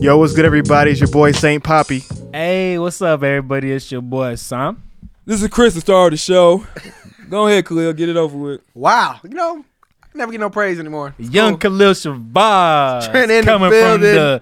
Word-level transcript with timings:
Yo, 0.00 0.16
what's 0.16 0.32
good, 0.32 0.44
everybody? 0.44 0.92
It's 0.92 1.00
your 1.00 1.10
boy 1.10 1.32
Saint 1.32 1.64
Poppy. 1.64 2.04
Hey, 2.32 2.78
what's 2.78 3.02
up, 3.02 3.20
everybody? 3.24 3.72
It's 3.72 3.90
your 3.90 4.00
boy 4.00 4.36
Sam. 4.36 4.80
This 5.24 5.42
is 5.42 5.48
Chris, 5.48 5.74
the 5.74 5.80
star 5.80 6.06
of 6.06 6.12
the 6.12 6.16
show. 6.16 6.64
Go 7.28 7.48
ahead, 7.48 7.66
Khalil, 7.66 7.92
get 7.94 8.08
it 8.08 8.16
over 8.16 8.38
with. 8.38 8.60
Wow, 8.74 9.18
you 9.24 9.30
know, 9.30 9.64
I 10.04 10.06
never 10.14 10.30
get 10.30 10.40
no 10.40 10.50
praise 10.50 10.78
anymore. 10.78 11.16
It's 11.18 11.30
Young 11.30 11.58
cool. 11.58 11.72
Khalil 11.72 11.92
Shabazz 11.94 13.10
Trent 13.10 13.30
in 13.32 13.44
the 13.44 13.50
coming 13.50 13.70
from 13.70 14.00
building. 14.00 14.40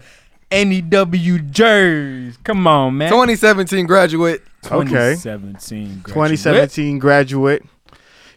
the 0.51 1.11
NEW 1.11 1.39
Jersey. 1.39 2.37
Come 2.45 2.67
on, 2.67 2.99
man. 2.99 3.11
2017 3.11 3.87
graduate. 3.87 4.43
Okay. 4.67 5.17
2017. 5.17 6.01
graduate. 6.03 6.07
2017 6.07 6.99
graduate. 6.99 7.65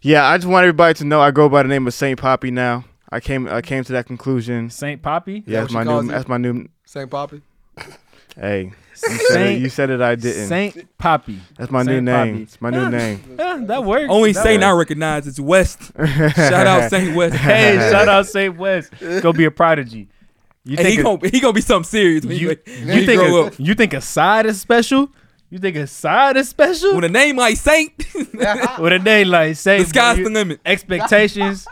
Yeah, 0.02 0.26
I 0.26 0.38
just 0.38 0.48
want 0.48 0.64
everybody 0.64 0.94
to 0.96 1.04
know 1.04 1.20
I 1.20 1.32
go 1.32 1.50
by 1.50 1.64
the 1.64 1.70
name 1.70 1.86
of 1.86 1.94
Saint 1.94 2.18
Poppy 2.18 2.50
now. 2.50 2.86
I 3.12 3.20
came 3.20 3.48
I 3.50 3.62
came 3.62 3.84
to 3.84 3.92
that 3.94 4.06
conclusion. 4.06 4.70
Saint 4.70 5.02
Poppy. 5.02 5.44
Yeah, 5.46 5.62
that 5.62 5.62
that's 5.62 5.74
my 5.74 5.84
new 5.84 6.02
you? 6.04 6.08
that's 6.08 6.28
my 6.28 6.38
new 6.38 6.70
St. 6.90 7.08
Poppy. 7.08 7.44
hey. 8.36 8.64
You 8.64 8.72
said, 8.96 9.12
it, 9.12 9.22
Saint- 9.30 9.62
you 9.62 9.70
said 9.70 9.90
it 9.92 10.02
I 10.02 10.16
didn't. 10.16 10.48
Saint 10.48 10.98
Poppy. 10.98 11.40
that's 11.56 11.70
my 11.70 11.84
new 11.84 12.02
name. 12.02 12.34
Poppy. 12.34 12.42
It's 12.44 12.60
my 12.60 12.70
new 12.72 12.80
ah, 12.80 12.90
name. 12.90 13.36
Yeah, 13.38 13.60
that 13.62 13.84
works. 13.84 14.08
Only 14.10 14.32
That 14.32 14.44
Saint 14.44 14.64
I 14.64 14.74
works. 14.74 14.80
recognize 14.90 15.28
is 15.28 15.40
West. 15.40 15.92
Shout 16.36 16.66
out 16.66 16.90
Saint 16.90 17.16
West. 17.16 17.36
Hey, 17.38 17.76
shout 17.92 18.10
out 18.10 18.26
Saint 18.26 18.58
West. 18.58 18.92
Go 19.22 19.32
be 19.32 19.46
a 19.46 19.52
prodigy. 19.52 20.10
You 20.66 20.78
And 20.80 20.88
he 20.88 20.96
think 20.96 21.00
a, 21.02 21.04
gonna 21.04 21.30
he 21.30 21.40
gonna 21.40 21.54
be 21.54 21.62
something 21.62 21.88
serious 21.88 22.26
when 22.26 22.38
you, 22.38 22.58
he, 22.66 22.72
you 22.82 22.88
when 22.88 22.98
he 22.98 23.06
think 23.06 23.22
grow 23.22 23.44
a, 23.44 23.46
up. 23.48 23.54
you 23.60 23.76
think 23.76 23.94
a 23.94 24.02
side 24.02 24.48
is 24.48 24.60
special? 24.60 25.10
You 25.52 25.60
think 25.60 25.76
a 25.78 25.86
side 25.86 26.38
is 26.38 26.50
special? 26.50 26.96
With 26.96 27.06
a 27.06 27.10
name 27.10 27.38
like 27.38 27.56
Saint, 27.58 27.94
With 28.80 28.94
a 28.94 29.00
name 29.02 29.28
like 29.28 29.56
Saint, 29.58 29.84
the 29.84 29.90
sky's 29.90 30.18
you- 30.18 30.24
the 30.26 30.32
limit. 30.32 30.60
expectations. 30.66 31.68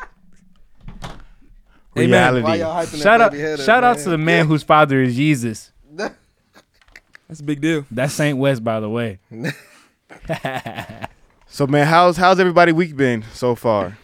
Amen. 1.98 2.34
Reality. 2.36 2.64
Why 2.64 2.86
shout 2.86 3.22
out, 3.22 3.32
baby 3.32 3.44
head 3.44 3.60
up, 3.60 3.66
shout 3.66 3.84
out 3.84 3.98
to 4.00 4.10
the 4.10 4.18
man 4.18 4.48
whose 4.48 4.64
father 4.64 5.02
is 5.02 5.16
Jesus. 5.16 5.72
That's 5.96 7.40
a 7.40 7.44
big 7.44 7.62
deal. 7.62 7.86
That's 7.92 8.14
Saint 8.14 8.38
West, 8.38 8.64
by 8.64 8.80
the 8.80 8.90
way. 8.90 9.20
So 11.50 11.66
man, 11.66 11.88
how's 11.88 12.18
how's 12.18 12.40
everybody 12.40 12.72
week 12.72 12.96
been 12.96 13.24
so 13.34 13.56
far? 13.56 13.98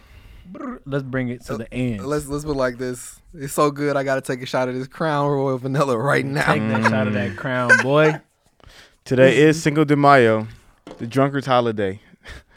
Let's 0.86 1.04
bring 1.04 1.28
it 1.28 1.44
to 1.44 1.54
uh, 1.54 1.56
the 1.58 1.72
end. 1.72 2.04
Let's 2.04 2.26
let's 2.26 2.44
put 2.44 2.56
like 2.56 2.78
this. 2.78 3.20
It's 3.34 3.52
so 3.52 3.70
good. 3.70 3.96
I 3.96 4.02
got 4.02 4.14
to 4.14 4.22
take 4.22 4.42
a 4.42 4.46
shot 4.46 4.68
of 4.68 4.74
this 4.74 4.88
Crown 4.88 5.28
Royal 5.30 5.58
Vanilla 5.58 5.96
right 5.98 6.24
now. 6.24 6.52
Take 6.52 6.62
that 6.62 6.90
shot 6.90 7.06
of 7.06 7.12
that 7.12 7.32
mm. 7.32 7.36
crown, 7.36 7.70
boy. 7.82 8.20
Today 9.04 9.36
is 9.36 9.62
Cinco 9.62 9.84
de 9.84 9.94
Mayo, 9.94 10.48
the 10.98 11.06
drunkard's 11.06 11.46
holiday, 11.46 12.00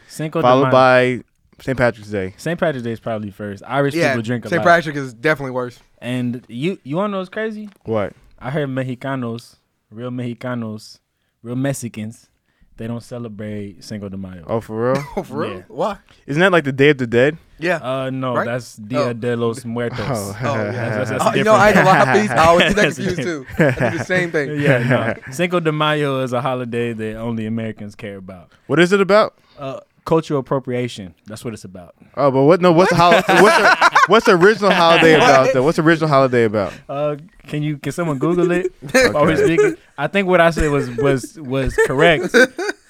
Cinco 0.08 0.40
de 0.40 0.42
followed 0.42 0.72
Mayo. 0.72 0.72
by 0.72 1.24
St. 1.60 1.76
Patrick's 1.76 2.10
Day. 2.10 2.34
St. 2.36 2.58
Patrick's 2.58 2.84
Day 2.84 2.92
is 2.92 3.00
probably 3.00 3.30
first. 3.30 3.62
Irish 3.66 3.94
Yeah, 3.94 4.10
people 4.12 4.22
drink 4.22 4.44
a 4.44 4.48
lot. 4.48 4.50
St. 4.50 4.64
lot. 4.64 4.70
Patrick 4.70 4.96
is 4.96 5.12
definitely 5.14 5.52
worse. 5.52 5.78
And 6.00 6.44
you, 6.48 6.78
you 6.84 6.96
wanna 6.96 7.12
know 7.12 7.18
what's 7.18 7.28
crazy? 7.30 7.68
What? 7.84 8.12
I 8.38 8.50
heard 8.50 8.68
Mexicanos, 8.68 9.56
real 9.90 10.10
Mexicanos, 10.10 11.00
real 11.42 11.56
Mexicans, 11.56 12.28
they 12.76 12.86
don't 12.86 13.02
celebrate 13.02 13.82
Cinco 13.82 14.08
de 14.08 14.16
Mayo. 14.16 14.44
Oh, 14.46 14.60
for 14.60 14.92
real? 14.92 15.04
Oh, 15.16 15.22
for 15.24 15.38
real? 15.38 15.54
Yeah. 15.56 15.62
Why? 15.66 15.98
Isn't 16.28 16.38
that 16.40 16.52
like 16.52 16.62
the 16.62 16.70
Day 16.70 16.90
of 16.90 16.98
the 16.98 17.08
Dead? 17.08 17.36
Yeah. 17.58 17.78
Uh, 17.82 18.10
no, 18.10 18.36
Right? 18.36 18.44
that's 18.46 18.76
Dia 18.76 19.00
Oh. 19.00 19.12
de 19.12 19.34
los 19.36 19.64
Muertos. 19.64 19.98
Oh. 20.00 20.36
Oh, 20.40 20.54
yeah. 20.54 20.70
That's- 20.70 21.08
that's 21.10 21.24
Oh, 21.26 21.34
you 21.34 21.42
know, 21.42 21.54
I 21.54 21.68
ain't 21.70 21.74
gonna 21.74 21.88
lie, 21.88 22.12
please. 22.12 22.30
I 22.30 22.46
always 22.46 22.72
get 22.72 22.76
that 22.76 22.82
That's 22.94 22.96
confused 22.96 23.22
too. 23.22 23.46
I 23.58 23.90
do 23.90 23.98
the 23.98 24.04
same 24.04 24.30
thing. 24.30 24.60
yeah, 24.60 24.78
no. 25.26 25.32
Cinco 25.32 25.58
de 25.58 25.72
Mayo 25.72 26.20
is 26.22 26.32
a 26.32 26.40
holiday 26.40 26.92
that 26.92 27.16
only 27.16 27.46
Americans 27.46 27.96
care 27.96 28.16
about. 28.16 28.52
What 28.68 28.78
is 28.78 28.92
it 28.92 29.00
about? 29.00 29.34
Uh, 29.58 29.80
cultural 30.08 30.40
appropriation. 30.40 31.14
That's 31.26 31.44
what 31.44 31.52
it's 31.54 31.64
about. 31.64 31.94
Oh, 32.16 32.30
but 32.30 32.42
what? 32.44 32.60
No, 32.62 32.72
what's 32.72 32.90
the 32.90 32.96
hol- 32.96 33.12
what's 33.12 33.56
the 33.58 34.00
what's 34.06 34.26
the 34.26 34.32
original 34.36 34.70
holiday 34.70 35.14
about? 35.14 35.52
Though? 35.52 35.62
What's 35.62 35.76
the 35.76 35.82
original 35.82 36.08
holiday 36.08 36.44
about? 36.44 36.72
Uh, 36.88 37.16
can 37.46 37.62
you 37.62 37.76
can 37.78 37.92
someone 37.92 38.18
Google 38.18 38.50
it? 38.50 38.72
While 39.12 39.26
we're 39.26 39.36
speaking, 39.36 39.76
I 39.98 40.06
think 40.06 40.26
what 40.26 40.40
I 40.40 40.50
said 40.50 40.70
was 40.70 40.88
was 40.96 41.38
was 41.38 41.76
correct. 41.86 42.34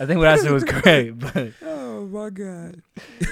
I 0.00 0.06
think 0.06 0.18
what 0.18 0.28
I 0.28 0.36
said 0.36 0.52
was 0.52 0.62
correct, 0.64 1.18
but 1.18 1.52
Oh 1.62 2.06
my 2.06 2.30
God. 2.30 2.82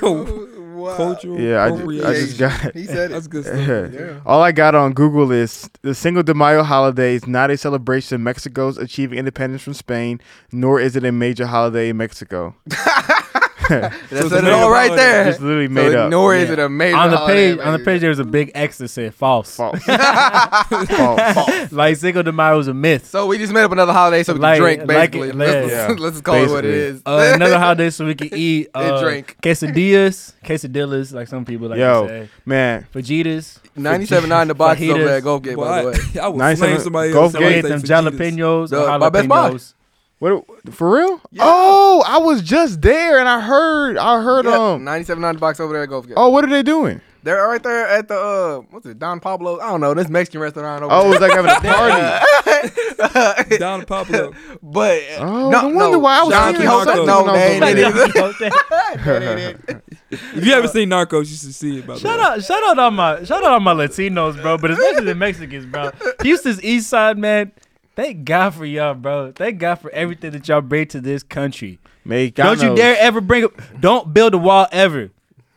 Yo, 0.03 0.49
Wow. 0.77 0.95
cultural 0.95 1.41
Yeah, 1.41 1.65
I, 1.65 1.71
ju- 1.71 2.05
I 2.07 2.13
just 2.13 2.39
got. 2.39 2.75
He 2.77 2.85
said 2.85 3.11
That's 3.13 3.25
it. 3.27 3.31
good 3.31 3.45
stuff. 3.47 3.93
Yeah. 3.95 4.21
All 4.27 4.43
I 4.43 4.53
got 4.53 4.75
on 4.75 4.93
Google 4.93 5.33
is 5.33 5.71
the 5.81 5.95
Cinco 5.95 6.23
de 6.23 6.35
Mayo 6.35 6.63
holiday 6.65 7.15
is 7.15 7.27
not 7.27 7.51
a 7.51 7.57
celebration 7.57 8.17
of 8.17 8.21
Mexico's 8.21 8.77
achieving 8.77 9.19
independence 9.19 9.63
from 9.63 9.73
Spain, 9.73 10.21
nor 10.53 10.79
is 10.79 10.95
it 10.97 11.05
a 11.05 11.13
major 11.13 11.47
holiday 11.47 11.89
in 11.89 11.97
Mexico. 11.97 12.55
That 13.69 13.93
it's 14.11 14.29
said 14.29 14.45
a 14.45 14.47
it 14.47 14.53
all 14.53 14.61
major 14.61 14.71
right 14.71 14.89
holiday. 14.89 14.97
there. 15.03 15.29
It's 15.29 15.41
literally 15.41 15.67
So 15.67 15.73
made 15.73 15.95
up. 15.95 16.11
nor 16.11 16.35
is 16.35 16.51
it 16.51 16.59
a 16.59 16.69
major 16.69 16.97
on 16.97 17.11
the 17.11 17.17
holiday, 17.17 17.55
page 17.57 17.67
on 17.67 17.73
the 17.79 17.85
page 17.85 18.01
there 18.01 18.11
was 18.11 18.19
a 18.19 18.25
big 18.25 18.51
X 18.55 18.79
that 18.79 18.89
said 18.89 19.15
false. 19.15 19.57
False. 19.57 19.83
False. 19.87 21.73
like 21.73 21.97
Cinco 21.97 22.23
de 22.23 22.33
Mayo 22.33 22.57
was 22.57 22.69
a 22.69 22.75
myth. 22.75 23.07
So 23.07 23.27
we 23.27 23.39
just 23.39 23.53
made 23.53 23.63
up 23.65 23.73
another 23.73 23.93
holiday 23.93 24.23
so 24.23 24.33
we 24.35 24.41
Like- 24.41 24.57
can 24.57 24.63
drink, 24.63 24.79
like 24.81 24.89
basically. 25.13 25.29
it- 25.31 25.35
let's, 25.35 25.71
yeah. 25.71 25.87
let's 25.99 26.15
just 26.17 26.25
call 26.25 26.35
it 26.37 26.51
what 26.51 26.65
it 26.65 26.75
is. 26.75 27.03
Uh, 27.07 27.33
another 27.35 27.59
holiday 27.59 27.91
so 27.91 28.07
we 28.07 28.15
can 28.15 28.29
eat 28.35 28.69
uh, 28.75 28.79
And 28.81 29.03
drink. 29.05 29.37
quesadillas, 29.43 30.35
quesadillas, 30.45 31.13
like 31.13 31.29
some 31.29 31.45
people 31.45 31.69
like 31.69 31.79
Yo. 31.79 32.03
to 32.03 32.09
say. 32.09 32.29
Man, 32.45 32.87
Fajitas. 32.95 33.59
97.9 33.77 34.47
the 34.49 34.55
box 34.55 34.81
is 34.81 34.91
over 34.91 34.99
Fajitas. 35.01 35.05
there 35.07 35.17
at 35.17 35.23
Gulf 35.23 35.43
Gate, 35.43 35.57
by 35.57 35.83
the 35.83 35.89
way. 35.89 35.95
I, 36.21 36.25
I 36.25 36.29
would 36.29 36.39
97 36.39 36.75
flame 36.75 36.85
somebody 36.85 37.13
Gulf 37.13 37.25
else. 37.25 37.33
So 37.33 37.39
Gate. 37.41 37.47
we 37.47 37.55
I 37.55 37.57
ate 37.59 37.63
would 37.65 37.73
them 37.73 37.81
say 37.81 37.95
jalapenos 37.95 38.71
The- 38.71 38.91
or 38.93 38.99
by 38.99 39.11
Best 39.11 39.29
Buy. 39.29 39.59
Jalapenos. 40.21 40.45
what? 40.65 40.75
For 40.75 40.91
real? 40.95 41.21
Oh, 41.41 42.03
I 42.07 42.19
was 42.19 42.43
just 42.43 42.81
there 42.83 43.19
and 43.19 43.29
I 43.29 43.41
heard. 43.41 43.97
I 43.99 44.23
heard. 44.23 44.45
Yeah, 44.47 44.57
Um. 44.75 44.83
97.9 44.85 45.33
the 45.35 45.39
box 45.39 45.61
over 45.61 45.73
there 45.73 45.83
at 45.83 45.89
Gulf 45.89 46.07
Gate. 46.07 46.15
Oh, 46.17 46.29
what 46.31 46.45
are 46.45 46.51
they 46.51 46.63
doing? 46.63 47.01
They're 47.23 47.45
right 47.49 47.61
there 47.61 47.89
at 47.89 48.07
the, 48.07 48.15
uh, 48.15 48.59
what's 48.71 48.87
it, 48.87 49.01
Don 49.01 49.19
Pablo? 49.19 49.59
I 49.59 49.71
don't 49.71 49.81
know, 49.81 49.95
this 49.95 50.09
Mexican 50.09 50.41
restaurant 50.41 50.85
over 50.85 50.95
there. 50.95 51.03
Oh, 51.03 51.13
it 51.13 51.19
there. 51.19 51.43
was 51.43 51.51
like 51.51 51.61
having 51.61 52.23
a 52.71 53.45
party. 53.51 53.57
Don 53.59 53.85
Pablo. 53.85 54.33
But, 54.63 55.03
Oh, 55.19 55.51
no, 55.51 55.63
no 55.63 55.69
wonder 55.77 55.97
no, 55.97 55.99
why 55.99 56.21
I 56.21 56.23
was 56.23 56.31
Don 56.33 56.55
seeing 56.55 56.69
Quixote, 56.69 56.85
something 56.85 57.07
no, 57.07 57.27
on 57.27 57.35
they 57.35 57.53
ain't 57.55 57.61
the 57.65 57.71
it 57.71 57.75
way. 57.75 58.49
either. 58.49 58.51
That 59.05 59.23
ain't 59.23 59.71
it. 59.71 59.83
If 60.37 60.45
you 60.47 60.53
haven't 60.53 60.71
seen 60.71 60.89
Narcos, 60.89 61.29
you 61.29 61.37
should 61.37 61.53
see 61.53 61.79
it. 61.81 61.87
By 61.89 61.95
the 61.95 62.01
Shout 62.01 62.17
way. 62.19 62.25
out, 62.25 62.45
shout 62.45 62.63
out 62.63 62.79
on 62.79 62.95
my, 62.95 63.25
shout 63.25 63.43
out 63.45 63.55
on 63.55 63.63
my 63.65 63.75
Latinos, 63.75 64.41
bro. 64.41 64.57
But 64.57 64.71
especially 64.71 65.07
the 65.07 65.17
Mexicans, 65.17 65.67
bro. 65.67 65.91
Houston's 66.23 66.63
East 66.63 66.89
Side, 66.89 67.19
man. 67.19 67.51
Thank 67.97 68.25
God 68.25 68.55
for 68.55 68.65
y'all, 68.67 68.95
bro. 68.95 69.33
Thank 69.33 69.59
God 69.59 69.77
for 69.77 69.91
everything 69.91 70.33
that 70.33 70.47
y'all 70.47 70.61
bring 70.61 70.87
to 70.89 71.01
this 71.01 71.23
country. 71.23 71.79
Make 72.05 72.35
Don't 72.35 72.61
you 72.63 72.77
dare 72.77 72.97
ever 72.99 73.21
bring 73.21 73.45
up. 73.45 73.53
Don't 73.81 74.13
build 74.15 74.35
a 74.35 74.39
wall 74.39 74.67
ever. 74.71 75.11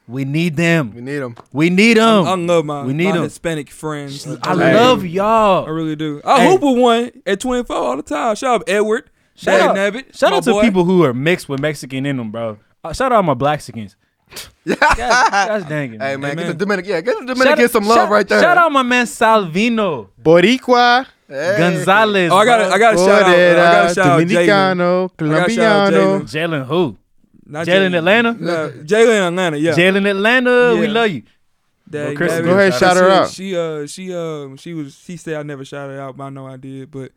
We 0.07 0.25
need 0.25 0.55
them. 0.55 0.91
We 0.95 1.01
need 1.01 1.19
them. 1.19 1.35
We 1.53 1.69
need 1.69 1.97
them. 1.97 2.25
I 2.25 2.33
love 2.33 2.65
my, 2.65 2.83
we 2.83 2.93
need 2.93 3.09
my 3.11 3.17
'em. 3.17 3.23
Hispanic 3.23 3.69
friends. 3.69 4.25
I 4.41 4.55
Hey. 4.55 4.73
love 4.75 5.05
y'all. 5.05 5.67
I 5.67 5.69
really 5.69 5.95
do. 5.95 6.21
I 6.25 6.39
Hey. 6.45 6.49
hoop 6.49 6.61
with 6.61 6.77
one 6.79 7.11
at 7.27 7.39
24 7.39 7.75
all 7.75 7.95
the 7.97 8.01
time. 8.01 8.35
Shout 8.35 8.61
out 8.61 8.69
Edward. 8.69 9.09
Shout 9.35 9.59
Shout 9.59 9.69
out, 9.69 9.75
Nabbit. 9.93 10.17
shout 10.17 10.33
out 10.33 10.43
to 10.43 10.51
boy. 10.51 10.61
people 10.63 10.85
who 10.85 11.03
are 11.03 11.13
mixed 11.13 11.47
with 11.47 11.59
Mexican 11.61 12.05
in 12.07 12.17
them, 12.17 12.31
bro. 12.31 12.57
Uh, 12.83 12.91
shout 12.93 13.11
out 13.11 13.23
my 13.23 13.35
Blaxicans. 13.35 13.95
God, 14.67 14.77
God's 14.97 15.65
dang 15.65 15.93
it. 15.93 16.01
Hey, 16.01 16.15
man, 16.17 16.35
get 16.35 16.39
Amen. 16.39 16.47
the 16.47 16.53
Dominican, 16.53 16.91
yeah, 16.91 17.01
get 17.01 17.19
the 17.19 17.25
Dominican 17.33 17.65
out- 17.65 17.71
some 17.71 17.85
love 17.85 17.97
shout- 17.97 18.09
right 18.09 18.27
there. 18.27 18.41
Shout 18.41 18.57
out 18.57 18.71
my 18.71 18.83
man 18.83 19.05
Salvino 19.05 20.07
Boricua, 20.21 21.05
Hey. 21.29 21.55
Gonzalez. 21.59 22.31
Oh, 22.31 22.37
I 22.37 22.45
got 22.45 22.57
bro. 22.57 22.69
I 22.69 22.79
got 22.79 22.91
to 22.91 22.97
shout 22.97 23.21
out. 23.21 23.27
I 23.29 23.55
got 23.55 23.87
to 23.89 23.93
shout 23.93 24.07
out 24.07 24.21
Jalen. 24.21 24.47
Dominicano, 24.47 25.17
gotta 25.17 25.53
shout 25.53 25.63
out 25.63 25.93
Colombiano. 25.93 26.23
Jalen 26.23 26.65
who? 26.65 26.97
Not 27.45 27.67
Jalen 27.67 27.97
Atlanta? 27.97 28.33
No, 28.33 28.69
Jalen 28.71 29.27
Atlanta. 29.27 29.57
Yeah. 29.57 29.73
Jalen 29.73 30.09
Atlanta. 30.09 30.75
We 30.79 30.87
love 30.87 31.09
you. 31.11 31.23
Dang, 31.89 32.05
Well, 32.07 32.15
Chris, 32.15 32.39
go 32.41 32.51
ahead, 32.51 32.73
shout 32.75 32.97
her 32.97 33.09
out. 33.09 33.29
She 33.31 33.55
uh 33.57 33.87
she 33.87 34.13
um 34.13 34.57
she 34.57 34.73
was 34.73 34.95
she 34.95 35.17
said 35.17 35.35
I 35.35 35.43
never 35.43 35.65
shouted 35.65 35.93
her 35.93 36.01
out, 36.01 36.17
but 36.17 36.25
I 36.25 36.29
know 36.29 36.45
I 36.45 36.57
did. 36.57 36.91
But 36.91 37.11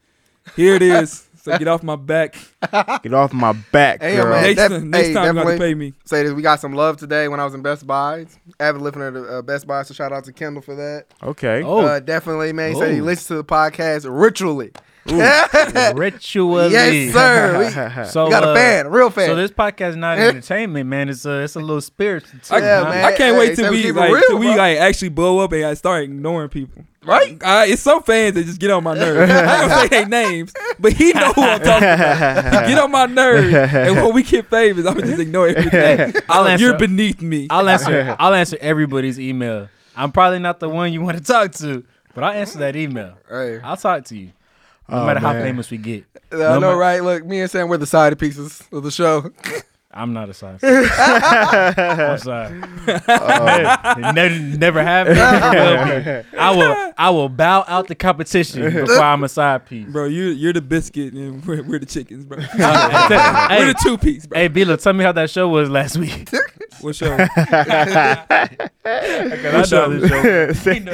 here 0.57 0.75
it 0.75 0.83
is. 0.83 1.27
so 1.43 1.59
get 1.59 1.69
off 1.69 1.83
my 1.83 1.97
back. 1.97 2.35
Get 3.03 3.13
off 3.13 3.33
my 3.33 3.53
back, 3.73 4.01
Hey, 4.01 4.17
girl. 4.17 4.31
man. 4.31 4.43
next 4.45 4.57
def- 4.69 4.83
next 4.83 5.07
hey, 5.09 5.13
time 5.15 5.25
you 5.27 5.33
got 5.35 5.43
to 5.43 5.49
definitely. 5.51 5.59
pay 5.59 5.75
me. 5.75 5.93
Say 6.05 6.23
this, 6.23 6.33
we 6.33 6.41
got 6.43 6.61
some 6.61 6.73
love 6.73 6.97
today 6.97 7.27
when 7.29 7.41
I 7.41 7.45
was 7.45 7.53
in 7.55 7.61
Best 7.63 7.87
Buy. 7.87 8.27
Avid 8.61 8.81
listener 8.81 9.11
to 9.13 9.25
uh, 9.39 9.43
Best 9.43 9.67
Buy, 9.67 9.83
so 9.83 9.93
shout 9.93 10.13
out 10.13 10.25
to 10.25 10.33
Kendall 10.33 10.63
for 10.63 10.75
that. 10.77 11.07
Okay. 11.23 11.63
Oh, 11.65 11.81
Uh, 11.85 12.01
definitely, 12.01 12.53
man. 12.53 12.73
He 12.73 12.79
said 12.79 12.93
he 12.95 13.01
Oh. 13.01 13.05
listens 13.05 13.27
to 13.29 13.35
the 13.35 13.45
podcast 13.45 14.07
ritually. 14.09 14.71
Ritually. 15.07 16.71
yes, 16.73 17.13
sir. 17.13 17.59
We, 17.59 18.05
So 18.13 18.25
we 18.25 18.31
got 18.31 18.45
a 18.45 18.49
uh, 18.51 18.55
fan, 18.55 18.87
a 18.87 18.91
real 18.91 19.11
fan. 19.11 19.29
So 19.29 19.35
this 19.37 19.51
podcast 19.51 19.91
is 19.91 19.97
not 19.97 20.19
entertainment, 20.19 20.89
man. 20.89 21.09
It's 21.09 21.25
a 21.25 21.41
it's 21.41 21.57
a 21.57 21.61
little 21.61 21.81
spiritual. 21.81 22.39
Too, 22.41 22.55
I, 22.55 22.59
Yeah, 22.59 22.85
man. 22.85 23.05
I 23.05 23.09
can't 23.17 23.35
Hey, 23.35 23.39
wait 23.39 23.57
say 23.57 23.63
till 23.63 23.71
we 23.71 23.77
we 23.79 23.83
keep 23.83 23.91
it 23.97 23.99
like 23.99 24.13
real, 24.13 24.23
till 24.29 24.39
we 24.39 24.47
bro. 24.47 24.57
like 24.57 24.79
actually 24.79 25.09
blow 25.11 25.39
up 25.41 25.53
and 25.53 25.65
I 25.65 25.75
start 25.75 26.05
ignoring 26.05 26.49
people. 26.49 26.85
right? 27.05 27.43
I, 27.45 27.67
it's 27.67 27.83
some 27.83 28.03
fans 28.03 28.35
that 28.35 28.45
just 28.45 28.61
get 28.61 28.71
on 28.71 28.85
my 28.85 28.95
nerves. 28.95 29.31
I 29.33 29.63
ain't 29.63 29.71
gonna 29.71 29.81
say 29.83 29.89
their 29.89 30.09
names, 30.09 30.53
but 30.79 30.93
he 30.93 31.13
know 31.13 31.33
who 31.33 31.43
I'm 31.43 31.61
talking 31.61 31.89
about. 31.89 32.67
He 32.67 32.71
Get 32.75 32.79
on 32.79 32.91
my 32.91 33.07
nerves, 33.07 33.53
and 33.55 33.97
when 33.97 34.15
we 34.15 34.23
get 34.23 34.49
famous, 34.49 34.87
I'm 34.87 34.95
gonna 34.95 35.07
just 35.07 35.21
ignore 35.21 35.49
everything. 35.49 36.15
I'll 36.29 36.47
answer. 36.47 36.65
You're 36.65 36.79
beneath 36.79 37.21
me. 37.21 37.49
I'll 37.51 37.69
answer. 37.69 38.17
I'll 38.19 38.35
answer 38.35 38.57
everybody's 38.61 39.19
email. 39.19 39.69
I'm 39.97 40.11
probably 40.13 40.39
not 40.39 40.59
the 40.61 40.69
one 40.69 40.93
you 40.93 41.03
want 41.03 41.19
to 41.19 41.23
talk 41.25 41.53
to, 41.55 41.85
but 42.15 42.25
I'll 42.25 42.33
answer 42.33 42.59
that 42.61 42.77
email. 42.77 43.19
Hey. 43.29 43.61
I'll 43.63 43.77
talk 43.77 44.05
to 44.07 44.17
you, 44.17 44.31
no 44.93 45.03
Oh, 45.03 45.07
matter 45.07 45.21
how 45.21 45.33
famous 45.33 45.71
we 45.71 45.79
get. 45.79 46.05
I 46.31 46.37
No 46.37 46.59
know, 46.61 46.73
ma- 46.73 46.79
right? 46.79 47.03
Look, 47.03 47.25
me 47.25 47.41
and 47.41 47.51
Sam, 47.51 47.69
we're 47.69 47.79
the 47.79 47.87
side 47.87 48.19
pieces 48.19 48.63
of 48.73 48.83
the 48.83 48.91
show. 48.91 49.31
I'm 49.95 50.13
not 50.15 50.29
a 50.31 50.35
side. 50.35 50.61
piece. 50.61 50.71
I'm 50.99 52.19
sorry. 52.19 52.63
It 52.87 54.15
never, 54.15 54.39
never 54.57 54.83
have 54.83 55.07
been. 55.07 55.17
never 55.17 55.85
will 55.85 56.23
be. 56.33 56.39
I 56.39 56.51
will. 56.51 56.93
I 56.97 57.11
will 57.11 57.29
bow 57.29 57.65
out 57.69 57.89
the 57.89 57.95
competition 57.95 58.63
before 58.73 58.99
I'm 59.01 59.23
a 59.25 59.29
side 59.29 59.67
piece. 59.67 59.87
Bro, 59.89 60.07
you 60.07 60.25
you're 60.29 60.53
the 60.55 60.63
biscuit 60.63 61.13
and 61.13 61.45
we're, 61.47 61.63
we're 61.63 61.79
the 61.79 61.87
chickens, 61.87 62.25
bro. 62.25 62.39
hey, 62.41 63.59
we're 63.59 63.67
the 63.73 63.81
two 63.83 63.99
piece, 63.99 64.25
bro. 64.27 64.39
hey, 64.39 64.49
Bila, 64.49 64.81
tell 64.83 64.93
me 64.95 65.05
how 65.05 65.13
that 65.13 65.29
show 65.31 65.49
was 65.49 65.69
last 65.69 65.97
week. 65.99 66.29
What 66.81 66.97
show? 66.97 67.15
I 67.15 68.49
know 69.71 69.91
this 69.91 70.09
show. 70.11 70.53
Sam 70.53 70.87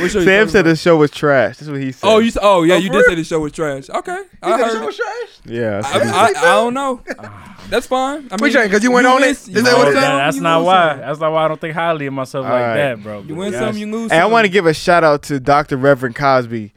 What 0.00 0.10
show 0.10 0.20
Sam 0.24 0.48
said 0.48 0.60
about? 0.60 0.70
the 0.70 0.76
show 0.76 0.96
was 0.96 1.10
trash. 1.10 1.58
That's 1.58 1.70
what 1.70 1.80
he 1.80 1.92
said. 1.92 2.06
Oh, 2.08 2.18
you 2.18 2.30
oh 2.40 2.62
yeah, 2.62 2.74
Oh, 2.74 2.78
you 2.78 2.88
did 2.90 2.96
real? 2.96 3.04
say 3.06 3.14
the 3.16 3.24
show 3.24 3.40
was 3.40 3.52
trash. 3.52 3.90
Okay, 3.90 4.22
I 4.42 4.48
You 4.50 4.56
said 4.56 4.58
the 4.58 4.64
heard. 4.64 4.72
show 4.72 4.82
it. 4.82 4.86
was 4.86 4.96
trash? 4.96 5.40
yeah. 5.44 5.82
I, 5.84 5.92
so- 5.92 6.14
I, 6.14 6.24
I 6.26 6.32
don't 6.54 6.74
know. 6.74 7.00
Ah. 7.18 7.54
That's 7.70 7.86
fine. 7.86 8.28
I 8.30 8.36
What 8.36 8.46
you 8.46 8.52
saying, 8.52 8.70
'cause 8.70 8.82
you 8.82 8.90
went 8.90 9.04
you 9.06 9.10
on 9.12 9.20
win- 9.20 9.30
it? 9.30 9.32
Is 9.32 9.46
that 9.46 9.62
what 9.76 9.84
No, 9.84 9.90
it 9.90 9.94
that- 9.94 10.00
that's 10.16 10.36
you 10.36 10.42
not 10.42 10.64
why. 10.64 10.90
some. 10.92 10.98
That's 11.00 11.20
not 11.20 11.32
why 11.32 11.44
I 11.44 11.48
don't 11.48 11.60
think 11.60 11.74
highly 11.74 12.06
of 12.06 12.14
myself 12.14 12.46
All 12.46 12.52
like 12.52 12.62
right. 12.62 12.76
that, 12.76 13.02
bro. 13.02 13.20
You 13.26 13.34
win 13.34 13.52
Yes. 13.52 13.60
some, 13.62 13.76
you 13.76 13.90
lose. 13.92 14.10
And 14.10 14.20
I 14.20 14.26
want 14.26 14.46
to 14.46 14.48
give 14.50 14.64
a 14.66 14.72
shout 14.74 15.04
out 15.04 15.22
to 15.24 15.38
Dr. 15.38 15.76
Reverend 15.76 16.14
Cosby. 16.16 16.72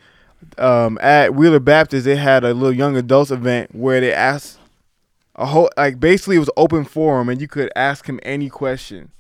Um, 0.57 0.97
at 1.01 1.33
Wheeler 1.33 1.59
Baptist, 1.59 2.03
they 2.05 2.15
had 2.17 2.43
a 2.43 2.53
little 2.53 2.73
young 2.73 2.97
adults 2.97 3.31
event 3.31 3.73
where 3.73 4.01
they 4.01 4.11
asked 4.13 4.57
a 5.37 5.45
whole 5.45 5.69
like 5.77 5.99
basically 5.99 6.35
it 6.35 6.39
was 6.39 6.49
open 6.57 6.83
forum 6.83 7.29
and 7.29 7.39
you 7.39 7.47
could 7.47 7.71
ask 7.75 8.07
him 8.07 8.19
any 8.23 8.49
question. 8.49 9.11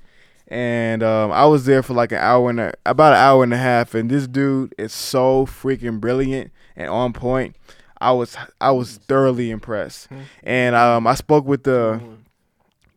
And 0.49 1.01
um, 1.03 1.31
I 1.31 1.45
was 1.45 1.65
there 1.65 1.81
for 1.81 1.93
like 1.93 2.11
an 2.11 2.17
hour 2.17 2.49
and 2.49 2.59
a, 2.59 2.73
about 2.85 3.13
an 3.13 3.19
hour 3.19 3.43
and 3.43 3.53
a 3.53 3.57
half, 3.57 3.95
and 3.95 4.09
this 4.11 4.27
dude 4.27 4.75
is 4.77 4.91
so 4.91 5.45
freaking 5.45 6.01
brilliant 6.01 6.51
and 6.75 6.89
on 6.89 7.13
point. 7.13 7.55
I 8.01 8.11
was 8.11 8.35
I 8.59 8.71
was 8.71 8.97
thoroughly 8.97 9.51
impressed, 9.51 10.09
and 10.43 10.75
um, 10.75 11.05
I 11.07 11.13
spoke 11.15 11.45
with 11.45 11.63
the 11.63 12.01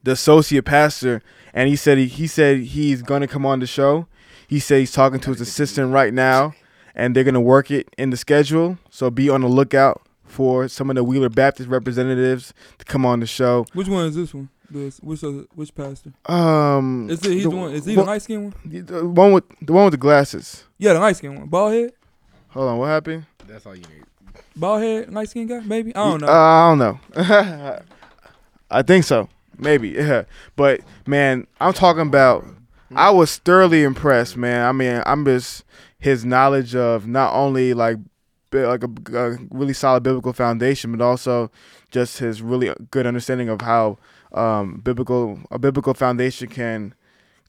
the 0.02 0.12
associate 0.12 0.64
pastor, 0.64 1.22
and 1.52 1.68
he 1.68 1.76
said 1.76 1.98
he, 1.98 2.06
he 2.06 2.26
said 2.26 2.58
he's 2.58 3.02
gonna 3.02 3.28
come 3.28 3.44
on 3.46 3.60
the 3.60 3.66
show. 3.66 4.06
He 4.48 4.58
said 4.58 4.78
he's 4.80 4.92
talking 4.92 5.20
to 5.20 5.30
his 5.30 5.40
assistant 5.40 5.92
right 5.92 6.12
now, 6.12 6.54
and 6.94 7.14
they're 7.14 7.24
gonna 7.24 7.40
work 7.40 7.70
it 7.70 7.88
in 7.98 8.10
the 8.10 8.16
schedule. 8.16 8.78
So 8.90 9.10
be 9.10 9.28
on 9.28 9.42
the 9.42 9.48
lookout 9.48 10.02
for 10.24 10.68
some 10.68 10.90
of 10.90 10.96
the 10.96 11.04
Wheeler 11.04 11.28
Baptist 11.28 11.68
representatives 11.68 12.54
to 12.78 12.84
come 12.84 13.04
on 13.06 13.20
the 13.20 13.26
show. 13.26 13.66
Which 13.74 13.88
one 13.88 14.06
is 14.06 14.14
this 14.16 14.32
one? 14.34 14.48
This 14.70 14.98
which 15.00 15.22
uh, 15.22 15.44
which 15.54 15.74
pastor? 15.74 16.12
Um, 16.26 17.08
Is 17.10 17.22
it 17.24 17.32
he's 17.32 17.42
the, 17.44 17.50
one? 17.50 17.72
Is 17.72 17.84
he 17.84 17.94
one- 17.96 18.06
the 18.06 18.10
light 18.10 18.22
skin 18.22 18.44
one? 18.44 18.54
the 18.64 19.04
one 19.06 19.32
with 19.32 19.44
the 19.60 19.72
one 19.74 19.84
with 19.84 19.92
the 19.92 19.98
glasses. 19.98 20.64
Yeah, 20.78 20.94
the 20.94 21.00
light 21.00 21.16
skin 21.16 21.34
one. 21.38 21.46
Bald 21.48 21.74
head, 21.74 21.92
Hold 22.48 22.70
on, 22.70 22.78
what 22.78 22.86
happened? 22.86 23.26
That's 23.46 23.66
all 23.66 23.74
you 23.74 23.82
need. 23.82 24.04
Bald 24.56 24.82
head, 24.82 25.12
light 25.12 25.30
skin 25.30 25.46
guy. 25.46 25.60
Maybe 25.60 25.94
I 25.94 26.04
don't 26.10 26.20
know. 26.20 26.28
Uh, 26.28 26.30
I 26.30 26.68
don't 26.68 26.78
know. 26.78 27.78
I 28.70 28.82
think 28.82 29.04
so. 29.04 29.28
Maybe. 29.58 29.90
Yeah. 29.90 30.24
But 30.56 30.80
man, 31.06 31.46
I'm 31.60 31.72
talking 31.72 32.02
about. 32.02 32.44
I 32.96 33.10
was 33.10 33.38
thoroughly 33.38 33.82
impressed, 33.82 34.36
man. 34.36 34.64
I 34.66 34.70
mean, 34.70 35.02
I'm 35.04 35.24
just 35.24 35.64
his 35.98 36.24
knowledge 36.24 36.76
of 36.76 37.08
not 37.08 37.34
only 37.34 37.74
like 37.74 37.96
like 38.52 38.84
a, 38.84 39.16
a 39.16 39.38
really 39.50 39.72
solid 39.72 40.04
biblical 40.04 40.32
foundation, 40.32 40.92
but 40.92 41.02
also 41.02 41.50
just 41.90 42.18
his 42.18 42.40
really 42.40 42.72
good 42.90 43.06
understanding 43.06 43.48
of 43.48 43.62
how 43.62 43.98
um, 44.32 44.80
biblical 44.84 45.40
a 45.50 45.58
biblical 45.58 45.94
foundation 45.94 46.48
can 46.48 46.94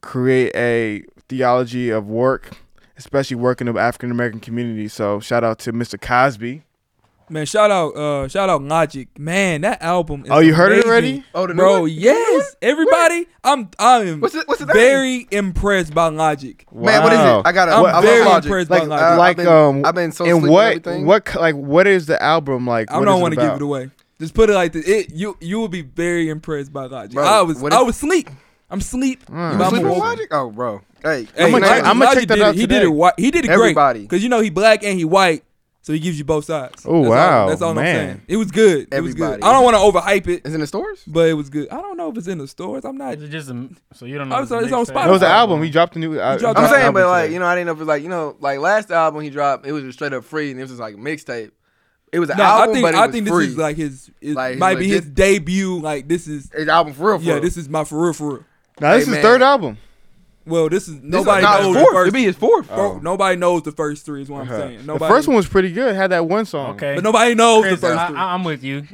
create 0.00 0.54
a 0.56 1.04
theology 1.28 1.90
of 1.90 2.08
work, 2.08 2.56
especially 2.96 3.36
work 3.36 3.60
in 3.60 3.66
the 3.72 3.78
African 3.78 4.10
American 4.10 4.40
community. 4.40 4.88
So 4.88 5.20
shout 5.20 5.44
out 5.44 5.58
to 5.60 5.72
Mr. 5.72 6.00
Cosby. 6.00 6.62
Man, 7.28 7.44
shout 7.44 7.72
out, 7.72 7.96
uh, 7.96 8.28
shout 8.28 8.48
out 8.48 8.62
Logic. 8.62 9.08
Man, 9.18 9.62
that 9.62 9.82
album. 9.82 10.22
Is 10.24 10.30
Oh, 10.30 10.38
you 10.38 10.54
heard 10.54 10.70
it 10.72 10.84
already? 10.84 11.24
Oh, 11.34 11.46
the 11.48 11.54
new 11.54 11.58
bro? 11.58 11.80
one? 11.82 11.90
Yes, 11.90 12.54
everybody. 12.62 13.26
I'm, 13.42 13.68
I'm 13.80 14.20
What's 14.20 14.36
it? 14.36 14.46
What's 14.46 14.60
it? 14.60 14.66
very 14.72 15.26
impressed 15.32 15.92
by 15.92 16.06
Logic. 16.08 16.64
Man, 16.72 17.02
what 17.02 17.12
is 17.12 17.18
it? 17.18 17.42
I 17.44 17.50
got. 17.52 17.68
I'm 17.68 17.84
I 17.84 18.00
very 18.00 18.24
Logic. 18.24 18.44
impressed 18.44 18.70
like 18.70 18.82
by 18.82 18.86
Logic. 18.86 19.04
I've 19.04 19.18
like 19.18 19.36
been- 19.38 19.46
um 19.48 19.84
I've 19.84 19.94
been 19.96 20.12
so 20.12 20.24
and 20.24 20.48
what 20.48 20.66
everything. 20.68 21.04
what 21.06 21.34
like 21.34 21.56
what 21.56 21.88
is 21.88 22.06
the 22.06 22.22
album 22.22 22.64
like? 22.66 22.92
I 22.92 23.04
don't 23.04 23.20
want 23.20 23.34
to 23.34 23.40
give 23.40 23.54
it 23.54 23.62
away. 23.62 23.90
Just 24.20 24.32
put 24.32 24.48
it 24.48 24.54
like 24.54 24.72
this. 24.72 24.86
It 24.86 25.12
you 25.12 25.36
you 25.40 25.58
will 25.58 25.68
be 25.68 25.82
very 25.82 26.28
impressed 26.28 26.72
by 26.72 26.86
Logic. 26.86 27.12
Bro, 27.14 27.24
I 27.24 27.42
was 27.42 27.60
I 27.64 27.82
was 27.82 27.96
sleep. 27.96 28.30
I'm 28.70 28.80
sleep. 28.80 29.24
Mm. 29.26 29.52
You 29.52 29.58
But 29.58 29.64
I'm 29.64 29.70
sleep. 29.70 29.84
Logic? 29.84 30.28
Oh, 30.32 30.50
bro. 30.50 30.80
Hey, 31.02 31.28
Hey, 31.36 31.44
I'ma 31.44 31.60
check- 31.60 31.84
I'ma 31.84 32.04
Logic 32.06 32.26
that 32.28 32.34
did 32.34 32.42
out 32.42 32.54
it- 32.54 32.58
He 32.58 32.62
today. 32.62 32.80
did 32.80 32.88
it. 32.92 33.14
He 33.16 33.30
did 33.30 33.44
it 33.44 33.48
great. 33.48 33.54
Everybody. 33.60 34.00
Because 34.00 34.24
you 34.24 34.28
know 34.28 34.40
he 34.40 34.50
black 34.50 34.82
and 34.82 34.98
he 34.98 35.04
white, 35.04 35.44
so 35.86 35.92
he 35.92 36.00
gives 36.00 36.18
you 36.18 36.24
both 36.24 36.44
sides. 36.46 36.82
Oh, 36.84 37.02
That's 37.02 37.10
wow, 37.10 37.40
All, 37.42 37.48
that's 37.48 37.62
all 37.62 37.74
man. 37.74 37.84
I'm 37.86 38.06
saying. 38.08 38.22
It 38.26 38.36
was 38.38 38.50
good. 38.50 38.88
It 38.92 39.00
was 39.00 39.14
good. 39.14 39.22
Everybody. 39.22 39.42
I 39.44 39.52
don't 39.52 39.62
want 39.62 39.76
to 39.76 40.00
overhype 40.00 40.26
it, 40.26 40.44
Is 40.44 40.52
it 40.52 40.54
in 40.56 40.60
the 40.60 40.66
stores? 40.66 41.04
but 41.06 41.28
it 41.28 41.34
was 41.34 41.48
good. 41.48 41.68
I 41.70 41.80
don't 41.80 41.96
know 41.96 42.10
if 42.10 42.18
it's 42.18 42.26
in 42.26 42.38
the 42.38 42.48
stores. 42.48 42.84
I'm 42.84 42.96
not. 42.98 43.14
Is 43.14 43.22
it 43.22 43.28
just 43.28 43.48
a, 43.50 43.68
so 43.94 44.04
you 44.04 44.18
don't 44.18 44.28
know? 44.28 44.36
Oh, 44.38 44.42
if 44.42 44.48
so 44.48 44.58
a 44.58 44.64
it's 44.64 44.72
on 44.72 44.84
mixtape? 44.84 44.94
Spotify. 44.94 45.06
It 45.06 45.10
was 45.12 45.22
an 45.22 45.28
album. 45.30 45.62
He 45.62 45.70
dropped 45.70 45.94
a 45.94 45.98
new. 46.00 46.18
uh, 46.18 46.36
dropped 46.38 46.58
I'm 46.58 46.68
saying, 46.68 46.86
album 46.86 46.94
but 47.02 47.08
like 47.08 47.30
you 47.30 47.38
know, 47.38 47.46
I 47.46 47.54
didn't 47.54 47.66
know 47.66 47.72
if 47.74 47.78
it's 47.78 47.86
like 47.88 48.02
you 48.02 48.08
know, 48.08 48.36
like 48.40 48.58
last 48.58 48.90
album 48.90 49.22
he 49.22 49.30
dropped, 49.30 49.64
it 49.64 49.70
was 49.70 49.84
just 49.84 49.96
straight 49.96 50.12
up 50.12 50.24
free, 50.24 50.50
and 50.50 50.58
it 50.58 50.62
was 50.64 50.70
just 50.72 50.80
like 50.80 50.94
a 50.94 50.98
mixtape. 50.98 51.52
It 52.12 52.18
was 52.20 52.30
an 52.30 52.38
No, 52.38 52.44
album, 52.44 52.70
I 52.70 52.72
think 52.72 52.84
but 52.86 52.94
it 52.94 52.98
I 52.98 53.06
was 53.06 53.12
think 53.14 53.28
free. 53.28 53.44
this 53.46 53.52
is 53.52 53.58
like 53.58 53.76
his. 53.76 54.10
It 54.20 54.34
Like, 54.34 54.50
his 54.52 54.60
might 54.60 54.78
be 54.78 54.88
his 54.88 55.00
legit- 55.02 55.14
debut. 55.14 55.78
Like 55.80 56.08
this 56.08 56.26
is. 56.26 56.50
His 56.52 56.68
album 56.68 56.94
for 56.94 57.08
real. 57.10 57.18
For 57.18 57.24
Yeah, 57.24 57.32
real. 57.34 57.42
this 57.42 57.56
is 57.56 57.68
my 57.68 57.84
for 57.84 58.02
real 58.02 58.12
for 58.12 58.28
real. 58.34 58.44
Now 58.80 58.92
this 58.96 59.04
Hey, 59.06 59.10
is 59.12 59.14
man. 59.16 59.22
third 59.22 59.42
album. 59.42 59.78
Well, 60.46 60.68
this 60.68 60.86
is 60.88 60.94
This 60.94 61.02
is- 61.04 61.10
nobody 61.10 61.42
nah, 61.42 61.60
knows 61.60 61.74
the 61.74 61.80
fourth. 61.80 61.92
first. 61.94 62.02
It'd 62.02 62.14
be 62.14 62.22
his 62.24 62.36
fourth. 62.36 62.68
Bro, 62.68 62.76
Oh. 62.78 62.98
nobody 63.02 63.36
knows 63.36 63.62
the 63.62 63.72
first 63.72 64.06
three. 64.06 64.22
Is 64.22 64.28
what 64.30 64.42
I'm 64.42 64.48
uh-huh. 64.48 64.58
saying. 64.68 64.86
the 64.86 64.98
first 64.98 65.26
one 65.28 65.36
was 65.36 65.48
pretty 65.48 65.72
good. 65.72 65.94
Had 65.96 66.10
that 66.12 66.26
one 66.26 66.44
song. 66.46 66.76
Okay, 66.76 66.94
but 66.94 67.02
nobody 67.04 67.34
knows 67.34 67.62
Chris, 67.64 67.80
the 67.80 67.86
first 67.88 67.98
I, 68.00 68.06
three. 68.08 68.16
I, 68.16 68.34
am 68.34 68.44
with 68.44 68.62
you. 68.62 68.84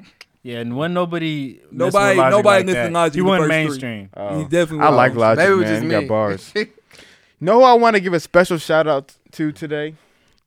Yeah, 0.43 0.58
and 0.58 0.76
when 0.76 0.93
nobody, 0.93 1.60
messed 1.70 1.70
with 1.70 1.78
Nobody- 1.78 2.19
Logic 2.19 2.31
nobody 2.31 2.46
like 2.58 2.66
listened 2.66 2.69
to 2.69 2.93
that, 2.93 2.93
Logic 2.93 3.14
He 3.14 3.20
in 3.20 3.25
the 3.26 3.31
went 3.31 3.46
mainstream. 3.49 4.08
Oh. 4.16 4.38
He 4.38 4.44
definitely. 4.44 4.87
I 4.87 4.88
like 4.90 5.12
was. 5.12 5.19
Logic, 5.20 5.38
Maybe 5.38 5.52
it 5.52 5.56
was 5.56 5.64
man. 5.64 5.72
just 5.72 5.82
He 5.82 5.88
me. 5.88 5.94
got 6.00 6.08
bars. 6.08 6.52
You 6.54 6.66
know 7.40 7.58
who 7.60 7.64
I 7.64 7.75
want 7.75 7.94
to 7.96 8.00
give 8.00 8.12
a 8.12 8.20
special 8.20 8.58
shout 8.58 8.87
out 8.88 9.14
to 9.32 9.52
today? 9.52 9.94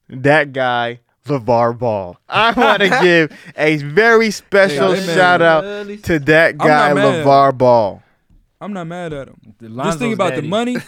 That 0.10 0.54
guy, 0.54 1.00
LaVar 1.28 1.78
Ball. 1.78 2.18
I 2.28 2.52
want 2.58 2.82
to 2.82 2.90
give 3.02 3.38
a 3.58 3.78
very 3.78 4.32
special 4.32 4.94
Hey, 4.94 5.06
man. 5.06 5.16
shout 5.16 5.42
out 5.42 5.64
to 6.04 6.20
that 6.20 6.58
guy, 6.58 6.94
not. 6.94 7.26
LaVar 7.26 7.58
Ball. 7.58 8.02
I'm 8.66 8.74
not 8.74 8.88
mad 8.88 9.14
at 9.14 9.28
him. 9.30 9.56
The 9.60 9.70
Just 9.70 10.00
think 10.00 10.14
about 10.14 10.30
daddy. 10.32 10.42
the 10.42 10.48
money. 10.48 10.78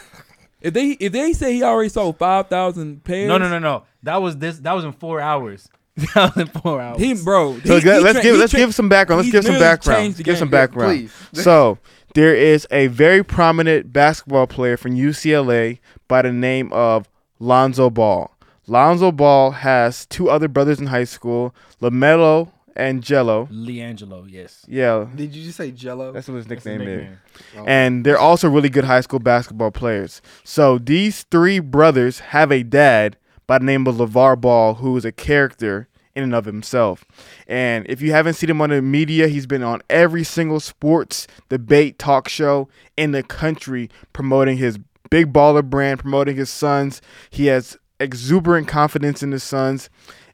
If 0.60 0.74
they 0.74 0.90
if 0.94 1.12
they 1.12 1.34
say 1.34 1.54
he 1.54 1.62
already 1.62 1.90
sold 1.90 2.18
five 2.18 2.48
thousand 2.48 3.04
pairs, 3.04 3.28
No, 3.28 3.38
no, 3.38 3.48
no, 3.48 3.60
no. 3.60 3.84
That 4.02 4.18
was 4.24 4.38
this. 4.38 4.58
That 4.60 4.74
was 4.74 4.86
in 4.86 4.92
four 4.92 5.22
hours. 5.22 5.70
that 5.96 6.36
was 6.36 6.38
in 6.38 6.48
four 6.48 6.82
hours. 6.82 7.00
He 7.00 7.14
bro. 7.14 7.60
So 7.60 7.80
he- 7.80 7.88
let- 7.88 7.98
he 8.00 8.04
let's 8.04 8.20
give 8.22 8.38
let's 8.38 8.54
give 8.54 8.74
some 8.74 8.90
background. 8.90 9.22
Let's 9.22 9.32
give 9.32 9.46
some 9.46 9.60
background. 9.60 10.16
Give 10.18 10.26
game. 10.26 10.36
some 10.36 10.50
background. 10.50 10.92
please. 10.98 11.14
So 11.44 11.78
there 12.16 12.36
is 12.36 12.68
a 12.72 12.88
very 12.88 13.24
prominent 13.24 13.94
basketball 13.94 14.48
player 14.48 14.78
from 14.78 14.94
UCLA 14.96 15.78
by 16.08 16.24
the 16.24 16.34
name 16.34 16.74
of 16.74 17.08
Lonzo 17.40 17.92
Ball. 17.92 18.32
Lonzo 18.66 19.12
Ball 19.12 19.52
has 19.52 20.08
two 20.08 20.28
other 20.28 20.48
brothers 20.48 20.80
in 20.80 20.88
high 20.88 21.04
school, 21.04 21.54
LaMelo 21.84 22.52
and 22.78 23.04
Jello. 23.04 23.48
LiAngelo, 23.52 24.32
yes. 24.32 24.64
Yeah, 24.70 25.08
Did 25.16 25.36
you 25.36 25.44
just 25.44 25.58
say 25.58 25.72
Jello? 25.72 26.14
that's 26.14 26.28
what 26.28 26.36
his 26.36 26.46
That's 26.46 26.64
his 26.64 26.78
nickname 26.78 27.00
is. 27.00 27.18
Oh. 27.58 27.66
And 27.66 28.06
they're 28.06 28.20
also 28.20 28.48
really 28.50 28.70
good 28.70 28.86
high 28.86 29.02
school 29.02 29.20
basketball 29.20 29.72
players. 29.72 30.22
So 30.44 30.78
these 30.78 31.24
three 31.24 31.60
brothers 31.60 32.20
have 32.20 32.52
a 32.52 32.64
dad 32.64 33.18
by 33.48 33.58
the 33.58 33.66
name 33.66 33.88
of 33.88 33.96
LaVar 33.96 34.40
Ball, 34.40 34.76
who 34.76 34.96
is 34.96 35.06
a 35.06 35.12
character 35.12 35.88
in 36.16 36.24
and 36.24 36.36
of 36.36 36.46
himself. 36.46 37.06
And 37.48 37.86
if 37.90 38.02
you 38.02 38.12
haven't 38.12 38.36
seen 38.36 38.50
him 38.50 38.62
on 38.62 38.70
the 38.70 38.82
media, 38.82 39.28
he's 39.28 39.46
been 39.46 39.64
on 39.64 39.82
every 39.90 40.24
single 40.24 40.60
sports 40.60 41.28
debate 41.50 42.00
talk 42.00 42.28
show 42.30 42.70
in 42.96 43.12
the 43.12 43.24
country 43.24 43.90
promoting 44.14 44.58
his 44.58 44.80
big 45.10 45.32
baller 45.34 45.64
brand, 45.64 46.00
promoting 46.00 46.36
his 46.36 46.50
sons. 46.50 47.02
He 47.30 47.48
has 47.48 47.78
exuberant 48.00 48.68
confidence 48.68 49.24
in 49.24 49.32
his 49.32 49.44
sons. 49.44 49.90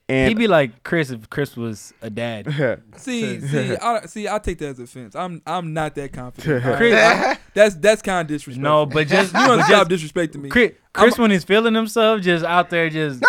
He'd 0.09 0.37
be 0.37 0.47
like 0.47 0.83
Chris 0.83 1.09
if 1.11 1.29
Chris 1.29 1.55
was 1.55 1.93
a 2.01 2.09
dad. 2.09 2.45
See, 2.97 3.39
see, 3.47 3.75
I, 3.77 4.05
see. 4.05 4.27
I 4.27 4.37
take 4.39 4.57
that 4.59 4.67
as 4.69 4.79
offense. 4.79 5.15
I'm, 5.15 5.41
I'm 5.47 5.73
not 5.73 5.95
that 5.95 6.11
confident. 6.13 6.65
All 6.65 6.75
Chris- 6.75 6.93
right? 6.93 7.37
that's 7.53 7.75
that's 7.75 8.01
kind 8.01 8.21
of 8.21 8.27
disrespectful. 8.27 8.63
No, 8.63 8.85
but 8.85 9.07
just 9.07 9.33
you 9.33 9.39
don't 9.39 9.59
but 9.59 9.65
stop 9.65 9.89
just- 9.89 10.03
disrespecting 10.13 10.41
me. 10.41 10.49
Chris, 10.49 10.73
Chris 10.93 11.17
when 11.17 11.31
he's 11.31 11.43
feeling 11.43 11.73
himself, 11.73 12.21
just 12.21 12.43
out 12.45 12.69
there, 12.69 12.89
just 12.89 13.23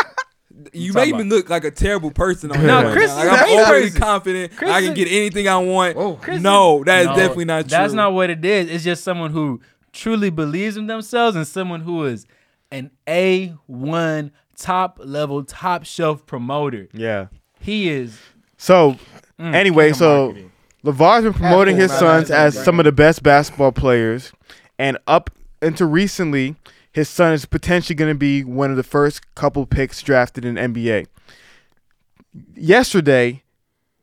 you 0.73 0.93
talking 0.93 1.17
make 1.17 1.25
me 1.25 1.31
look 1.31 1.49
like 1.49 1.65
a 1.65 1.71
terrible 1.71 2.11
person. 2.11 2.51
On 2.53 2.67
No, 2.67 2.79
here 2.79 2.87
right 2.89 2.97
Chris 2.97 3.11
now. 3.11 3.19
is 3.23 3.27
like, 3.29 3.39
a 3.41 3.43
I'm 3.43 3.47
great 3.49 3.61
overly 3.85 3.91
confident. 3.91 4.57
Chris 4.57 4.71
I 4.71 4.81
can 4.83 4.95
get 4.95 5.09
anything 5.09 5.49
I 5.49 5.59
want. 5.59 5.97
Whoa. 5.97 6.15
Chris 6.17 6.43
no, 6.43 6.83
that 6.85 7.01
is 7.03 7.07
No, 7.07 7.17
definitely 7.17 7.45
not 7.47 7.61
true. 7.63 7.71
That's 7.71 7.93
not 7.93 8.13
what 8.13 8.31
it 8.31 8.45
is. 8.45 8.71
It's 8.71 8.85
just 8.85 9.05
someone 9.05 9.31
who 9.31 9.61
truly 9.93 10.31
believes 10.31 10.77
in 10.77 10.87
themselves 10.89 11.37
and 11.37 11.47
someone 11.47 11.81
who 11.83 12.05
is 12.05 12.27
an 12.73 12.91
A 13.09 13.55
one 13.67 14.33
top 14.57 14.99
level, 15.03 15.45
top 15.45 15.85
shelf 15.85 16.25
promoter. 16.27 16.89
yeah. 16.93 17.27
He 17.61 17.89
is. 17.89 18.19
So 18.59 18.97
mm, 19.39 19.55
Anyway, 19.55 19.93
so- 19.93 20.27
marketing. 20.27 20.51
LaVar's 20.85 21.25
been 21.25 21.33
promoting 21.33 21.77
his 21.77 21.91
sons 21.91 22.31
as 22.31 22.63
some 22.63 22.79
of 22.79 22.85
the 22.85 22.93
best 22.93 23.23
basketball 23.23 23.73
players, 23.73 24.33
and 24.79 24.99
up 25.07 25.31
until 25.63 25.89
recently, 25.89 26.57
his 26.93 27.09
son 27.09 27.33
is 27.33 27.47
potentially 27.47 27.95
going 27.97 28.11
to 28.13 28.19
be 28.19 28.45
one 28.45 28.71
of 28.71 28.77
the 28.77 28.83
first 28.83 29.35
couple 29.35 29.65
picks 29.65 30.03
drafted 30.03 30.45
in 30.45 30.57
NBA. 30.57 31.07
Yesterday, 32.55 33.44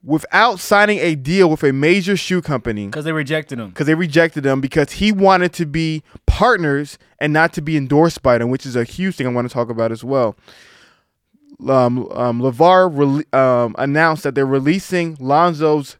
without 0.04 0.60
signing 0.60 0.98
a 1.00 1.14
deal 1.16 1.50
with 1.50 1.64
a 1.64 1.72
major 1.72 2.18
shoe 2.18 2.42
company 2.42 2.88
Because 2.88 3.06
they 3.06 3.12
rejected 3.12 3.60
him. 3.60 3.70
because 3.70 3.86
they 3.88 3.94
rejected 3.96 4.46
him 4.46 4.60
because 4.62 4.94
he 4.94 5.12
wanted 5.12 5.54
to 5.54 5.66
be 5.66 6.02
partners 6.26 6.98
and 7.20 7.32
not 7.32 7.54
to 7.54 7.62
be 7.62 7.78
endorsed 7.78 8.24
by 8.24 8.38
them, 8.40 8.50
which 8.50 8.66
is 8.66 8.76
a 8.76 8.84
huge 8.84 9.16
thing 9.16 9.28
I 9.28 9.30
want 9.32 9.48
to 9.48 9.54
talk 9.54 9.70
about 9.70 9.92
as 9.92 10.04
well. 10.04 10.36
Um, 11.68 12.08
um, 12.12 12.42
LaVar 12.42 12.92
rele- 12.92 13.36
um, 13.38 13.76
announced 13.78 14.24
that 14.24 14.34
they're 14.34 14.46
releasing 14.48 15.16
Lonzo's 15.20 15.98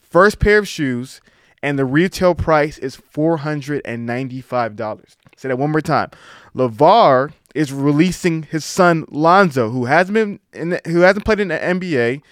first 0.00 0.38
pair 0.38 0.58
of 0.58 0.66
shoes, 0.66 1.20
and 1.62 1.78
the 1.78 1.84
retail 1.84 2.34
price 2.34 2.78
is 2.78 2.96
four 2.96 3.36
hundred 3.38 3.82
and 3.84 4.06
ninety-five 4.06 4.74
dollars. 4.74 5.16
Say 5.36 5.48
that 5.48 5.58
one 5.58 5.70
more 5.70 5.82
time. 5.82 6.10
LaVar 6.56 7.32
is 7.54 7.72
releasing 7.72 8.44
his 8.44 8.64
son 8.64 9.04
Lonzo, 9.10 9.68
who 9.68 9.84
hasn't 9.84 10.14
been 10.14 10.40
in 10.54 10.70
the, 10.70 10.80
who 10.86 11.00
hasn't 11.00 11.26
played 11.26 11.40
in 11.40 11.48
the 11.48 11.58
NBA, 11.58 12.22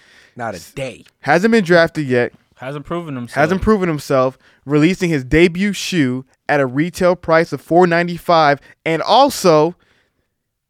Not 0.41 0.55
a 0.55 0.73
day. 0.73 1.05
hasn't 1.19 1.51
been 1.51 1.63
drafted 1.63 2.07
yet, 2.07 2.33
Hasn't 2.55 2.85
proven 2.85 3.15
himself. 3.15 3.35
hasn't 3.35 3.61
proven 3.61 3.87
himself, 3.89 4.37
releasing 4.65 5.09
his 5.09 5.23
debut 5.23 5.71
shoe 5.73 6.25
at 6.49 6.59
a 6.59 6.65
retail 6.65 7.15
price 7.15 7.53
of 7.53 7.61
four 7.61 7.85
ninety 7.87 8.17
five, 8.17 8.59
and 8.85 9.01
also 9.01 9.75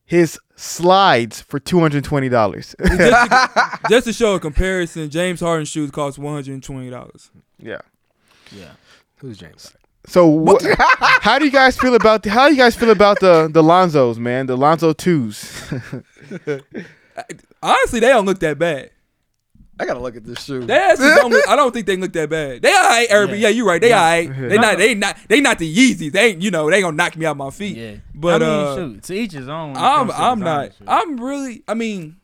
his 0.06 0.38
slides 0.56 1.42
for 1.42 1.60
two 1.60 1.80
hundred 1.80 2.04
twenty 2.04 2.28
dollars. 2.30 2.76
just, 2.86 2.98
to, 2.98 3.80
just 3.90 4.06
to 4.08 4.14
show 4.14 4.36
a 4.36 4.40
comparison, 4.40 5.10
James 5.10 5.40
Harden 5.40 5.66
shoes 5.66 5.90
cost 5.92 6.18
one 6.20 6.34
hundred 6.34 6.54
and 6.54 6.64
twenty 6.64 6.90
dollars. 6.90 7.32
yeah. 7.58 7.80
Yeah. 8.52 8.72
Who's 9.18 9.38
James? 9.38 9.72
So 10.08 10.46
wh- 10.46 10.66
how 11.22 11.40
do 11.40 11.46
you 11.46 11.52
guys 11.52 11.78
feel 11.78 11.96
about 11.96 12.24
the, 12.24 12.30
how 12.32 12.48
do 12.50 12.54
you 12.56 12.60
guys 12.60 12.76
feel 12.76 12.90
about 12.90 13.20
the 13.22 13.48
the 13.52 13.62
Lonzos, 13.64 14.18
man? 14.18 14.48
The 14.48 14.58
Lonzo 14.58 14.92
twos. 14.94 15.72
Honestly, 17.64 18.00
they 18.00 18.08
don't 18.10 18.26
look 18.26 18.40
that 18.40 18.58
bad. 18.58 18.90
I 19.82 19.86
gotta 19.86 20.00
look 20.00 20.16
at 20.16 20.24
this 20.24 20.44
shoe. 20.44 20.64
They 20.64 20.78
actually 20.78 21.08
don't. 21.16 21.32
Look, 21.32 21.48
I 21.50 21.56
don't 21.56 21.72
think 21.74 21.88
they 21.88 21.98
look 21.98 22.14
that 22.14 22.30
bad. 22.30 22.62
They 22.62 22.72
alright, 22.72 23.08
Urban. 23.12 23.36
Yeah. 23.40 23.48
Yeah, 23.48 23.56
you're 23.56 23.66
right. 23.66 23.82
They 23.82 23.90
Yeah. 23.90 24.00
alright. 24.04 24.50
They 24.50 24.58
not. 24.58 24.78
They 24.78 24.94
not. 24.94 25.18
They 25.28 25.42
not 25.42 25.58
the 25.58 25.76
Yeezys. 25.76 26.12
They 26.12 26.30
ain't. 26.30 26.42
You 26.44 26.52
know. 26.52 26.70
They 26.70 26.82
gonna 26.82 26.96
knock 26.96 27.18
me 27.18 27.26
out 27.26 27.36
my 27.36 27.50
feet. 27.50 27.76
Yeah. 27.78 27.96
But 28.14 28.44
I 28.44 28.46
mean, 28.46 28.50
uh, 28.68 28.76
shoot, 28.76 29.04
to 29.04 29.14
each 29.16 29.32
his 29.32 29.50
own. 29.50 29.76
I'm. 29.76 30.12
I'm 30.12 30.40
not. 30.40 30.72
I'm 30.88 31.20
really. 31.20 31.64
I 31.68 31.74
mean, 31.74 32.18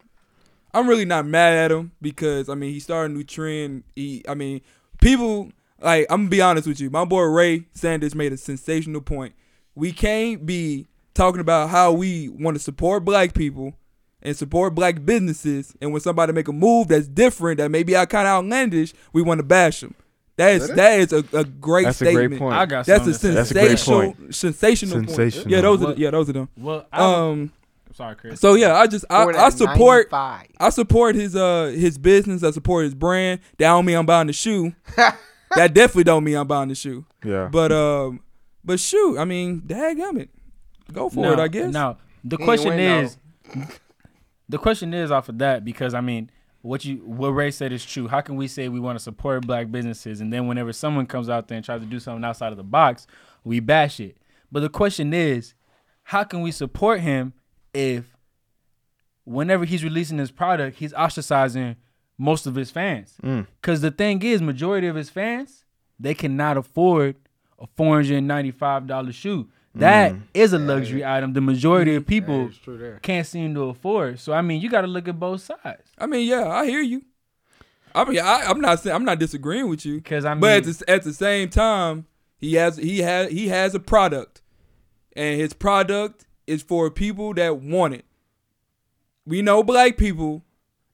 I'm 0.73 0.87
really 0.87 1.05
not 1.05 1.25
mad 1.25 1.53
at 1.53 1.71
him 1.71 1.93
because 1.99 2.47
I 2.47 2.53
mean 2.53 2.71
he 2.73 2.79
started 2.79 3.11
a 3.11 3.17
new 3.17 3.23
trend. 3.23 3.83
He. 3.95 4.23
I 4.29 4.35
mean, 4.35 4.61
people 5.01 5.51
like. 5.81 6.05
I'm 6.11 6.21
gonna 6.21 6.29
be 6.29 6.41
honest 6.41 6.67
with 6.67 6.79
you. 6.79 6.91
My 6.91 7.05
boy 7.05 7.23
Ray 7.23 7.65
Sanders 7.73 8.13
made 8.13 8.33
a 8.33 8.37
sensational 8.37 9.01
point. 9.01 9.33
We 9.73 9.91
can't 9.91 10.45
be 10.45 10.85
talking 11.15 11.41
about 11.41 11.69
how 11.71 11.91
we 11.91 12.29
want 12.29 12.55
to 12.55 12.61
support 12.61 13.03
black 13.03 13.33
people 13.33 13.73
and 14.21 14.35
support 14.35 14.73
black 14.75 15.05
businesses, 15.05 15.75
and 15.81 15.91
when 15.91 16.01
somebody 16.01 16.33
make 16.33 16.47
a 16.47 16.53
move 16.53 16.87
that's 16.89 17.07
different, 17.07 17.57
that 17.59 17.69
maybe 17.71 17.95
I 17.95 18.05
kind 18.05 18.27
of 18.27 18.31
outlandish, 18.43 18.93
we 19.13 19.21
want 19.21 19.39
to 19.39 19.43
bash 19.43 19.81
them. 19.81 19.93
That 20.37 20.51
is 20.55 20.67
that 20.69 20.99
is 20.99 21.13
a, 21.13 21.23
a 21.33 21.43
great 21.43 21.85
That's 21.85 22.01
a 22.01 22.05
great 22.05 22.13
statement. 22.15 22.39
point. 22.39 22.55
I 22.55 22.65
got 22.67 22.85
That's 22.85 23.07
a 23.07 23.13
something. 23.13 23.33
That's 23.35 23.49
a 23.51 23.53
great 23.55 23.67
sensational, 23.69 24.13
point. 24.13 24.35
sensational, 24.35 24.95
point. 24.97 25.09
Sensational. 25.09 25.51
Yeah, 25.51 25.61
those 25.61 25.81
are 25.81 25.85
What- 25.85 25.97
yeah, 25.97 26.11
those 26.11 26.29
are 26.29 26.33
them. 26.33 26.49
Well, 26.57 26.85
I'm, 26.93 27.01
Um, 27.03 27.51
sorry, 27.95 28.15
Chris. 28.15 28.39
so 28.39 28.53
yeah, 28.53 28.75
I 28.75 28.85
just 28.85 29.03
I, 29.09 29.23
I 29.25 29.49
support 29.49 30.09
495. 30.11 30.47
I 30.59 30.69
support 30.69 31.15
his 31.15 31.35
uh 31.35 31.73
his 31.75 31.97
business. 31.97 32.43
I 32.43 32.51
support 32.51 32.83
his 32.85 32.93
brand. 32.93 33.39
That 33.57 33.69
don't 33.69 33.83
mean 33.85 33.97
I'm 33.97 34.05
buying 34.05 34.27
the 34.27 34.33
shoe. 34.33 34.73
that 34.97 35.73
definitely 35.73 36.03
don't 36.03 36.23
mean 36.23 36.35
I'm 36.35 36.45
buying 36.47 36.69
the 36.69 36.75
shoe. 36.75 37.03
yeah. 37.25 37.49
But 37.51 37.71
um, 37.71 38.19
but 38.63 38.79
shoot, 38.79 39.17
I 39.17 39.25
mean, 39.25 39.61
dadgummit, 39.61 40.27
go 40.93 41.09
for 41.09 41.21
now, 41.21 41.33
it. 41.33 41.39
I 41.39 41.47
guess. 41.47 41.73
Now 41.73 41.97
the 42.23 42.37
He 42.37 42.43
question 42.43 42.75
win, 42.75 43.05
is, 43.05 43.17
the 44.49 44.57
question 44.57 44.93
is 44.93 45.11
off 45.11 45.29
of 45.29 45.37
that 45.39 45.65
because 45.65 45.93
I 45.93 46.01
mean, 46.01 46.29
what 46.61 46.85
you 46.85 46.97
what 46.97 47.29
Ray 47.29 47.51
said 47.51 47.71
is 47.71 47.85
true. 47.85 48.07
How 48.07 48.21
can 48.21 48.35
we 48.35 48.47
say 48.47 48.69
we 48.69 48.79
want 48.79 48.97
to 48.97 49.03
support 49.03 49.45
black 49.45 49.71
businesses 49.71 50.21
and 50.21 50.31
then 50.31 50.47
whenever 50.47 50.73
someone 50.73 51.05
comes 51.05 51.29
out 51.29 51.47
there 51.47 51.55
and 51.55 51.65
tries 51.65 51.81
to 51.81 51.85
do 51.85 51.99
something 51.99 52.23
outside 52.23 52.51
of 52.51 52.57
the 52.57 52.63
box, 52.63 53.07
we 53.43 53.59
bash 53.59 53.99
it? 53.99 54.17
But 54.51 54.61
the 54.61 54.69
question 54.69 55.13
is, 55.13 55.53
how 56.03 56.23
can 56.23 56.41
we 56.41 56.51
support 56.51 57.01
him 57.01 57.33
if 57.73 58.05
whenever 59.25 59.65
he's 59.65 59.83
releasing 59.83 60.17
his 60.17 60.31
product, 60.31 60.77
he's 60.77 60.93
ostracizing 60.93 61.75
most 62.17 62.47
of 62.47 62.55
his 62.55 62.71
fans? 62.71 63.15
Mm. 63.21 63.47
Because 63.61 63.81
the 63.81 63.91
thing 63.91 64.21
is, 64.23 64.41
majority 64.41 64.87
of 64.87 64.95
his 64.95 65.09
fans, 65.09 65.65
they 65.99 66.13
cannot 66.13 66.57
afford 66.57 67.15
a 67.59 67.67
four 67.75 67.95
hundred 67.95 68.17
and 68.17 68.27
ninety-five 68.27 68.87
dollar 68.87 69.11
shoe. 69.11 69.49
That 69.79 70.13
mm. 70.13 70.21
is 70.33 70.53
a 70.53 70.59
luxury 70.59 71.05
item. 71.05 71.33
The 71.33 71.41
majority 71.41 71.95
of 71.95 72.05
people 72.05 72.47
It's 72.47 72.57
true 72.57 72.77
there. 72.77 72.99
can't 73.01 73.25
seem 73.25 73.53
to 73.55 73.63
afford. 73.69 74.19
So 74.19 74.33
I 74.33 74.41
mean, 74.41 74.61
you 74.61 74.69
got 74.69 74.81
to 74.81 74.87
look 74.87 75.07
at 75.07 75.19
both 75.19 75.41
sides. 75.41 75.83
I 75.97 76.05
mean, 76.07 76.27
yeah, 76.27 76.47
I 76.47 76.65
hear 76.65 76.81
you. 76.81 77.03
I 77.95 78.05
mean, 78.05 78.19
I, 78.19 78.43
I'm 78.45 78.61
not 78.61 78.79
saying 78.79 78.95
I'm 78.95 79.05
not 79.05 79.19
disagreeing 79.19 79.69
with 79.69 79.85
you. 79.85 79.95
Because 79.95 80.25
I 80.25 80.33
mean, 80.33 80.41
But 80.41 80.57
at 80.57 80.63
the, 80.65 80.89
at 80.89 81.03
the 81.03 81.13
same 81.13 81.49
time, 81.49 82.05
he 82.37 82.53
has 82.55 82.77
he 82.77 82.99
has 82.99 83.31
he 83.31 83.47
has 83.47 83.73
a 83.73 83.79
product, 83.79 84.41
and 85.15 85.39
his 85.39 85.53
product 85.53 86.25
is 86.45 86.61
for 86.61 86.89
people 86.91 87.33
that 87.35 87.57
want 87.57 87.93
it. 87.95 88.05
We 89.25 89.41
know 89.41 89.63
black 89.63 89.97
people. 89.97 90.43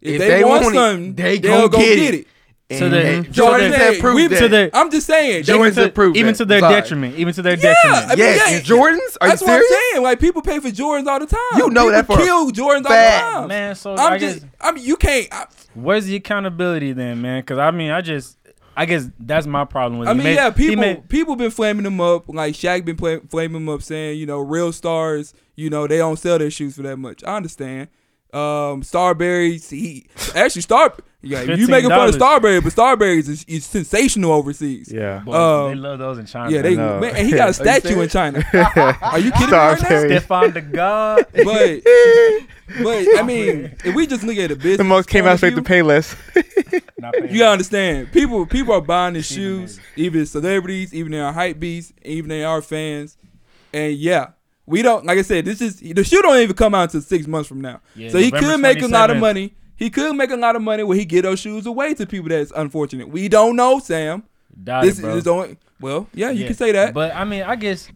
If, 0.02 0.16
If 0.16 0.20
they, 0.20 0.28
they 0.28 0.44
want 0.44 0.64
want 0.64 0.76
it, 0.76 0.78
something, 0.78 1.16
they 1.16 1.40
they'll 1.40 1.70
go 1.70 1.78
get 1.78 1.96
get 1.96 2.14
it. 2.14 2.20
it. 2.22 2.28
So 2.72 2.90
the- 2.90 3.06
And 3.06 3.26
so 3.28 3.32
Jordan 3.34 3.72
the- 3.72 3.78
has 3.78 3.98
proved 4.00 4.16
we- 4.16 4.28
that. 4.28 4.40
to 4.40 4.48
the 4.48 4.70
I'm 4.74 4.90
just 4.90 5.06
saying. 5.06 5.30
they- 5.32 5.38
even 5.40 5.46
Jordan's 5.56 5.76
to, 5.76 5.84
improved 5.84 6.18
even 6.18 6.32
that. 6.34 6.38
to 6.38 6.46
their 6.46 6.60
Sorry. 6.62 6.74
detriment, 6.82 7.16
even 7.18 7.34
to 7.36 7.42
their 7.44 7.54
Yeah, 7.58 7.74
detriment. 7.74 8.06
I 8.06 8.10
mean, 8.16 8.18
yes, 8.20 8.52
yeah, 8.52 8.60
Jordans. 8.76 9.18
Are 9.22 9.28
that's 9.28 9.42
you 9.42 9.48
what? 9.48 9.58
I'm 9.58 9.64
saying. 9.92 10.04
Like 10.04 10.20
people 10.20 10.42
pay 10.42 10.60
for 10.60 10.70
Jordans 10.70 11.06
all 11.08 11.20
the 11.20 11.28
time. 11.28 11.40
You 11.58 11.70
know 11.70 11.82
People 11.82 11.92
that 11.92 12.08
for 12.08 12.18
kill 12.18 12.52
Jordans 12.52 12.88
fact. 12.88 13.24
all 13.26 13.32
the 13.34 13.40
time. 13.40 13.48
Man, 13.50 13.76
so 13.76 13.94
I 13.96 14.14
I'm 14.14 14.20
guess 14.20 14.34
just. 14.36 14.46
I 14.62 14.72
mean, 14.72 14.84
you 14.86 14.96
can't. 14.96 15.28
I, 15.32 15.46
where's 15.76 16.06
the 16.06 16.16
accountability 16.16 16.94
then, 16.94 17.22
man? 17.22 17.42
Because 17.42 17.60
I 17.60 17.70
mean, 17.70 17.92
I 17.92 18.02
just, 18.02 18.38
I 18.76 18.86
guess 18.86 19.08
that's 19.20 19.46
my 19.46 19.66
problem 19.66 20.00
with. 20.00 20.08
I 20.08 20.12
it. 20.12 20.16
He 20.16 20.18
mean, 20.18 20.24
made- 20.24 20.36
yeah, 20.36 20.52
he 20.52 20.68
people 20.70 20.82
made- 20.82 21.10
people 21.10 21.36
been 21.36 21.52
flaming 21.52 21.84
them 21.84 22.02
up. 22.02 22.24
Like 22.28 22.56
Shaq 22.56 22.86
been 22.86 22.96
play, 22.96 23.20
flaming 23.30 23.66
them 23.66 23.70
up, 23.76 23.84
saying 23.84 24.18
you 24.18 24.26
know 24.26 24.40
real 24.40 24.72
stars, 24.72 25.34
you 25.56 25.70
know 25.70 25.86
they 25.86 25.98
don't 25.98 26.18
sell 26.18 26.40
their 26.40 26.50
shoes 26.50 26.76
for 26.78 26.82
that 26.84 26.98
much. 26.98 27.24
I 27.24 27.36
understand. 27.36 27.90
Um, 28.34 28.82
Starburys, 28.82 29.70
he 29.70 30.08
actually 30.36 30.64
Star. 30.64 30.94
Yeah, 31.22 31.44
you 31.44 31.68
making 31.68 31.90
fun 31.90 32.10
of 32.10 32.16
$15. 32.16 32.18
Starbury, 32.18 32.60
but 32.60 32.74
Starburys 32.74 33.30
is, 33.30 33.46
is 33.46 33.64
sensational 33.64 34.34
overseas. 34.34 34.92
Yeah. 34.92 35.20
Boy, 35.20 35.34
um, 35.34 35.70
they 35.70 35.76
love 35.76 36.00
those 36.00 36.18
in 36.18 36.26
China. 36.26 36.52
Yeah, 36.52 36.62
they 36.64 36.76
man, 36.76 37.16
and 37.16 37.26
he 37.28 37.32
got 37.34 37.50
a 37.50 37.54
statue 37.54 38.02
in 38.02 38.10
China. 38.10 38.44
Are 39.02 39.20
you 39.20 39.32
kidding 39.32 39.52
me 39.52 39.54
right 39.56 39.80
now? 39.80 39.86
Starbury. 39.86 40.20
Stephon 40.20 40.54
the 40.54 40.62
God. 40.62 41.26
But 41.44 42.84
but 42.84 43.20
I 43.20 43.22
mean, 43.22 43.76
if 43.86 43.94
we 43.94 44.08
just 44.08 44.24
look 44.24 44.36
at 44.38 44.50
the 44.50 44.56
business, 44.56 44.78
The 44.78 44.84
most 44.84 45.08
came 45.08 45.22
point 45.22 45.30
out 45.30 45.34
of 45.34 45.40
straight 45.40 45.52
to 45.52 45.56
view, 45.58 45.64
pay 45.64 45.82
less. 45.82 46.16
You 46.36 47.40
gotta 47.40 47.52
understand, 47.52 48.12
people 48.12 48.46
people 48.46 48.74
are 48.74 48.82
buying 48.82 49.16
his 49.16 49.26
shoes, 49.26 49.80
even 49.96 50.26
celebrities, 50.26 50.94
even 50.94 51.12
they 51.12 51.20
are 51.20 51.32
hype 51.32 51.60
beasts, 51.60 51.94
even 52.02 52.30
they 52.30 52.44
are 52.44 52.62
fans, 52.62 53.18
and 53.74 53.94
yeah, 53.94 54.30
we 54.66 54.82
don't. 54.82 55.06
Like 55.06 55.18
I 55.18 55.22
said, 55.24 55.46
this 55.46 55.62
is 55.62 55.78
the 55.80 56.04
shoe 56.04 56.22
don't 56.22 56.38
even 56.40 56.56
come 56.56 56.74
out 56.74 56.84
until 56.84 57.02
six 57.02 57.28
months 57.28 57.48
from 57.50 57.62
now. 57.62 57.82
Yeah, 57.96 58.10
so 58.10 58.18
he 58.18 58.26
November 58.32 58.48
could 58.48 58.60
make 58.62 58.82
a 58.82 58.88
lot 58.88 59.10
of 59.10 59.18
money. 59.18 59.54
He 59.76 59.90
could 59.90 60.16
make 60.16 60.32
a 60.32 60.38
lot 60.38 60.56
of 60.56 60.62
money 60.62 60.84
where 60.84 60.98
he 60.98 61.04
get 61.06 61.24
those 61.24 61.40
shoes 61.40 61.66
away 61.66 61.94
to 61.96 62.06
people 62.06 62.30
that's 62.30 62.52
unfortunate. 62.56 63.10
We 63.10 63.28
don't 63.28 63.56
know, 63.56 63.80
Sam. 63.80 64.24
Doubt 64.64 64.84
This 64.84 65.00
it, 65.00 65.06
is 65.06 65.28
only 65.28 65.58
well, 65.82 66.08
yeah, 66.14 66.30
you 66.30 66.42
Yeah. 66.42 66.48
can 66.48 66.56
say 66.56 66.72
that. 66.72 66.94
But 66.94 67.14
I 67.16 67.24
mean, 67.26 67.42
I 67.44 67.56
guess 67.56 67.90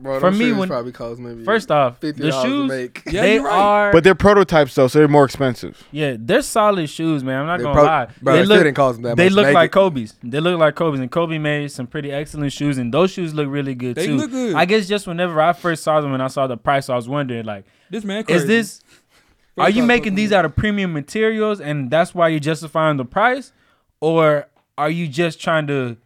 Bro, 0.00 0.20
For 0.20 0.30
me, 0.30 0.52
when- 0.52 0.68
probably 0.68 0.92
cost 0.92 1.18
maybe 1.20 1.44
first 1.44 1.70
off, 1.70 1.98
fifty 1.98 2.22
the 2.22 2.30
dollars 2.30 2.44
to 2.44 2.48
shoes 2.50 2.68
make. 2.68 3.02
Yeah, 3.06 3.22
they 3.22 3.34
you're 3.34 3.44
right. 3.44 3.52
are, 3.58 3.92
but 3.92 4.04
they're 4.04 4.14
prototypes 4.14 4.74
though, 4.74 4.86
so 4.86 4.98
they're 5.00 5.08
more 5.08 5.24
expensive. 5.24 5.82
yeah, 5.90 6.16
they're 6.18 6.42
solid 6.42 6.88
shoes, 6.88 7.24
man. 7.24 7.40
I'm 7.40 7.46
not 7.46 7.56
They 7.58 7.62
gonna 7.64 7.74
pro- 7.74 7.84
lie. 7.84 8.08
bro, 8.22 8.36
they 8.36 8.44
look, 8.44 8.58
didn't 8.58 8.74
cost 8.74 8.96
them 8.96 9.02
that 9.02 9.16
they 9.16 9.24
much 9.24 9.30
to 9.30 9.36
look 9.36 9.46
make 9.46 9.54
like 9.54 9.66
it. 9.70 9.72
Kobe's. 9.72 10.14
They 10.22 10.40
look 10.40 10.58
like 10.60 10.74
Kobe's, 10.76 11.00
and 11.00 11.10
Kobe 11.10 11.38
made 11.38 11.72
some 11.72 11.86
pretty 11.88 12.12
excellent 12.12 12.52
shoes, 12.52 12.78
and 12.78 12.94
those 12.94 13.10
shoes 13.10 13.34
look 13.34 13.48
really 13.48 13.74
good 13.74 13.96
They 13.96 14.06
too. 14.06 14.16
look 14.16 14.30
good. 14.30 14.54
I 14.54 14.64
guess 14.66 14.86
just 14.86 15.06
whenever 15.06 15.40
I 15.40 15.52
first 15.52 15.82
saw 15.82 16.00
them 16.00 16.14
and 16.14 16.22
I 16.22 16.28
saw 16.28 16.46
the 16.46 16.56
price, 16.56 16.88
I 16.88 16.94
was 16.94 17.08
wondering 17.08 17.44
like, 17.44 17.64
this 17.90 18.04
man, 18.04 18.22
crazy. 18.24 18.40
is 18.42 18.46
this? 18.46 18.80
Are 19.56 19.68
you 19.70 19.82
making 19.82 20.14
these 20.14 20.32
out 20.32 20.44
of 20.44 20.54
premium 20.54 20.92
materials, 20.92 21.60
and 21.60 21.90
that's 21.90 22.14
why 22.14 22.28
you're 22.28 22.38
justifying 22.38 22.96
the 22.98 23.04
price, 23.04 23.52
or 24.00 24.46
are 24.76 24.90
you 24.90 25.08
just 25.08 25.40
trying 25.40 25.66
to 25.66 25.96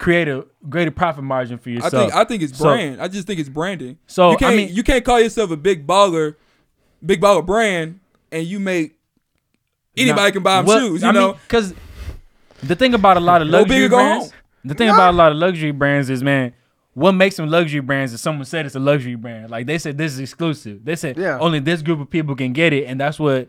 create 0.00 0.26
a 0.28 0.44
greater 0.68 0.90
profit 0.90 1.22
margin 1.22 1.58
for 1.58 1.68
I 1.68 1.72
yourself? 1.74 1.92
think 1.92 2.14
I 2.14 2.24
think 2.24 2.42
it's 2.42 2.56
So- 2.58 2.64
brand. 2.64 3.00
I 3.02 3.06
just 3.08 3.26
think 3.26 3.38
it's 3.38 3.48
branding. 3.50 3.98
So, 4.06 4.30
you 4.32 4.36
can't 4.38 4.52
I 4.54 4.56
mean- 4.56 4.74
you 4.74 4.82
can't 4.82 5.04
call 5.04 5.20
yourself 5.20 5.50
a 5.50 5.56
big 5.56 5.86
baller, 5.86 6.34
big 7.04 7.20
baller 7.20 7.44
brand, 7.44 8.00
and 8.32 8.46
you 8.46 8.58
make 8.58 8.96
anybody 9.96 10.22
Nah, 10.28 10.30
can 10.30 10.42
buy 10.42 10.56
them 10.56 10.66
well, 10.66 10.80
shoes. 10.80 11.02
You 11.02 11.08
I 11.08 11.12
know, 11.12 11.36
because 11.46 11.74
the 12.62 12.74
thing 12.74 12.94
about 12.94 13.16
a 13.16 13.20
lot 13.20 13.42
of 13.42 13.48
luxury 13.48 13.80
big 13.82 13.90
brands, 13.90 14.30
home. 14.30 14.40
the 14.64 14.74
thing 14.74 14.88
about 14.88 15.14
a 15.14 15.16
lot 15.16 15.32
of 15.32 15.38
luxury 15.38 15.70
brands 15.72 16.08
is, 16.10 16.22
man, 16.22 16.54
what 16.94 17.12
makes 17.12 17.36
them 17.36 17.48
luxury 17.48 17.80
brands 17.80 18.12
is 18.12 18.20
someone 18.20 18.44
said 18.46 18.66
it's 18.66 18.74
a 18.74 18.80
luxury 18.80 19.14
brand. 19.14 19.50
Like 19.50 19.66
they 19.66 19.78
said, 19.78 19.96
this 19.98 20.12
is 20.12 20.18
exclusive. 20.20 20.84
They 20.84 20.96
said 20.96 21.16
Yeah. 21.18 21.38
only 21.38 21.60
this 21.60 21.82
group 21.82 22.00
of 22.00 22.10
people 22.10 22.34
can 22.34 22.52
get 22.52 22.72
it, 22.72 22.84
and 22.86 22.98
that's 23.00 23.18
what 23.20 23.48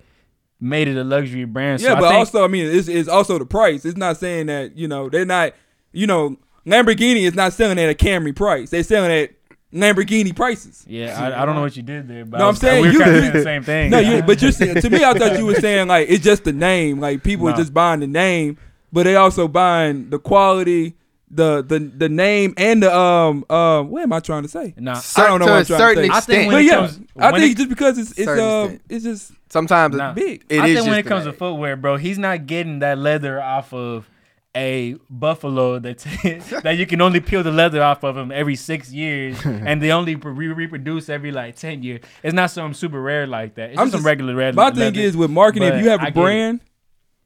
made 0.60 0.88
it 0.88 0.96
a 0.98 1.04
luxury 1.04 1.46
brand. 1.46 1.82
yeah, 1.82 1.90
so 1.90 1.96
but 1.96 2.04
I 2.04 2.10
think, 2.10 2.20
also 2.20 2.44
I 2.44 2.48
mean 2.48 2.68
it's, 2.68 2.88
it's 2.88 3.10
also 3.10 3.40
the 3.40 3.46
price. 3.46 3.84
It's 3.86 3.98
not 3.98 4.18
saying 4.18 4.46
that 4.48 4.78
you 4.78 4.88
know 4.88 5.10
they're 5.10 5.26
not 5.26 5.54
you 5.92 6.08
know 6.08 6.38
Lamborghini 6.66 7.22
is 7.24 7.34
not 7.36 7.54
selling 7.54 7.80
at 7.80 7.90
a 7.90 7.94
Camry 7.96 8.36
price. 8.36 8.70
They're 8.70 8.84
selling 8.84 9.12
at 9.12 9.32
Lamborghini 9.74 10.36
prices. 10.36 10.86
Yeah, 10.88 11.18
I, 11.20 11.42
I 11.42 11.46
don't 11.46 11.56
know 11.56 11.62
what 11.62 11.76
you 11.78 11.84
did 11.84 12.08
there, 12.08 12.26
but 12.26 12.38
No, 12.40 12.46
I 12.46 12.48
I'm 12.50 12.56
saying 12.56 12.82
we 12.82 12.88
were 12.90 12.94
you- 12.94 13.00
kind 13.00 13.16
of 13.16 13.22
saying 13.22 13.34
the 13.34 13.44
same 13.44 13.64
thing. 13.64 13.90
No, 13.90 14.00
you, 14.00 14.22
but 14.22 14.42
you're 14.42 14.52
saying 14.52 14.82
to 14.82 14.90
me, 14.90 15.04
I 15.04 15.14
thought 15.18 15.38
you 15.40 15.46
were 15.46 15.56
saying 15.56 15.88
like 15.88 16.10
it's 16.10 16.24
just 16.24 16.44
the 16.44 16.54
name. 16.54 17.00
Like 17.00 17.24
people 17.24 17.48
are 17.50 17.56
just 17.56 17.74
buying 17.74 18.00
the 18.02 18.08
name, 18.08 18.58
but 18.92 19.04
they 19.04 19.16
also 19.16 19.48
buying 19.48 20.10
the 20.10 20.20
quality, 20.20 20.96
the 21.30 21.62
the 21.62 21.80
the 21.80 22.10
name, 22.10 22.54
and 22.58 22.84
the 22.84 22.94
um 22.96 23.46
um. 23.50 23.90
What 23.90 24.04
am 24.04 24.12
I 24.14 24.20
trying 24.20 24.44
to 24.44 24.50
say? 24.50 24.74
Nah, 24.78 25.00
I 25.16 25.28
don't 25.28 25.40
know 25.40 25.46
to 25.46 25.52
what 25.54 25.70
a 25.70 25.74
I'm 25.74 25.80
trying 25.80 25.96
to 25.96 26.04
certain 26.04 26.04
say. 26.04 26.10
I 26.10 26.20
think 26.20 26.38
extent. 26.44 26.48
when 26.48 26.58
it 26.58 26.66
yeah, 26.66 26.76
comes- 26.76 27.00
I 27.18 27.40
think 27.40 27.52
it- 27.54 27.58
just 27.58 27.70
because 27.70 27.98
it's 27.98 28.12
it's 28.12 28.26
Certain 28.26 28.44
um 28.44 28.64
extent. 28.66 28.82
it's 28.90 29.04
just 29.06 29.32
Sometimes 29.50 29.96
Nah. 29.96 30.14
big. 30.14 30.46
it 30.50 30.60
I 30.62 30.68
is 30.68 30.76
think 30.78 30.90
when 30.90 31.00
it 31.00 31.06
comes 31.06 31.26
the 31.26 31.32
to 31.32 31.38
footwear, 31.38 31.76
bro, 31.76 31.98
he's 31.98 32.18
not 32.18 32.46
getting 32.46 32.80
that 32.80 32.98
leather 32.98 33.42
off 33.42 33.74
of 33.74 34.10
a 34.56 34.96
buffalo 35.10 35.80
that 35.80 36.00
that 36.64 36.78
you 36.78 36.86
can 36.86 37.00
only 37.02 37.20
peel 37.22 37.42
the 37.44 37.52
leather 37.52 37.82
off 37.82 38.04
of 38.04 38.16
them 38.16 38.32
every 38.32 38.56
six 38.56 38.92
years, 38.92 39.38
and 39.46 39.82
they 39.82 39.92
only 39.92 40.16
re- 40.16 40.48
reproduce 40.48 41.08
every 41.10 41.32
like 41.32 41.56
ten 41.56 41.82
years. 41.84 42.02
It's 42.24 42.34
not 42.34 42.52
something 42.52 42.74
super 42.74 43.02
rare 43.02 43.26
like 43.28 43.56
that. 43.56 43.72
It's 43.72 43.80
I'm 43.80 43.88
just 43.88 43.98
some 43.98 44.06
regular 44.06 44.36
red. 44.36 44.56
My 44.56 44.66
leather. 44.66 44.92
thing 44.92 44.96
is 44.96 45.16
with 45.16 45.32
marketing, 45.32 45.70
if 45.70 45.84
you 45.84 45.90
have 45.90 46.02
I 46.02 46.08
a 46.08 46.12
get 46.12 46.18
it. 46.18 46.22
brand, 46.22 46.62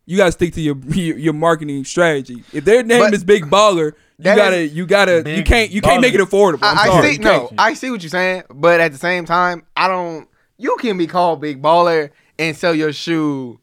you 0.06 0.18
gotta 0.18 0.32
stick 0.32 0.54
to 0.54 0.62
your 0.62 0.78
your, 0.90 1.18
your 1.18 1.34
marketing 1.34 1.84
strategy. 1.84 2.44
If 2.54 2.64
their 2.66 2.84
name 2.84 3.00
But- 3.00 3.14
is 3.14 3.24
Big 3.24 3.46
Baller, 3.46 3.94
you 4.18 4.24
That 4.24 4.36
gotta 4.38 4.68
you 4.68 4.86
gotta 4.86 5.24
you 5.36 5.44
can't 5.44 5.72
you 5.72 5.82
can't 5.82 6.02
make 6.02 6.14
it 6.14 6.22
affordable. 6.22 6.60
I'm 6.62 6.78
I, 6.78 6.82
I 6.82 6.88
sorry. 6.88 7.14
see 7.16 7.22
no. 7.22 7.52
I 7.58 7.74
see 7.74 7.90
what 7.92 8.04
you're 8.04 8.10
saying, 8.12 8.44
but 8.54 8.80
at 8.80 8.92
the 8.92 8.98
same 9.00 9.26
time, 9.26 9.64
I 9.76 9.88
don't. 9.88 10.28
You 10.58 10.78
can 10.80 10.98
be 10.98 11.08
called 11.08 11.42
big 11.42 11.62
baller 11.62 12.12
and 12.40 12.56
sell 12.56 12.74
your 12.76 12.94
shoe 12.94 13.60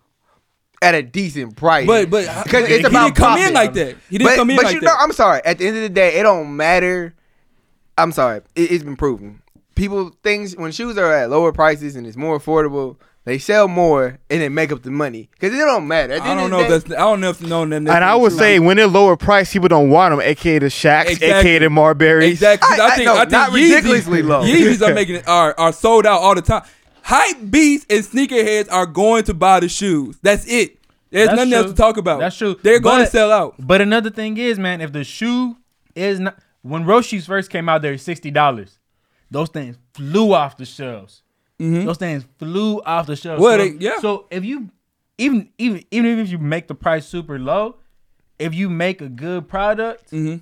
at 0.82 0.94
a 0.94 1.02
decent 1.02 1.56
price. 1.56 1.86
But 1.86 2.10
but 2.10 2.26
because 2.44 2.66
he 2.68 2.74
it's 2.74 2.88
about 2.88 3.04
didn't 3.06 3.16
come 3.16 3.38
in 3.38 3.54
like 3.54 3.72
that. 3.74 3.96
He 4.10 4.18
didn't 4.18 4.30
but, 4.32 4.36
come 4.36 4.50
in 4.50 4.56
like 4.56 4.64
that. 4.66 4.66
but 4.66 4.66
like 4.66 4.74
you 4.74 4.80
that. 4.80 4.86
know, 4.86 4.96
I'm 4.98 5.12
sorry. 5.12 5.40
At 5.44 5.58
the 5.58 5.66
end 5.66 5.76
of 5.76 5.82
the 5.82 5.88
day, 5.88 6.18
it 6.18 6.22
don't 6.24 6.56
matter. 6.56 7.14
I'm 7.96 8.12
sorry. 8.12 8.38
It, 8.54 8.70
it's 8.72 8.84
been 8.84 8.96
proven. 8.96 9.40
People 9.74 10.12
things 10.22 10.56
when 10.56 10.72
shoes 10.72 10.98
are 10.98 11.12
at 11.12 11.30
lower 11.30 11.52
prices 11.52 11.96
and 11.96 12.06
it's 12.06 12.16
more 12.16 12.38
affordable, 12.38 12.96
they 13.24 13.38
sell 13.38 13.68
more 13.68 14.18
and 14.28 14.40
they 14.42 14.48
make 14.48 14.70
up 14.72 14.82
the 14.82 14.90
money 14.90 15.30
because 15.32 15.54
it 15.54 15.58
don't 15.58 15.86
matter. 15.88 16.14
I 16.20 16.34
don't 16.34 16.50
know 16.50 16.62
day, 16.62 16.68
that's 16.68 16.84
I 16.92 16.96
don't 16.98 17.20
know 17.20 17.30
if 17.30 17.40
no 17.40 17.64
that 17.64 17.76
And 17.76 17.88
I 17.90 18.14
would 18.14 18.32
say 18.32 18.58
when 18.58 18.76
they're 18.76 18.86
lower 18.86 19.16
price, 19.16 19.52
people 19.52 19.68
don't 19.68 19.88
want 19.90 20.12
them, 20.12 20.20
aka 20.20 20.58
the 20.58 20.66
Shaqs, 20.66 21.06
Exactly. 21.10 21.28
aka 21.30 21.58
the 21.60 21.66
Marburys. 21.66 22.30
exactly. 22.32 22.68
'cause 22.68 22.80
I- 22.80 22.84
I, 22.84 22.88
I- 22.88 22.96
think 22.96 23.06
no, 23.06 23.14
I 23.14 23.20
think 23.20 23.30
not 23.32 23.50
Yeezys, 23.50 23.54
ridiculously 23.70 24.22
low. 24.22 24.42
Yeezys 24.42 24.86
are 24.86 24.92
making 25.02 25.14
it 25.16 25.28
are 25.28 25.54
are 25.58 25.72
sold 25.72 26.04
out 26.04 26.20
all 26.20 26.34
the 26.34 26.42
time. 26.42 26.64
Hype 27.02 27.50
beasts 27.50 27.87
and 27.90 28.04
sneakerheads 28.04 28.71
are 28.71 28.87
going 28.87 29.25
to 29.25 29.35
buy 29.35 29.61
the 29.61 29.68
shoes. 29.68 30.18
That's 30.23 30.47
it. 30.47 30.78
There's 31.11 31.28
That's 31.28 31.37
nothing 31.37 31.52
else 31.52 31.71
to 31.71 31.76
talk 31.76 31.99
about. 31.99 32.21
That's 32.21 32.37
true. 32.37 32.56
They're 32.62 32.80
going 32.80 33.04
to 33.04 33.11
sell 33.11 33.30
out. 33.30 33.54
But 33.59 33.80
another 33.80 34.09
thing 34.09 34.38
is, 34.38 34.59
man, 34.59 34.80
if 34.80 34.92
the 34.92 35.04
shoe 35.04 35.56
is 35.94 36.21
not 36.21 36.38
when 36.62 36.85
Roshe's 36.85 37.26
first 37.26 37.50
came 37.50 37.68
out, 37.68 37.82
they 37.82 37.90
were 37.90 37.99
sixty 37.99 38.30
dollars. 38.30 38.78
Those 39.30 39.50
things 39.50 39.76
flew 39.94 40.32
off 40.32 40.56
the 40.56 40.64
shelves. 40.64 41.23
Mm-hmm. 41.61 41.87
Those 41.87 41.99
things 41.99 42.25
flew 42.38 42.80
off 42.82 43.06
the 43.06 43.16
shelves. 43.16 43.42
Well, 43.42 43.59
so, 43.59 43.64
they- 43.64 43.76
yeah. 43.78 43.99
So 44.00 44.26
if 44.30 44.44
you 44.44 44.71
even 45.18 45.50
even 45.59 45.85
even 45.90 46.18
if 46.18 46.30
you 46.30 46.38
make 46.38 46.68
the 46.68 46.75
price 46.75 47.06
super 47.06 47.38
low, 47.38 47.76
if 48.38 48.54
you 48.54 48.71
make 48.71 49.00
a 49.00 49.09
good 49.09 49.49
product, 49.49 50.11
mm-hmm. 50.12 50.38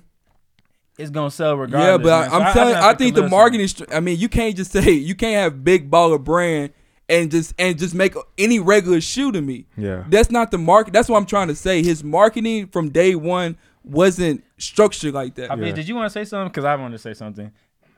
It's 1.01 1.09
gonna 1.11 1.31
sell 1.31 1.57
regardless. 1.57 1.89
Yeah, 1.89 1.97
but. 1.97 2.13
I, 2.13 2.27
So 2.29 2.33
I'm 2.43 2.53
telling. 2.53 2.75
have 2.75 2.83
I 2.83 2.93
think 2.95 3.15
the 3.15 3.27
marketing. 3.27 3.67
str- 3.67 3.83
I 3.91 3.99
mean, 3.99 4.17
you 4.19 4.29
can't 4.29 4.55
just 4.55 4.71
say 4.77 4.91
you 4.91 5.15
can't 5.15 5.35
have 5.35 5.63
big 5.63 5.89
baller 5.91 6.23
brand 6.23 6.71
and 7.09 7.29
just 7.31 7.53
and 7.59 7.77
just 7.77 7.93
make 7.95 8.15
any 8.37 8.59
regular 8.59 9.01
shoe 9.01 9.31
to 9.31 9.41
me. 9.41 9.65
Yeah. 9.77 10.05
that's 10.09 10.31
not 10.31 10.51
the 10.51 10.57
market. 10.57 10.93
That's 10.93 11.09
what 11.09 11.17
I'm 11.17 11.25
trying 11.25 11.49
to 11.49 11.55
say. 11.55 11.83
His 11.83 12.03
marketing 12.03 12.67
from 12.67 12.89
day 12.89 13.15
one 13.15 13.57
wasn't 13.83 14.43
structured 14.57 15.13
like 15.13 15.35
that. 15.35 15.49
Hafeez, 15.49 15.67
Yeah. 15.67 15.73
did 15.73 15.87
you 15.87 15.95
want 15.95 16.05
to 16.05 16.09
say 16.11 16.23
something? 16.23 16.47
Because 16.49 16.65
I 16.65 16.75
want 16.75 16.93
to 16.93 16.99
say 16.99 17.13
something. 17.13 17.51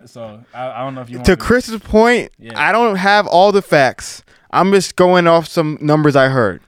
So 0.06 0.44
I, 0.54 0.70
I 0.70 0.80
don't 0.80 0.96
know 0.96 1.02
if 1.02 1.10
you 1.10 1.18
want 1.18 1.26
to 1.28 1.38
Chris's 1.38 1.80
point, 1.82 2.32
Yeah. 2.40 2.54
I 2.56 2.72
don't 2.72 2.96
have 2.96 3.28
all 3.28 3.52
the 3.52 3.62
facts. 3.62 4.24
I'm 4.52 4.72
just 4.72 4.96
going 4.96 5.28
off 5.28 5.48
some 5.48 5.78
numbers 5.82 6.16
I 6.16 6.28
heard. 6.30 6.62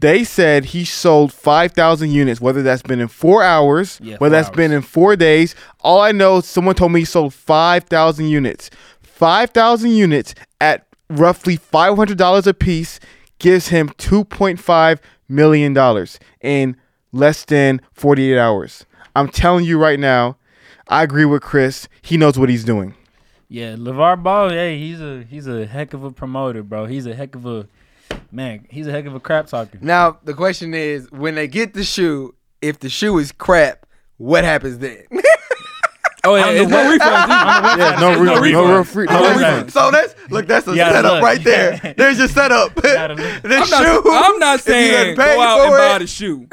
They 0.00 0.24
said 0.24 0.66
he 0.66 0.84
sold 0.86 1.32
5,000 1.32 2.10
units, 2.10 2.40
whether 2.40 2.62
that's 2.62 2.82
been 2.82 3.00
in 3.00 3.08
four 3.08 3.42
hours, 3.42 4.00
Yeah, 4.02 4.16
whether 4.16 4.34
four 4.34 4.42
that's 4.42 4.56
been 4.56 4.72
in 4.72 4.82
four 4.82 5.14
days. 5.14 5.54
All 5.80 6.00
I 6.00 6.12
know, 6.12 6.40
someone 6.40 6.74
told 6.74 6.92
me 6.92 7.00
he 7.00 7.04
sold 7.06 7.34
5,000 7.34 8.26
units. 8.26 8.70
5,000 9.02 9.90
units 9.90 10.34
at 10.60 10.86
roughly 11.10 11.58
$500 11.58 12.46
a 12.46 12.54
piece 12.54 12.98
gives 13.38 13.68
him 13.68 13.90
$2.5 13.90 14.98
million 15.28 16.06
in 16.40 16.76
less 17.12 17.44
than 17.44 17.80
48 17.92 18.38
hours. 18.38 18.86
I'm 19.14 19.28
telling 19.28 19.64
you 19.64 19.78
right 19.78 20.00
now, 20.00 20.36
I 20.88 21.02
agree 21.02 21.24
with 21.24 21.42
Chris. 21.42 21.88
He 22.00 22.16
knows 22.16 22.38
what 22.38 22.48
he's 22.48 22.64
doing. 22.64 22.94
Yeah, 23.48 23.74
LaVar 23.74 24.22
Ball, 24.22 24.50
hey, 24.50 24.78
he's 24.78 25.00
a 25.00 25.24
he's 25.28 25.48
a 25.48 25.66
heck 25.66 25.92
of 25.92 26.04
a 26.04 26.12
promoter, 26.12 26.62
bro. 26.62 26.86
He's 26.86 27.04
a 27.06 27.14
heck 27.16 27.34
of 27.34 27.46
a 27.46 27.66
man, 28.32 28.66
he's 28.70 28.86
a 28.86 28.92
heck 28.92 29.06
of 29.06 29.14
a 29.14 29.20
crap 29.20 29.46
talker. 29.46 29.78
now 29.80 30.18
the 30.24 30.34
question 30.34 30.74
is, 30.74 31.10
when 31.10 31.34
they 31.34 31.48
get 31.48 31.74
the 31.74 31.84
shoe, 31.84 32.34
if 32.62 32.78
the 32.78 32.88
shoe 32.88 33.18
is 33.18 33.32
crap, 33.32 33.86
what 34.16 34.44
happens 34.44 34.78
then? 34.78 35.04
Oh 36.22 36.34
yeah, 36.36 36.50
it's 36.50 36.70
no 36.70 36.76
web- 36.76 37.00
refunds. 37.00 37.26
either. 37.28 37.80
Yeah, 37.80 38.00
no, 38.00 38.10
It's 38.12 38.20
re- 38.20 38.26
no 38.26 38.34
no, 38.34 38.40
refund. 38.40 38.42
real 38.42 38.62
no 38.62 38.68
No 38.68 38.78
refund. 38.78 39.40
refund. 39.40 39.72
so 39.72 39.90
that's 39.90 40.14
look, 40.30 40.46
that's 40.46 40.66
a 40.68 40.72
You 40.72 40.76
setup 40.78 41.12
look. 41.12 41.22
right 41.22 41.42
there. 41.42 41.94
There's 41.96 42.18
your 42.18 42.28
setup. 42.28 42.74
gotta 42.82 43.14
the 43.14 43.40
I'm 43.56 43.70
not, 43.70 43.82
shoe. 43.84 44.02
I'm 44.12 44.38
not 44.38 44.60
saying 44.60 45.16
go 45.16 45.22
out 45.40 45.60
and 45.60 45.70
for 45.72 45.78
buy 45.78 45.98
the 45.98 46.06
shoe. 46.06 46.46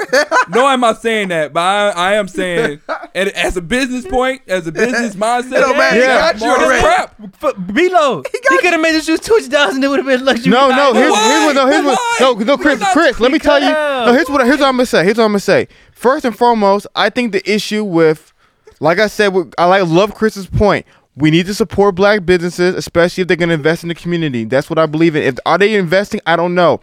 no, 0.56 0.66
I'm 0.66 0.80
not 0.80 1.02
saying 1.02 1.28
that, 1.30 1.52
but 1.52 1.60
I, 1.60 1.90
I 1.90 2.14
am 2.14 2.28
saying, 2.30 2.80
and 3.14 3.30
as 3.30 3.58
a 3.58 3.62
business 3.62 4.06
point, 4.08 4.42
as 4.48 4.68
a 4.68 4.72
business 4.72 5.16
mindset, 5.16 5.58
It 5.58 5.60
don't 5.62 5.78
matter. 5.78 5.96
He 6.00 6.02
got 6.06 6.36
it's 6.36 6.44
you 6.44 6.50
already. 6.50 6.82
crap. 6.82 7.16
F- 7.44 7.74
Below, 7.74 8.24
he, 8.32 8.40
could 8.60 8.72
have 8.72 8.82
made 8.82 8.96
the 8.96 9.02
shoes 9.02 9.20
two 9.20 9.38
thousand. 9.42 9.84
It 9.84 9.90
would 9.90 10.00
have 10.00 10.06
been 10.08 10.24
luxury. 10.24 10.52
No, 10.52 10.70
no, 10.70 10.94
here's, 10.94 11.14
here's 11.14 11.46
what, 11.46 11.56
no, 11.56 11.68
here's 11.68 11.84
what, 11.86 12.00
no, 12.22 12.34
no, 12.36 12.58
Chris, 12.58 12.82
Chris, 12.94 13.20
let 13.20 13.32
me 13.34 13.40
tell 13.40 13.60
you, 13.60 13.70
no, 13.70 14.14
here's 14.14 14.30
what, 14.30 14.46
here's 14.46 14.60
what 14.60 14.68
I'm 14.68 14.76
gonna 14.76 14.86
say, 14.86 15.04
here's 15.04 15.18
what 15.18 15.26
I'm 15.26 15.32
gonna 15.32 15.40
say. 15.42 15.68
First 15.92 16.24
and 16.26 16.38
foremost, 16.38 16.88
I 16.96 17.10
think 17.10 17.32
the 17.34 17.52
issue 17.52 17.84
with, 17.84 18.34
like 18.80 19.00
I 19.00 19.08
said, 19.08 19.34
I 19.58 19.66
like 19.66 19.88
love 19.88 20.14
Chris's 20.14 20.48
point. 20.48 20.86
We 21.16 21.32
need 21.32 21.48
to 21.48 21.54
support 21.54 21.96
black 21.96 22.26
businesses, 22.26 22.76
especially 22.76 23.24
if 23.24 23.28
they're 23.28 23.38
gonna 23.38 23.56
invest 23.56 23.84
in 23.84 23.90
the 23.90 23.96
community. 23.96 24.44
That's 24.44 24.70
what 24.70 24.78
I 24.78 24.86
believe 24.86 25.16
in. 25.16 25.24
If 25.24 25.38
are 25.46 25.58
they 25.58 25.76
investing, 25.76 26.22
I 26.26 26.36
don't 26.36 26.54
know. 26.54 26.80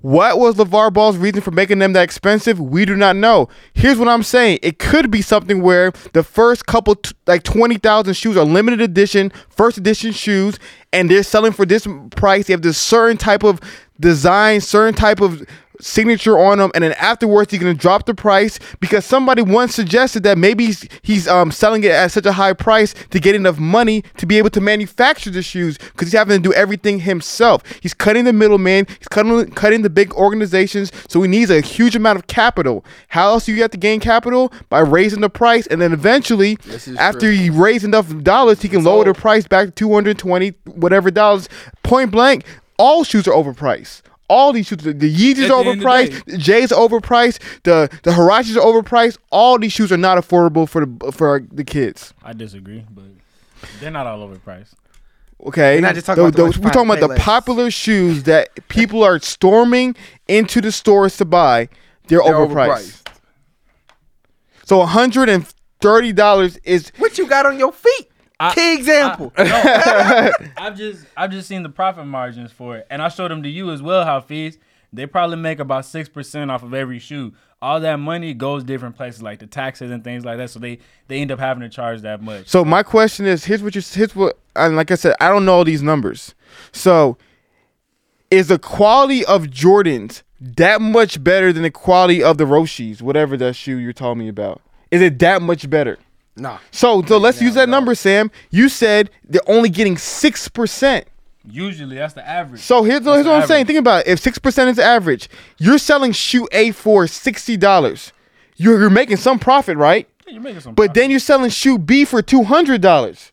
What 0.00 0.38
was 0.38 0.54
LaVar 0.54 0.92
Ball's 0.92 1.16
reason 1.16 1.40
for 1.40 1.50
making 1.50 1.80
them 1.80 1.92
that 1.94 2.04
expensive? 2.04 2.60
We 2.60 2.84
do 2.84 2.94
not 2.94 3.16
know. 3.16 3.48
Here's 3.72 3.98
what 3.98 4.06
I'm 4.06 4.22
saying. 4.22 4.60
It 4.62 4.78
could 4.78 5.10
be 5.10 5.22
something 5.22 5.60
where 5.60 5.90
the 6.12 6.22
first 6.22 6.66
couple, 6.66 6.94
t- 6.94 7.16
like 7.26 7.42
20,000 7.42 8.14
shoes 8.14 8.36
are 8.36 8.44
limited 8.44 8.80
edition, 8.80 9.32
first 9.48 9.76
edition 9.76 10.12
shoes, 10.12 10.56
and 10.92 11.10
they're 11.10 11.24
selling 11.24 11.50
for 11.50 11.66
this 11.66 11.84
price. 12.14 12.46
They 12.46 12.52
have 12.52 12.62
this 12.62 12.78
certain 12.78 13.16
type 13.16 13.42
of 13.42 13.60
design, 13.98 14.60
certain 14.60 14.94
type 14.94 15.20
of 15.20 15.44
signature 15.80 16.38
on 16.38 16.58
them, 16.58 16.70
and 16.74 16.84
then 16.84 16.92
afterwards 16.94 17.50
he's 17.50 17.60
gonna 17.60 17.74
drop 17.74 18.06
the 18.06 18.14
price 18.14 18.58
because 18.80 19.04
somebody 19.04 19.42
once 19.42 19.74
suggested 19.74 20.22
that 20.22 20.38
maybe 20.38 20.66
he's, 20.66 20.88
he's 21.02 21.28
um 21.28 21.50
selling 21.50 21.84
it 21.84 21.90
at 21.90 22.10
such 22.10 22.26
a 22.26 22.32
high 22.32 22.52
price 22.52 22.94
to 23.10 23.20
get 23.20 23.34
enough 23.34 23.58
money 23.58 24.02
to 24.16 24.26
be 24.26 24.38
able 24.38 24.50
to 24.50 24.60
manufacture 24.60 25.30
the 25.30 25.42
shoes 25.42 25.78
because 25.78 26.08
he's 26.08 26.18
having 26.18 26.36
to 26.36 26.48
do 26.48 26.52
everything 26.54 27.00
himself. 27.00 27.62
He's 27.80 27.94
cutting 27.94 28.24
the 28.24 28.32
middleman, 28.32 28.86
he's 28.98 29.08
cutting 29.08 29.50
cutting 29.52 29.82
the 29.82 29.90
big 29.90 30.12
organizations, 30.14 30.92
so 31.08 31.22
he 31.22 31.28
needs 31.28 31.50
a 31.50 31.60
huge 31.60 31.96
amount 31.96 32.18
of 32.18 32.26
capital. 32.26 32.84
How 33.08 33.28
else 33.28 33.46
do 33.46 33.52
you 33.52 33.62
have 33.62 33.70
to 33.72 33.78
gain 33.78 34.00
capital? 34.00 34.52
By 34.68 34.80
raising 34.80 35.20
the 35.20 35.30
price, 35.30 35.66
and 35.66 35.80
then 35.80 35.92
eventually, 35.92 36.58
after 36.98 37.20
true. 37.20 37.30
he 37.30 37.50
raised 37.50 37.84
enough 37.84 38.16
dollars, 38.22 38.62
he 38.62 38.68
can 38.68 38.84
lower 38.84 39.04
the 39.04 39.14
price 39.14 39.46
back 39.46 39.66
to 39.66 39.72
220 39.72 40.54
whatever 40.66 41.10
dollars. 41.10 41.48
Point 41.82 42.10
blank, 42.10 42.44
all 42.78 43.04
shoes 43.04 43.26
are 43.26 43.32
overpriced. 43.32 44.02
All 44.28 44.52
these 44.52 44.66
shoes, 44.66 44.78
the, 44.78 44.92
the 44.92 45.12
Yeezys 45.12 45.44
At 45.46 45.50
are 45.50 45.64
the 45.64 45.70
end 45.70 45.80
of 45.80 45.84
the 45.84 45.84
overpriced, 45.88 46.24
the 46.26 46.38
J's 46.38 46.70
are 46.72 46.88
overpriced, 46.88 47.38
the 47.62 47.88
the 48.02 48.10
Huaraches 48.10 48.56
are 48.56 48.60
overpriced. 48.82 49.16
All 49.30 49.58
these 49.58 49.72
shoes 49.72 49.90
are 49.90 49.96
not 49.96 50.18
affordable 50.18 50.68
for 50.68 50.84
the 50.84 51.12
for 51.12 51.40
the 51.50 51.64
kids. 51.64 52.12
I 52.22 52.34
disagree, 52.34 52.84
but 52.90 53.04
they're 53.80 53.90
not 53.90 54.06
all 54.06 54.28
overpriced. 54.28 54.74
Okay, 55.46 55.76
We're 55.76 55.80
not 55.82 55.94
just 55.94 56.06
talking 56.06 56.24
The- 56.24 56.28
about 56.28 56.36
the 56.52 56.58
the- 56.58 56.64
we're 56.66 56.70
talking 56.72 56.90
about 56.90 57.08
the 57.08 57.16
popular 57.16 57.70
shoes 57.70 58.24
that 58.24 58.50
people 58.68 59.02
are 59.04 59.18
storming 59.20 59.94
into 60.26 60.60
the 60.60 60.72
stores 60.72 61.16
to 61.18 61.24
buy. 61.24 61.68
They're, 62.08 62.20
They're 62.22 62.34
overpriced. 62.34 63.06
So 64.64 64.84
hundred 64.84 65.28
and 65.28 65.46
thirty 65.80 66.12
dollars 66.12 66.56
is 66.64 66.92
What 66.98 67.16
you 67.18 67.26
got 67.26 67.46
on 67.46 67.58
your 67.58 67.72
feet? 67.72 68.08
I- 68.40 68.54
Key 68.54 68.74
example. 68.74 69.32
I've 69.36 70.76
just 70.76 71.04
I've 71.16 71.30
just 71.30 71.48
seen 71.48 71.62
the 71.62 71.68
profit 71.68 72.06
margins 72.06 72.52
for 72.52 72.76
it, 72.76 72.86
and 72.90 73.02
I 73.02 73.08
showed 73.08 73.30
them 73.30 73.42
to 73.42 73.48
you 73.48 73.70
as 73.70 73.82
well. 73.82 74.04
How 74.04 74.20
fees 74.20 74.58
they 74.92 75.06
probably 75.06 75.36
make 75.36 75.58
about 75.58 75.84
six 75.84 76.08
percent 76.08 76.50
off 76.50 76.62
of 76.62 76.72
every 76.74 76.98
shoe. 76.98 77.32
All 77.60 77.80
that 77.80 77.96
money 77.96 78.34
goes 78.34 78.62
different 78.62 78.96
places, 78.96 79.20
like 79.20 79.40
the 79.40 79.46
taxes 79.48 79.90
and 79.90 80.04
things 80.04 80.24
like 80.24 80.38
that. 80.38 80.50
So 80.50 80.60
they 80.60 80.78
they 81.08 81.20
end 81.20 81.32
up 81.32 81.40
having 81.40 81.62
to 81.62 81.68
charge 81.68 82.02
that 82.02 82.22
much. 82.22 82.48
So 82.48 82.64
my 82.64 82.82
question 82.84 83.26
is, 83.26 83.44
here's 83.44 83.62
what 83.62 83.74
you 83.74 83.82
here's 83.82 84.14
what 84.14 84.38
and 84.54 84.76
like 84.76 84.90
I 84.90 84.94
said, 84.94 85.16
I 85.20 85.28
don't 85.28 85.44
know 85.44 85.54
all 85.54 85.64
these 85.64 85.82
numbers. 85.82 86.34
So 86.72 87.18
is 88.30 88.48
the 88.48 88.58
quality 88.58 89.24
of 89.24 89.44
Jordans 89.46 90.22
that 90.40 90.80
much 90.80 91.22
better 91.22 91.52
than 91.52 91.64
the 91.64 91.70
quality 91.70 92.22
of 92.22 92.38
the 92.38 92.44
Roshes, 92.44 93.02
whatever 93.02 93.36
that 93.38 93.56
shoe 93.56 93.76
you're 93.78 93.92
telling 93.92 94.18
me 94.18 94.28
about? 94.28 94.60
Is 94.90 95.02
it 95.02 95.18
that 95.18 95.42
much 95.42 95.68
better? 95.68 95.98
Nah. 96.38 96.58
So 96.70 97.02
so 97.02 97.18
let's 97.18 97.40
Yeah, 97.40 97.46
use 97.48 97.54
that 97.54 97.68
no. 97.68 97.76
number, 97.76 97.94
Sam. 97.94 98.30
You 98.50 98.68
said 98.68 99.10
they're 99.28 99.40
only 99.46 99.68
getting 99.68 99.96
six 99.98 100.48
percent. 100.48 101.06
Usually 101.50 101.96
that's 101.96 102.12
the 102.14 102.26
average. 102.28 102.60
So 102.60 102.82
here's, 102.82 103.04
here's 103.04 103.06
what 103.06 103.26
I'm 103.26 103.26
average. 103.36 103.48
saying. 103.48 103.66
Think 103.66 103.78
about 103.78 104.06
it. 104.06 104.08
If 104.10 104.20
six 104.20 104.38
percent 104.38 104.68
is 104.70 104.78
average, 104.78 105.28
you're 105.58 105.78
selling 105.78 106.12
shoe 106.12 106.46
A 106.52 106.72
for 106.72 107.06
sixty 107.06 107.56
dollars. 107.56 108.12
You're, 108.56 108.78
you're 108.80 108.90
making 108.90 109.18
some 109.18 109.38
profit, 109.38 109.76
right? 109.78 110.08
Yeah, 110.26 110.32
you're 110.34 110.42
making 110.42 110.60
some 110.60 110.74
But 110.74 110.86
profit. 110.88 110.94
then 110.94 111.10
you're 111.10 111.20
selling 111.20 111.48
shoe 111.50 111.78
B 111.78 112.04
for 112.04 112.20
two 112.22 112.44
hundred 112.44 112.80
dollars. 112.82 113.32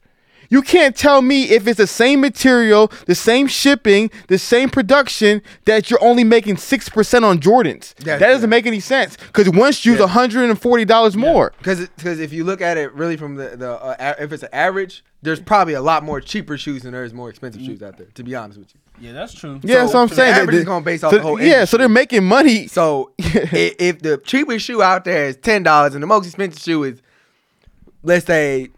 You 0.56 0.62
can't 0.62 0.96
tell 0.96 1.22
me 1.22 1.44
if 1.50 1.68
it's 1.68 1.80
the 1.80 1.86
same 1.86 2.22
material, 2.22 2.90
the 3.08 3.14
same 3.16 3.46
shipping, 3.48 4.10
the 4.30 4.38
same 4.38 4.70
production 4.70 5.42
that 5.66 5.90
you're 5.90 6.02
only 6.02 6.24
making 6.24 6.56
six 6.56 6.88
percent 6.88 7.26
on 7.26 7.40
Jordans. 7.40 7.94
Yeah, 8.00 8.16
that 8.18 8.28
doesn't 8.30 8.48
yeah. 8.50 8.56
make 8.56 8.66
any 8.66 8.80
sense 8.80 9.18
because 9.18 9.50
one 9.50 9.74
shoe's 9.74 10.00
Yeah. 10.00 10.08
hundred 10.08 10.50
and 10.50 10.58
forty 10.62 10.86
dollars 10.86 11.18
more. 11.18 11.52
Because 11.58 11.90
because 11.98 12.22
if 12.22 12.32
you 12.32 12.46
look 12.46 12.62
at 12.62 12.78
it 12.78 12.94
really 12.94 13.18
from 13.18 13.36
the 13.36 13.58
the 13.58 13.72
uh, 13.74 13.96
a- 14.00 14.24
if 14.24 14.32
it's 14.32 14.44
an 14.44 14.50
average, 14.54 15.04
there's 15.24 15.42
probably 15.42 15.74
a 15.74 15.82
lot 15.82 16.04
more 16.04 16.22
cheaper 16.22 16.58
shoes 16.58 16.84
than 16.84 16.94
there 16.94 17.04
is 17.04 17.14
more 17.14 17.30
expensive 17.30 17.62
shoes 17.62 17.84
out 17.84 17.98
there. 17.98 18.08
To 18.14 18.24
be 18.24 18.34
honest 18.34 18.58
with 18.58 18.74
you. 18.74 18.80
yeah, 19.08 19.12
that's 19.12 19.34
true. 19.34 19.60
Yeah, 19.62 19.86
so, 19.88 19.96
what 19.96 20.02
I'm 20.04 20.08
the 20.08 20.16
saying. 20.16 20.34
average 20.36 20.52
They- 20.52 20.58
is 20.60 20.64
gonna 20.66 20.86
base 20.86 21.04
off 21.04 21.12
so- 21.12 21.18
the 21.18 21.24
whole 21.24 21.42
Yeah, 21.42 21.66
so 21.66 21.76
they're 21.76 21.90
making 21.90 22.24
money. 22.24 22.68
So 22.68 23.12
i- 23.20 23.76
if 23.78 24.00
the 24.00 24.20
cheapest 24.20 24.66
shoe 24.66 24.82
out 24.82 25.04
there 25.04 25.26
is 25.26 25.36
ten 25.36 25.64
dollars 25.64 25.96
and 25.96 26.02
the 26.02 26.08
most 26.08 26.26
expensive 26.28 26.64
shoe 26.64 26.86
is, 26.86 27.02
let's 28.04 28.26
say, 28.26 28.70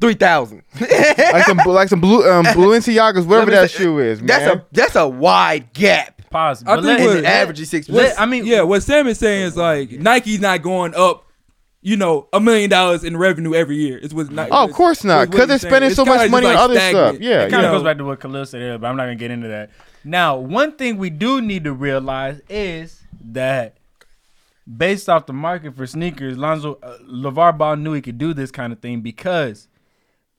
three 0.00 0.14
thousand. 0.14 0.62
like 0.80 1.44
some 1.44 1.58
like 1.66 1.88
some 1.88 2.00
blue 2.00 2.28
um 2.30 2.44
Balenciagas, 2.46 3.26
whatever 3.26 3.50
that 3.52 3.70
shoe 3.70 3.98
is, 3.98 4.20
man. 4.20 4.26
That's 4.26 4.54
a 4.54 4.64
that's 4.72 4.96
a 4.96 5.08
wide 5.08 5.72
gap. 5.72 6.22
Pause. 6.30 6.64
I 6.66 6.76
But 6.76 6.84
think 6.84 6.98
let- 6.98 7.06
what- 7.06 7.16
And 7.16 7.24
the 7.24 7.28
average 7.28 7.60
is 7.60 7.70
six 7.70 7.88
let- 7.88 8.18
I 8.20 8.26
mean, 8.26 8.44
Yeah, 8.44 8.62
what 8.62 8.82
Sam 8.82 9.06
is 9.06 9.18
saying 9.18 9.44
is 9.44 9.56
like 9.56 9.92
Nike's 9.92 10.40
not 10.40 10.62
going 10.62 10.92
up, 10.96 11.24
you 11.80 11.96
know, 11.96 12.26
a 12.32 12.40
million 12.40 12.68
dollars 12.70 13.04
in 13.04 13.16
revenue 13.16 13.54
every 13.54 13.76
year. 13.76 13.98
It's 14.02 14.12
what 14.12 14.30
Nike. 14.32 14.50
Oh, 14.50 14.64
of 14.64 14.72
course 14.72 15.04
not, 15.04 15.22
it's 15.22 15.28
what 15.28 15.30
because 15.32 15.48
they're 15.48 15.58
spending 15.70 15.88
It's 15.88 15.96
so 15.96 16.04
much 16.04 16.20
just, 16.20 16.30
money 16.32 16.46
on 16.48 16.56
other 16.56 16.74
stagnant. 16.74 17.16
stuff. 17.16 17.22
Yeah, 17.22 17.42
it 17.42 17.50
kind 17.50 17.64
of 17.64 17.72
goes 17.72 17.82
back 17.84 17.98
to 17.98 18.04
what 18.04 18.18
Khalil 18.20 18.46
said 18.46 18.62
earlier, 18.62 18.78
but 18.78 18.88
I'm 18.88 18.96
not 18.96 19.04
gonna 19.04 19.14
get 19.14 19.30
into 19.30 19.48
that. 19.48 19.70
Now, 20.02 20.36
one 20.36 20.72
thing 20.72 20.98
we 20.98 21.08
do 21.10 21.40
need 21.40 21.64
to 21.64 21.72
realize 21.72 22.40
is 22.48 23.00
that 23.26 23.76
based 24.76 25.08
off 25.08 25.26
the 25.26 25.32
market 25.32 25.76
for 25.76 25.86
sneakers, 25.86 26.36
Lonzo 26.36 26.78
uh, 26.82 26.98
LaVar 27.08 27.56
Ball 27.56 27.76
knew 27.76 27.92
he 27.92 28.02
could 28.02 28.18
do 28.18 28.34
this 28.34 28.50
kind 28.50 28.72
of 28.72 28.80
thing 28.80 29.00
because 29.02 29.68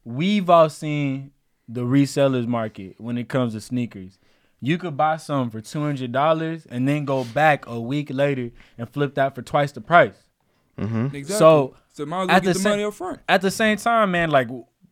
we've 0.05 0.49
all 0.49 0.69
seen 0.69 1.31
the 1.67 1.81
resellers 1.81 2.47
market 2.47 2.95
when 2.99 3.17
it 3.17 3.27
comes 3.27 3.53
to 3.53 3.61
sneakers. 3.61 4.17
You 4.61 4.77
could 4.77 4.95
buy 4.95 5.17
some 5.17 5.49
for 5.49 5.59
two 5.61 5.81
hundred 5.81 6.11
dollars 6.11 6.65
and 6.69 6.87
then 6.87 7.05
go 7.05 7.23
back 7.25 7.67
a 7.67 7.79
week 7.79 8.09
later 8.11 8.51
and 8.77 8.89
flip 8.89 9.15
that 9.15 9.35
for 9.35 9.41
twice 9.41 9.71
the 9.73 9.81
price. 9.81 10.15
Exactly. 10.77 11.23
So, 11.23 11.75
so 11.93 12.05
might 12.05 12.23
as 12.23 12.27
well 12.27 12.35
at 12.37 12.43
get 12.43 12.47
the 12.47 12.53
the 12.53 12.59
sa- 12.59 12.69
money 12.69 12.83
up 12.83 12.93
front. 12.93 13.19
At 13.27 13.41
the 13.41 13.51
same 13.51 13.77
time, 13.77 14.11
man, 14.11 14.29
like 14.29 14.47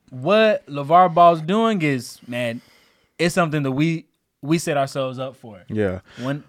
what 0.10 0.66
LaVar 0.68 1.14
Ball's 1.14 1.42
doing 1.42 1.82
is, 1.82 2.20
man, 2.28 2.62
it's 3.18 3.34
something 3.36 3.64
that 3.64 3.72
we 3.72 4.06
we 4.42 4.58
set 4.58 4.78
ourselves 4.78 5.20
up 5.20 5.36
for. 5.36 5.64
Yeah. 5.70 6.02
When 6.22 6.44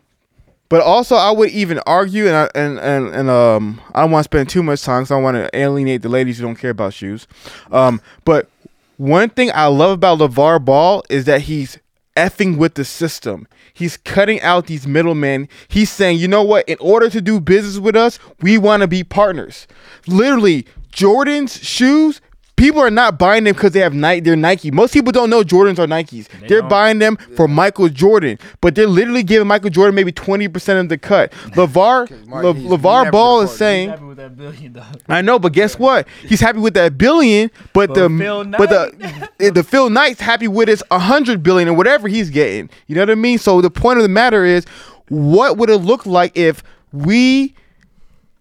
But 0.69 0.83
also, 0.83 1.15
I 1.17 1.31
would 1.31 1.51
even 1.51 1.79
argue, 1.87 2.27
and 2.27 2.37
I, 2.37 2.51
and 2.55 2.79
and 2.81 3.09
and 3.15 3.31
um, 3.31 3.81
I 3.95 4.03
don't 4.03 4.11
want 4.11 4.25
to 4.25 4.29
spend 4.29 4.49
too 4.49 4.63
much 4.63 4.83
time 4.83 5.03
because 5.03 5.13
I 5.13 5.15
don't 5.15 5.23
want 5.23 5.37
to 5.37 5.57
alienate 5.57 6.03
the 6.03 6.09
ladies 6.09 6.39
who 6.39 6.45
don't 6.45 6.57
care 6.57 6.71
about 6.73 6.93
shoes. 6.93 7.27
Um, 7.71 8.01
but 8.25 8.49
one 8.97 9.31
thing 9.31 9.51
I 9.55 9.67
love 9.67 9.93
about 9.93 10.19
LaVar 10.19 10.65
Ball 10.65 11.03
is 11.11 11.25
that 11.25 11.43
he's 11.43 11.79
effing 12.17 12.57
with 12.57 12.75
the 12.75 12.85
system. 12.85 13.49
He's 13.73 13.97
cutting 13.97 14.41
out 14.41 14.67
these 14.67 14.87
middlemen. 14.87 15.49
He's 15.69 15.91
saying, 15.91 16.19
you 16.19 16.29
know 16.29 16.43
what? 16.43 16.69
In 16.69 16.77
order 16.81 17.11
to 17.11 17.21
do 17.21 17.41
business 17.41 17.79
with 17.79 17.97
us, 17.97 18.19
we 18.41 18.57
want 18.57 18.83
to 18.83 18.89
be 18.89 19.03
partners. 19.03 19.67
Literally, 20.07 20.67
Jordan's 20.93 21.63
shoes. 21.63 22.21
People 22.65 22.81
are 22.81 22.91
not 22.91 23.19
buying 23.19 23.45
them 23.45 23.53
because 23.53 23.73
they 23.73 23.81
have 23.81 23.93
Nike. 23.93 24.21
They're 24.21 24.37
Nike. 24.37 24.71
Most 24.71 24.95
people 24.95 25.13
don't 25.13 25.29
know 25.29 25.43
Jordans 25.43 25.79
are 25.79 25.87
Nikes. 25.87 26.29
They 26.49 26.55
are 26.55 26.63
buying 26.63 26.99
them 26.99 27.19
for 27.37 27.47
Michael 27.47 27.91
Jordan, 27.91 28.39
but 28.63 28.75
they're 28.75 28.87
literally 28.87 29.23
giving 29.23 29.47
Michael 29.47 29.69
Jordan 29.69 29.95
maybe 29.95 30.13
twenty 30.13 30.49
percent 30.49 30.79
of 30.79 30.89
the 30.89 30.97
cut. 30.97 31.31
LaVar 31.57 32.27
Mark, 32.27 32.43
Le, 32.43 32.55
LaVar 32.55 33.05
never 33.05 33.11
Ball 33.11 33.41
is 33.43 33.51
afforded. 33.51 33.59
saying, 33.59 33.89
happy 33.91 34.05
with 34.05 34.17
that 34.17 34.35
billion. 34.35 34.83
I 35.09 35.21
know, 35.21 35.39
but 35.39 35.53
guess 35.53 35.79
what? 35.79 36.09
He's 36.23 36.41
happy 36.41 36.59
with 36.59 36.73
that 36.73 36.97
billion, 36.97 37.51
but 37.75 37.89
But 37.89 37.95
the 37.97 38.09
Phil 38.09 38.45
but 38.47 38.71
the 38.71 39.29
eh, 39.41 39.51
the 39.51 39.63
Phil 39.63 39.91
Knight's 39.91 40.23
happy 40.23 40.49
with 40.49 40.69
his 40.69 40.83
a 40.91 40.99
hundred 40.99 41.43
billion 41.43 41.69
or 41.69 41.75
whatever 41.75 42.09
he's 42.09 42.31
getting. 42.31 42.71
You 42.87 42.95
know 42.95 43.03
what 43.03 43.11
I 43.11 43.15
mean? 43.15 43.37
So 43.37 43.61
the 43.61 43.71
point 43.71 43.99
of 43.99 44.05
the 44.05 44.09
matter 44.09 44.43
is, 44.47 44.65
what 45.11 45.59
would 45.59 45.69
it 45.69 45.81
look 45.81 46.07
like 46.07 46.35
if 46.35 46.63
we? 46.93 47.55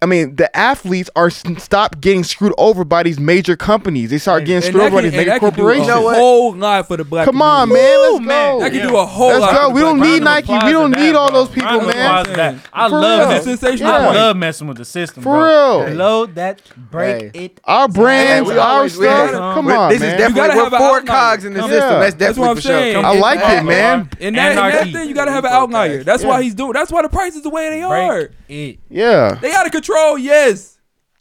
I 0.03 0.05
mean, 0.05 0.35
the 0.35 0.53
athletes 0.55 1.09
are 1.15 1.27
s- 1.27 1.43
stop 1.59 2.01
getting 2.01 2.25
screwed 2.25 2.53
over 2.57 2.83
by 2.83 3.03
these 3.03 3.19
major 3.19 3.55
companies. 3.55 4.09
They 4.09 4.17
start 4.17 4.41
getting 4.41 4.55
And 4.57 4.65
screwed 4.65 4.81
that 4.81 4.85
over 4.87 4.95
by 4.97 5.01
can- 5.03 5.11
these 5.11 5.13
and 5.13 5.17
major 5.27 5.39
that 5.39 5.39
can 5.55 5.55
do 6.01 6.09
a 6.09 6.13
whole 6.13 6.53
lot 6.55 6.87
for 6.89 6.97
the 6.97 7.05
black. 7.05 7.25
Come 7.25 7.41
on, 7.41 7.69
community. 7.69 7.89
man. 7.89 8.11
Let's 8.11 8.25
man. 8.25 8.53
go. 8.55 8.59
That 8.59 8.69
can 8.71 8.79
Yeah. 8.79 8.87
do 8.87 8.97
a 8.97 9.05
whole 9.05 9.27
Let's 9.29 9.39
lot. 9.39 9.51
go. 9.53 9.57
for 9.61 9.67
the 9.69 9.73
We 9.75 9.81
don't 9.81 9.99
need. 10.01 10.23
Nike. 10.23 10.53
We 10.53 10.71
don't 10.73 10.91
need 10.91 11.15
all 11.15 11.31
those 11.31 11.47
people, 11.49 11.81
man. 11.81 12.25
that. 12.33 12.55
I 12.73 12.89
For 12.89 12.99
love 12.99 13.19
real. 13.19 13.29
that. 13.29 13.43
Sensational 13.43 13.91
I 13.93 14.13
love 14.13 14.35
messing 14.37 14.67
with 14.67 14.77
the 14.77 14.85
system, 14.85 15.23
For 15.23 15.29
bro. 15.37 15.83
real. 15.85 15.95
Load 15.95 16.35
that, 16.35 16.59
break 16.91 17.35
Hey. 17.35 17.45
it. 17.45 17.61
Our 17.63 17.87
brands, 17.87 18.49
we 18.49 18.57
our 18.57 18.89
stuff. 18.89 19.31
Come 19.31 19.69
on, 19.71 19.89
this 19.89 20.01
man. 20.01 20.09
is 20.15 20.17
definitely 20.17 20.33
gotta 20.41 20.57
we're 20.57 20.69
have 20.69 20.79
four 20.79 21.01
cogs 21.01 21.45
in 21.45 21.53
the 21.53 21.61
system. 21.61 21.79
That's 21.79 22.15
That's 22.15 22.37
what 22.37 22.47
definitely 22.47 22.49
I'm 22.49 22.55
for 22.55 22.61
sure. 22.61 23.05
I 23.05 23.19
like 23.19 23.39
it, 23.39 23.63
man. 23.63 24.09
And 24.19 24.35
that, 24.37 24.57
and 24.57 24.93
thing, 24.93 25.07
you 25.07 25.15
gotta 25.15 25.31
have 25.31 25.45
an 25.45 25.51
outlier. 25.53 26.03
That's 26.03 26.23
why 26.25 26.41
he's 26.43 26.53
doing. 26.55 26.73
That's 26.73 26.91
why 26.91 27.01
the 27.03 27.09
prices 27.09 27.41
the 27.43 27.49
way 27.49 27.69
they 27.69 27.81
are. 27.81 27.89
Break 28.17 28.29
it. 28.49 28.79
Yeah. 28.89 29.37
They 29.41 29.51
out 29.53 29.65
of 29.65 29.71
control, 29.71 29.92
yes. 30.17 30.71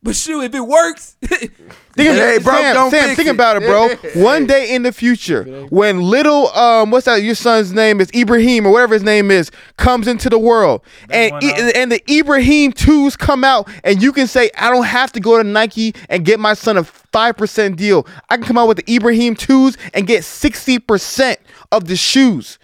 But 0.05 0.17
shoot, 0.17 0.41
if 0.41 0.53
it 0.53 0.61
works, 0.67 1.17
Think 1.23 1.53
It 1.97 2.35
ain't 2.35 2.43
broke, 2.43 2.57
Sam, 2.57 2.75
don't 2.75 2.91
Sam, 2.91 3.05
fix 3.05 3.17
think 3.17 3.29
it. 3.29 3.35
about 3.35 3.63
it, 3.63 3.67
bro. 3.67 3.89
One 4.25 4.47
day 4.49 4.75
in 4.75 4.83
the 4.83 4.91
future, 4.91 5.45
when 5.69 6.01
little 6.01 6.49
um, 6.57 6.91
what's 6.91 7.05
that? 7.05 7.17
Your 7.23 7.35
son's 7.37 7.73
name 7.73 8.01
is 8.01 8.11
Ibrahim 8.13 8.67
or 8.67 8.73
whatever 8.73 8.95
his 8.95 9.03
name 9.05 9.31
is, 9.31 9.51
comes 9.77 10.09
into 10.09 10.29
the 10.29 10.39
world, 10.39 10.81
and 11.11 11.31
one 11.33 11.45
I- 11.45 11.73
and 11.77 11.93
the 11.93 12.03
Ibrahim 12.11 12.73
twos 12.73 13.17
come 13.17 13.45
out, 13.45 13.69
and 13.85 14.03
you 14.03 14.11
can 14.13 14.27
say, 14.27 14.51
I 14.59 14.71
don't 14.71 14.87
have 14.87 15.13
to 15.13 15.21
go 15.21 15.37
to 15.41 15.45
Nike 15.45 15.95
and 16.09 16.25
get 16.25 16.41
my 16.41 16.55
son 16.55 16.79
a 16.79 16.83
five 16.83 17.37
percent 17.37 17.77
deal. 17.77 18.05
I 18.31 18.39
can 18.39 18.47
come 18.47 18.59
out 18.59 18.67
with 18.69 18.79
the 18.85 18.93
Ibrahim 18.95 19.37
twos 19.37 19.77
and 19.95 20.07
get 20.07 20.25
sixty 20.25 20.79
percent 20.81 21.39
of 21.71 21.85
the 21.87 21.95
shoes. 21.97 22.59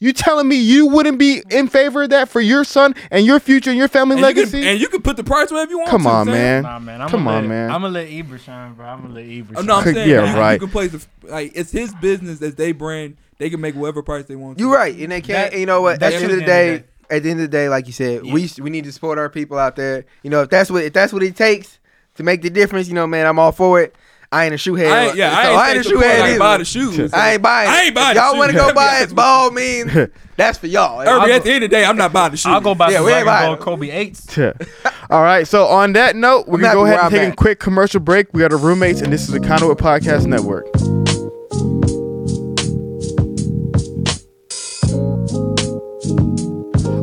You 0.00 0.12
telling 0.12 0.48
me 0.48 0.56
you 0.56 0.86
wouldn't 0.86 1.18
be 1.18 1.42
in 1.50 1.68
favor 1.68 2.02
of 2.02 2.10
that 2.10 2.28
for 2.28 2.40
your 2.40 2.64
son 2.64 2.94
and 3.10 3.24
your 3.24 3.40
future 3.40 3.70
and 3.70 3.78
your 3.78 3.88
family 3.88 4.14
and 4.14 4.20
you, 4.20 4.26
legacy? 4.26 4.60
can, 4.60 4.68
and 4.70 4.80
you 4.80 4.88
can 4.88 5.00
put 5.02 5.16
the 5.16 5.24
price 5.24 5.50
wherever 5.50 5.70
you 5.70 5.78
want. 5.78 5.90
Come 5.90 6.02
to, 6.02 6.08
on, 6.08 6.26
man. 6.26 6.62
Nah, 6.62 6.78
man. 6.78 7.00
I'm 7.00 7.08
Come 7.08 7.26
on, 7.28 7.42
let, 7.42 7.48
man. 7.48 7.70
I'm 7.70 7.80
gonna 7.82 7.94
let 7.94 8.08
Ibra 8.08 8.38
shine, 8.40 8.74
bro. 8.74 8.86
I'm 8.86 9.02
gonna 9.02 9.14
let 9.14 9.24
Ibra 9.24 9.52
Oh, 9.52 9.54
shine. 9.60 9.66
no, 9.66 9.76
I'm 9.76 9.84
saying 9.84 10.10
Yeah, 10.10 10.20
man, 10.22 10.36
right. 10.36 10.52
You 10.54 10.58
can 10.58 10.70
place 10.70 10.92
the 10.92 11.06
like 11.28 11.52
it's 11.54 11.70
his 11.70 11.94
business 11.94 12.42
as 12.42 12.54
they 12.56 12.72
brand. 12.72 13.16
They 13.38 13.50
can 13.50 13.60
make 13.60 13.74
whatever 13.74 14.02
price 14.02 14.26
they 14.26 14.36
want. 14.36 14.58
You're 14.58 14.72
right, 14.72 14.94
and 14.94 15.10
they 15.12 15.20
can't. 15.20 15.52
That- 15.52 15.58
you 15.58 15.66
know 15.66 15.80
what? 15.80 16.02
At 16.02 16.10
the 16.10 16.14
end 16.16 16.24
of 16.24 16.30
the 16.30 16.36
the 16.36 16.42
end 16.42 16.74
of 16.74 16.82
day, 16.82 16.84
at 17.16 17.22
the 17.22 17.30
end 17.30 17.40
of 17.40 17.50
the 17.50 17.56
day, 17.56 17.68
like 17.68 17.86
you 17.86 17.92
said, 17.92 18.22
we 18.22 18.50
we 18.60 18.70
need 18.70 18.84
to 18.84 18.92
support 18.92 19.18
our 19.18 19.28
people 19.28 19.58
out 19.58 19.76
there. 19.76 20.04
You 20.22 20.30
know, 20.30 20.42
if 20.42 20.50
that's 20.50 20.70
what 20.70 20.84
if 20.84 20.92
that's 20.92 21.12
what 21.12 21.22
it 21.22 21.36
takes 21.36 21.78
to 22.16 22.22
make 22.22 22.42
the 22.42 22.50
difference, 22.50 22.88
you 22.88 22.94
know, 22.94 23.06
man, 23.06 23.26
I'm 23.26 23.38
all 23.38 23.52
for 23.52 23.80
it. 23.80 23.94
I 24.34 24.46
ain't 24.46 24.54
a 24.54 24.58
shoe 24.58 24.74
head. 24.74 24.90
I 24.90 25.06
ain't, 25.06 25.16
yeah, 25.16 25.30
so 25.30 25.36
I 25.36 25.42
ain't, 25.48 25.60
I 25.60 25.70
ain't 25.70 25.78
a 25.78 25.82
shoe 25.84 25.98
head 26.00 26.20
like, 26.20 26.30
either. 26.30 26.38
buy 26.40 26.58
the 26.58 26.64
shoes. 26.64 27.12
I 27.12 27.34
ain't 27.34 27.42
buying. 27.42 27.68
I 27.70 27.82
ain't 27.82 27.94
buying 27.94 28.16
y'all 28.16 28.36
want 28.36 28.50
to 28.50 28.56
go 28.56 28.74
buy 28.74 28.98
it, 29.02 29.14
by 29.14 29.22
all 29.22 29.52
means, 29.52 29.92
that's 30.36 30.58
for 30.58 30.66
y'all. 30.66 31.00
Irby, 31.00 31.32
at 31.32 31.44
the 31.44 31.52
end 31.52 31.62
of 31.62 31.70
the 31.70 31.76
day, 31.76 31.84
I'm 31.84 31.96
not 31.96 32.12
buying 32.12 32.32
the 32.32 32.36
shoes. 32.36 32.46
I'll 32.52 32.60
go 32.60 32.74
buy 32.74 32.90
Yeah, 32.90 32.96
some 32.96 33.06
we 33.06 33.12
ain't 33.12 33.24
Dragon 33.24 33.46
Ball 33.46 33.56
buying 33.56 33.62
Kobe 33.64 33.90
eights. 33.90 34.36
All 35.10 35.22
right. 35.22 35.46
So 35.46 35.66
on 35.66 35.92
that 35.92 36.16
note, 36.16 36.48
we're 36.48 36.58
gonna 36.58 36.74
go 36.74 36.84
ahead 36.84 36.98
and 36.98 37.10
take 37.12 37.32
a 37.32 37.36
quick 37.36 37.60
commercial 37.60 38.00
break. 38.00 38.26
We 38.32 38.40
got 38.40 38.50
our 38.52 38.58
roommates, 38.58 39.02
and 39.02 39.12
this 39.12 39.22
is 39.22 39.28
the 39.28 39.38
Conduit 39.38 39.78
Podcast 39.78 40.26
Network. 40.26 40.66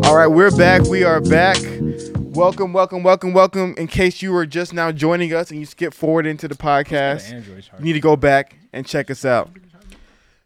All 0.06 0.17
right, 0.17 0.28
we're 0.28 0.52
back. 0.52 0.82
We 0.84 1.06
are 1.06 1.22
back. 1.22 1.56
Welcome, 2.34 2.72
welcome, 2.72 3.04
welcome, 3.04 3.34
welcome. 3.34 3.76
In 3.78 3.88
case 3.88 4.22
you 4.22 4.32
were 4.32 4.46
just 4.46 4.74
now 4.74 4.94
joining 4.94 5.34
us 5.34 5.52
and 5.52 5.60
you 5.60 5.65
skip 5.65 5.94
forward 5.94 6.26
into 6.26 6.48
the 6.48 6.56
podcast, 6.56 7.30
you 7.78 7.84
need 7.84 7.91
to 7.91 8.00
go 8.00 8.15
back 8.15 8.56
and 8.72 8.86
check 8.86 9.12
us 9.12 9.26
out. 9.26 9.50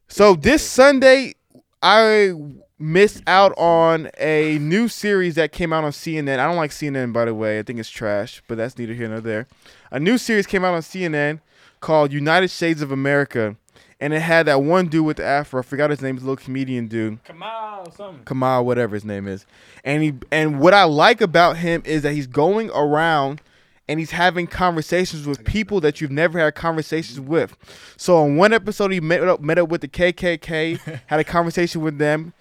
So 0.08 0.34
this 0.34 0.67
Sunday, 0.67 1.36
I 1.84 2.34
missed 2.80 3.21
out 3.28 3.54
on 3.56 4.10
a 4.17 4.58
new 4.58 4.88
series 4.88 5.36
that 5.36 5.52
came 5.52 5.71
out 5.71 5.84
on 5.84 5.91
CNN. 5.91 6.39
I 6.39 6.48
don't 6.48 6.58
like 6.58 6.71
CNN, 6.71 7.13
by 7.13 7.26
the 7.26 7.36
way. 7.36 7.60
I 7.60 7.62
think 7.62 7.78
it's 7.78 7.91
trash, 7.91 8.41
but 8.48 8.58
that's 8.58 8.80
neither 8.80 8.95
here 8.95 9.08
nor 9.08 9.21
there. 9.21 9.48
A 9.91 10.00
new 10.00 10.17
series 10.17 10.48
came 10.48 10.65
out 10.65 10.74
on 10.74 10.82
CNN 10.82 11.39
called 11.82 12.12
United 12.12 12.50
Shades 12.50 12.82
of 12.82 12.91
America, 12.91 13.58
and 13.99 14.13
it 14.13 14.19
had 14.19 14.45
that 14.47 14.62
one 14.62 14.88
dude 14.88 15.05
with 15.05 15.17
the 15.17 15.23
afro. 15.23 15.60
I 15.60 15.63
forgot 15.63 15.89
his 15.89 16.01
name. 16.01 16.15
He's 16.15 16.23
a 16.23 16.27
little 16.27 16.43
comedian 16.43 16.88
dude. 16.88 17.19
On, 17.29 17.91
something. 17.91 18.23
Kamau, 18.25 18.63
whatever 18.63 18.95
his 18.95 19.05
name 19.05 19.27
is. 19.27 19.45
And 19.84 20.03
he 20.03 20.13
and 20.31 20.60
what 20.60 20.73
I 20.73 20.84
like 20.84 21.21
about 21.21 21.58
him 21.58 21.81
is 21.86 22.01
that 22.03 22.13
he's 22.13 22.27
going 22.27 22.69
around 22.71 23.41
and 23.88 23.99
he's 23.99 24.12
having 24.12 24.47
conversations 24.47 25.27
with 25.27 25.45
people 25.45 25.79
that 25.81 26.01
you've 26.01 26.12
never 26.12 26.39
had 26.39 26.55
conversations 26.55 27.19
with. 27.19 27.55
So 27.97 28.17
on 28.17 28.36
one 28.36 28.53
episode 28.53 28.91
he 28.91 28.99
met 28.99 29.23
up 29.23 29.41
met 29.41 29.58
up 29.58 29.69
with 29.69 29.81
the 29.81 29.88
KKK, 29.88 31.01
had 31.08 31.19
a 31.19 31.23
conversation 31.23 31.81
with 31.81 31.97
them, 31.97 32.34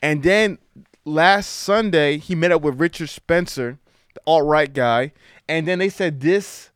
and 0.00 0.22
then 0.22 0.58
last 1.04 1.48
Sunday 1.48 2.18
he 2.18 2.34
met 2.34 2.52
up 2.52 2.62
with 2.62 2.80
Richard 2.80 3.08
Spencer, 3.08 3.78
the 4.14 4.20
alt 4.26 4.46
right 4.46 4.72
guy, 4.72 5.12
and 5.48 5.66
then 5.66 5.78
they 5.78 5.88
said 5.88 6.20
this 6.20 6.70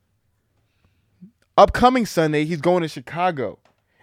upcoming 1.57 2.05
Sunday, 2.05 2.45
he's 2.45 2.61
going 2.61 2.83
to 2.83 2.89
Chicago. 2.89 3.59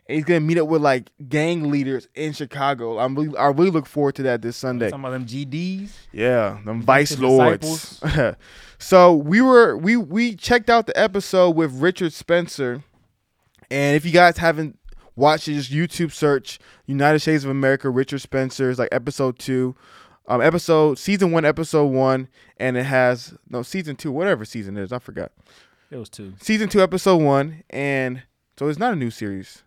And 0.07 0.17
he's 0.17 0.25
gonna 0.25 0.41
meet 0.41 0.57
up 0.57 0.67
with 0.67 0.81
like 0.81 1.09
gang 1.29 1.71
leaders 1.71 2.07
in 2.13 2.33
Chicago. 2.33 2.99
I'm 2.99 3.15
really, 3.15 3.37
I 3.37 3.47
really 3.47 3.71
look 3.71 3.85
forward 3.85 4.15
to 4.15 4.23
that 4.23 4.41
this 4.41 4.57
Sunday. 4.57 4.89
Some 4.89 5.05
of 5.05 5.13
them 5.13 5.25
GDs. 5.25 5.91
Yeah, 6.11 6.59
them 6.65 6.81
vice 6.81 7.17
lords. 7.17 8.01
so 8.79 9.13
we 9.13 9.41
were 9.41 9.77
we 9.77 9.95
we 9.95 10.35
checked 10.35 10.69
out 10.69 10.87
the 10.87 10.97
episode 10.99 11.51
with 11.51 11.71
Richard 11.79 12.11
Spencer, 12.11 12.83
and 13.71 13.95
if 13.95 14.05
you 14.05 14.11
guys 14.11 14.37
haven't 14.37 14.77
watched 15.15 15.47
it, 15.47 15.53
just 15.53 15.71
YouTube 15.71 16.11
search 16.11 16.59
United 16.85 17.19
States 17.19 17.43
of 17.43 17.49
America 17.49 17.89
Richard 17.89 18.19
Spencer. 18.19 18.69
It's 18.69 18.79
like 18.79 18.89
episode 18.91 19.39
two, 19.39 19.75
um, 20.27 20.41
episode 20.41 20.97
season 20.97 21.31
one, 21.31 21.45
episode 21.45 21.87
one, 21.87 22.27
and 22.57 22.77
it 22.77 22.83
has 22.83 23.35
no 23.49 23.61
season 23.61 23.95
two, 23.95 24.11
whatever 24.11 24.45
season 24.45 24.77
it 24.77 24.83
is, 24.83 24.91
I 24.91 24.99
forgot. 24.99 25.31
It 25.91 25.97
was 25.97 26.09
two. 26.09 26.33
Season 26.41 26.69
two, 26.69 26.81
episode 26.81 27.21
one, 27.21 27.63
and 27.69 28.23
so 28.57 28.67
it's 28.67 28.79
not 28.79 28.93
a 28.93 28.95
new 28.95 29.11
series. 29.11 29.63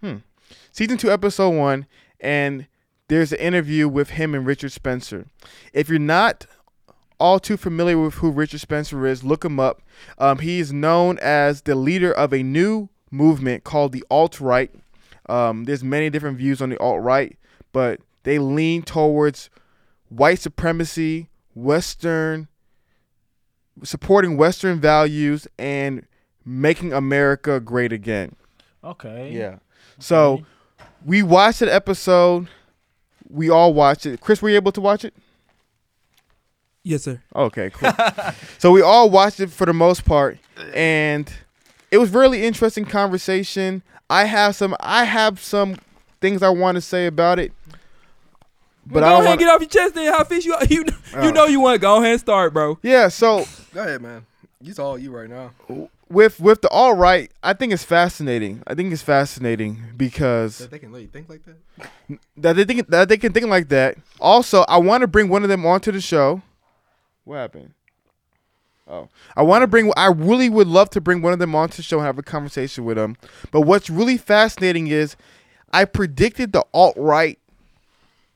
Hmm. 0.00 0.16
Season 0.72 0.96
two, 0.96 1.10
episode 1.10 1.50
one, 1.50 1.86
and 2.20 2.66
there's 3.08 3.32
an 3.32 3.38
interview 3.38 3.88
with 3.88 4.10
him 4.10 4.34
and 4.34 4.46
Richard 4.46 4.72
Spencer. 4.72 5.26
If 5.72 5.88
you're 5.88 5.98
not 5.98 6.46
all 7.18 7.38
too 7.38 7.56
familiar 7.56 7.98
with 7.98 8.14
who 8.14 8.30
Richard 8.30 8.60
Spencer 8.60 9.06
is, 9.06 9.22
look 9.22 9.44
him 9.44 9.60
up. 9.60 9.82
Um, 10.18 10.38
he 10.38 10.58
is 10.58 10.72
known 10.72 11.18
as 11.20 11.62
the 11.62 11.74
leader 11.74 12.12
of 12.12 12.32
a 12.32 12.42
new 12.42 12.88
movement 13.10 13.64
called 13.64 13.92
the 13.92 14.04
alt 14.10 14.40
right. 14.40 14.72
Um, 15.28 15.64
there's 15.64 15.84
many 15.84 16.08
different 16.08 16.38
views 16.38 16.62
on 16.62 16.70
the 16.70 16.78
alt 16.78 17.02
right, 17.02 17.36
but 17.72 18.00
they 18.22 18.38
lean 18.38 18.82
towards 18.82 19.50
white 20.08 20.38
supremacy, 20.38 21.28
Western, 21.54 22.48
supporting 23.82 24.36
Western 24.36 24.80
values, 24.80 25.46
and 25.58 26.06
making 26.44 26.92
America 26.92 27.60
great 27.60 27.92
again. 27.92 28.34
Okay. 28.82 29.30
Yeah. 29.32 29.58
So 30.00 30.44
we 31.04 31.22
watched 31.22 31.60
that 31.60 31.68
episode. 31.68 32.48
We 33.28 33.48
all 33.48 33.72
watched 33.72 34.06
it. 34.06 34.20
Chris, 34.20 34.42
were 34.42 34.50
you 34.50 34.56
able 34.56 34.72
to 34.72 34.80
watch 34.80 35.04
it? 35.04 35.14
Yes, 36.82 37.02
sir. 37.04 37.20
Okay, 37.36 37.70
cool. 37.70 37.92
so 38.58 38.70
we 38.72 38.80
all 38.82 39.10
watched 39.10 39.38
it 39.40 39.50
for 39.50 39.66
the 39.66 39.72
most 39.74 40.04
part, 40.04 40.38
and 40.74 41.30
it 41.90 41.98
was 41.98 42.10
really 42.10 42.42
interesting 42.44 42.84
conversation. 42.86 43.82
I 44.08 44.24
have 44.24 44.56
some. 44.56 44.74
I 44.80 45.04
have 45.04 45.40
some 45.40 45.76
things 46.20 46.42
I 46.42 46.48
want 46.48 46.76
to 46.76 46.80
say 46.80 47.06
about 47.06 47.38
it, 47.38 47.52
but 48.86 49.02
Well, 49.02 49.04
I 49.04 49.08
go 49.08 49.10
don't 49.10 49.12
ahead 49.12 49.24
want. 49.24 49.30
and 49.30 49.40
get 49.40 49.48
off 49.54 49.60
your 49.60 49.68
chest 49.68 49.94
then, 49.94 50.12
Hafeez. 50.12 50.44
You 50.70 50.84
you 50.84 50.84
Oh. 51.14 51.22
you 51.26 51.32
know 51.32 51.44
you 51.46 51.60
want 51.60 51.74
to 51.74 51.78
go 51.80 51.98
ahead 51.98 52.12
and 52.12 52.20
start, 52.20 52.52
bro. 52.54 52.78
Yeah. 52.82 53.08
So 53.08 53.44
Go 53.74 53.82
ahead, 53.82 54.00
man. 54.00 54.24
It's 54.64 54.78
all 54.78 54.98
you 54.98 55.10
right 55.10 55.28
now. 55.28 55.50
With 56.10 56.40
with 56.40 56.60
the 56.60 56.68
all 56.68 56.94
right, 56.94 57.30
I 57.42 57.52
think 57.52 57.72
it's 57.72 57.84
fascinating. 57.84 58.62
I 58.66 58.74
think 58.74 58.92
it's 58.92 59.02
fascinating 59.02 59.82
because 59.96 60.58
That 60.58 60.70
they 60.70 60.78
can 60.78 60.92
think 61.08 61.28
like 61.28 61.42
that. 61.44 62.18
that 62.36 62.56
they 62.56 62.64
think 62.64 62.88
that 62.88 63.08
they 63.08 63.16
can 63.16 63.32
think 63.32 63.46
like 63.46 63.68
that. 63.68 63.96
Also, 64.20 64.64
I 64.68 64.78
want 64.78 65.02
to 65.02 65.06
bring 65.06 65.28
one 65.28 65.42
of 65.42 65.48
them 65.48 65.64
onto 65.64 65.92
the 65.92 66.00
show. 66.00 66.42
What 67.24 67.36
happened? 67.36 67.72
Oh, 68.88 69.08
I 69.36 69.42
want 69.42 69.62
to 69.62 69.68
bring. 69.68 69.92
I 69.96 70.06
really 70.08 70.48
would 70.50 70.66
love 70.66 70.90
to 70.90 71.00
bring 71.00 71.22
one 71.22 71.32
of 71.32 71.38
them 71.38 71.54
onto 71.54 71.76
the 71.76 71.82
show 71.82 71.98
and 71.98 72.06
have 72.06 72.18
a 72.18 72.22
conversation 72.24 72.84
with 72.84 72.96
them. 72.96 73.16
But 73.52 73.60
what's 73.60 73.88
really 73.88 74.16
fascinating 74.16 74.88
is, 74.88 75.14
I 75.72 75.84
predicted 75.84 76.52
the 76.52 76.64
alt 76.74 76.96
right, 76.96 77.38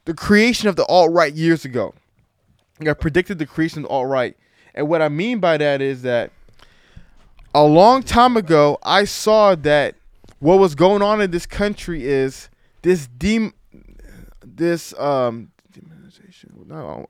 the 0.05 0.15
creation 0.15 0.69
of 0.69 0.77
the 0.77 0.87
alt 0.87 1.13
right 1.13 1.35
years 1.35 1.65
ago. 1.65 1.93
I 2.81 2.93
predicted 2.93 3.39
the 3.39 3.47
creation 3.47 3.81
of 3.81 3.89
the 3.89 3.89
alt 3.89 4.07
right, 4.07 4.37
and 4.77 4.89
what 4.89 5.03
I 5.03 5.09
mean 5.09 5.41
by 5.41 5.57
that 5.57 5.81
is 5.83 6.03
that 6.03 6.31
a 7.55 7.65
long 7.65 8.03
time 8.03 8.37
ago, 8.37 8.79
I 8.83 9.05
saw 9.05 9.55
that 9.55 9.95
what 10.41 10.59
was 10.59 10.75
going 10.75 11.03
on 11.03 11.21
in 11.21 11.31
this 11.31 11.47
country 11.47 12.05
is 12.05 12.51
this 12.83 13.07
dem 13.07 13.55
this 14.45 14.93
um 14.99 15.51
demonization 15.73 16.67
no 16.67 17.07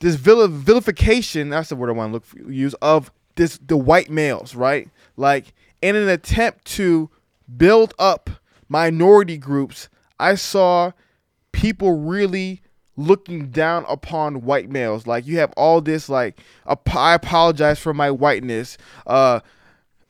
this 0.00 0.16
vil- 0.16 0.48
vilification 0.48 1.48
that's 1.48 1.70
the 1.70 1.76
word 1.76 1.88
I 1.88 1.92
want 1.92 2.10
to 2.10 2.12
look 2.12 2.24
for, 2.26 2.52
use 2.52 2.74
of 2.74 3.10
this 3.36 3.58
the 3.64 3.76
white 3.76 4.10
males 4.10 4.54
right? 4.54 4.90
Like 5.16 5.54
in 5.80 5.96
an 5.96 6.08
attempt 6.08 6.66
to 6.66 7.08
build 7.56 7.94
up 7.98 8.28
minority 8.68 9.38
groups 9.38 9.88
I 10.20 10.34
saw 10.34 10.92
people 11.52 12.00
really 12.00 12.62
looking 12.96 13.48
down 13.48 13.84
upon 13.88 14.42
white 14.42 14.68
males 14.68 15.06
like 15.06 15.26
you 15.26 15.38
have 15.38 15.52
all 15.56 15.80
this 15.80 16.08
like 16.08 16.38
ap- 16.66 16.94
I 16.94 17.14
apologize 17.14 17.78
for 17.78 17.94
my 17.94 18.10
whiteness 18.10 18.76
uh 19.06 19.40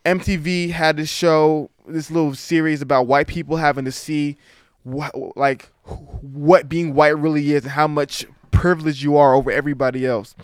MTV 0.05 0.71
had 0.71 0.97
this 0.97 1.09
show, 1.09 1.71
this 1.87 2.11
little 2.11 2.35
series 2.35 2.83
about 2.83 3.07
white 3.07 3.27
people 3.27 3.57
having 3.57 3.85
to 3.85 3.93
see 3.93 4.37
what, 4.83 5.15
like, 5.37 5.71
what 5.85 6.69
being 6.69 6.95
white 6.95 7.17
really 7.17 7.53
is 7.53 7.63
and 7.63 7.73
how 7.73 7.87
much 7.87 8.27
privilege 8.51 9.03
you 9.03 9.17
are 9.17 9.35
over 9.35 9.51
everybody 9.51 10.07
else. 10.07 10.35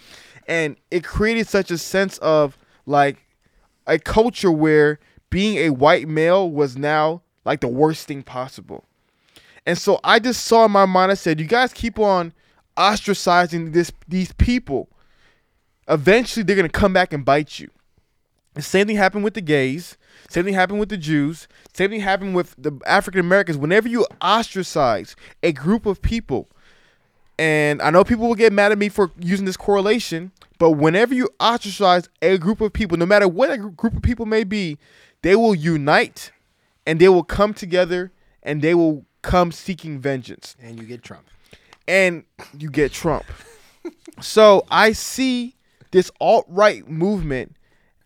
And 0.46 0.76
it 0.90 1.04
created 1.04 1.48
such 1.48 1.70
a 1.70 1.78
sense 1.78 2.18
of 2.18 2.56
like 2.86 3.18
a 3.86 3.98
culture 3.98 4.50
where 4.50 4.98
being 5.30 5.58
a 5.58 5.70
white 5.70 6.08
male 6.08 6.50
was 6.50 6.76
now 6.76 7.22
like 7.44 7.60
the 7.60 7.68
worst 7.68 8.06
thing 8.06 8.22
possible. 8.22 8.84
And 9.68 9.76
so 9.76 10.00
I 10.02 10.18
just 10.18 10.46
saw 10.46 10.64
in 10.64 10.70
my 10.70 10.86
mind, 10.86 11.12
I 11.12 11.14
said, 11.14 11.38
you 11.38 11.44
guys 11.44 11.74
keep 11.74 11.98
on 11.98 12.32
ostracizing 12.74 13.74
this 13.74 13.92
these 14.08 14.32
people. 14.32 14.88
Eventually 15.86 16.42
they're 16.42 16.56
gonna 16.56 16.70
come 16.70 16.94
back 16.94 17.12
and 17.12 17.22
bite 17.22 17.58
you. 17.58 17.68
The 18.54 18.62
same 18.62 18.86
thing 18.86 18.96
happened 18.96 19.24
with 19.24 19.34
the 19.34 19.42
gays. 19.42 19.98
Same 20.30 20.46
thing 20.46 20.54
happened 20.54 20.80
with 20.80 20.88
the 20.88 20.96
Jews. 20.96 21.48
Same 21.74 21.90
thing 21.90 22.00
happened 22.00 22.34
with 22.34 22.54
the 22.56 22.80
African 22.86 23.20
Americans. 23.20 23.58
Whenever 23.58 23.88
you 23.88 24.06
ostracize 24.22 25.14
a 25.42 25.52
group 25.52 25.84
of 25.84 26.00
people, 26.00 26.48
and 27.38 27.82
I 27.82 27.90
know 27.90 28.04
people 28.04 28.26
will 28.26 28.36
get 28.36 28.54
mad 28.54 28.72
at 28.72 28.78
me 28.78 28.88
for 28.88 29.10
using 29.20 29.44
this 29.44 29.58
correlation, 29.58 30.32
but 30.58 30.70
whenever 30.70 31.12
you 31.12 31.28
ostracize 31.40 32.08
a 32.22 32.38
group 32.38 32.62
of 32.62 32.72
people, 32.72 32.96
no 32.96 33.04
matter 33.04 33.28
what 33.28 33.50
a 33.50 33.58
group 33.58 33.96
of 33.96 34.02
people 34.02 34.24
may 34.24 34.44
be, 34.44 34.78
they 35.20 35.36
will 35.36 35.54
unite 35.54 36.32
and 36.86 36.98
they 36.98 37.10
will 37.10 37.22
come 37.22 37.52
together 37.52 38.10
and 38.42 38.62
they 38.62 38.74
will 38.74 39.04
come 39.28 39.52
seeking 39.52 40.00
vengeance 40.00 40.56
And 40.60 40.78
you 40.78 40.86
get 40.86 41.02
Trump. 41.02 41.26
and 41.86 42.24
you 42.56 42.70
get 42.70 42.92
Trump. 42.92 43.24
so 44.20 44.64
I 44.70 44.92
see 44.92 45.54
this 45.90 46.10
alt 46.20 46.46
right 46.48 46.88
movement 46.88 47.54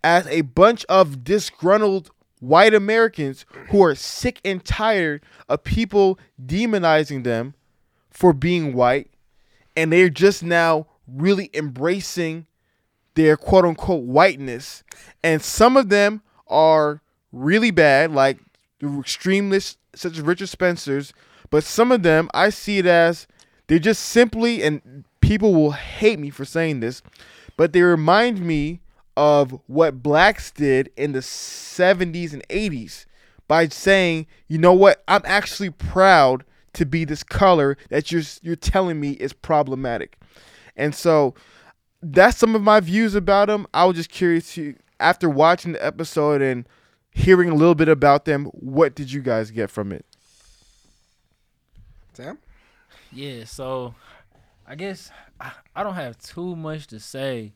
as 0.05 0.27
a 0.27 0.43
bunch 0.43 0.85
of 0.89 1.25
disgruntled 1.25 2.11
white 2.41 2.75
Americans 2.75 3.45
who 3.71 3.83
are 3.85 3.95
sick 3.95 4.41
and 4.45 4.65
tired 4.65 5.23
of 5.49 5.63
people 5.63 6.19
demonizing 6.45 7.23
them 7.23 7.55
for 8.11 8.33
being 8.33 8.75
white. 8.75 9.09
And 9.77 9.93
they're 9.93 10.09
just 10.11 10.43
now 10.43 10.87
really 11.07 11.51
embracing 11.55 12.47
their 13.15 13.37
quote 13.37 13.65
unquote 13.65 14.05
whiteness. 14.05 14.83
And 15.23 15.41
some 15.41 15.77
of 15.77 15.89
them 15.89 16.23
are 16.49 17.01
really 17.31 17.71
bad, 17.71 18.11
like 18.11 18.39
the 18.81 18.99
extremists 18.99 19.79
such 19.95 20.13
as 20.13 20.21
Richard 20.21 20.49
Spencer's. 20.49 21.13
But 21.51 21.65
some 21.65 21.93
of 21.93 22.03
them, 22.03 22.31
I 22.33 22.51
see 22.51 22.79
it 22.79 22.87
as 22.87 23.27
they're 23.67 23.79
just 23.79 24.03
simply, 24.03 24.63
and 24.63 25.05
people 25.21 25.55
will 25.55 25.73
hate 25.73 26.19
me 26.19 26.31
for 26.31 26.45
saying 26.45 26.81
this, 26.81 27.03
but 27.57 27.73
they 27.73 27.83
remind 27.83 28.41
me 28.41 28.81
of 29.17 29.59
what 29.67 30.03
blacks 30.03 30.51
did 30.51 30.91
in 30.97 31.13
the 31.13 31.21
70s 31.21 32.33
and 32.33 32.47
80s 32.49 33.07
by 33.49 33.69
saying, 33.69 34.27
you 34.49 34.59
know 34.59 34.73
what, 34.73 35.03
I'm 35.09 35.23
actually 35.25 35.71
proud 35.71 36.45
to 36.75 36.87
be 36.87 37.05
this 37.05 37.23
color 37.23 37.77
that 37.91 38.11
you're 38.11 38.23
you're 38.41 38.57
telling 38.57 38.99
me 38.99 39.11
is 39.13 39.33
problematic. 39.33 40.19
And 40.77 40.95
so 40.95 41.35
that's 42.03 42.39
some 42.39 42.55
of 42.55 42.63
my 42.63 42.81
views 42.81 43.15
about 43.15 43.49
them. 43.49 43.67
I 43.75 43.85
was 43.85 43.97
just 43.97 44.11
curious 44.11 44.55
to 44.55 44.75
after 44.99 45.29
watching 45.29 45.73
the 45.73 45.85
episode 45.85 46.41
and 46.41 46.67
hearing 47.15 47.49
a 47.51 47.55
little 47.55 47.75
bit 47.75 47.89
about 47.89 48.25
them, 48.25 48.47
what 48.47 48.95
did 48.95 49.13
you 49.13 49.21
guys 49.23 49.51
get 49.51 49.71
from 49.71 49.93
it? 49.93 50.05
Sam? 52.15 52.39
Yeah, 53.13 53.45
so 53.45 53.95
I 54.67 54.75
guess 54.75 55.11
I, 55.41 55.53
I 55.75 55.83
don't 55.83 55.95
have 55.95 56.19
too 56.19 56.57
much 56.57 56.87
to 56.89 57.01
say, 57.01 57.53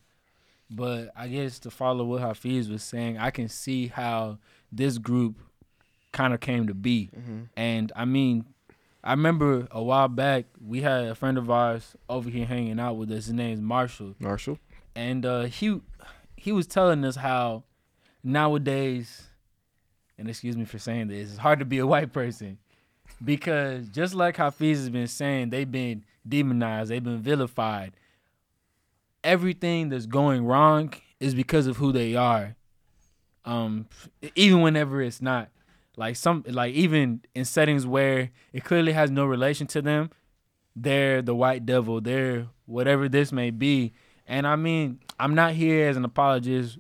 but 0.71 1.11
I 1.17 1.29
guess 1.29 1.59
to 1.61 1.71
follow 1.71 2.05
what 2.05 2.23
Hafeez 2.23 2.71
was 2.71 2.83
saying, 2.83 3.19
I 3.19 3.31
can 3.31 3.49
see 3.49 3.89
how 3.89 4.39
this 4.73 4.99
group 4.99 5.37
kind 6.13 6.33
of 6.35 6.41
came 6.41 6.67
to 6.67 6.75
be. 6.75 7.11
And 7.57 7.93
I 7.95 8.05
mean, 8.05 8.47
I 9.05 9.13
remember 9.13 9.69
a 9.71 9.83
while 9.83 10.09
back 10.09 10.47
we 10.61 10.83
had 10.83 11.05
a 11.05 11.15
friend 11.15 11.39
of 11.39 11.51
ours 11.51 11.95
over 12.09 12.29
here 12.29 12.47
hanging 12.47 12.81
out 12.81 12.95
with 12.95 13.11
us. 13.11 13.27
His 13.27 13.35
name's 13.35 13.61
Marshall, 13.61 14.15
Marshall. 14.19 14.59
and 14.95 15.25
uh, 15.25 15.43
he 15.45 15.81
he 16.37 16.53
was 16.53 16.67
telling 16.67 17.05
us 17.05 17.17
how 17.17 17.65
nowadays, 18.25 19.26
and 20.19 20.29
excuse 20.29 20.57
me 20.57 20.65
for 20.65 20.79
saying 20.79 21.09
this, 21.09 21.31
it's 21.31 21.39
hard 21.39 21.59
to 21.59 21.65
be 21.65 21.79
a 21.79 21.87
white 21.87 22.13
person 22.13 22.59
because 23.25 23.89
just 23.89 24.15
like 24.15 24.37
Hafeez 24.37 24.77
has 24.77 24.91
been 24.91 25.07
saying, 25.07 25.51
they've 25.51 25.71
been 25.71 26.05
demonized, 26.27 26.91
they've 26.91 27.03
been 27.03 27.21
vilified. 27.21 27.93
Everything 29.25 29.89
that's 29.89 30.07
going 30.07 30.45
wrong 30.45 30.93
is 31.21 31.35
because 31.35 31.67
of 31.67 31.79
who 31.79 31.93
they 31.93 32.15
are. 32.15 32.57
Um, 33.45 33.87
even 34.35 34.61
whenever 34.61 35.03
it's 35.03 35.23
not, 35.23 35.49
like 35.97 36.17
some 36.17 36.45
like 36.47 36.75
even 36.75 37.23
in 37.35 37.45
settings 37.45 37.87
where 37.87 38.31
it 38.53 38.65
clearly 38.65 38.93
has 38.93 39.11
no 39.11 39.25
relation 39.25 39.67
to 39.69 39.81
them, 39.81 40.11
they're 40.75 41.23
the 41.23 41.35
white 41.35 41.65
devil. 41.65 42.01
They're 42.01 42.49
whatever 42.67 43.09
this 43.09 43.33
may 43.33 43.51
be. 43.51 43.95
And 44.27 44.47
I 44.47 44.57
mean, 44.57 45.01
I'm 45.19 45.35
not 45.35 45.53
here 45.55 45.89
as 45.89 45.97
an 45.97 46.05
apologist 46.05 46.79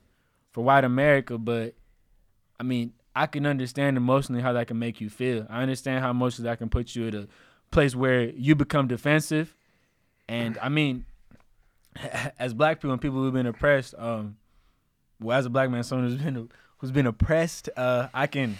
for 0.53 0.63
white 0.63 0.85
America, 0.85 1.39
but 1.39 1.75
I 2.61 2.63
mean, 2.63 2.93
I 3.17 3.27
can 3.27 3.47
understand 3.47 3.97
emotionally 3.97 4.43
how 4.43 4.53
that 4.53 4.67
can 4.69 4.79
make 4.79 5.01
you 5.01 5.09
feel. 5.09 5.47
I 5.49 5.63
understand 5.63 6.05
how 6.05 6.11
emotionally 6.11 6.51
that 6.51 6.59
can 6.59 6.69
put 6.69 6.95
you 6.95 7.09
at 7.09 7.15
a 7.15 7.29
place 7.71 7.97
where 7.97 8.25
you 8.25 8.55
become 8.55 8.89
defensive. 8.89 9.57
And 10.29 10.59
I 10.61 10.69
mean, 10.69 11.07
as 12.39 12.53
black 12.53 12.79
people 12.79 12.93
and 12.93 13.01
people 13.01 13.17
who've 13.19 13.33
been 13.33 13.47
oppressed, 13.47 13.95
um, 13.97 14.37
well, 15.19 15.39
as 15.39 15.47
a 15.47 15.51
black 15.51 15.71
man, 15.71 15.83
someone 15.83 16.11
who's 16.11 16.21
been 16.21 16.51
who's 16.77 16.91
been 16.91 17.07
oppressed, 17.07 17.71
uh, 17.75 18.09
I 18.13 18.27
can, 18.27 18.59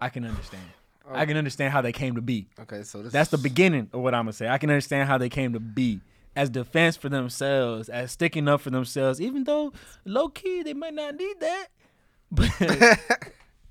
I 0.00 0.08
can 0.08 0.24
understand. 0.24 0.64
I 1.08 1.24
can 1.24 1.36
understand 1.36 1.72
how 1.72 1.82
they 1.82 1.92
came 1.92 2.16
to 2.16 2.22
be. 2.22 2.48
Okay, 2.58 2.82
so 2.82 3.00
this 3.00 3.12
That's 3.12 3.30
the 3.30 3.38
beginning 3.38 3.90
of 3.92 4.00
what 4.00 4.12
I'm 4.12 4.24
gonna 4.24 4.32
say. 4.32 4.48
I 4.48 4.58
can 4.58 4.70
understand 4.70 5.06
how 5.06 5.18
they 5.18 5.28
came 5.28 5.52
to 5.52 5.60
be 5.60 6.00
as 6.34 6.50
defense 6.50 6.96
for 6.96 7.08
themselves, 7.08 7.88
as 7.88 8.10
sticking 8.10 8.48
up 8.48 8.62
for 8.62 8.70
themselves, 8.70 9.20
even 9.20 9.44
though 9.44 9.72
low 10.04 10.30
key 10.30 10.64
they 10.64 10.74
might 10.74 10.94
not 10.94 11.14
need 11.14 11.38
that. 11.38 11.68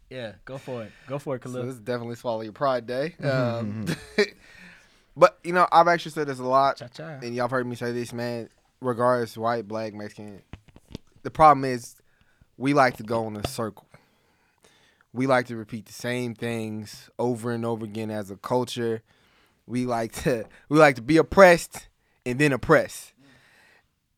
But 0.09 0.17
yeah, 0.17 0.33
go 0.45 0.57
for 0.59 0.83
it. 0.83 0.91
Go 1.07 1.17
for 1.17 1.35
it, 1.35 1.43
So 1.43 1.49
Khalil. 1.49 1.65
this 1.65 1.75
is 1.75 1.79
definitely 1.81 2.15
swallow 2.15 2.41
your 2.41 2.53
pride 2.53 2.85
day. 2.85 3.15
Um, 3.23 3.85
but 5.17 5.39
you 5.43 5.53
know, 5.53 5.67
I've 5.71 5.87
actually 5.87 6.11
said 6.11 6.27
this 6.27 6.39
a 6.39 6.43
lot, 6.43 6.77
Cha 6.77 6.87
cha. 6.87 7.03
and 7.23 7.33
y'all 7.35 7.47
heard 7.49 7.65
me 7.67 7.75
say 7.75 7.91
this, 7.91 8.13
man. 8.13 8.49
Regardless, 8.81 9.37
white, 9.37 9.67
black, 9.67 9.93
Mexican. 9.93 10.41
The 11.23 11.31
problem 11.31 11.63
is, 11.65 11.95
we 12.57 12.73
like 12.73 12.97
to 12.97 13.03
go 13.03 13.25
in 13.27 13.37
a 13.37 13.47
circle. 13.47 13.87
We 15.13 15.25
like 15.25 15.47
to 15.47 15.55
repeat 15.55 15.85
the 15.85 15.93
same 15.93 16.35
things 16.35 17.09
over 17.17 17.51
and 17.51 17.65
over 17.65 17.85
again 17.85 18.11
as 18.11 18.29
a 18.29 18.35
culture. 18.35 19.01
We 19.65 19.85
like 19.85 20.11
to 20.23 20.45
we 20.69 20.77
like 20.79 20.95
to 20.97 21.01
be 21.01 21.17
oppressed 21.17 21.87
and 22.25 22.37
then 22.39 22.51
oppress, 22.51 23.13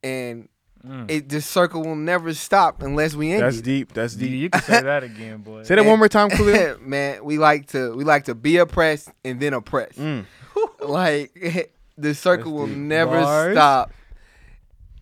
and 0.03 0.49
Mm. 0.85 1.09
it 1.11 1.29
this 1.29 1.45
circle 1.45 1.83
will 1.83 1.95
never 1.95 2.33
stop 2.33 2.81
unless 2.83 3.15
we 3.15 3.31
end 3.31 3.41
That's 3.43 3.57
it. 3.57 3.63
deep. 3.65 3.93
That's 3.93 4.13
deep. 4.15 4.31
you 4.31 4.49
can 4.49 4.61
say 4.61 4.81
that 4.83 5.03
again, 5.03 5.39
boy. 5.39 5.63
Say 5.63 5.75
that 5.75 5.85
one 5.85 5.97
more 5.99 6.07
time, 6.09 6.29
Khalil. 6.29 6.77
man, 6.81 7.23
we 7.25 7.37
like 7.37 7.67
to 7.67 7.95
we 7.95 8.03
like 8.03 8.25
to 8.25 8.35
be 8.35 8.57
oppressed 8.57 9.09
and 9.23 9.39
then 9.39 9.53
oppress. 9.53 9.93
Mm. 9.93 10.25
Like 10.79 11.73
the 11.97 12.13
circle 12.13 12.51
will 12.53 12.67
deep. 12.67 12.77
never 12.77 13.21
Bars. 13.21 13.53
stop 13.55 13.91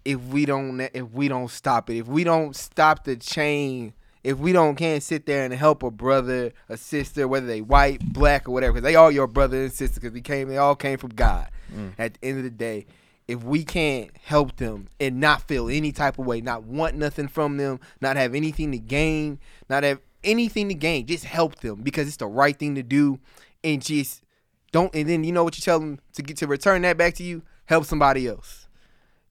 if 0.06 0.20
we 0.22 0.46
don't 0.46 0.80
if 0.82 1.12
we 1.12 1.28
don't 1.28 1.50
stop 1.50 1.90
it. 1.90 1.98
If 1.98 2.08
we 2.08 2.24
don't 2.24 2.56
stop 2.56 3.04
the 3.04 3.16
chain. 3.16 3.94
If 4.24 4.38
we 4.38 4.54
don't 4.54 4.76
can't 4.78 5.04
sit 5.04 5.26
there 5.26 5.44
and 5.44 5.54
help 5.54 5.84
a 5.84 5.92
brother, 5.92 6.54
a 6.70 6.78
sister, 6.78 7.28
whether 7.28 7.46
they 7.46 7.60
white, 7.60 8.00
black, 8.14 8.48
or 8.48 8.52
whatever, 8.54 8.72
because 8.76 8.84
they 8.86 8.96
all 8.96 9.12
your 9.12 9.28
brother 9.28 9.64
and 9.64 9.74
sister, 9.74 10.00
because 10.00 10.14
we 10.14 10.22
came, 10.22 10.48
they 10.48 10.56
all 10.56 10.78
came 10.78 10.98
from 10.98 11.10
God. 11.10 11.50
Mm. 11.76 11.92
At 12.00 12.14
the 12.14 12.28
end 12.30 12.38
of 12.38 12.46
the 12.46 12.50
day, 12.50 12.86
if 13.28 13.44
we 13.44 13.64
can't 13.64 14.12
help 14.24 14.58
them 14.58 14.88
and 15.00 15.20
not 15.20 15.42
feel 15.44 15.70
any 15.70 15.92
type 15.92 16.20
of 16.20 16.26
way, 16.26 16.42
not 16.42 16.64
want 16.64 16.96
nothing 16.96 17.28
from 17.28 17.58
them, 17.58 17.80
not 18.02 18.18
have 18.18 18.36
anything 18.36 18.72
to 18.72 18.80
gain, 18.80 19.40
not 19.70 19.84
have 19.84 20.00
anything 20.24 20.68
to 20.70 20.74
gain, 20.74 21.06
just 21.06 21.26
help 21.26 21.56
them 21.60 21.82
because 21.82 22.08
it's 22.08 22.18
the 22.18 22.28
right 22.28 22.58
thing 22.58 22.76
to 22.76 22.84
do, 22.84 23.20
and 23.64 23.82
just 23.82 24.24
don't. 24.72 24.94
And 24.94 25.08
then 25.08 25.24
you 25.24 25.32
know 25.32 25.44
what 25.44 25.58
you 25.58 25.62
tell 25.62 25.80
them 25.80 26.00
to 26.14 26.22
get 26.22 26.38
to 26.38 26.48
return 26.48 26.82
that 26.82 26.98
back 26.98 27.14
to 27.16 27.24
you, 27.24 27.44
help 27.66 27.86
somebody 27.86 28.28
else. 28.28 28.68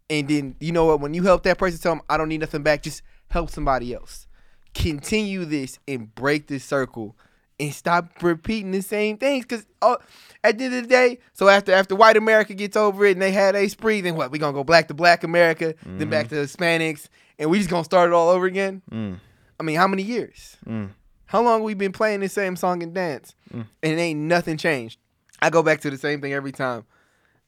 And 0.08 0.28
then 0.28 0.56
you 0.60 0.72
know 0.72 0.86
what? 0.86 1.00
When 1.00 1.14
you 1.14 1.22
help 1.22 1.42
that 1.44 1.58
person, 1.58 1.78
tell 1.78 1.94
them 1.96 2.02
I 2.08 2.16
don't 2.16 2.28
need 2.28 2.40
nothing 2.40 2.62
back. 2.62 2.82
Just 2.82 3.02
help 3.28 3.50
somebody 3.50 3.94
else. 3.94 4.26
Continue 4.74 5.44
this 5.44 5.78
and 5.86 6.14
break 6.14 6.46
this 6.46 6.64
circle 6.64 7.16
and 7.62 7.72
stop 7.72 8.22
repeating 8.22 8.72
the 8.72 8.82
same 8.82 9.16
things. 9.16 9.44
Cause 9.46 9.64
uh, 9.80 9.96
at 10.44 10.58
the 10.58 10.64
end 10.64 10.74
of 10.74 10.82
the 10.82 10.88
day, 10.88 11.18
so 11.32 11.48
after 11.48 11.72
after 11.72 11.94
white 11.94 12.16
America 12.16 12.52
gets 12.54 12.76
over 12.76 13.04
it 13.06 13.12
and 13.12 13.22
they 13.22 13.32
had 13.32 13.54
a 13.54 13.68
spree, 13.68 14.00
then 14.00 14.16
what? 14.16 14.30
We 14.30 14.38
gonna 14.38 14.52
go 14.52 14.64
black 14.64 14.88
to 14.88 14.94
black 14.94 15.22
America, 15.24 15.74
then 15.86 16.10
back 16.10 16.28
to 16.28 16.34
Hispanics, 16.34 17.08
and 17.38 17.48
we 17.50 17.58
just 17.58 17.70
gonna 17.70 17.84
start 17.84 18.10
it 18.10 18.12
all 18.12 18.28
over 18.28 18.46
again. 18.46 18.82
Mm. 18.90 19.18
I 19.58 19.62
mean, 19.62 19.76
how 19.76 19.86
many 19.86 20.02
years? 20.02 20.56
Mm. 20.66 20.90
How 21.26 21.40
long 21.42 21.62
we 21.62 21.74
been 21.74 21.92
playing 21.92 22.20
the 22.20 22.28
same 22.28 22.56
song 22.56 22.82
and 22.82 22.92
dance, 22.92 23.34
Mm. 23.54 23.66
and 23.82 23.92
it 23.92 24.02
ain't 24.02 24.20
nothing 24.20 24.56
changed? 24.56 24.98
I 25.40 25.50
go 25.50 25.62
back 25.62 25.80
to 25.82 25.90
the 25.90 25.98
same 25.98 26.20
thing 26.20 26.32
every 26.32 26.52
time. 26.52 26.84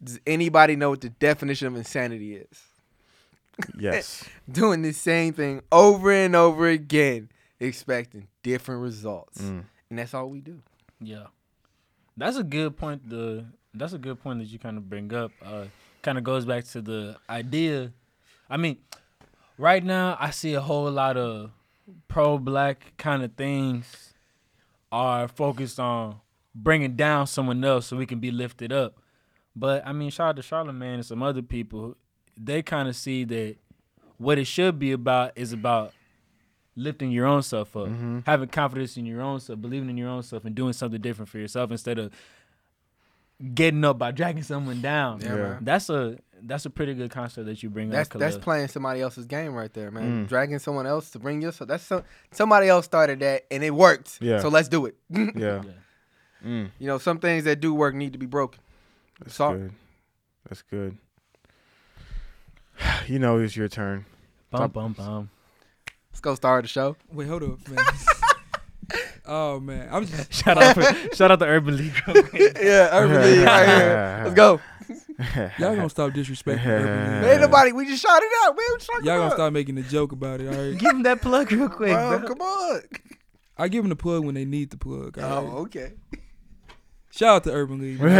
Does 0.02 0.20
anybody 0.26 0.76
know 0.76 0.90
what 0.90 1.00
the 1.00 1.08
definition 1.10 1.66
of 1.68 1.76
insanity 1.76 2.34
is? 2.36 2.60
Yes. 3.78 4.24
Doing 4.50 4.82
the 4.82 4.92
same 4.92 5.32
thing 5.32 5.62
over 5.70 6.10
and 6.12 6.34
over 6.34 6.66
again, 6.68 7.30
expecting 7.60 8.28
different 8.42 8.82
results, 8.82 9.40
Mm. 9.40 9.64
And 9.94 10.00
that's 10.00 10.12
all 10.12 10.28
we 10.28 10.40
do. 10.40 10.60
Yeah, 11.00 11.26
that's 12.16 12.36
a 12.36 12.42
good 12.42 12.76
point. 12.76 13.08
The 13.08 13.44
that's 13.72 13.92
a 13.92 13.98
good 13.98 14.20
point 14.20 14.40
that 14.40 14.46
you 14.46 14.58
kind 14.58 14.76
of 14.76 14.90
bring 14.90 15.14
up. 15.14 15.30
Uh, 15.40 15.66
kind 16.02 16.18
of 16.18 16.24
goes 16.24 16.44
back 16.44 16.64
to 16.64 16.82
the 16.82 17.16
idea. 17.30 17.92
I 18.50 18.56
mean, 18.56 18.78
right 19.56 19.84
now 19.84 20.16
I 20.18 20.30
see 20.30 20.54
a 20.54 20.60
whole 20.60 20.90
lot 20.90 21.16
of 21.16 21.52
pro-black 22.08 22.94
kind 22.96 23.22
of 23.22 23.34
things 23.34 24.14
are 24.90 25.28
focused 25.28 25.78
on 25.78 26.16
bringing 26.56 26.96
down 26.96 27.28
someone 27.28 27.64
else 27.64 27.86
so 27.86 27.96
we 27.96 28.04
can 28.04 28.18
be 28.18 28.32
lifted 28.32 28.72
up. 28.72 28.96
But 29.54 29.86
I 29.86 29.92
mean, 29.92 30.10
shout 30.10 30.30
out 30.30 30.36
to 30.36 30.42
Charlemagne 30.42 30.94
and 30.94 31.06
some 31.06 31.22
other 31.22 31.42
people. 31.42 31.96
They 32.36 32.62
kind 32.62 32.88
of 32.88 32.96
see 32.96 33.22
that 33.26 33.58
what 34.18 34.38
it 34.38 34.46
should 34.46 34.80
be 34.80 34.90
about 34.90 35.30
is 35.36 35.52
about 35.52 35.94
lifting 36.76 37.10
your 37.10 37.26
own 37.26 37.42
self 37.42 37.76
up, 37.76 37.88
Mm-hmm. 37.88 38.20
having 38.26 38.48
confidence 38.48 38.96
in 38.96 39.06
your 39.06 39.20
own 39.22 39.40
self, 39.40 39.60
believing 39.60 39.88
in 39.90 39.96
your 39.96 40.08
own 40.08 40.22
self, 40.22 40.44
and 40.44 40.54
doing 40.54 40.72
something 40.72 41.00
different 41.00 41.28
for 41.28 41.38
yourself 41.38 41.70
instead 41.70 41.98
of 41.98 42.12
getting 43.54 43.84
up 43.84 43.98
by 43.98 44.10
dragging 44.10 44.42
someone 44.42 44.80
down. 44.80 45.20
Yeah, 45.20 45.36
Yeah. 45.36 45.58
That's 45.60 45.88
a 45.90 46.18
that's 46.46 46.66
a 46.66 46.70
pretty 46.70 46.92
good 46.94 47.10
concept 47.10 47.46
that 47.46 47.62
you 47.62 47.70
bring 47.70 47.88
That's 47.88 48.10
up. 48.14 48.18
that's 48.20 48.36
playing 48.36 48.68
somebody 48.68 49.00
else's 49.00 49.24
game 49.24 49.54
right 49.54 49.72
there, 49.72 49.90
man. 49.90 50.24
Mm. 50.26 50.28
Dragging 50.28 50.58
someone 50.58 50.86
else 50.86 51.10
to 51.12 51.18
bring 51.18 51.40
yourself. 51.40 51.68
That's 51.68 51.82
so, 51.84 52.04
somebody 52.32 52.68
else 52.68 52.84
started 52.84 53.20
that 53.20 53.44
and 53.50 53.64
it 53.64 53.70
worked. 53.70 54.18
Yeah. 54.20 54.40
So 54.40 54.48
let's 54.48 54.68
do 54.68 54.84
it. 54.86 54.96
Yeah. 55.10 55.62
Yeah. 55.64 55.70
Mm. 56.44 56.70
You 56.78 56.86
know, 56.86 56.98
some 56.98 57.18
things 57.18 57.44
that 57.44 57.60
do 57.60 57.72
work 57.72 57.94
need 57.94 58.12
to 58.12 58.18
be 58.18 58.26
broken. 58.26 58.60
That's 59.20 59.36
Sorry. 59.36 59.58
good. 59.58 59.72
That's 60.48 60.62
good. 60.62 60.98
You 63.06 63.18
know 63.18 63.38
it's 63.38 63.56
your 63.56 63.68
turn. 63.68 64.04
Bum 64.50 64.70
bum 64.70 64.92
bum. 64.92 65.30
Let's 66.14 66.20
go 66.20 66.36
start 66.36 66.62
the 66.62 66.68
show. 66.68 66.94
Wait, 67.12 67.26
hold 67.26 67.42
up, 67.42 67.68
man. 67.68 67.84
oh 69.26 69.58
man, 69.58 69.88
I'm 69.90 70.06
just 70.06 70.32
Shout 70.44 70.56
out, 70.62 70.76
for, 70.76 70.82
shout 71.16 71.32
out 71.32 71.40
to 71.40 71.44
Urban 71.44 71.76
League. 71.76 71.92
yeah, 72.62 72.88
Urban 72.96 73.20
League 73.20 73.44
right 73.44 73.66
here. 73.66 74.20
Let's 74.22 74.34
go. 74.36 74.60
y'all 75.58 75.74
gonna 75.74 75.90
stop 75.90 76.12
disrespecting 76.12 76.64
Urban 76.64 77.20
League. 77.22 77.32
Ain't 77.32 77.40
nobody. 77.40 77.72
We 77.72 77.86
just 77.86 78.00
shot 78.00 78.22
it 78.22 78.30
out, 78.44 78.54
man. 78.54 78.64
We 78.78 79.06
Y'all 79.08 79.16
gonna 79.16 79.20
about. 79.26 79.32
stop 79.32 79.52
making 79.52 79.76
a 79.78 79.82
joke 79.82 80.12
about 80.12 80.40
it, 80.40 80.46
all 80.46 80.54
right? 80.54 80.78
Give 80.78 80.92
him 80.92 81.02
that 81.02 81.20
plug 81.20 81.50
real 81.50 81.68
quick, 81.68 81.90
Bro, 81.90 82.20
bro. 82.20 82.28
come 82.28 82.40
on. 82.42 82.82
I 83.58 83.66
give 83.66 83.82
them 83.82 83.88
the 83.90 83.96
plug 83.96 84.24
when 84.24 84.36
they 84.36 84.44
need 84.44 84.70
the 84.70 84.76
plug. 84.76 85.18
all 85.18 85.24
right? 85.24 85.52
Oh, 85.52 85.58
okay. 85.62 85.94
Shout 87.10 87.28
out 87.36 87.44
to 87.44 87.50
Urban 87.52 87.80
League. 87.80 88.00
Man, 88.00 88.18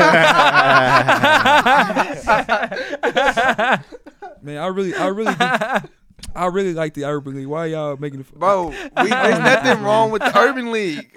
Man, 4.43 4.59
I 4.59 4.67
really, 4.67 4.95
I 4.97 5.07
really, 5.07 5.33
do- 5.35 5.89
I 6.35 6.47
really 6.47 6.75
like 6.75 6.95
the 6.95 7.05
Urban 7.05 7.35
League. 7.37 7.47
Why 7.47 7.67
y'all 7.67 7.97
making 7.97 8.23
the 8.23 8.33
Bro, 8.39 8.69
we, 8.69 8.75
there's 8.95 9.39
nothing 9.39 9.83
wrong 9.83 10.11
with 10.11 10.23
the 10.23 10.37
Urban 10.39 10.71
League. 10.73 11.11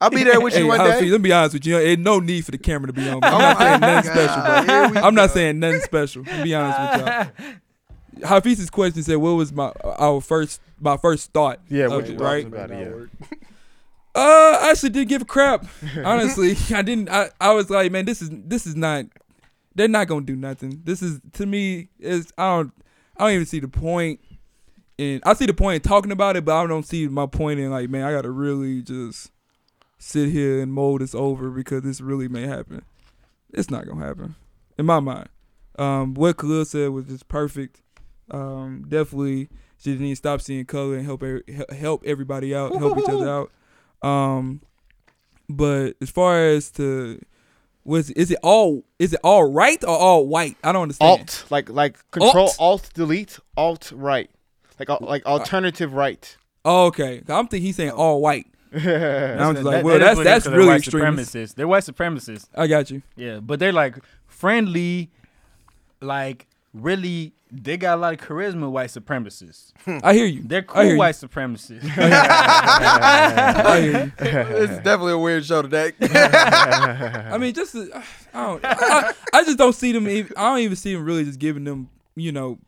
I'll 0.00 0.10
be 0.10 0.24
there 0.24 0.40
with 0.40 0.54
you 0.54 0.64
Hey, 0.64 0.68
one 0.68 0.80
honestly, 0.80 1.06
day. 1.06 1.10
let 1.12 1.20
me 1.22 1.28
be 1.28 1.32
honest 1.32 1.54
with 1.54 1.64
you. 1.66 1.78
Ain't 1.78 2.00
no 2.02 2.20
need 2.20 2.44
for 2.44 2.50
the 2.50 2.58
camera 2.58 2.88
to 2.88 2.92
be 2.92 3.08
on. 3.08 3.14
me. 3.14 3.20
I'm 3.22 3.34
Oh 3.34 3.38
not 3.38 3.58
saying 3.58 3.80
nothing 3.80 4.12
God, 4.14 4.64
special, 4.64 4.92
bro. 4.92 5.02
I'm 5.02 5.14
not 5.14 5.30
saying 5.30 5.58
nothing 5.60 5.80
special. 5.80 6.24
To 6.24 6.42
be 6.42 6.54
honest 6.54 6.80
with 6.80 7.06
y'all. 8.20 8.28
Hafeez's 8.28 8.70
question 8.70 9.02
said, 9.02 9.16
"What 9.16 9.30
was 9.32 9.52
my 9.52 9.72
our 9.84 10.20
first 10.20 10.60
my 10.80 10.96
first 10.98 11.32
thought?" 11.32 11.60
yeah, 11.68 11.84
of 11.86 11.92
what 11.92 12.08
it, 12.10 12.20
right? 12.20 12.46
about 12.46 12.70
it, 12.70 13.08
yeah. 13.20 13.28
Uh, 14.14 14.58
I 14.62 14.68
actually 14.70 14.90
did 14.90 15.08
give 15.08 15.20
a 15.22 15.26
crap. 15.26 15.66
Honestly, 16.04 16.56
I 16.74 16.80
didn't. 16.82 17.10
I, 17.10 17.28
I 17.40 17.52
was 17.52 17.68
like, 17.68 17.92
man, 17.92 18.06
this 18.06 18.22
is 18.22 18.30
this 18.32 18.66
is 18.66 18.74
not. 18.74 19.04
They're 19.74 19.88
not 19.88 20.08
gonna 20.08 20.24
do 20.24 20.34
nothing. 20.36 20.80
This 20.84 21.02
is 21.02 21.20
to 21.34 21.44
me 21.46 21.88
is 22.00 22.32
I 22.38 22.56
don't 22.56 22.72
I 23.18 23.24
don't 23.24 23.34
even 23.34 23.46
see 23.46 23.60
the 23.60 23.68
point. 23.68 24.20
And 24.98 25.22
I 25.26 25.34
see 25.34 25.46
the 25.46 25.54
point 25.54 25.76
in 25.76 25.88
talking 25.88 26.12
about 26.12 26.36
it, 26.36 26.44
but 26.44 26.56
I 26.56 26.66
don't 26.66 26.86
see 26.86 27.06
my 27.08 27.26
point 27.26 27.60
in 27.60 27.70
like, 27.70 27.90
man, 27.90 28.04
I 28.04 28.12
gotta 28.12 28.30
really 28.30 28.82
just 28.82 29.30
sit 29.98 30.30
here 30.30 30.62
and 30.62 30.72
mold 30.72 31.00
this 31.00 31.14
over 31.14 31.50
because 31.50 31.82
this 31.82 32.00
really 32.00 32.28
may 32.28 32.46
happen. 32.46 32.82
It's 33.52 33.70
not 33.70 33.86
gonna 33.86 34.04
happen, 34.04 34.36
in 34.78 34.86
my 34.86 35.00
mind. 35.00 35.28
Um, 35.78 36.14
what 36.14 36.38
Khalil 36.38 36.64
said 36.64 36.90
was 36.90 37.06
just 37.06 37.28
perfect. 37.28 37.82
Um, 38.30 38.86
definitely, 38.88 39.50
she 39.78 39.96
need 39.96 40.10
to 40.10 40.16
stop 40.16 40.40
seeing 40.40 40.64
color 40.64 40.96
and 40.96 41.04
help 41.04 41.22
help 41.70 42.02
everybody 42.06 42.54
out, 42.54 42.74
help 42.76 42.98
each 42.98 43.08
other 43.08 43.28
out. 44.02 44.08
Um, 44.08 44.62
but 45.48 45.94
as 46.00 46.10
far 46.10 46.46
as 46.48 46.70
to 46.72 47.20
was 47.86 48.10
is 48.10 48.30
it 48.30 48.38
all 48.42 48.84
is 48.98 49.12
it 49.12 49.20
all 49.22 49.44
right 49.50 49.82
or 49.84 49.96
all 49.96 50.26
white? 50.26 50.56
I 50.64 50.72
don't 50.72 50.82
understand. 50.82 51.20
Alt, 51.20 51.44
like 51.50 51.68
like 51.70 51.98
control 52.10 52.46
Alt? 52.48 52.56
alt 52.58 52.90
delete 52.94 53.38
alt 53.56 53.92
right. 53.94 54.28
like 54.78 54.88
like 55.00 55.22
uh, 55.24 55.30
alternative 55.30 55.94
right. 55.94 56.36
Oh, 56.64 56.86
okay. 56.86 57.22
I'm 57.28 57.46
thinking 57.46 57.62
he's 57.66 57.76
saying 57.76 57.92
all 57.92 58.20
white. 58.20 58.46
And 58.72 59.40
I'm 59.40 59.54
just 59.54 59.64
like, 59.64 59.76
That- 59.76 59.84
well, 59.84 59.98
that 60.00 60.18
is 60.18 60.18
that's 60.18 60.18
what 60.18 60.18
it 60.18 60.20
is 60.20 60.24
that's 60.24 60.44
'cause 60.44 60.50
they're 60.50 60.58
really 60.58 60.68
white 60.68 60.76
extremist. 60.80 61.34
supremacists. 61.34 61.54
They're 61.54 61.68
white 61.68 61.82
supremacists. 61.84 62.48
I 62.54 62.66
got 62.66 62.90
you. 62.90 63.02
Yeah, 63.14 63.38
but 63.40 63.58
they're 63.60 63.72
like 63.72 63.96
friendly, 64.26 65.10
like 66.00 66.46
really. 66.82 67.32
They 67.52 67.76
got 67.76 67.96
a 67.96 68.00
lot 68.00 68.12
of 68.12 68.18
charisma. 68.20 68.68
White 68.68 68.90
supremacists. 68.90 69.72
I 70.02 70.14
hear 70.14 70.26
you. 70.26 70.42
They're 70.44 70.62
cool 70.62 70.82
you. 70.82 70.96
white 70.96 71.14
supremacists. 71.14 71.88
I 71.96 73.80
hear 73.80 74.04
you. 74.04 74.12
this 74.18 74.70
is 74.70 74.76
definitely 74.78 75.12
a 75.12 75.18
weird 75.18 75.44
show 75.44 75.62
today. 75.62 75.92
I 76.00 77.38
mean, 77.38 77.54
just 77.54 77.72
to- 77.72 78.02
I 78.34 78.46
don't. 78.46 78.60
I, 78.64 79.12
I 79.32 79.44
just 79.44 79.58
don't 79.58 79.74
see 79.74 79.92
them. 79.92 80.08
even- 80.08 80.32
I 80.36 80.42
don't 80.50 80.58
even 80.58 80.76
see 80.76 80.92
them 80.92 81.04
really 81.04 81.24
just 81.24 81.38
giving 81.38 81.62
them, 81.64 81.88
you 82.16 82.32
know, 82.32 82.58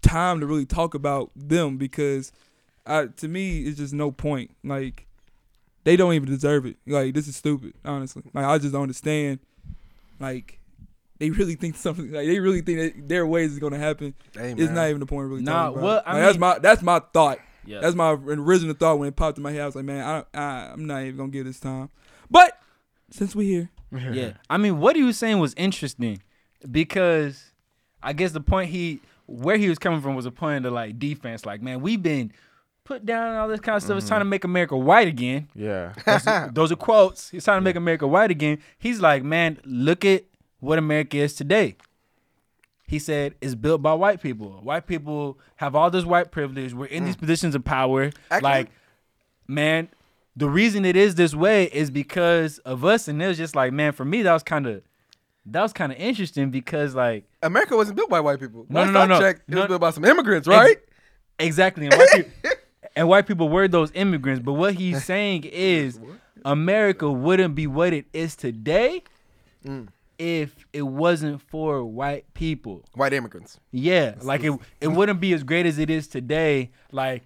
time 0.00 0.40
to 0.40 0.46
really 0.46 0.66
talk 0.66 0.94
about 0.94 1.30
them 1.36 1.76
because, 1.76 2.32
I, 2.86 3.06
to 3.06 3.28
me, 3.28 3.60
it's 3.64 3.76
just 3.76 3.92
no 3.92 4.10
point. 4.10 4.52
Like, 4.64 5.06
they 5.84 5.96
don't 5.96 6.14
even 6.14 6.28
deserve 6.30 6.64
it. 6.64 6.76
Like, 6.86 7.12
this 7.14 7.28
is 7.28 7.36
stupid. 7.36 7.74
Honestly, 7.84 8.22
like 8.32 8.44
I 8.46 8.56
just 8.58 8.72
don't 8.72 8.82
understand. 8.82 9.40
Like, 10.18 10.57
they 11.18 11.30
really 11.30 11.54
think 11.54 11.76
something. 11.76 12.12
Like, 12.12 12.26
they 12.26 12.38
really 12.40 12.62
think 12.62 12.78
that 12.78 13.08
their 13.08 13.26
ways 13.26 13.52
is 13.52 13.58
gonna 13.58 13.78
happen. 13.78 14.14
Hey, 14.34 14.54
It's 14.56 14.72
not 14.72 14.88
even 14.88 15.00
the 15.00 15.06
point 15.06 15.24
of 15.24 15.30
really 15.30 15.42
Nah, 15.42 15.52
talking 15.52 15.78
about. 15.78 15.84
well, 15.84 15.96
it. 15.98 16.02
I 16.06 16.12
Like, 16.14 16.22
that's 16.22 16.38
my 16.38 16.58
that's 16.58 16.82
my 16.82 17.00
thought. 17.12 17.38
yeah. 17.64 17.80
That's 17.80 17.96
my 17.96 18.10
original 18.10 18.74
thought 18.74 18.98
when 18.98 19.08
it 19.08 19.16
popped 19.16 19.38
in 19.38 19.42
my 19.42 19.52
head. 19.52 19.62
I 19.62 19.66
was 19.66 19.74
like, 19.74 19.84
man, 19.84 20.04
I, 20.04 20.38
I 20.38 20.70
I'm 20.72 20.86
not 20.86 21.02
even 21.02 21.16
gonna 21.16 21.30
give 21.30 21.44
this 21.44 21.60
time. 21.60 21.90
But 22.30 22.58
since 23.10 23.34
we're 23.34 23.68
here, 23.90 24.12
yeah. 24.12 24.32
I 24.48 24.56
mean, 24.56 24.78
what 24.78 24.96
he 24.96 25.02
was 25.02 25.18
saying 25.18 25.38
was 25.38 25.54
interesting 25.54 26.22
because 26.70 27.52
I 28.02 28.12
guess 28.12 28.32
the 28.32 28.40
point 28.40 28.70
he 28.70 29.00
where 29.26 29.56
he 29.56 29.68
was 29.68 29.78
coming 29.78 30.00
from 30.00 30.14
was 30.14 30.26
a 30.26 30.30
point 30.30 30.64
of 30.66 30.72
like 30.72 30.98
defense. 30.98 31.44
Like, 31.44 31.62
man, 31.62 31.80
we've 31.80 32.02
been 32.02 32.32
put 32.84 33.04
down 33.04 33.28
and 33.28 33.36
all 33.38 33.48
this 33.48 33.60
kind 33.60 33.76
of 33.76 33.82
stuff. 33.82 33.96
It's 33.96 34.04
mm-hmm. 34.04 34.10
trying 34.10 34.20
to 34.22 34.24
make 34.24 34.44
America 34.44 34.76
white 34.76 35.08
again. 35.08 35.48
Yeah. 35.54 35.92
Those, 36.06 36.54
those 36.54 36.72
are 36.72 36.76
quotes. 36.76 37.28
He's 37.28 37.44
trying 37.44 37.58
to 37.58 37.62
make 37.62 37.76
America 37.76 38.06
white 38.06 38.30
again. 38.30 38.60
He's 38.78 39.00
like, 39.00 39.22
man, 39.22 39.58
look 39.64 40.04
at 40.04 40.24
what 40.60 40.78
America 40.78 41.16
is 41.18 41.34
today. 41.34 41.76
He 42.86 42.98
said 42.98 43.34
it's 43.40 43.54
built 43.54 43.82
by 43.82 43.92
white 43.92 44.22
people. 44.22 44.50
White 44.62 44.86
people 44.86 45.38
have 45.56 45.74
all 45.74 45.90
this 45.90 46.04
white 46.04 46.30
privilege. 46.30 46.72
We're 46.72 46.86
in 46.86 47.04
these 47.04 47.16
positions 47.16 47.54
of 47.54 47.64
power. 47.64 48.10
Actually- 48.30 48.42
like, 48.50 48.70
man, 49.46 49.88
the 50.36 50.48
reason 50.48 50.84
it 50.84 50.96
is 50.96 51.14
this 51.16 51.34
way 51.34 51.64
is 51.64 51.90
because 51.90 52.58
of 52.60 52.84
us. 52.84 53.06
And 53.08 53.20
it 53.22 53.26
was 53.26 53.36
just 53.36 53.54
like, 53.54 53.72
man, 53.72 53.92
for 53.92 54.04
me, 54.04 54.22
that 54.22 54.32
was 54.32 54.42
kind 54.42 54.66
of 54.66 54.82
that 55.46 55.62
was 55.62 55.72
kind 55.72 55.92
of 55.92 55.98
interesting 55.98 56.50
because 56.50 56.94
like 56.94 57.24
America 57.42 57.76
wasn't 57.76 57.96
built 57.96 58.08
by 58.10 58.20
white 58.20 58.40
people. 58.40 58.64
No, 58.68 58.80
Last 58.80 58.92
no, 58.92 59.06
no, 59.06 59.18
no. 59.20 59.26
it 59.26 59.40
was 59.48 59.66
built 59.66 59.80
by 59.80 59.90
some 59.90 60.04
immigrants, 60.04 60.48
right? 60.48 60.78
Exactly. 61.38 61.86
And 61.86 61.94
white, 61.94 62.08
people, 62.12 62.32
and 62.96 63.08
white 63.08 63.26
people 63.26 63.48
were 63.48 63.68
those 63.68 63.90
immigrants. 63.92 64.42
But 64.42 64.54
what 64.54 64.74
he's 64.74 65.04
saying 65.12 65.44
is 65.44 66.00
America 66.44 67.10
wouldn't 67.10 67.54
be 67.54 67.66
what 67.66 67.92
it 67.92 68.06
is 68.14 68.34
today 68.34 69.02
Mm. 69.66 69.88
If 70.18 70.66
it 70.72 70.82
wasn't 70.82 71.40
for 71.40 71.84
white 71.84 72.32
people. 72.34 72.84
White 72.94 73.12
immigrants. 73.12 73.58
Yeah. 73.70 74.14
Like 74.20 74.42
it 74.44 74.52
it 74.80 74.88
wouldn't 74.88 75.20
be 75.20 75.32
as 75.32 75.42
great 75.44 75.66
as 75.66 75.78
it 75.78 75.90
is 75.90 76.08
today. 76.08 76.70
Like 76.92 77.22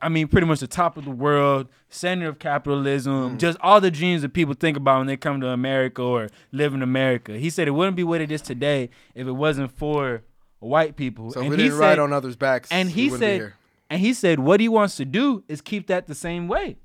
I 0.00 0.08
mean, 0.08 0.28
pretty 0.28 0.46
much 0.46 0.60
the 0.60 0.66
top 0.66 0.96
of 0.96 1.04
the 1.04 1.10
world, 1.10 1.68
center 1.88 2.28
of 2.28 2.38
capitalism, 2.38 3.36
mm. 3.36 3.38
just 3.38 3.58
all 3.60 3.80
the 3.80 3.90
dreams 3.90 4.22
that 4.22 4.32
people 4.32 4.54
think 4.54 4.76
about 4.76 4.98
when 4.98 5.06
they 5.06 5.16
come 5.16 5.40
to 5.40 5.48
America 5.48 6.02
or 6.02 6.28
live 6.52 6.72
in 6.74 6.82
America. 6.82 7.36
He 7.36 7.50
said 7.50 7.68
it 7.68 7.72
wouldn't 7.72 7.96
be 7.96 8.04
what 8.04 8.20
it 8.20 8.30
is 8.30 8.40
today 8.40 8.90
if 9.14 9.26
it 9.26 9.32
wasn't 9.32 9.70
for 9.72 10.22
white 10.60 10.96
people. 10.96 11.32
So 11.32 11.40
And 11.40 11.50
we 11.50 11.56
he 11.56 11.64
didn't 11.64 11.78
ride 11.78 11.92
said- 11.92 11.98
on 11.98 12.12
others' 12.12 12.36
backs, 12.36 12.70
and 12.70 12.88
he 12.88 13.10
be 13.10 13.16
said, 13.18 13.34
here. 13.40 13.54
and 13.90 14.00
he 14.00 14.14
said, 14.14 14.38
what 14.38 14.60
he 14.60 14.68
wants 14.68 14.96
to 14.96 15.04
do 15.04 15.44
is 15.48 15.60
keep 15.60 15.88
that 15.88 16.06
the 16.06 16.14
same 16.14 16.48
way. 16.48 16.78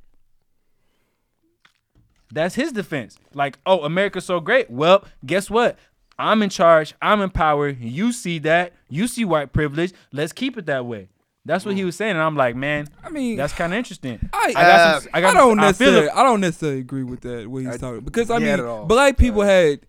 That's 2.32 2.56
his 2.56 2.72
defense. 2.72 3.18
Like, 3.34 3.58
oh, 3.66 3.84
America's 3.84 4.26
so 4.26 4.40
great. 4.40 4.70
Well, 4.70 5.04
guess 5.26 5.50
what? 5.50 5.78
I'm 6.18 6.42
in 6.42 6.50
charge. 6.50 6.94
I'm 7.02 7.22
in 7.22 7.30
power. 7.30 7.70
You 7.70 8.12
see 8.12 8.40
that. 8.40 8.74
You 8.90 9.08
see 9.08 9.26
white 9.26 9.54
privilege. 9.54 9.94
Let's 10.12 10.34
keep 10.34 10.58
it 10.58 10.66
that 10.68 10.86
way. 10.86 11.10
That's 11.46 11.66
what 11.66 11.74
he 11.74 11.82
hmm. 11.82 11.88
was 11.88 11.96
saying, 11.96 12.12
and 12.12 12.22
I'm 12.22 12.36
like, 12.36 12.56
man, 12.56 12.90
I 13.04 13.10
mean, 13.10 13.38
that's 13.38 13.54
kind 13.54 13.74
of 13.74 13.78
interesting. 13.78 14.30
I, 14.34 14.52
got 14.54 15.02
some- 15.02 15.12
I, 15.14 15.22
got 15.22 15.34
don't 15.34 15.52
some- 15.52 15.60
I 15.60 15.68
necessarily. 15.68 16.08
it. 16.08 16.12
I, 16.14 16.24
don't 16.24 16.42
necessarily 16.42 16.80
agree 16.80 17.04
with 17.04 17.22
that. 17.22 17.48
What 17.48 17.64
he's 17.64 17.76
I- 17.76 17.78
talking 17.78 18.02
because 18.02 18.30
I 18.30 18.40
mean, 18.40 18.88
black 18.88 19.18
people 19.18 19.42
had 19.42 19.80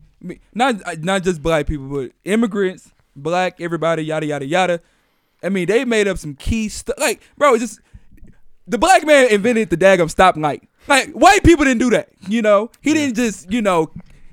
not 0.54 0.76
not 1.00 1.22
just 1.22 1.42
black 1.42 1.66
people, 1.66 1.88
but 1.88 2.12
immigrants, 2.24 2.92
black 3.16 3.60
everybody, 3.60 4.04
yada 4.04 4.26
yada 4.26 4.46
yada. 4.46 4.80
I 5.42 5.48
mean, 5.48 5.66
they 5.66 5.84
made 5.84 6.06
up 6.06 6.18
some 6.18 6.34
key 6.34 6.68
stuff. 6.68 6.96
Like, 6.98 7.20
bro, 7.36 7.54
it's 7.54 7.62
just 7.62 7.80
the 8.66 8.78
black 8.78 9.04
man 9.04 9.30
invented 9.30 9.70
the 9.70 9.76
daggum 9.76 10.14
stoplight. 10.14 10.62
Like, 10.88 11.10
white 11.12 11.44
people 11.44 11.64
didn't 11.64 11.80
do 11.80 11.90
that. 11.90 12.08
You 12.28 12.42
know, 12.42 12.70
he 12.80 12.92
didn't 12.94 13.16
just 13.16 13.50
you 13.50 13.62
know, 13.62 13.90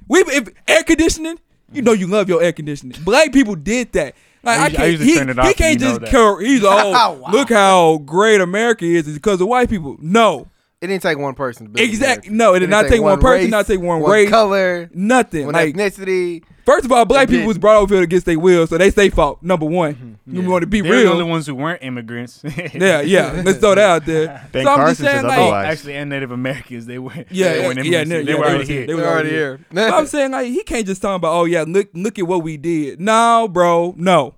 we 0.08 0.20
if 0.22 0.50
air 0.68 0.84
conditioning. 0.84 1.40
You 1.72 1.82
know, 1.82 1.92
you 1.92 2.08
love 2.08 2.30
your 2.30 2.42
air 2.42 2.54
conditioning. 2.54 2.98
Black 3.04 3.34
people 3.34 3.56
did 3.56 3.92
that. 3.94 4.16
Like, 4.44 4.60
I 4.60 4.66
I, 4.66 4.70
can't. 4.70 5.00
he, 5.02 5.16
turn 5.16 5.30
it 5.30 5.38
he 5.46 5.54
can't 5.54 5.74
and 5.74 5.82
you 5.82 5.88
know 6.12 6.36
just. 6.38 6.42
He's 6.42 6.64
oh, 6.64 6.92
Wow. 7.22 7.32
look 7.32 7.50
how 7.50 7.98
great 7.98 8.40
America 8.40 8.86
is. 8.86 9.14
Because 9.14 9.42
of 9.42 9.48
white 9.50 9.70
people. 9.70 9.98
No, 10.00 10.48
It 10.80 10.88
didn't 10.88 11.02
take 11.04 11.18
one 11.18 11.34
person 11.36 11.66
to 11.66 11.72
build 11.74 11.86
Exactly. 11.86 12.30
America. 12.30 12.38
No, 12.38 12.54
it 12.54 12.60
did 12.60 12.68
didn't 12.68 12.72
not 12.84 12.90
take 12.90 13.02
one 13.02 13.20
person, 13.20 13.44
race, 13.46 13.52
not 13.52 13.68
take 13.68 13.80
one 13.82 14.00
one 14.00 14.12
race. 14.12 14.30
color, 14.30 14.90
nothing. 14.94 15.46
one 15.48 15.54
Like, 15.56 15.76
ethnicity. 15.76 16.44
First 16.68 16.86
of 16.86 16.92
all, 16.92 17.06
black 17.06 17.24
It 17.24 17.28
people 17.28 17.38
didn't. 17.40 17.48
was 17.48 17.58
brought 17.58 17.78
over 17.78 17.96
here 17.96 18.04
against 18.04 18.26
their 18.26 18.38
will, 18.38 18.68
so 18.68 18.78
they 18.78 18.92
stay 18.92 19.10
fault. 19.10 19.42
Number 19.42 19.66
one, 19.66 20.20
you 20.28 20.48
want 20.48 20.62
to 20.62 20.68
be 20.68 20.82
They're 20.82 21.04
the 21.04 21.12
only 21.12 21.24
ones 21.24 21.48
who 21.48 21.56
weren't 21.56 21.82
immigrants. 21.82 22.44
Yeah, 22.74 23.02
yeah. 23.02 23.42
Let's 23.44 23.60
throw 23.60 23.74
that 23.76 23.90
out 23.90 24.06
there. 24.06 24.48
Ben 24.52 24.66
so 24.66 24.72
I'm 24.72 24.78
Carson 24.78 24.88
just 24.88 25.00
saying, 25.02 25.16
says 25.16 25.24
like, 25.24 25.40
otherwise. 25.40 25.66
Actually, 25.78 25.96
and 25.96 26.10
Native 26.10 26.32
Americans, 26.32 26.86
they 26.86 27.00
were. 27.00 27.14
Yeah, 27.16 27.24
they 27.24 27.62
yeah, 27.62 27.68
weren't 27.68 27.86
yeah, 27.86 28.02
immigrants. 28.02 28.10
yeah, 28.12 28.18
they 28.20 28.24
they 28.26 28.34
were 28.36 28.46
already 28.46 28.66
here. 28.66 28.78
here. 28.78 28.88
They 28.88 28.94
was 28.94 29.04
They're 29.04 29.12
already 29.12 29.30
already 29.30 29.64
here. 29.74 29.90
So 29.90 29.98
I'm 29.98 30.06
saying 30.06 30.32
like 30.32 30.48
he 30.48 30.64
can't 30.64 30.86
just 30.86 31.02
talk 31.02 31.16
about 31.16 31.34
oh 31.34 31.46
yeah 31.46 31.64
look 31.68 31.90
look 31.94 32.20
at 32.20 32.28
what 32.28 32.44
we 32.44 32.58
did. 32.58 33.00
No, 33.00 33.48
bro, 33.52 33.96
no. 33.98 34.36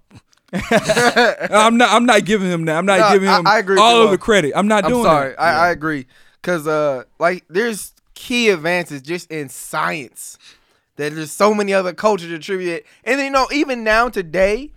I'm 0.53 1.77
not. 1.77 1.89
I'm 1.91 2.05
not 2.05 2.25
giving 2.25 2.49
him 2.49 2.65
that. 2.65 2.77
I'm 2.77 2.85
not 2.85 2.99
No, 2.99 3.13
giving 3.13 3.29
him 3.29 3.45
I 3.45 3.59
agree 3.59 3.79
all 3.79 3.97
you, 3.99 4.03
of 4.05 4.11
the 4.11 4.17
credit. 4.17 4.53
I'm 4.55 4.67
not 4.67 4.83
doing 4.85 5.03
that. 5.03 5.09
I'm 5.09 5.13
doing 5.13 5.15
sorry. 5.15 5.29
that. 5.31 5.41
I, 5.41 5.67
I 5.67 5.71
agree. 5.71 6.07
Cause 6.41 6.67
uh, 6.67 7.03
like 7.19 7.43
there's 7.49 7.93
key 8.15 8.49
advances 8.49 9.01
just 9.01 9.29
in 9.31 9.49
science 9.49 10.37
that 10.39 10.58
there's 10.99 11.31
so 11.31 11.53
many 11.53 11.73
other 11.73 11.93
cultures 11.93 12.31
attribute. 12.31 12.85
And 13.05 13.17
then, 13.17 13.25
you 13.27 13.31
know, 13.31 13.47
even 13.53 13.83
now 13.83 14.09
today, 14.09 14.71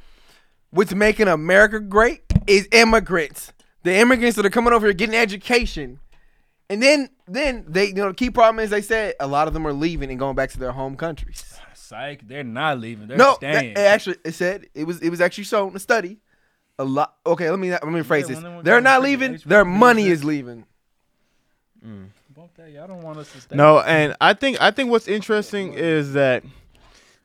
what's 0.71 0.95
making 0.95 1.27
America 1.29 1.81
great 1.81 2.23
is 2.47 2.69
immigrants. 2.71 3.53
The 3.83 3.95
immigrants 3.95 4.37
that 4.37 4.47
are 4.47 4.51
coming 4.51 4.73
over 4.73 4.87
here 4.87 4.93
getting 4.95 5.17
education. 5.17 5.99
And 6.71 6.81
then 6.83 7.11
then 7.27 7.65
they 7.69 7.89
you 7.89 7.95
know 7.95 8.09
the 8.09 8.15
key 8.15 8.31
problem 8.31 8.63
is 8.63 8.71
they 8.71 8.81
said 8.81 9.15
a 9.21 9.27
lot 9.27 9.49
of 9.49 9.53
them 9.53 9.67
are 9.67 9.73
leaving 9.73 10.09
and 10.11 10.19
going 10.19 10.37
back 10.37 10.51
to 10.53 10.59
their 10.59 10.73
home 10.73 10.97
countries. 10.97 11.59
Psych, 11.75 12.27
they're 12.27 12.45
not 12.45 12.79
leaving. 12.79 13.09
They're 13.09 13.19
no, 13.19 13.35
staying. 13.35 13.73
it 13.73 13.79
actually 13.79 14.17
it 14.25 14.33
said 14.33 14.67
it 14.75 14.85
was 14.85 15.01
it 15.03 15.11
was 15.11 15.21
actually 15.21 15.45
shown 15.45 15.71
in 15.71 15.77
a 15.77 15.81
study. 15.81 16.19
A 16.79 16.85
lot. 16.85 17.17
Okay, 17.27 17.51
let 17.51 17.59
me 17.59 17.71
let 17.71 17.85
me 17.87 18.01
rephrase 18.01 18.23
Yeah, 18.23 18.27
this. 18.29 18.39
they 18.39 18.49
were 18.49 18.63
They're 18.63 18.81
not 18.81 19.03
leaving. 19.03 19.39
Their 19.45 19.65
money 19.65 20.07
is 20.07 20.25
leaving. 20.25 20.65
Bump 21.83 22.13
that. 22.63 22.71
Y'all 22.71 22.87
don't 22.87 23.03
want 23.03 23.19
us 23.19 23.31
to 23.33 23.41
stay. 23.41 23.57
No, 23.57 23.81
and 23.81 24.15
I 24.21 24.35
think 24.35 24.61
I 24.61 24.71
think 24.71 24.91
what's 24.91 25.09
interesting 25.09 25.75
is 25.75 26.13
that 26.13 26.45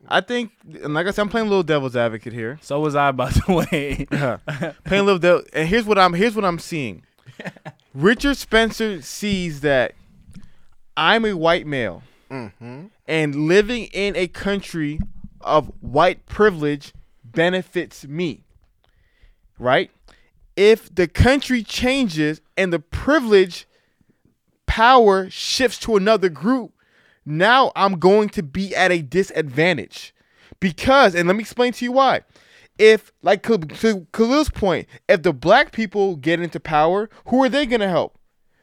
I 0.08 0.22
think, 0.22 0.52
and 0.84 0.94
like 0.94 1.08
I 1.08 1.12
said, 1.12 1.22
I'm 1.22 1.30
playing 1.30 1.48
a 1.48 1.50
little 1.50 1.64
devil's 1.64 1.96
advocate 1.96 2.34
here. 2.34 2.58
So 2.62 2.80
was 2.80 2.96
I, 2.96 3.12
by 3.12 3.30
the 3.30 3.54
way. 3.54 4.06
playing 4.86 5.02
a 5.02 5.06
little 5.06 5.20
devil, 5.20 5.44
and 5.54 5.68
here's 5.68 5.86
what 5.86 6.00
I'm 6.00 6.14
here's 6.14 6.36
what 6.36 6.46
I'm 6.46 6.60
seeing. 6.60 7.04
Richard 7.94 8.38
Spencer 8.38 9.02
sees 9.02 9.62
that 9.62 9.94
I'm 10.96 11.26
a 11.26 11.34
white 11.34 11.68
male 11.68 12.04
Mm-hmm. 12.30 12.88
and 13.08 13.48
living 13.48 13.86
in 13.94 14.18
a 14.18 14.28
country 14.28 15.00
of 15.40 15.72
white 15.80 16.26
privilege 16.26 16.92
benefits 17.24 18.06
me. 18.06 18.44
Right? 19.58 19.92
If 20.58 20.94
the 20.94 21.08
country 21.08 21.64
changes 21.64 22.42
and 22.58 22.74
the 22.74 22.80
privilege 22.80 23.66
power 24.68 25.30
shifts 25.30 25.80
to 25.80 25.96
another 25.96 26.30
group, 26.30 26.74
now 27.26 27.72
I'm 27.76 27.98
going 27.98 28.30
to 28.30 28.44
be 28.44 28.76
at 28.76 28.92
a 28.92 29.02
disadvantage. 29.02 30.14
Because, 30.60 31.16
and 31.16 31.28
let 31.28 31.36
me 31.36 31.42
explain 31.42 31.74
to 31.74 31.86
you 31.86 31.92
why. 31.92 32.22
If, 32.78 33.12
like 33.24 33.42
to 33.44 34.06
Khalil's 34.12 34.50
point, 34.50 34.88
if 35.10 35.24
the 35.24 35.34
black 35.34 35.72
people 35.72 36.16
get 36.16 36.40
into 36.40 36.60
power, 36.60 37.10
who 37.26 37.44
are 37.44 37.50
they 37.50 37.66
going 37.66 37.82
to 37.82 37.90
help? 37.90 38.20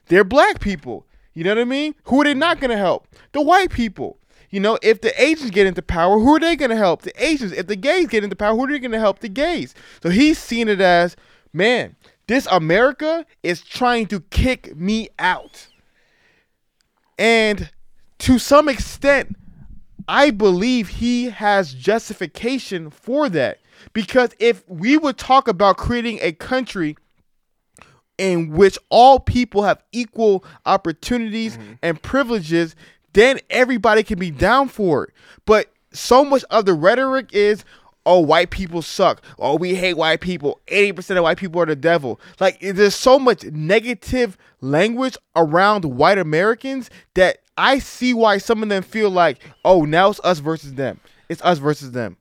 They're 0.06 0.24
black 0.24 0.60
people. 0.60 1.06
You 1.32 1.42
know 1.42 1.50
what 1.50 1.62
I 1.62 1.64
mean? 1.64 1.96
Who 2.04 2.20
are 2.20 2.24
they 2.24 2.34
not 2.34 2.60
going 2.60 2.70
to 2.70 2.76
help? 2.76 3.08
The 3.32 3.42
white 3.42 3.70
people. 3.70 4.18
You 4.50 4.60
know, 4.60 4.78
if 4.82 5.00
the 5.00 5.20
Asians 5.20 5.50
get 5.50 5.66
into 5.66 5.82
power, 5.82 6.20
who 6.20 6.36
are 6.36 6.40
they 6.40 6.54
going 6.54 6.70
to 6.70 6.76
help? 6.76 7.02
The 7.02 7.12
Asians. 7.22 7.50
If 7.50 7.66
the 7.66 7.74
gays 7.74 8.06
get 8.06 8.22
into 8.22 8.36
power, 8.36 8.54
who 8.54 8.64
are 8.64 8.68
they 8.68 8.78
going 8.78 8.92
to 8.92 9.00
help? 9.00 9.18
The 9.18 9.28
gays. 9.28 9.74
So 10.00 10.10
he's 10.10 10.38
seen 10.38 10.68
it 10.68 10.80
as, 10.80 11.16
man, 11.52 11.96
this 12.28 12.46
America 12.50 13.26
is 13.42 13.62
trying 13.62 14.06
to 14.06 14.20
kick 14.20 14.76
me 14.76 15.08
out. 15.18 15.66
And 17.18 17.70
to 18.20 18.38
some 18.38 18.68
extent, 18.68 19.36
I 20.08 20.30
believe 20.30 20.88
he 20.88 21.30
has 21.30 21.72
justification 21.72 22.90
for 22.90 23.28
that. 23.30 23.58
Because 23.92 24.30
if 24.38 24.68
we 24.68 24.96
would 24.96 25.18
talk 25.18 25.48
about 25.48 25.76
creating 25.76 26.18
a 26.22 26.32
country 26.32 26.96
in 28.16 28.52
which 28.52 28.78
all 28.90 29.18
people 29.18 29.62
have 29.64 29.82
equal 29.92 30.44
opportunities 30.64 31.56
mm-hmm. 31.56 31.72
and 31.82 32.00
privileges, 32.00 32.76
then 33.12 33.40
everybody 33.50 34.02
can 34.02 34.18
be 34.18 34.30
down 34.30 34.68
for 34.68 35.04
it. 35.04 35.14
But 35.46 35.72
so 35.92 36.24
much 36.24 36.44
of 36.50 36.64
the 36.64 36.74
rhetoric 36.74 37.30
is, 37.32 37.64
oh, 38.06 38.20
white 38.20 38.50
people 38.50 38.82
suck. 38.82 39.22
Oh, 39.38 39.56
we 39.56 39.74
hate 39.74 39.94
white 39.94 40.20
people. 40.20 40.60
80% 40.66 41.16
of 41.16 41.22
white 41.22 41.38
people 41.38 41.60
are 41.60 41.66
the 41.66 41.76
devil. 41.76 42.20
Like, 42.40 42.60
there's 42.60 42.94
so 42.94 43.18
much 43.18 43.44
negative 43.44 44.36
language 44.60 45.16
around 45.36 45.84
white 45.84 46.18
Americans 46.18 46.90
that 47.14 47.38
I 47.56 47.78
see 47.78 48.14
why 48.14 48.38
some 48.38 48.62
of 48.62 48.68
them 48.68 48.82
feel 48.82 49.10
like, 49.10 49.40
oh, 49.64 49.82
now 49.82 50.10
it's 50.10 50.20
us 50.24 50.38
versus 50.38 50.74
them. 50.74 51.00
It's 51.28 51.42
us 51.42 51.58
versus 51.58 51.92
them. 51.92 52.16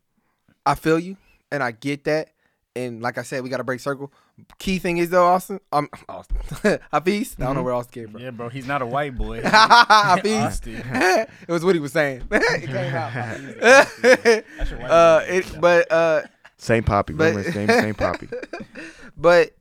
I 0.66 0.76
feel 0.76 1.00
you, 1.00 1.18
and 1.52 1.62
I 1.62 1.72
get 1.72 2.06
that. 2.06 2.30
And 2.76 3.02
like 3.04 3.20
I 3.20 3.22
said, 3.22 3.44
we 3.44 3.50
got 3.50 3.58
to 3.58 3.64
break 3.64 3.80
circle. 3.80 4.12
Key 4.58 4.80
thing 4.80 4.98
is 4.98 5.10
though, 5.12 5.26
Austin. 5.26 5.60
Um, 5.72 5.90
Austin. 6.10 6.38
Hafeez. 6.94 7.40
I 7.40 7.46
don't 7.46 7.56
know 7.56 7.64
where 7.64 7.74
Austin 7.74 8.04
came 8.06 8.12
from. 8.14 8.22
Yeah, 8.22 8.32
bro, 8.32 8.50
he's 8.50 8.66
not 8.66 8.82
a 8.82 8.86
white 8.86 9.16
boy. 9.16 9.42
Hafeez. 9.44 10.44
Austin. 10.46 10.82
it 10.86 11.48
was 11.48 11.64
what 11.64 11.76
he 11.76 11.82
was 11.82 11.92
saying. 11.94 12.24
it 12.32 12.66
came 12.68 12.96
out. 12.96 13.14
That's 13.14 14.72
your 14.72 14.80
white 14.80 14.90
uh, 14.90 15.22
it, 15.28 15.46
but 15.62 15.92
uh, 15.92 16.22
Same 16.58 16.84
poppy. 16.84 17.14
But- 17.14 17.36
Remember 17.36 17.44
his 17.44 17.56
name, 17.56 17.68
same 17.68 17.94
poppy. 17.96 18.28
but 19.16 19.52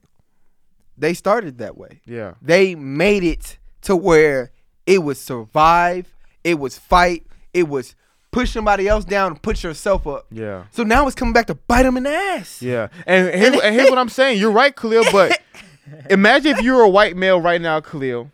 they 0.97 1.13
started 1.15 1.59
that 1.59 1.77
way. 1.77 2.01
Yeah. 2.07 2.35
They 2.41 2.75
made 2.75 3.25
it 3.25 3.59
to 3.83 3.95
where 3.97 4.53
it 4.87 5.03
was 5.03 5.21
survive, 5.21 6.15
it 6.45 6.59
was 6.59 6.79
fight, 6.79 7.27
it 7.53 7.69
was 7.69 7.95
push 8.33 8.51
somebody 8.51 8.89
else 8.89 9.05
down 9.05 9.33
and 9.33 9.43
put 9.43 9.63
yourself 9.63 10.07
up. 10.07 10.27
Yeah. 10.33 10.65
So 10.73 10.83
now 10.83 11.07
it's 11.07 11.15
coming 11.15 11.33
back 11.35 11.47
to 11.47 11.55
bite 11.55 11.85
them 11.85 11.97
in 11.97 12.03
the 12.03 12.11
ass. 12.11 12.61
Yeah. 12.61 12.89
And, 13.07 13.33
here, 13.33 13.61
and 13.63 13.75
here's 13.75 13.91
what 13.91 13.99
I'm 13.99 14.09
saying. 14.09 14.41
You're 14.41 14.51
right, 14.51 14.75
Khalil, 14.75 15.05
but 15.13 15.41
imagine 16.11 16.57
if 16.57 16.63
you 16.63 16.75
were 16.75 16.83
a 16.83 16.89
white 16.89 17.17
male 17.17 17.41
right 17.41 17.61
now, 17.61 17.81
Khalil. 17.81 18.33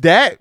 That 0.00 0.40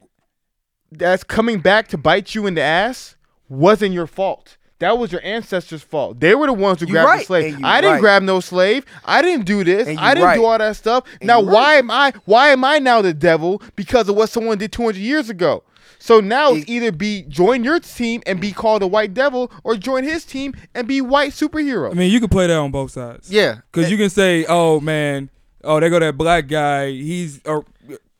that's 0.92 1.24
coming 1.24 1.60
back 1.60 1.90
to 1.90 1.98
bite 1.98 2.34
you 2.34 2.48
in 2.48 2.56
the 2.56 2.62
ass 2.62 3.16
wasn't 3.50 3.94
your 3.94 4.08
fault. 4.08 4.58
That 4.80 4.98
was 4.98 5.12
your 5.12 5.22
ancestors' 5.24 5.82
fault. 5.82 6.20
They 6.20 6.36
were 6.36 6.48
the 6.48 6.54
ones 6.54 6.82
who 6.82 6.88
You 6.88 6.94
grabbed 6.94 7.22
the 7.22 7.26
slave. 7.26 7.58
I 7.64 7.80
didn't 7.80 7.94
right. 7.94 8.02
grab 8.02 8.24
no 8.24 8.42
slave. 8.42 8.86
I 9.06 9.22
didn't 9.22 9.46
do 9.46 9.64
this. 9.64 9.88
I 9.88 10.14
didn't 10.14 10.28
right. 10.28 10.36
do 10.36 10.46
all 10.46 10.58
that 10.58 10.76
stuff. 10.76 11.06
Now 11.22 11.42
why 11.42 11.76
am 11.76 11.90
I 11.90 12.14
why 12.26 12.50
am 12.50 12.64
I 12.64 12.80
now 12.80 13.02
the 13.02 13.14
devil 13.14 13.62
because 13.76 14.10
of 14.10 14.16
what 14.16 14.30
someone 14.30 14.58
did 14.58 14.72
200 14.72 15.00
years 15.00 15.30
ago? 15.30 15.64
So 16.00 16.20
now 16.20 16.54
it's 16.54 16.70
either 16.70 16.92
be 16.92 17.24
join 17.24 17.64
your 17.64 17.80
team 17.80 18.22
and 18.26 18.40
be 18.40 18.52
called 18.52 18.84
a 18.84 18.88
white 18.88 19.14
devil 19.14 19.52
or 19.64 19.76
join 19.76 20.04
his 20.04 20.26
team 20.26 20.54
and 20.74 20.88
be 20.88 21.02
white 21.02 21.32
superhero. 21.32 21.92
I 21.92 21.94
mean, 21.94 22.12
you 22.12 22.20
can 22.20 22.30
play 22.30 22.48
that 22.48 22.58
on 22.58 22.72
both 22.72 22.92
sides. 22.92 23.32
Yeah. 23.32 23.60
Because 23.72 23.90
you 23.90 23.98
can 23.98 24.10
say, 24.10 24.46
oh, 24.48 24.80
man, 24.80 25.30
oh, 25.64 25.80
they 25.80 25.90
go 25.90 26.00
that 26.00 26.18
black 26.18 26.48
guy. 26.48 26.92
He's 26.92 27.42
a, 27.46 27.62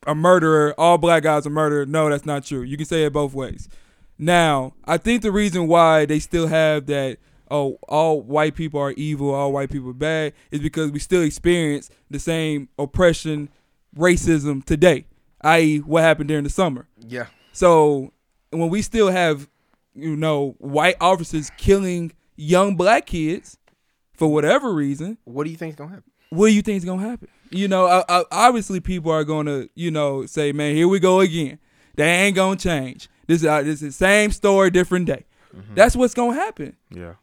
a 0.08 0.16
murderer. 0.16 0.74
All 0.78 0.98
black 0.98 1.24
guys 1.24 1.46
are 1.46 1.52
murderer. 1.52 1.86
No, 1.86 2.10
that's 2.10 2.26
not 2.26 2.46
true. 2.46 2.62
You 2.62 2.78
can 2.78 2.86
say 2.86 3.06
it 3.06 3.14
both 3.14 3.34
ways. 3.34 3.70
Now, 4.18 4.74
I 4.86 4.98
think 4.98 5.22
the 5.22 5.32
reason 5.32 5.68
why 5.68 6.06
they 6.06 6.20
still 6.20 6.48
have 6.48 6.86
that, 6.86 7.18
oh, 7.52 7.78
all 7.88 8.22
white 8.22 8.56
people 8.56 8.80
are 8.80 8.92
evil, 8.92 9.34
all 9.34 9.52
white 9.52 9.70
people 9.70 9.90
are 9.90 9.94
bad, 9.94 10.34
is 10.52 10.62
because 10.62 10.92
we 10.92 11.00
still 11.00 11.22
experience 11.22 11.90
the 12.10 12.20
same 12.20 12.70
oppression, 12.80 13.50
racism 13.98 14.64
today, 14.64 15.06
i.e., 15.42 15.80
what 15.80 16.04
happened 16.04 16.30
during 16.30 16.46
the 16.46 16.50
summer. 16.50 16.88
Yeah. 17.06 17.28
So 17.56 18.12
when 18.50 18.70
we 18.70 18.82
still 18.82 19.10
have, 19.10 19.48
you 19.94 20.18
know, 20.18 20.56
white 20.60 20.98
officers 21.00 21.50
killing 21.58 22.12
young 22.36 22.76
black 22.76 23.06
kids 23.06 23.58
for 24.14 24.28
whatever 24.28 24.74
reason, 24.74 25.18
What 25.24 25.46
do 25.46 25.52
you 25.52 25.56
think's 25.56 25.78
gonna 25.78 25.90
happen? 25.92 26.12
what 26.32 26.48
do 26.48 26.54
you 26.54 26.62
think 26.62 26.78
is 26.78 26.84
gonna 26.86 27.02
happen? 27.08 27.30
You 27.52 27.70
know, 27.70 27.86
uh, 27.86 28.04
uh, 28.10 28.24
obviously 28.30 28.82
people 28.82 29.10
are 29.12 29.24
gonna, 29.24 29.68
you 29.76 29.90
know, 29.90 30.26
say, 30.26 30.52
"Man, 30.52 30.76
here 30.76 30.90
we 30.90 31.00
go 31.00 31.22
again. 31.22 31.60
They 31.96 32.04
ain't 32.10 32.36
gonna 32.36 32.58
change. 32.58 33.08
This 33.28 33.42
is 33.42 33.48
uh, 33.48 33.62
this 33.62 33.82
is 33.82 33.98
the 33.98 34.06
same 34.06 34.32
story, 34.32 34.70
different 34.70 35.06
day." 35.06 35.24
That's 35.76 35.96
what's 35.96 36.14
gonna 36.14 36.34
happen. 36.36 36.76
Yeah. 36.92 37.14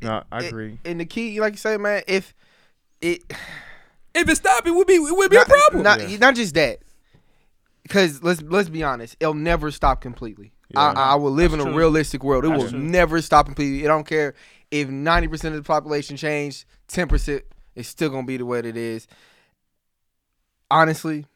No, 0.00 0.22
I 0.30 0.44
agree. 0.44 0.78
And 0.84 1.00
the 1.00 1.04
key, 1.06 1.40
like 1.40 1.54
you 1.54 1.58
say, 1.58 1.76
man, 1.78 2.02
if 2.06 2.32
it 3.00 3.22
If 4.14 4.28
it 4.28 4.36
stop, 4.36 4.64
it 4.64 4.70
would 4.70 4.86
be 4.86 4.94
it 4.94 5.16
would 5.16 5.30
be 5.30 5.36
not, 5.36 5.48
a 5.48 5.50
problem. 5.50 5.82
Not, 5.82 6.08
Yeah. 6.08 6.18
not 6.18 6.36
just 6.36 6.54
that, 6.54 6.78
because 7.84 8.22
let's 8.22 8.42
let's 8.42 8.68
be 8.68 8.82
honest, 8.82 9.16
it'll 9.20 9.34
never 9.34 9.70
stop 9.70 10.00
completely. 10.00 10.52
Yeah. 10.70 10.80
I, 10.80 11.12
I 11.12 11.14
will 11.14 11.30
live 11.30 11.52
That's 11.52 11.62
in 11.62 11.68
a 11.68 11.70
true. 11.70 11.78
realistic 11.78 12.24
world. 12.24 12.44
It 12.44 12.48
That's 12.48 12.62
will 12.64 12.70
true. 12.70 12.78
never 12.80 13.20
stop 13.22 13.46
completely. 13.46 13.84
I 13.84 13.88
don't 13.88 14.06
care 14.06 14.34
if 14.72 14.88
ninety 14.88 15.28
percent 15.28 15.54
of 15.54 15.62
the 15.62 15.66
population 15.66 16.16
changed, 16.16 16.64
ten 16.88 17.06
percent, 17.06 17.44
is 17.76 17.86
still 17.86 18.10
gonna 18.10 18.26
be 18.26 18.36
the 18.38 18.46
way 18.46 18.60
that 18.62 18.68
it 18.68 18.76
is. 18.76 19.06
Honestly, 20.70 21.26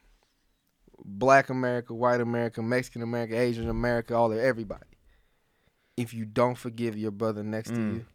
Black 1.05 1.49
America, 1.51 1.94
White 1.94 2.20
America, 2.20 2.62
Mexican 2.62 3.03
America, 3.03 3.38
Asian 3.38 3.68
America, 3.68 4.14
all 4.14 4.32
of 4.32 4.38
everybody. 4.38 4.84
If 5.96 6.14
you 6.14 6.24
don't 6.24 6.57
forgive 6.57 6.96
your 6.96 7.11
brother 7.11 7.42
next 7.42 7.70
to 7.70 7.76
Mm. 7.76 7.94
you, 7.94 8.07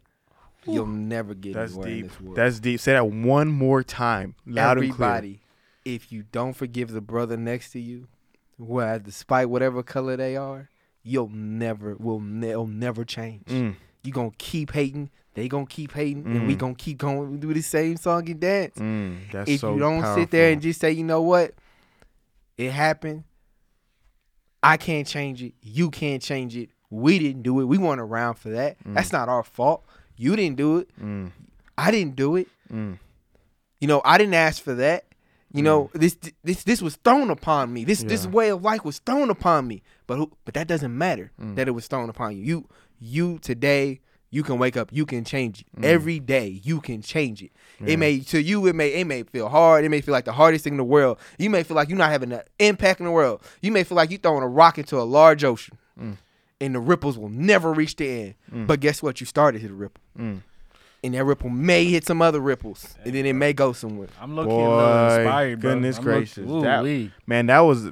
you'll 0.72 0.86
never 0.86 1.34
get 1.34 1.54
That's 1.54 1.72
anywhere 1.72 1.88
in 1.90 2.02
this 2.08 2.20
world. 2.20 2.36
That's 2.36 2.60
deep. 2.60 2.80
Say 2.80 2.92
that 2.92 3.06
one 3.08 3.48
more 3.48 3.82
time, 3.82 4.34
loud 4.46 4.78
and 4.78 4.92
clear. 4.92 5.08
Everybody, 5.08 5.40
if 5.84 6.10
you 6.10 6.24
don't 6.32 6.54
forgive 6.54 6.90
the 6.92 7.00
brother 7.02 7.36
next 7.36 7.70
to 7.72 7.80
you, 7.80 8.08
well, 8.58 8.98
despite 8.98 9.48
whatever 9.48 9.82
color 9.82 10.16
they 10.16 10.36
are, 10.36 10.68
you'll 11.02 11.28
never 11.28 11.94
will 11.96 12.20
ne- 12.20 12.50
it'll 12.50 12.66
never 12.66 13.04
change. 13.04 13.46
Mm, 13.48 13.74
You 14.02 14.12
gonna 14.12 14.30
keep 14.38 14.72
hating, 14.72 15.10
they 15.34 15.48
gonna 15.48 15.66
keep 15.66 15.92
hating, 15.92 16.24
and 16.26 16.46
we 16.46 16.54
Mm. 16.54 16.58
gonna 16.58 16.74
keep 16.74 16.98
going 16.98 17.38
do 17.40 17.52
the 17.54 17.62
same 17.62 17.96
song 17.96 18.28
and 18.30 18.40
dance. 18.40 18.76
mm, 18.78 19.30
that's 19.32 19.50
if 19.50 19.60
so 19.60 19.74
you 19.74 19.80
don't 19.80 20.04
sit 20.14 20.30
there 20.30 20.52
and 20.52 20.60
just 20.62 20.80
say, 20.80 20.92
you 20.92 21.04
know 21.04 21.22
what, 21.22 21.54
it 22.58 22.70
happened. 22.70 23.24
I 24.62 24.76
can't 24.76 25.06
change 25.06 25.42
it. 25.42 25.52
You 25.62 25.90
can't 25.90 26.22
change 26.22 26.56
it. 26.56 26.70
We 26.90 27.18
didn't 27.18 27.42
do 27.42 27.60
it. 27.60 27.64
We 27.64 27.76
weren't 27.76 28.00
around 28.00 28.34
for 28.34 28.50
that. 28.50 28.76
That's 28.86 29.12
not 29.12 29.28
our 29.28 29.42
fault. 29.42 29.84
You 30.16 30.36
didn't 30.36 30.56
do 30.56 30.78
it. 30.78 30.88
Mm, 31.02 31.32
I 31.76 31.90
didn't 31.90 32.16
do 32.16 32.36
it. 32.36 32.48
mm, 32.72 32.98
You 33.80 33.88
know, 33.88 34.00
I 34.04 34.16
didn't 34.16 34.34
ask 34.34 34.62
for 34.62 34.74
that. 34.74 35.04
You 35.54 35.62
know, 35.62 35.90
this 35.94 36.16
this 36.42 36.64
this 36.64 36.82
was 36.82 36.96
thrown 36.96 37.30
upon 37.30 37.72
me. 37.72 37.84
This 37.84 38.02
this 38.02 38.26
way 38.26 38.48
of 38.50 38.62
life 38.62 38.84
was 38.84 38.98
thrown 38.98 39.30
upon 39.30 39.66
me. 39.68 39.82
But 40.06 40.16
who, 40.18 40.32
but 40.44 40.54
that 40.54 40.66
doesn't 40.66 40.96
matter 40.96 41.30
Mm. 41.40 41.54
that 41.56 41.68
it 41.68 41.70
was 41.70 41.86
thrown 41.86 42.10
upon 42.10 42.36
you. 42.36 42.42
You 42.42 42.68
you 43.00 43.38
today 43.38 44.00
you 44.30 44.42
can 44.42 44.58
wake 44.58 44.76
up. 44.76 44.88
You 44.92 45.06
can 45.06 45.22
change 45.24 45.60
it 45.60 45.80
Mm. 45.80 45.84
every 45.84 46.18
day. 46.18 46.60
You 46.64 46.80
can 46.80 47.02
change 47.02 47.40
it. 47.40 47.52
It 47.86 47.98
may 47.98 48.18
to 48.20 48.42
you 48.42 48.66
it 48.66 48.74
may 48.74 48.88
it 48.88 49.06
may 49.06 49.22
feel 49.22 49.48
hard. 49.48 49.84
It 49.84 49.90
may 49.90 50.00
feel 50.00 50.12
like 50.12 50.24
the 50.24 50.32
hardest 50.32 50.64
thing 50.64 50.72
in 50.72 50.76
the 50.78 50.82
world. 50.84 51.18
You 51.38 51.50
may 51.50 51.62
feel 51.62 51.76
like 51.76 51.88
you're 51.88 51.98
not 51.98 52.10
having 52.10 52.32
an 52.32 52.42
impact 52.58 52.98
in 53.00 53.06
the 53.06 53.12
world. 53.12 53.40
You 53.62 53.70
may 53.70 53.84
feel 53.84 53.96
like 53.96 54.10
you're 54.10 54.18
throwing 54.18 54.42
a 54.42 54.48
rock 54.48 54.76
into 54.76 54.98
a 55.00 55.04
large 55.04 55.44
ocean, 55.44 55.78
Mm. 56.00 56.16
and 56.60 56.74
the 56.74 56.80
ripples 56.80 57.16
will 57.16 57.28
never 57.28 57.72
reach 57.72 57.94
the 57.94 58.34
end. 58.50 58.66
But 58.66 58.80
guess 58.80 59.00
what? 59.04 59.20
You 59.20 59.26
started 59.26 59.58
to 59.58 59.62
hit 59.62 59.70
a 59.70 59.74
ripple 59.74 60.02
mm. 60.18 60.40
And 61.04 61.14
that 61.14 61.24
ripple 61.24 61.50
may 61.50 61.84
hit 61.84 62.04
some 62.06 62.20
other 62.22 62.40
ripples, 62.40 62.96
and 63.04 63.14
then 63.14 63.26
it 63.26 63.34
may 63.34 63.52
go 63.52 63.72
somewhere. 63.72 64.08
I'm 64.20 64.34
looking 64.34 64.50
a 64.52 64.56
little 64.56 64.76
Boy, 64.78 65.14
inspired, 65.20 65.60
bro. 65.60 65.70
goodness 65.74 65.98
I'm 65.98 66.04
look- 66.04 66.14
gracious. 66.16 66.46
That- 66.46 67.10
Man, 67.26 67.46
that 67.46 67.60
was. 67.60 67.90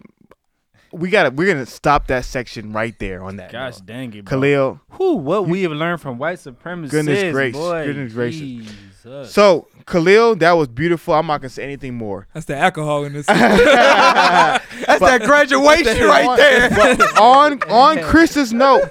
We 0.90 1.08
gotta. 1.08 1.30
We're 1.30 1.50
gonna 1.52 1.64
stop 1.64 2.08
that 2.08 2.24
section 2.26 2.72
right 2.74 2.98
there 2.98 3.22
on 3.22 3.36
that. 3.36 3.50
Gosh 3.50 3.78
note. 3.78 3.86
dang 3.86 4.12
it, 4.14 4.24
bro. 4.26 4.38
Khalil. 4.38 4.80
Whew, 4.98 5.12
what 5.14 5.46
we 5.48 5.62
have 5.62 5.72
learned 5.72 6.02
from 6.02 6.18
white 6.18 6.38
supremacists, 6.38 6.90
Goodness 6.90 7.32
gracious, 7.32 7.58
boy. 7.58 7.84
goodness 7.86 8.12
gracious. 8.12 8.40
Jesus. 8.40 9.32
So 9.32 9.68
Khalil, 9.86 10.36
that 10.36 10.52
was 10.52 10.68
beautiful. 10.68 11.14
I'm 11.14 11.26
not 11.26 11.40
gonna 11.40 11.48
say 11.48 11.64
anything 11.64 11.94
more. 11.94 12.26
That's 12.34 12.44
the 12.46 12.56
alcohol 12.58 13.04
in 13.04 13.14
this. 13.14 13.24
That's 13.26 15.00
that 15.00 15.22
graduation 15.24 16.04
right 16.06 16.26
on, 16.26 16.36
there. 16.36 16.70
on 17.20 17.62
on 17.70 17.98
Chris's 18.02 18.52
note, 18.52 18.90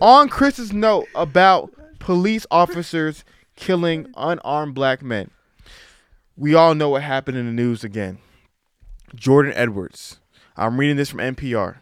on 0.00 0.28
Chris's 0.30 0.72
note 0.72 1.06
about 1.14 1.70
police 1.98 2.46
officers 2.50 3.24
killing 3.56 4.12
unarmed 4.16 4.74
black 4.74 5.02
men. 5.02 5.30
We 6.36 6.54
all 6.54 6.74
know 6.74 6.90
what 6.90 7.02
happened 7.02 7.36
in 7.36 7.46
the 7.46 7.52
news 7.52 7.84
again. 7.84 8.18
Jordan 9.14 9.52
Edwards. 9.54 10.18
I'm 10.56 10.78
reading 10.78 10.96
this 10.96 11.10
from 11.10 11.20
NPR. 11.20 11.76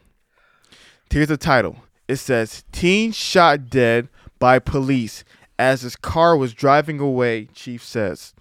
Here's 1.10 1.28
the 1.28 1.36
title. 1.36 1.76
It 2.08 2.16
says 2.16 2.64
Teen 2.72 3.12
shot 3.12 3.68
dead 3.68 4.08
by 4.38 4.58
police 4.58 5.24
as 5.58 5.82
his 5.82 5.96
car 5.96 6.36
was 6.36 6.54
driving 6.54 7.00
away, 7.00 7.46
chief 7.52 7.84
says. 7.84 8.34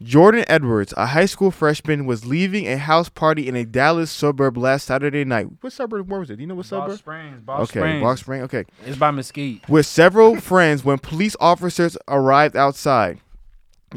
Jordan 0.00 0.44
Edwards, 0.46 0.94
a 0.96 1.06
high 1.06 1.26
school 1.26 1.50
freshman, 1.50 2.06
was 2.06 2.24
leaving 2.24 2.68
a 2.68 2.78
house 2.78 3.08
party 3.08 3.48
in 3.48 3.56
a 3.56 3.64
Dallas 3.64 4.12
suburb 4.12 4.56
last 4.56 4.86
Saturday 4.86 5.24
night. 5.24 5.48
What 5.60 5.72
suburb? 5.72 6.08
Where 6.08 6.20
was 6.20 6.30
it? 6.30 6.36
Do 6.36 6.42
you 6.42 6.46
know 6.46 6.54
what 6.54 6.66
suburb? 6.66 6.96
Springs, 6.98 7.40
Boss 7.40 7.62
okay, 7.62 7.80
Springs. 7.80 8.02
Balch 8.02 8.20
Spring. 8.20 8.42
Okay, 8.42 8.64
It's 8.86 8.96
by 8.96 9.10
Mesquite. 9.10 9.68
with 9.68 9.86
several 9.86 10.36
friends 10.40 10.84
when 10.84 10.98
police 10.98 11.34
officers 11.40 11.96
arrived 12.06 12.56
outside. 12.56 13.20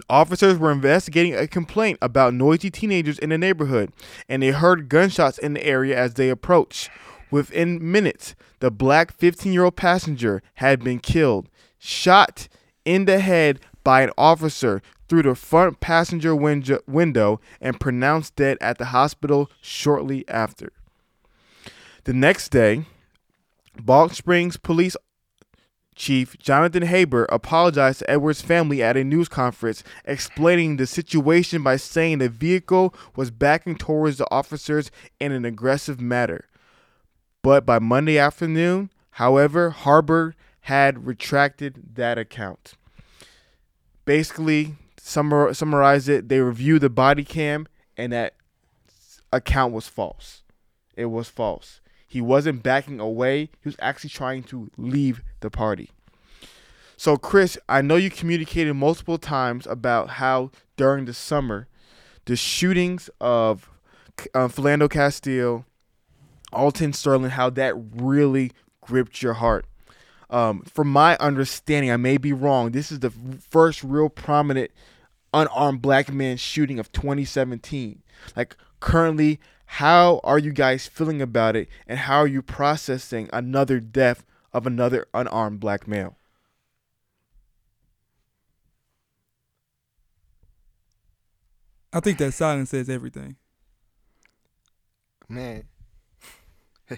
Officers 0.10 0.58
were 0.58 0.72
investigating 0.72 1.36
a 1.36 1.48
complaint 1.48 2.00
about 2.02 2.34
noisy 2.34 2.72
teenagers 2.72 3.20
in 3.20 3.30
the 3.30 3.38
neighborhood, 3.38 3.92
and 4.28 4.42
they 4.42 4.50
heard 4.52 4.90
gunshots 4.90 5.38
in 5.38 5.54
the 5.54 5.64
area 5.64 5.96
as 5.98 6.16
they 6.16 6.30
approached. 6.30 6.90
Within 7.30 7.92
minutes, 7.92 8.34
the 8.60 8.72
black 8.72 9.12
15 9.14 9.54
year 9.54 9.66
old 9.66 9.76
passenger 9.76 10.42
had 10.56 10.84
been 10.84 10.98
killed, 11.00 11.48
shot 11.78 12.48
in 12.86 13.06
the 13.06 13.20
head 13.20 13.60
by 13.84 14.02
an 14.02 14.12
officer 14.18 14.82
through 15.12 15.24
the 15.24 15.36
front 15.36 15.82
passenger 15.82 16.34
win- 16.34 16.64
window 16.88 17.42
and 17.60 17.82
pronounced 17.82 18.34
dead 18.38 18.58
at 18.62 18.78
the 18.78 18.86
hospital 18.86 19.52
shortly 19.60 20.24
after. 20.30 20.72
The 22.06 22.14
next 22.14 22.48
day, 22.48 22.86
Balch 23.76 24.14
Springs 24.14 24.56
Police 24.56 24.96
Chief 25.96 26.38
Jonathan 26.38 26.84
Haber 26.84 27.26
apologized 27.26 28.00
to 28.00 28.10
Edwards' 28.10 28.42
family 28.42 28.82
at 28.82 28.96
a 28.96 29.04
news 29.04 29.28
conference, 29.28 29.84
explaining 30.06 30.78
the 30.78 30.88
situation 30.88 31.62
by 31.62 31.76
saying 31.76 32.20
the 32.20 32.30
vehicle 32.30 32.96
was 33.14 33.32
backing 33.32 33.76
towards 33.76 34.18
the 34.18 34.32
officers 34.32 34.92
in 35.20 35.34
an 35.34 35.44
aggressive 35.44 36.00
manner. 36.00 36.46
But 37.42 37.66
by 37.66 37.80
Monday 37.80 38.18
afternoon, 38.18 38.90
however, 39.12 39.72
Haber 39.72 40.36
had 40.62 41.06
retracted 41.06 41.96
that 41.96 42.18
account. 42.18 42.76
Basically, 44.06 44.78
summar, 45.04 45.56
summarize 45.56 46.08
it, 46.08 46.30
they 46.30 46.40
reviewed 46.40 46.82
the 46.82 46.90
body 46.90 47.24
cam 47.24 47.68
and 47.98 48.14
that 48.14 48.36
account 49.34 49.74
was 49.74 49.88
false. 49.88 50.44
It 50.96 51.06
was 51.06 51.30
false. 51.30 51.82
He 52.08 52.22
wasn't 52.22 52.64
backing 52.64 53.00
away. 53.00 53.50
He 53.62 53.70
was 53.70 53.78
actually 53.80 54.10
trying 54.10 54.44
to 54.44 54.70
leave 54.78 55.24
the 55.40 55.50
party. 55.50 55.92
So, 56.98 57.18
Chris, 57.18 57.58
I 57.68 57.82
know 57.82 57.96
you 57.96 58.12
communicated 58.12 58.74
multiple 58.74 59.18
times 59.18 59.66
about 59.66 60.12
how 60.12 60.52
during 60.78 61.06
the 61.06 61.14
summer, 61.14 61.68
the 62.26 62.36
shootings 62.36 63.10
of 63.20 63.70
uh, 64.36 64.50
Philando 64.50 64.90
Castile, 64.90 65.66
Alton 66.54 66.94
Sterling, 66.94 67.32
how 67.32 67.50
that 67.52 67.74
really 67.96 68.52
gripped 68.82 69.24
your 69.24 69.34
heart. 69.34 69.66
Um, 70.32 70.62
from 70.62 70.90
my 70.90 71.18
understanding, 71.18 71.92
I 71.92 71.98
may 71.98 72.18
be 72.18 72.32
wrong. 72.32 72.72
This 72.72 72.92
is 72.92 73.02
the 73.02 73.12
first 73.12 73.84
real 73.84 74.08
prominent 74.08 74.72
unarmed 75.34 75.82
black 75.82 76.12
man 76.12 76.38
shooting 76.38 76.80
of 76.80 76.92
2017. 76.94 78.02
Like 78.36 78.56
currently, 78.80 79.42
how 79.66 80.22
are 80.24 80.40
you 80.40 80.54
guys 80.54 80.88
feeling 80.88 81.22
about 81.22 81.56
it, 81.58 81.68
and 81.86 82.00
how 82.00 82.20
are 82.20 82.28
you 82.28 82.42
processing 82.42 83.30
another 83.34 83.82
death 83.82 84.26
of 84.54 84.66
another 84.66 85.06
unarmed 85.14 85.60
black 85.60 85.86
male? 85.88 86.18
I 91.94 92.00
think 92.00 92.18
that 92.20 92.34
silence 92.34 92.70
says 92.70 92.90
everything. 92.90 93.36
man. 95.28 95.64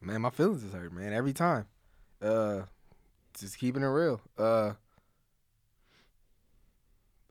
man, 0.00 0.22
my 0.22 0.30
feelings 0.30 0.64
is 0.64 0.72
hurt, 0.72 0.92
man, 0.92 1.12
every 1.12 1.34
time. 1.34 1.66
Uh 2.24 2.62
just 3.38 3.58
keeping 3.58 3.82
it 3.82 3.86
real. 3.86 4.20
Uh 4.38 4.72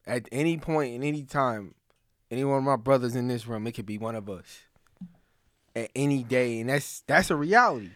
at 0.05 0.27
any 0.31 0.57
point 0.57 0.93
in 0.93 1.03
any 1.03 1.23
time, 1.23 1.75
any 2.29 2.43
one 2.43 2.57
of 2.57 2.63
my 2.63 2.75
brothers 2.75 3.15
in 3.15 3.27
this 3.27 3.47
room, 3.47 3.65
it 3.67 3.71
could 3.71 3.85
be 3.85 3.97
one 3.97 4.15
of 4.15 4.29
us. 4.29 4.63
At 5.75 5.89
any 5.95 6.23
day. 6.23 6.59
And 6.59 6.69
that's 6.69 7.01
that's 7.07 7.31
a 7.31 7.35
reality. 7.35 7.91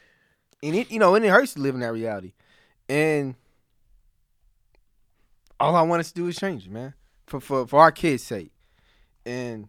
And 0.63 0.75
it 0.75 0.89
you 0.89 0.99
know, 0.99 1.15
and 1.15 1.23
it 1.23 1.29
hurts 1.29 1.53
to 1.53 1.59
live 1.59 1.75
in 1.75 1.81
that 1.81 1.93
reality. 1.93 2.33
And 2.89 3.35
all 5.59 5.75
I 5.75 5.81
want 5.81 5.99
us 5.99 6.09
to 6.09 6.15
do 6.15 6.27
is 6.27 6.37
change 6.37 6.67
man. 6.69 6.93
For 7.27 7.39
for 7.39 7.67
for 7.67 7.79
our 7.81 7.91
kids' 7.91 8.23
sake. 8.23 8.51
And 9.25 9.67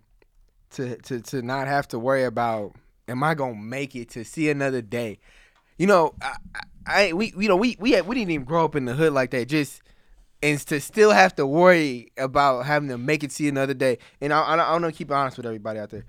to 0.71 0.97
to 0.97 1.21
to 1.21 1.43
not 1.43 1.67
have 1.67 1.89
to 1.89 1.99
worry 1.99 2.25
about 2.25 2.75
am 3.09 3.23
I 3.23 3.35
gonna 3.35 3.55
make 3.57 3.97
it 3.97 4.11
to 4.11 4.25
see 4.25 4.49
another 4.51 4.83
day? 4.83 5.19
You 5.79 5.87
know, 5.87 6.15
I, 6.21 6.37
I 6.87 7.13
we 7.13 7.33
you 7.39 7.49
know 7.49 7.57
we 7.57 7.77
we 7.79 7.93
had, 7.93 8.07
we 8.07 8.15
didn't 8.17 8.31
even 8.31 8.45
grow 8.45 8.65
up 8.65 8.77
in 8.77 8.85
the 8.85 8.95
hood 8.95 9.13
like 9.13 9.31
that. 9.31 9.49
Just 9.49 9.83
and 10.43 10.59
to 10.67 10.81
still 10.81 11.11
have 11.11 11.35
to 11.37 11.47
worry 11.47 12.13
about 12.17 12.67
having 12.67 12.89
to 12.91 12.99
make 12.99 13.25
it 13.25 13.33
see 13.33 13.49
another 13.49 13.75
day. 13.75 13.99
And 14.21 14.33
I 14.33 14.75
I, 14.75 14.79
to 14.79 14.93
keep 14.93 15.11
it 15.11 15.15
honest 15.15 15.37
with 15.37 15.47
everybody 15.47 15.79
out 15.79 15.91
there. 15.91 16.05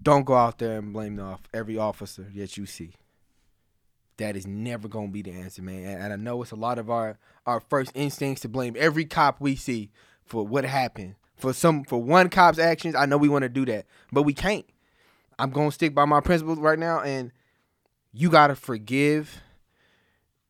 Don't 0.00 0.24
go 0.24 0.34
out 0.34 0.58
there 0.58 0.78
and 0.78 0.92
blame 0.92 1.16
the 1.16 1.22
off 1.22 1.42
every 1.54 1.78
officer 1.78 2.26
that 2.34 2.56
you 2.56 2.66
see. 2.66 2.92
That 4.16 4.36
is 4.36 4.46
never 4.46 4.88
gonna 4.88 5.08
be 5.08 5.22
the 5.22 5.32
answer, 5.32 5.62
man. 5.62 5.84
And, 5.84 6.02
and 6.02 6.12
I 6.12 6.16
know 6.16 6.42
it's 6.42 6.50
a 6.50 6.56
lot 6.56 6.78
of 6.78 6.90
our 6.90 7.18
our 7.46 7.60
first 7.60 7.92
instincts 7.94 8.42
to 8.42 8.48
blame 8.48 8.76
every 8.78 9.04
cop 9.04 9.40
we 9.40 9.56
see 9.56 9.90
for 10.24 10.46
what 10.46 10.64
happened 10.64 11.14
for 11.42 11.52
some 11.52 11.84
for 11.84 12.00
one 12.00 12.30
cop's 12.30 12.58
actions. 12.58 12.94
I 12.94 13.04
know 13.04 13.18
we 13.18 13.28
want 13.28 13.42
to 13.42 13.48
do 13.48 13.66
that, 13.66 13.86
but 14.12 14.22
we 14.22 14.32
can't. 14.32 14.64
I'm 15.38 15.50
gonna 15.50 15.72
stick 15.72 15.94
by 15.94 16.04
my 16.04 16.20
principles 16.20 16.58
right 16.58 16.78
now, 16.78 17.00
and 17.00 17.32
you 18.12 18.30
gotta 18.30 18.54
forgive, 18.54 19.42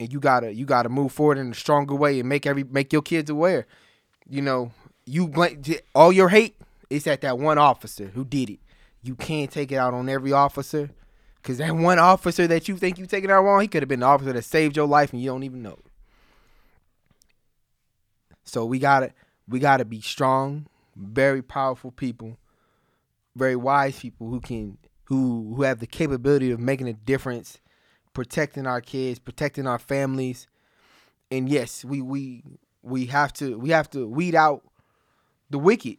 and 0.01 0.13
you 0.13 0.21
gotta 0.21 0.53
you 0.53 0.67
gotta 0.67 0.89
move 0.89 1.13
forward 1.13 1.39
in 1.39 1.53
a 1.53 1.55
stronger 1.55 1.95
way 1.95 2.19
and 2.19 2.29
make 2.29 2.47
every 2.47 2.65
make 2.65 2.93
your 2.93 3.03
kids 3.03 3.31
aware. 3.31 3.67
You 4.29 4.43
know, 4.43 4.73
you 5.05 5.29
blame 5.29 5.63
all 5.95 6.13
your 6.13 6.29
hate 6.29 6.57
is 6.91 7.07
at 7.07 7.21
that 7.23 7.39
one 7.39 7.59
officer 7.59 8.07
who 8.15 8.25
did 8.25 8.51
it. 8.51 8.61
You 9.03 9.15
can't 9.15 9.51
take 9.51 9.73
it 9.73 9.77
out 9.77 9.95
on 9.95 10.09
every 10.09 10.33
officer, 10.33 10.91
cause 11.43 11.59
that 11.59 11.75
one 11.75 11.99
officer 11.99 12.47
that 12.47 12.69
you 12.69 12.77
think 12.77 12.99
you 12.99 13.07
taking 13.07 13.31
out 13.31 13.43
wrong, 13.43 13.61
he 13.61 13.69
could 13.69 13.83
have 13.83 13.89
been 13.89 14.01
the 14.01 14.07
officer 14.07 14.33
that 14.33 14.43
saved 14.43 14.77
your 14.77 14.87
life 14.87 15.13
and 15.13 15.23
you 15.23 15.29
don't 15.29 15.43
even 15.43 15.63
know. 15.63 15.79
So 18.45 18.65
we 18.65 18.79
gotta 18.79 19.13
we 19.49 19.59
gotta 19.61 19.85
be 19.85 20.01
strong, 20.01 20.67
very 20.97 21.43
powerful 21.43 21.91
people, 21.91 22.39
very 23.37 23.57
wise 23.57 23.99
people 23.99 24.29
who 24.29 24.41
can 24.41 24.79
who 25.05 25.55
who 25.57 25.62
have 25.62 25.80
the 25.80 25.86
capability 25.86 26.50
of 26.50 26.61
making 26.61 26.88
a 26.88 26.92
difference, 26.92 27.59
protecting 28.14 28.66
our 28.66 28.80
kids, 28.80 29.18
protecting 29.18 29.66
our 29.66 29.78
families. 29.78 30.46
And 31.30 31.48
yes, 31.48 31.84
we 31.84 32.03
we 32.03 32.42
we 32.82 33.07
have 33.07 33.32
to 33.34 33.59
we 33.59 33.70
have 33.70 33.90
to 33.90 34.07
weed 34.07 34.34
out 34.34 34.62
the 35.50 35.59
wicked. 35.59 35.98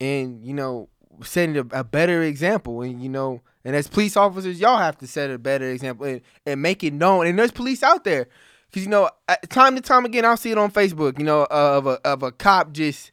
And 0.00 0.44
you 0.44 0.54
know, 0.54 0.88
setting 1.22 1.56
a, 1.56 1.80
a 1.80 1.84
better 1.84 2.22
example 2.22 2.82
and 2.82 3.02
you 3.02 3.08
know, 3.08 3.42
and 3.64 3.76
as 3.76 3.88
police 3.88 4.16
officers, 4.16 4.60
y'all 4.60 4.78
have 4.78 4.96
to 4.98 5.06
set 5.06 5.30
a 5.30 5.38
better 5.38 5.70
example 5.70 6.06
and, 6.06 6.22
and 6.46 6.62
make 6.62 6.82
it 6.82 6.94
known. 6.94 7.26
And 7.26 7.38
there's 7.38 7.50
police 7.50 7.82
out 7.82 8.04
there. 8.04 8.26
Cause 8.72 8.84
you 8.84 8.88
know, 8.88 9.10
time 9.48 9.74
to 9.74 9.82
time 9.82 10.04
again, 10.04 10.24
I'll 10.24 10.36
see 10.36 10.52
it 10.52 10.58
on 10.58 10.70
Facebook. 10.70 11.18
You 11.18 11.24
know, 11.24 11.46
of 11.50 11.86
a 11.86 12.00
of 12.06 12.22
a 12.22 12.30
cop 12.30 12.72
just 12.72 13.10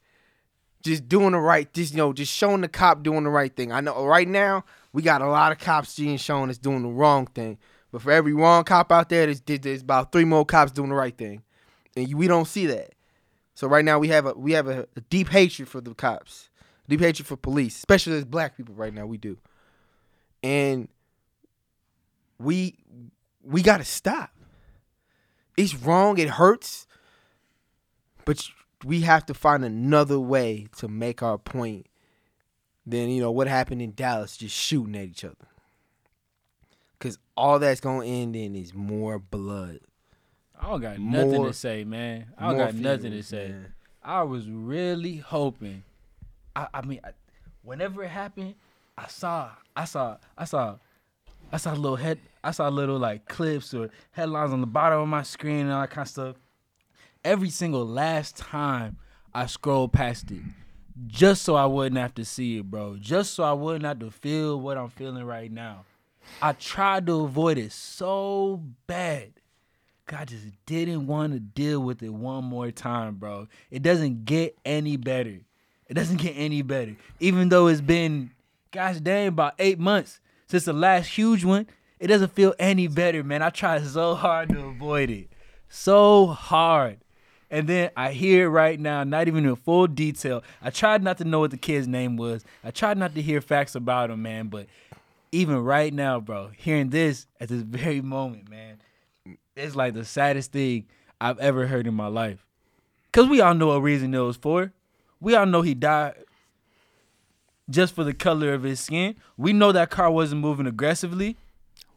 just 0.88 1.07
doing 1.07 1.33
the 1.33 1.39
right, 1.39 1.71
just 1.73 1.91
you 1.91 1.97
know, 1.97 2.13
just 2.13 2.33
showing 2.33 2.61
the 2.61 2.67
cop 2.67 3.03
doing 3.03 3.23
the 3.23 3.29
right 3.29 3.55
thing. 3.55 3.71
I 3.71 3.81
know 3.81 4.05
right 4.05 4.27
now 4.27 4.65
we 4.93 5.01
got 5.01 5.21
a 5.21 5.27
lot 5.27 5.51
of 5.51 5.59
cops 5.59 5.95
being 5.95 6.17
shown 6.17 6.49
as 6.49 6.57
doing 6.57 6.81
the 6.81 6.89
wrong 6.89 7.27
thing, 7.27 7.57
but 7.91 8.01
for 8.01 8.11
every 8.11 8.33
wrong 8.33 8.63
cop 8.63 8.91
out 8.91 9.09
there, 9.09 9.25
there's, 9.25 9.41
there's 9.41 9.81
about 9.81 10.11
three 10.11 10.25
more 10.25 10.45
cops 10.45 10.71
doing 10.71 10.89
the 10.89 10.95
right 10.95 11.15
thing, 11.15 11.43
and 11.95 12.11
we 12.15 12.27
don't 12.27 12.47
see 12.47 12.65
that. 12.67 12.93
So 13.53 13.67
right 13.67 13.85
now 13.85 13.99
we 13.99 14.07
have 14.09 14.25
a 14.25 14.33
we 14.33 14.53
have 14.53 14.67
a, 14.67 14.88
a 14.95 15.01
deep 15.01 15.29
hatred 15.29 15.67
for 15.67 15.81
the 15.81 15.93
cops, 15.93 16.49
deep 16.88 16.99
hatred 16.99 17.27
for 17.27 17.38
police, 17.38 17.75
especially 17.75 18.17
as 18.17 18.25
black 18.25 18.57
people. 18.57 18.75
Right 18.75 18.93
now 18.93 19.05
we 19.05 19.17
do, 19.17 19.38
and 20.41 20.88
we 22.39 22.77
we 23.43 23.61
gotta 23.61 23.85
stop. 23.85 24.31
It's 25.57 25.75
wrong. 25.75 26.17
It 26.19 26.29
hurts, 26.29 26.88
but 28.25 28.47
we 28.84 29.01
have 29.01 29.25
to 29.28 29.34
find 29.34 29.65
another 29.65 30.19
way 30.19 30.67
to 30.78 30.88
make 30.88 31.23
our 31.23 31.38
point 31.38 31.88
than 32.86 33.09
you 33.09 33.21
know 33.21 33.32
what 33.32 33.47
happened 33.47 33.82
in 33.82 33.93
Dallas, 33.93 34.38
just 34.38 34.55
shooting 34.55 34.95
at 34.95 35.05
each 35.05 35.23
other. 35.25 35.36
Cause 36.99 37.19
all 37.36 37.59
that's 37.59 37.80
gonna 37.82 38.05
end 38.05 38.36
in 38.36 38.55
is 38.55 38.73
more 38.73 39.19
blood. 39.19 39.80
I 40.59 40.69
don't 40.69 40.82
got 40.82 40.99
nothing 40.99 41.43
to 41.43 41.53
say, 41.53 41.84
man. 41.84 42.28
I 42.38 42.47
don't 42.47 42.57
more 42.57 42.65
got 42.65 42.75
nothing 42.75 43.11
to 43.11 43.23
say. 43.23 43.49
man. 43.49 43.73
I 44.03 44.23
was 44.23 44.49
really 44.49 45.17
hoping. 45.17 45.84
I, 46.55 46.67
I 46.73 46.82
mean, 46.82 47.01
I, 47.03 47.09
whenever 47.61 48.03
it 48.03 48.09
happened, 48.09 48.55
I 48.97 49.07
saw, 49.07 49.51
I 49.75 49.86
saw, 49.86 50.17
I 50.38 50.45
saw, 50.45 50.78
I 51.51 51.57
saw 51.57 51.73
little 51.73 51.97
head, 51.97 52.19
I 52.43 52.51
saw 52.51 52.67
little 52.69 52.97
like 52.97 53.28
clips 53.28 53.73
or 53.73 53.89
headlines 54.11 54.53
on 54.53 54.61
the 54.61 54.67
bottom 54.67 55.01
of 55.01 55.07
my 55.07 55.21
screen 55.23 55.65
and 55.65 55.71
all 55.71 55.82
that 55.82 55.91
kind 55.91 56.05
of 56.05 56.09
stuff. 56.09 56.36
Every 57.28 57.49
single 57.49 57.86
last 57.86 58.38
time 58.38 58.95
I 59.34 59.47
scrolled 59.47 59.91
past 59.91 60.32
it, 60.32 60.39
just 61.07 61.41
so 61.41 61.55
I 61.55 61.65
wouldn't 61.65 61.99
have 61.99 62.15
to 62.15 62.23
see 62.23 62.59
it, 62.59 62.71
bro. 62.71 62.95
Just 62.95 63.34
so 63.34 63.43
I 63.43 63.51
wouldn't 63.51 63.84
have 63.84 63.99
to 63.99 64.09
feel 64.09 64.57
what 64.61 64.78
I'm 64.78 64.88
feeling 64.88 65.25
right 65.25 65.51
now. 65.51 65.84
I 66.41 66.53
tried 66.53 67.05
to 67.07 67.25
avoid 67.25 67.57
it 67.57 67.73
so 67.73 68.63
bad. 68.88 69.34
I 70.07 70.23
just 70.23 70.45
didn't 70.65 71.05
want 71.05 71.34
to 71.34 71.41
deal 71.41 71.82
with 71.82 72.01
it 72.01 72.13
one 72.13 72.45
more 72.45 72.71
time, 72.71 73.15
bro. 73.15 73.49
It 73.69 73.84
doesn't 73.84 74.23
get 74.23 74.57
any 74.63 74.95
better. 74.95 75.41
It 75.89 75.95
doesn't 75.95 76.21
get 76.21 76.32
any 76.38 76.61
better. 76.61 76.95
Even 77.19 77.49
though 77.49 77.67
it's 77.67 77.82
been, 77.82 78.32
gosh 78.71 79.01
dang, 79.01 79.28
about 79.28 79.55
eight 79.59 79.80
months 79.80 80.21
since 80.47 80.63
the 80.63 80.71
last 80.71 81.07
huge 81.07 81.43
one, 81.43 81.67
it 81.99 82.07
doesn't 82.07 82.32
feel 82.32 82.53
any 82.57 82.88
better, 82.88 83.21
man. 83.21 83.41
I 83.41 83.49
tried 83.49 83.86
so 83.86 84.15
hard 84.15 84.47
to 84.47 84.67
avoid 84.67 85.09
it. 85.09 85.28
So 85.67 86.28
hard. 86.28 86.99
And 87.49 87.67
then 87.67 87.91
I 87.95 88.11
hear 88.11 88.47
it 88.47 88.49
right 88.49 88.79
now, 88.79 89.03
not 89.03 89.27
even 89.27 89.45
in 89.45 89.55
full 89.55 89.87
detail. 89.87 90.43
I 90.61 90.69
tried 90.69 91.01
not 91.01 91.17
to 91.19 91.23
know 91.23 91.39
what 91.39 91.51
the 91.51 91.57
kid's 91.57 91.87
name 91.87 92.17
was. 92.17 92.43
I 92.63 92.71
tried 92.71 92.97
not 92.97 93.15
to 93.15 93.21
hear 93.21 93.39
facts 93.39 93.75
about 93.75 94.09
him, 94.09 94.21
man. 94.21 94.47
But 94.47 94.67
even 95.31 95.63
right 95.63 95.93
now, 95.93 96.19
bro, 96.19 96.49
hearing 96.57 96.89
this 96.89 97.27
at 97.39 97.49
this 97.49 97.61
very 97.63 98.01
moment, 98.01 98.49
man, 98.49 98.79
it's 99.55 99.75
like 99.75 99.93
the 99.93 100.05
saddest 100.05 100.51
thing 100.51 100.87
I've 101.21 101.39
ever 101.39 101.67
heard 101.67 101.87
in 101.87 101.93
my 101.93 102.07
life. 102.07 102.45
Cause 103.13 103.27
we 103.27 103.41
all 103.41 103.53
know 103.53 103.67
what 103.67 103.81
reason 103.81 104.13
it 104.13 104.19
was 104.19 104.37
for. 104.37 104.73
We 105.19 105.33
all 105.33 105.45
know 105.47 105.63
he 105.63 105.73
died 105.73 106.13
just 107.69 107.95
for 107.95 108.03
the 108.03 108.13
color 108.13 108.53
of 108.53 108.63
his 108.63 108.79
skin. 108.79 109.15
We 109.35 109.53
know 109.53 109.71
that 109.71 109.89
car 109.89 110.11
wasn't 110.11 110.41
moving 110.41 110.67
aggressively. 110.67 111.37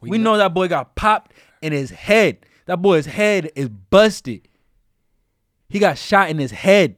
We, 0.01 0.17
know 0.17 0.37
that 0.37 0.53
boy 0.53 0.67
got 0.67 0.95
popped 0.95 1.33
in 1.61 1.73
his 1.73 1.91
head. 1.91 2.37
That 2.65 2.81
boy's 2.81 3.05
head 3.05 3.51
is 3.55 3.69
busted. 3.69 4.47
He 5.71 5.79
got 5.79 5.97
shot 5.97 6.29
in 6.29 6.37
his 6.37 6.51
head. 6.51 6.97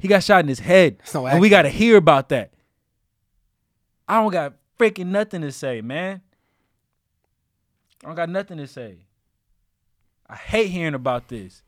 He 0.00 0.08
got 0.08 0.24
shot 0.24 0.40
in 0.40 0.48
his 0.48 0.58
head. 0.58 0.98
That's 0.98 1.14
no 1.14 1.24
and 1.26 1.40
we 1.40 1.48
got 1.48 1.62
to 1.62 1.68
hear 1.68 1.96
about 1.96 2.28
that. 2.30 2.52
I 4.08 4.20
don't 4.20 4.32
got 4.32 4.54
freaking 4.78 5.06
nothing 5.06 5.40
to 5.42 5.52
say, 5.52 5.80
man. 5.80 6.20
I 8.02 8.08
don't 8.08 8.16
got 8.16 8.28
nothing 8.28 8.58
to 8.58 8.66
say. 8.66 9.06
I 10.28 10.34
hate 10.34 10.66
hearing 10.66 10.94
about 10.94 11.28
this. 11.28 11.62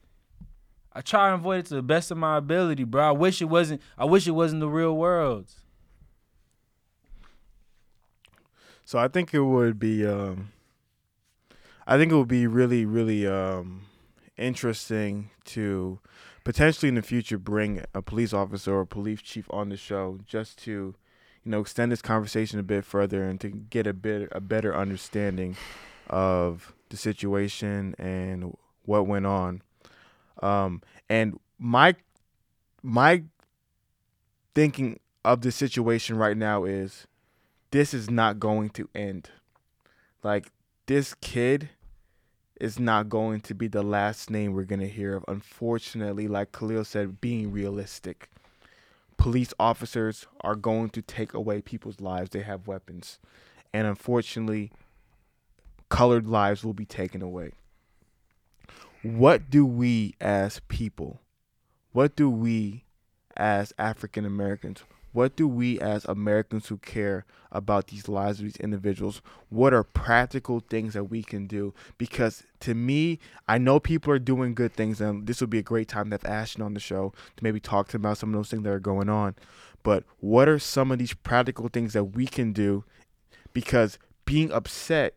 I 0.92 1.02
try 1.02 1.30
and 1.30 1.40
avoid 1.40 1.60
it 1.60 1.66
to 1.66 1.76
the 1.76 1.82
best 1.82 2.10
of 2.10 2.18
my 2.18 2.36
ability, 2.36 2.82
bro. 2.82 3.08
I 3.08 3.12
wish 3.12 3.40
it 3.40 3.44
wasn't. 3.44 3.80
I 3.96 4.06
wish 4.06 4.26
it 4.26 4.32
wasn't 4.32 4.60
the 4.60 4.68
real 4.68 4.96
world. 4.96 5.46
So 8.84 8.98
I 8.98 9.06
think 9.06 9.32
it 9.32 9.40
would 9.40 9.78
be 9.78 10.04
um 10.04 10.50
I 11.86 11.96
think 11.96 12.10
it 12.10 12.16
would 12.16 12.26
be 12.26 12.48
really 12.48 12.84
really 12.84 13.24
um 13.26 13.85
interesting 14.36 15.30
to 15.44 15.98
potentially 16.44 16.88
in 16.88 16.94
the 16.94 17.02
future 17.02 17.38
bring 17.38 17.84
a 17.94 18.02
police 18.02 18.32
officer 18.32 18.74
or 18.74 18.86
police 18.86 19.22
chief 19.22 19.46
on 19.50 19.68
the 19.68 19.76
show 19.76 20.18
just 20.26 20.58
to 20.58 20.94
you 21.44 21.50
know 21.50 21.60
extend 21.60 21.90
this 21.90 22.02
conversation 22.02 22.58
a 22.58 22.62
bit 22.62 22.84
further 22.84 23.24
and 23.24 23.40
to 23.40 23.48
get 23.48 23.86
a 23.86 23.92
bit 23.92 24.28
a 24.32 24.40
better 24.40 24.74
understanding 24.76 25.56
of 26.08 26.74
the 26.90 26.96
situation 26.96 27.94
and 27.98 28.56
what 28.84 29.06
went 29.06 29.26
on. 29.26 29.62
Um 30.42 30.82
and 31.08 31.38
my 31.58 31.94
my 32.82 33.22
thinking 34.54 35.00
of 35.24 35.40
the 35.40 35.50
situation 35.50 36.16
right 36.16 36.36
now 36.36 36.64
is 36.64 37.06
this 37.70 37.92
is 37.92 38.08
not 38.08 38.38
going 38.38 38.70
to 38.70 38.88
end. 38.94 39.30
Like 40.22 40.52
this 40.86 41.14
kid 41.14 41.70
is 42.60 42.78
not 42.78 43.08
going 43.08 43.40
to 43.42 43.54
be 43.54 43.68
the 43.68 43.82
last 43.82 44.30
name 44.30 44.52
we're 44.52 44.64
going 44.64 44.80
to 44.80 44.88
hear 44.88 45.16
of. 45.16 45.24
Unfortunately, 45.28 46.28
like 46.28 46.52
Khalil 46.52 46.84
said, 46.84 47.20
being 47.20 47.52
realistic. 47.52 48.30
Police 49.16 49.52
officers 49.58 50.26
are 50.42 50.54
going 50.54 50.90
to 50.90 51.02
take 51.02 51.34
away 51.34 51.60
people's 51.60 52.00
lives. 52.00 52.30
They 52.30 52.42
have 52.42 52.66
weapons. 52.66 53.18
And 53.72 53.86
unfortunately, 53.86 54.72
colored 55.88 56.26
lives 56.26 56.64
will 56.64 56.74
be 56.74 56.86
taken 56.86 57.22
away. 57.22 57.52
What 59.02 59.50
do 59.50 59.64
we 59.64 60.14
as 60.20 60.60
people, 60.68 61.20
what 61.92 62.16
do 62.16 62.28
we 62.28 62.84
as 63.36 63.72
African 63.78 64.24
Americans, 64.24 64.82
what 65.16 65.34
do 65.34 65.48
we 65.48 65.80
as 65.80 66.04
Americans 66.04 66.68
who 66.68 66.76
care 66.76 67.24
about 67.50 67.86
these 67.86 68.06
lives 68.06 68.38
of 68.38 68.44
these 68.44 68.56
individuals, 68.56 69.22
what 69.48 69.72
are 69.72 69.82
practical 69.82 70.60
things 70.60 70.92
that 70.92 71.04
we 71.04 71.22
can 71.22 71.46
do? 71.46 71.72
Because 71.96 72.42
to 72.60 72.74
me, 72.74 73.18
I 73.48 73.56
know 73.56 73.80
people 73.80 74.12
are 74.12 74.18
doing 74.18 74.54
good 74.54 74.74
things, 74.74 75.00
and 75.00 75.26
this 75.26 75.40
would 75.40 75.48
be 75.48 75.58
a 75.58 75.62
great 75.62 75.88
time 75.88 76.10
to 76.10 76.14
have 76.16 76.24
Ashton 76.26 76.60
on 76.60 76.74
the 76.74 76.80
show 76.80 77.14
to 77.34 77.42
maybe 77.42 77.60
talk 77.60 77.88
to 77.88 77.96
about 77.96 78.18
some 78.18 78.28
of 78.28 78.34
those 78.34 78.50
things 78.50 78.62
that 78.64 78.70
are 78.70 78.78
going 78.78 79.08
on. 79.08 79.34
But 79.82 80.04
what 80.18 80.50
are 80.50 80.58
some 80.58 80.92
of 80.92 80.98
these 80.98 81.14
practical 81.14 81.68
things 81.68 81.94
that 81.94 82.04
we 82.04 82.26
can 82.26 82.52
do? 82.52 82.84
Because 83.54 83.98
being 84.26 84.52
upset 84.52 85.14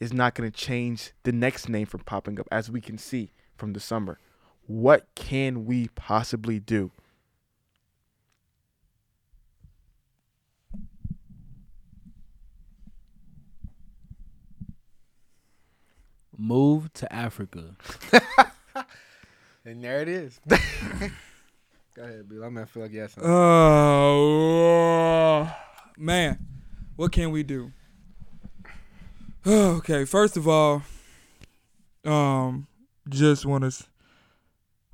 is 0.00 0.14
not 0.14 0.34
going 0.34 0.50
to 0.50 0.56
change 0.56 1.12
the 1.24 1.32
next 1.32 1.68
name 1.68 1.84
from 1.84 2.00
popping 2.00 2.40
up, 2.40 2.48
as 2.50 2.70
we 2.70 2.80
can 2.80 2.96
see 2.96 3.32
from 3.58 3.74
the 3.74 3.80
summer. 3.80 4.18
What 4.66 5.08
can 5.14 5.66
we 5.66 5.88
possibly 5.88 6.58
do? 6.58 6.90
Move 16.36 16.92
to 16.94 17.12
Africa. 17.12 17.76
And 19.64 19.82
there 19.82 20.00
it 20.00 20.08
is. 20.08 20.40
Go 20.48 20.56
ahead, 22.02 22.28
Bill. 22.28 22.42
I'm 22.42 22.54
gonna 22.54 22.66
feel 22.66 22.82
like 22.82 22.92
you 22.92 23.00
had 23.00 23.12
something. 23.12 23.30
Oh 23.30 25.48
man, 25.96 26.38
what 26.96 27.12
can 27.12 27.30
we 27.30 27.44
do? 27.44 27.70
okay, 29.46 30.04
first 30.04 30.36
of 30.36 30.48
all, 30.48 30.82
um, 32.04 32.66
just 33.08 33.46
want 33.46 33.70
to, 33.70 33.84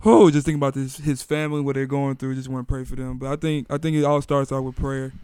oh, 0.04 0.30
just 0.30 0.44
think 0.44 0.56
about 0.56 0.74
this 0.74 0.98
his 0.98 1.22
family, 1.22 1.62
what 1.62 1.74
they're 1.74 1.86
going 1.86 2.16
through. 2.16 2.34
Just 2.34 2.50
want 2.50 2.68
to 2.68 2.72
pray 2.72 2.84
for 2.84 2.96
them. 2.96 3.16
But 3.16 3.32
I 3.32 3.36
think 3.36 3.68
I 3.70 3.78
think 3.78 3.96
it 3.96 4.04
all 4.04 4.20
starts 4.20 4.52
out 4.52 4.64
with 4.64 4.76
prayer, 4.76 5.14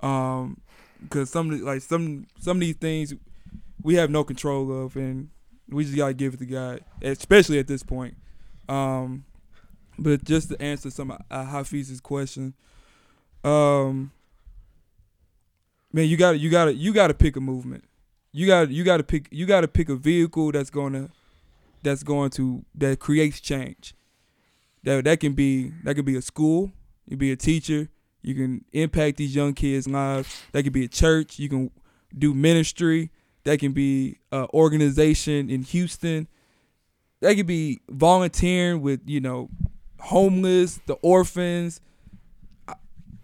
um, 0.00 0.60
because 1.00 1.30
some 1.30 1.62
like 1.62 1.82
some 1.82 2.26
some 2.40 2.56
of 2.56 2.60
these 2.60 2.76
things 2.76 3.14
we 3.82 3.94
have 3.94 4.10
no 4.10 4.24
control 4.24 4.84
of, 4.84 4.96
and 4.96 5.28
we 5.68 5.84
just 5.84 5.96
gotta 5.96 6.14
give 6.14 6.34
it 6.34 6.38
to 6.38 6.46
God, 6.46 6.84
especially 7.02 7.58
at 7.58 7.66
this 7.66 7.82
point. 7.82 8.16
Um, 8.68 9.24
but 9.98 10.24
just 10.24 10.48
to 10.48 10.60
answer 10.60 10.90
some 10.90 11.10
of 11.10 11.20
uh, 11.30 11.44
Hafeez's 11.44 12.00
question, 12.00 12.54
um, 13.44 14.10
man, 15.92 16.08
you 16.08 16.16
got 16.16 16.32
to 16.32 16.38
you 16.38 16.50
got 16.50 16.66
to 16.66 16.74
you 16.74 16.92
got 16.92 17.08
to 17.08 17.14
pick 17.14 17.36
a 17.36 17.40
movement. 17.40 17.84
You 18.32 18.46
gotta 18.46 18.72
you 18.72 18.82
got 18.84 18.96
to 18.96 19.04
pick 19.04 19.28
you 19.30 19.46
got 19.46 19.60
to 19.60 19.68
pick 19.68 19.88
a 19.88 19.96
vehicle 19.96 20.50
that's 20.52 20.70
gonna 20.70 21.10
that's 21.82 22.02
going 22.02 22.30
to 22.30 22.64
that 22.74 22.98
creates 22.98 23.40
change. 23.40 23.94
That 24.82 25.04
that 25.04 25.20
can 25.20 25.34
be 25.34 25.72
that 25.84 25.94
could 25.94 26.04
be 26.04 26.16
a 26.16 26.22
school. 26.22 26.72
You 27.06 27.16
be 27.16 27.30
a 27.30 27.36
teacher. 27.36 27.88
You 28.22 28.34
can 28.34 28.64
impact 28.72 29.18
these 29.18 29.36
young 29.36 29.52
kids' 29.52 29.86
lives. 29.86 30.42
That 30.52 30.62
could 30.62 30.72
be 30.72 30.84
a 30.84 30.88
church. 30.88 31.38
You 31.38 31.48
can 31.48 31.70
do 32.16 32.32
ministry. 32.34 33.10
That 33.44 33.58
can 33.58 33.72
be 33.72 34.18
an 34.32 34.46
organization 34.54 35.50
in 35.50 35.62
Houston. 35.62 36.28
That 37.20 37.36
could 37.36 37.46
be 37.46 37.80
volunteering 37.88 38.80
with 38.80 39.00
you 39.06 39.20
know 39.20 39.50
homeless, 40.00 40.80
the 40.86 40.94
orphans, 40.94 41.80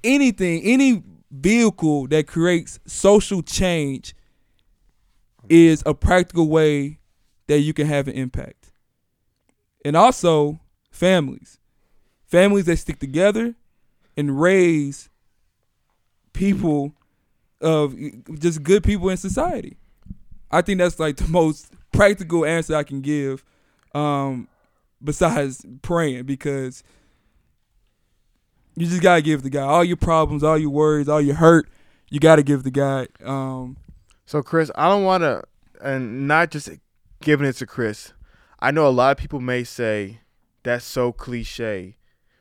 anything, 0.04 0.62
any 0.62 1.02
vehicle 1.30 2.06
that 2.08 2.26
creates 2.26 2.80
social 2.86 3.42
change 3.42 4.14
is 5.48 5.82
a 5.86 5.94
practical 5.94 6.48
way 6.48 6.98
that 7.46 7.60
you 7.60 7.74
can 7.74 7.86
have 7.86 8.08
an 8.08 8.14
impact. 8.14 8.72
And 9.84 9.96
also 9.96 10.60
families. 10.90 11.58
Families 12.26 12.66
that 12.66 12.76
stick 12.76 12.98
together 12.98 13.54
and 14.16 14.40
raise 14.40 15.08
people 16.32 16.94
of 17.60 17.94
just 18.38 18.62
good 18.62 18.84
people 18.84 19.08
in 19.08 19.16
society. 19.16 19.76
I 20.50 20.62
think 20.62 20.78
that's 20.78 20.98
like 20.98 21.16
the 21.16 21.28
most 21.28 21.72
practical 21.92 22.44
answer 22.44 22.74
I 22.76 22.82
can 22.84 23.00
give 23.00 23.44
um 23.94 24.48
besides 25.02 25.64
praying 25.82 26.24
because 26.24 26.82
you 28.76 28.86
just 28.86 29.02
gotta 29.02 29.22
give 29.22 29.42
the 29.42 29.50
guy 29.50 29.62
all 29.62 29.84
your 29.84 29.96
problems, 29.96 30.42
all 30.42 30.56
your 30.56 30.70
worries, 30.70 31.08
all 31.08 31.20
your 31.20 31.34
hurt. 31.34 31.68
You 32.08 32.20
gotta 32.20 32.42
give 32.42 32.62
the 32.62 32.70
guy. 32.70 33.08
Um, 33.24 33.76
So, 34.26 34.42
Chris, 34.42 34.70
I 34.76 34.88
don't 34.88 35.04
want 35.04 35.22
to, 35.22 35.42
and 35.82 36.28
not 36.28 36.50
just 36.50 36.70
giving 37.20 37.46
it 37.46 37.54
to 37.54 37.66
Chris. 37.66 38.12
I 38.60 38.70
know 38.70 38.86
a 38.86 38.90
lot 38.90 39.10
of 39.10 39.16
people 39.18 39.40
may 39.40 39.64
say 39.64 40.20
that's 40.62 40.84
so 40.84 41.12
cliche 41.12 41.96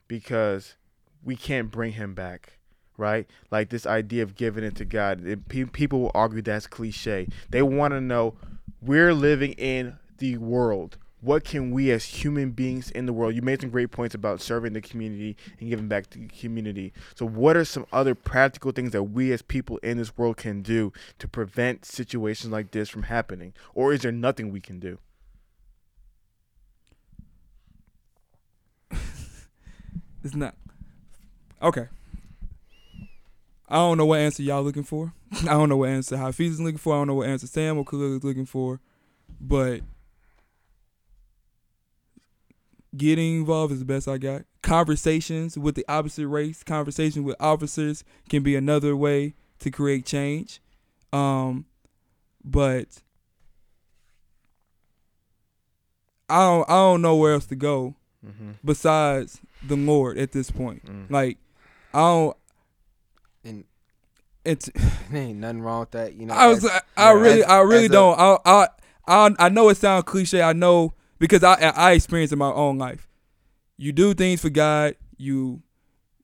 because 0.07 0.75
we 1.23 1.35
can't 1.35 1.71
bring 1.71 1.93
him 1.93 2.13
back, 2.13 2.58
right? 2.99 3.27
Like 3.49 3.69
this 3.69 3.87
idea 3.87 4.23
of 4.23 4.35
giving 4.35 4.63
it 4.63 4.75
to 4.75 4.85
God. 4.85 5.25
It, 5.25 5.47
pe- 5.47 5.65
people 5.65 6.01
will 6.01 6.11
argue 6.13 6.41
that's 6.41 6.67
cliche. 6.67 7.27
They 7.49 7.61
want 7.61 7.93
to 7.93 8.01
know 8.01 8.35
we're 8.81 9.13
living 9.13 9.53
in 9.53 9.97
the 10.17 10.37
world. 10.37 10.97
What 11.21 11.43
can 11.43 11.71
we 11.71 11.91
as 11.91 12.05
human 12.05 12.51
beings 12.51 12.91
in 12.91 13.05
the 13.05 13.11
world? 13.11 13.35
You 13.35 13.41
made 13.41 13.59
some 13.59 13.71
great 13.71 13.91
points 13.91 14.15
about 14.15 14.39
serving 14.39 14.71
the 14.71 14.79
community 14.79 15.35
and 15.59 15.69
giving 15.69 15.89
back 15.89 16.09
to 16.11 16.19
the 16.19 16.27
community. 16.27 16.93
So, 17.15 17.25
what 17.25 17.57
are 17.57 17.65
some 17.65 17.85
other 17.91 18.15
practical 18.15 18.71
things 18.71 18.91
that 18.91 19.03
we 19.03 19.33
as 19.33 19.41
people 19.41 19.77
in 19.79 19.97
this 19.97 20.17
world 20.17 20.37
can 20.37 20.61
do 20.61 20.93
to 21.17 21.27
prevent 21.27 21.83
situations 21.83 22.53
like 22.53 22.71
this 22.71 22.87
from 22.87 23.03
happening? 23.03 23.53
Or 23.73 23.91
is 23.91 24.01
there 24.01 24.13
nothing 24.13 24.49
we 24.49 24.61
can 24.61 24.79
do? 24.79 24.97
it's 30.23 30.35
not 30.35 30.55
okay. 31.61 31.87
I 33.69 33.75
don't 33.75 33.97
know 33.99 34.05
what 34.05 34.19
answer 34.19 34.41
y'all 34.43 34.63
looking 34.63 34.83
for. 34.83 35.13
I 35.43 35.45
don't 35.51 35.69
know 35.69 35.77
what 35.77 35.89
answer 35.89 36.17
Hafeez 36.17 36.49
is 36.49 36.59
looking 36.61 36.79
for. 36.79 36.95
I 36.95 36.97
don't 36.99 37.07
know 37.07 37.13
what 37.15 37.27
answer 37.29 37.45
Sam 37.47 37.77
or 37.77 37.85
Khalil 37.85 38.17
is 38.17 38.23
looking 38.23 38.45
for, 38.47 38.79
but 39.39 39.81
getting 42.97 43.37
involved 43.37 43.71
is 43.71 43.79
the 43.79 43.85
best 43.85 44.07
I 44.07 44.17
got. 44.17 44.41
Conversations 44.63 45.57
with 45.57 45.75
the 45.75 45.85
opposite 45.87 46.27
race, 46.27 46.63
conversation 46.63 47.23
with 47.23 47.35
officers 47.39 48.03
can 48.27 48.41
be 48.43 48.55
another 48.55 48.95
way 48.95 49.35
to 49.59 49.69
create 49.69 50.05
change. 50.05 50.59
Um, 51.13 51.65
but 52.43 52.87
I 56.27 56.39
don't 56.41 56.69
I 56.69 56.73
don't 56.73 57.01
know 57.01 57.15
where 57.15 57.33
else 57.33 57.45
to 57.47 57.55
go 57.55 57.95
Mm-hmm. 58.25 58.51
besides 58.65 59.39
the 59.65 59.77
Lord 59.77 60.17
at 60.17 60.33
this 60.33 60.51
point. 60.51 60.85
Mm. 60.85 61.09
Like 61.09 61.37
I 61.93 61.99
don't. 61.99 62.35
And 64.45 64.53
It's. 64.53 64.69
there 65.11 65.21
ain't 65.21 65.39
nothing 65.39 65.61
wrong 65.61 65.81
with 65.81 65.91
that. 65.91 66.13
You 66.15 66.25
know, 66.25 66.33
I 66.33 66.47
was. 66.47 66.63
as- 66.65 66.71
I, 66.71 66.81
I 66.97 67.13
yeah, 67.13 67.19
really. 67.19 67.43
as- 67.43 67.49
I 67.49 67.59
really 67.61 67.87
don't. 67.87 68.19
I, 68.19 68.37
I. 68.45 68.67
I. 69.07 69.35
I 69.39 69.49
know 69.49 69.69
it 69.69 69.77
sounds 69.77 70.03
cliche. 70.05 70.41
I 70.41 70.53
know 70.53 70.93
because 71.17 71.43
I. 71.43 71.55
I 71.75 71.91
experienced 71.93 72.33
in 72.33 72.39
my 72.39 72.51
own 72.51 72.77
life. 72.77 73.07
You 73.77 73.91
do 73.91 74.13
things 74.13 74.41
for 74.41 74.49
God. 74.49 74.95
You. 75.17 75.61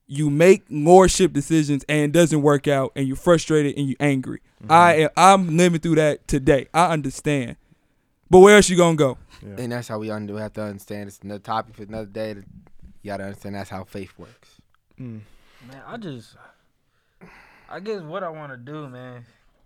You 0.08 0.30
make 0.30 0.62
lordship 0.70 1.32
decisions 1.32 1.84
and 1.88 1.98
it 2.04 2.12
doesn't 2.12 2.40
work 2.40 2.68
out, 2.68 2.92
and 2.94 3.08
you're 3.08 3.16
frustrated 3.16 3.76
and 3.76 3.88
you're 3.88 3.96
angry. 3.98 4.38
Mm-hmm. 4.62 4.70
I 4.70 4.94
am. 4.94 5.10
I'm 5.16 5.56
living 5.56 5.80
through 5.80 5.96
that 5.96 6.28
today. 6.28 6.68
I 6.72 6.92
understand. 6.92 7.56
But 8.30 8.38
where 8.38 8.54
else 8.54 8.68
you 8.68 8.76
gonna 8.76 8.94
go? 8.96 9.18
Yeah. 9.42 9.56
And 9.58 9.72
that's 9.72 9.88
how 9.88 9.98
we 9.98 10.10
un- 10.12 10.28
we 10.28 10.40
have 10.40 10.52
to 10.52 10.62
understand. 10.62 11.08
It's 11.08 11.18
another 11.18 11.40
topic 11.40 11.74
for 11.74 11.82
another 11.82 12.06
day. 12.06 12.34
You 12.34 12.44
gotta 13.10 13.24
understand 13.24 13.56
that's 13.56 13.68
how 13.70 13.82
faith 13.82 14.12
works. 14.16 14.60
Mm. 15.00 15.22
Man, 15.68 15.82
I 15.84 15.96
just, 15.96 16.36
I 17.68 17.80
guess 17.80 18.00
what 18.00 18.22
I 18.22 18.28
want 18.28 18.52
to 18.52 18.56
do, 18.56 18.88
man, 18.88 19.24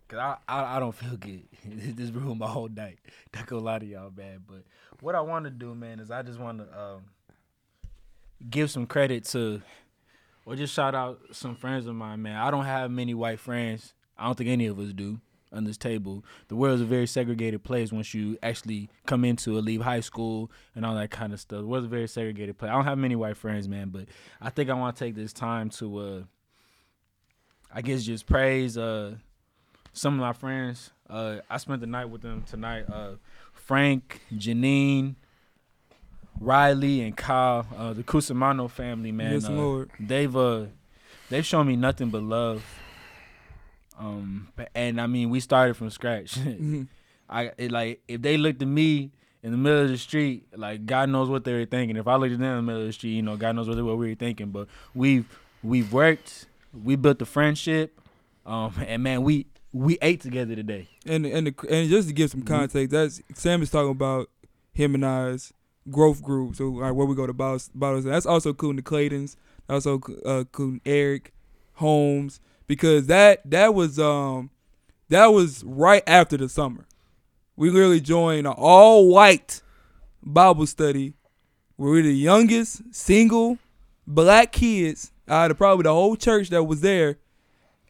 cause 0.09 0.19
I, 0.19 0.37
I, 0.49 0.77
I 0.77 0.81
don't 0.81 0.95
feel 0.95 1.17
good. 1.17 1.43
this 1.97 2.11
ruined 2.11 2.41
my 2.41 2.47
whole 2.47 2.69
night. 2.69 2.99
Not 3.35 3.47
gonna 3.47 3.63
lie 3.63 3.79
to 3.79 3.87
y'all, 3.87 4.11
man. 4.17 4.43
But 4.47 4.65
what 5.01 5.15
I 5.15 5.21
want 5.21 5.45
to 5.45 5.51
do, 5.51 5.75
man, 5.75 6.01
is 6.01 6.11
I 6.11 6.23
just 6.23 6.39
want 6.39 6.59
to 6.59 6.81
um, 6.81 7.03
give 8.49 8.71
some 8.71 8.87
credit 8.87 9.25
to, 9.27 9.61
or 10.47 10.57
just 10.57 10.73
shout 10.73 10.95
out 10.95 11.21
some 11.33 11.55
friends 11.55 11.87
of 11.87 11.95
mine, 11.95 12.23
man. 12.23 12.37
I 12.37 12.51
don't 12.51 12.65
have 12.65 12.91
many 12.91 13.13
white 13.13 13.39
friends. 13.39 13.93
I 14.19 14.25
don't 14.25 14.37
think 14.37 14.49
any 14.49 14.67
of 14.67 14.79
us 14.79 14.93
do 14.95 15.21
on 15.53 15.65
this 15.65 15.77
table. 15.77 16.25
The 16.49 16.57
world's 16.57 16.81
a 16.81 16.87
very 16.87 17.07
segregated 17.07 17.63
place 17.65 17.93
once 17.93 18.15
you 18.15 18.39
actually 18.43 18.89
come 19.05 19.27
into 19.27 19.59
or 19.59 19.61
leave 19.61 19.83
high 19.83 20.01
school 20.01 20.51
and 20.75 20.87
all 20.87 20.95
that 20.95 21.11
kind 21.11 21.35
of 21.35 21.41
stuff. 21.41 21.61
The 21.61 21.67
world's 21.67 21.87
a 21.87 21.91
very 21.91 22.09
segregated 22.09 22.57
place. 22.57 22.71
I 22.71 22.75
don't 22.75 22.85
have 22.85 22.99
many 22.99 23.17
white 23.17 23.37
friends, 23.37 23.69
man, 23.69 23.91
but 23.91 24.07
I 24.41 24.49
think 24.49 24.71
I 24.71 24.75
want 24.75 24.97
to 24.97 25.05
take 25.05 25.15
this 25.15 25.33
time 25.35 25.69
to, 25.71 25.99
uh, 25.99 26.23
I 27.75 27.83
guess, 27.83 28.03
just 28.05 28.27
praise 28.27 28.77
uh, 28.77 29.15
some 29.93 30.15
of 30.15 30.21
my 30.21 30.33
friends. 30.33 30.91
Uh, 31.09 31.37
I 31.49 31.57
spent 31.59 31.81
the 31.81 31.87
night 31.87 32.07
with 32.07 32.23
them 32.23 32.43
tonight. 32.49 32.85
Uh, 32.93 33.13
Frank, 33.53 34.21
Janine, 34.35 35.15
Riley, 36.41 37.03
and 37.03 37.17
Kyle, 37.17 37.67
uh, 37.77 37.93
the 37.93 38.03
Cusimano 38.03 38.69
family, 38.71 39.13
man. 39.13 39.33
yes, 39.35 39.45
uh, 39.47 39.53
Lord. 39.53 39.91
they've 40.01 40.35
uh 40.37 40.67
they've 41.29 41.45
shown 41.47 41.67
me 41.67 41.77
nothing 41.77 42.11
but 42.11 42.23
love. 42.23 42.65
Um, 43.99 44.49
and 44.75 45.01
I 45.01 45.07
mean, 45.07 45.31
we 45.31 45.41
started 45.41 45.75
from 45.77 45.91
scratch. 45.91 46.35
Mhm. 46.39 46.89
I 47.29 47.53
it, 47.59 47.71
like 47.71 48.03
if 48.09 48.23
they 48.23 48.37
looked 48.37 48.61
at 48.63 48.67
me 48.67 49.13
in 49.43 49.53
the 49.53 49.57
middle 49.57 49.83
of 49.83 49.89
the 49.89 49.99
street, 49.99 50.47
like 50.57 50.85
God 50.87 51.09
knows 51.11 51.29
what 51.29 51.45
they 51.45 51.53
were 51.53 51.65
thinking. 51.67 51.97
If 51.97 52.09
I 52.09 52.17
looked 52.17 52.33
at 52.33 52.39
them 52.41 52.51
in 52.51 52.57
the 52.57 52.63
middle 52.63 52.81
of 52.83 52.87
the 52.89 52.93
street, 52.93 53.13
you 53.13 53.23
know, 53.23 53.37
God 53.37 53.55
knows 53.55 53.69
what, 53.69 53.77
they, 53.77 53.83
what 53.83 53.99
we 53.99 54.09
were 54.09 54.15
thinking. 54.17 54.51
But 54.51 54.67
we've 54.95 55.27
we've 55.63 55.93
worked, 55.93 56.47
we 56.73 56.97
built 56.97 57.21
a 57.23 57.27
friendship, 57.27 58.01
um, 58.47 58.75
and 58.87 59.03
man, 59.03 59.23
we 59.23 59.47
we 59.73 59.99
ate 60.03 60.21
together 60.21 60.55
today. 60.55 60.89
And 61.07 61.27
and 61.27 61.49
the, 61.49 61.55
and 61.69 61.89
just 61.89 62.09
to 62.09 62.15
give 62.15 62.31
some 62.31 62.43
context, 62.43 62.91
that's 62.91 63.23
Sam 63.35 63.63
is 63.63 63.71
talking 63.71 63.91
about 63.91 64.29
him 64.73 64.95
and 64.95 65.05
I's 65.05 65.53
growth 65.91 66.23
group. 66.23 66.57
So 66.57 66.69
like, 66.69 66.95
where 66.95 67.07
we 67.07 67.15
go 67.15 67.27
to 67.27 67.33
bottles, 67.33 67.71
bottles. 67.75 68.05
That's 68.05 68.27
also 68.27 68.51
including 68.51 68.77
the 68.77 68.83
Claytons. 68.83 69.37
Also 69.69 70.01
uh, 70.27 70.41
including 70.41 70.81
Eric 70.85 71.33
Holmes 71.75 72.41
because 72.67 73.07
that 73.07 73.49
that 73.51 73.75
was 73.75 73.99
um 73.99 74.51
that 75.09 75.27
was 75.27 75.65
right 75.65 76.03
after 76.07 76.37
the 76.37 76.49
summer. 76.49 76.87
We 77.57 77.71
literally 77.71 78.01
joined 78.01 78.47
an 78.47 78.55
all 78.57 79.09
white 79.09 79.63
Bible 80.23 80.67
study 80.67 81.15
where 81.77 81.91
we're 81.91 82.03
the 82.03 82.15
youngest 82.15 82.95
single 82.95 83.59
black 84.07 84.53
kids 84.53 85.13
out 85.31 85.51
of 85.51 85.57
probably 85.57 85.85
the 85.85 85.93
whole 85.95 86.17
church 86.17 86.51
that 86.51 86.65
was 86.65 86.81
there 86.83 87.17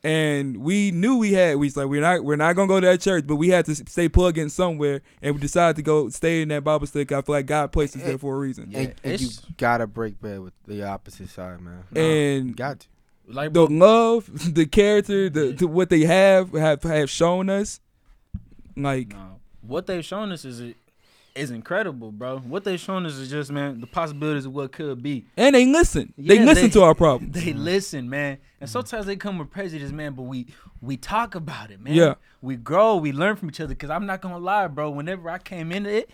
and 0.02 0.58
we 0.58 0.90
knew 0.90 1.18
we 1.18 1.32
had 1.32 1.56
we 1.56 1.66
was 1.66 1.76
like 1.76 1.86
we're 1.86 2.00
not 2.00 2.24
we're 2.24 2.36
not 2.36 2.54
gonna 2.56 2.68
go 2.68 2.80
to 2.80 2.86
that 2.86 3.00
church, 3.00 3.26
but 3.26 3.36
we 3.36 3.48
had 3.50 3.66
to 3.66 3.74
stay 3.74 4.08
plugged 4.08 4.38
in 4.38 4.48
somewhere, 4.48 5.02
and 5.20 5.34
we 5.34 5.40
decided 5.40 5.76
to 5.76 5.82
go 5.82 6.08
stay 6.08 6.40
in 6.42 6.48
that 6.48 6.64
Bible 6.64 6.86
study. 6.86 7.04
'cause 7.04 7.18
I 7.18 7.22
feel 7.22 7.34
like 7.34 7.46
God 7.46 7.70
placed 7.70 7.96
us 7.96 8.02
there 8.02 8.14
eh, 8.14 8.16
for 8.16 8.34
a 8.36 8.38
reason. 8.38 8.68
Yeah, 8.70 8.78
and, 8.78 8.94
and 9.04 9.20
you 9.20 9.28
gotta 9.58 9.86
break 9.86 10.18
bread 10.18 10.40
with 10.40 10.54
the 10.66 10.84
opposite 10.84 11.28
side, 11.28 11.60
man. 11.60 11.84
You 11.94 12.00
And 12.00 12.56
got 12.56 12.80
to. 12.80 12.86
Like 13.28 13.52
the 13.52 13.66
love, 13.66 14.28
the 14.54 14.64
character, 14.66 15.28
the, 15.28 15.52
the 15.52 15.66
what 15.66 15.90
they 15.90 16.00
have 16.04 16.52
have 16.52 16.82
have 16.82 17.10
shown 17.10 17.50
us, 17.50 17.80
like 18.76 19.08
No. 19.12 19.40
What 19.60 19.86
they've 19.86 20.04
shown 20.04 20.32
us 20.32 20.46
is 20.46 20.74
is 21.34 21.50
incredible, 21.50 22.10
bro. 22.12 22.38
What 22.38 22.64
they've 22.64 22.78
shown 22.80 23.06
us 23.06 23.14
is 23.14 23.30
just 23.30 23.50
man 23.50 23.80
the 23.80 23.86
possibilities 23.86 24.46
of 24.46 24.52
what 24.54 24.72
could 24.72 25.02
be. 25.02 25.26
and 25.36 25.54
they 25.54 25.66
listen. 25.66 26.12
they 26.18 26.38
listen 26.38 26.64
they- 26.64 26.70
to 26.70 26.82
our 26.82 26.94
problems. 26.94 27.32
They 27.34 27.52
listen, 27.52 28.08
man, 28.10 28.38
and 28.60 28.68
sometimes 28.68 29.06
they 29.06 29.16
come 29.16 29.38
with 29.38 29.50
prejudice, 29.50 29.92
man. 29.92 30.12
But 30.14 30.22
we 30.22 30.46
we 30.80 30.96
talk 30.96 31.34
about 31.34 31.70
it, 31.70 31.80
man. 31.80 31.94
Yeah. 31.94 32.14
we 32.42 32.56
grow, 32.56 32.96
we 32.96 33.12
learn 33.12 33.36
from 33.36 33.48
each 33.50 33.60
other. 33.60 33.74
Cause 33.74 33.90
I'm 33.90 34.06
not 34.06 34.20
gonna 34.20 34.38
lie, 34.38 34.66
bro. 34.68 34.90
Whenever 34.90 35.28
I 35.30 35.38
came 35.38 35.70
into 35.72 35.90
it, 35.90 36.10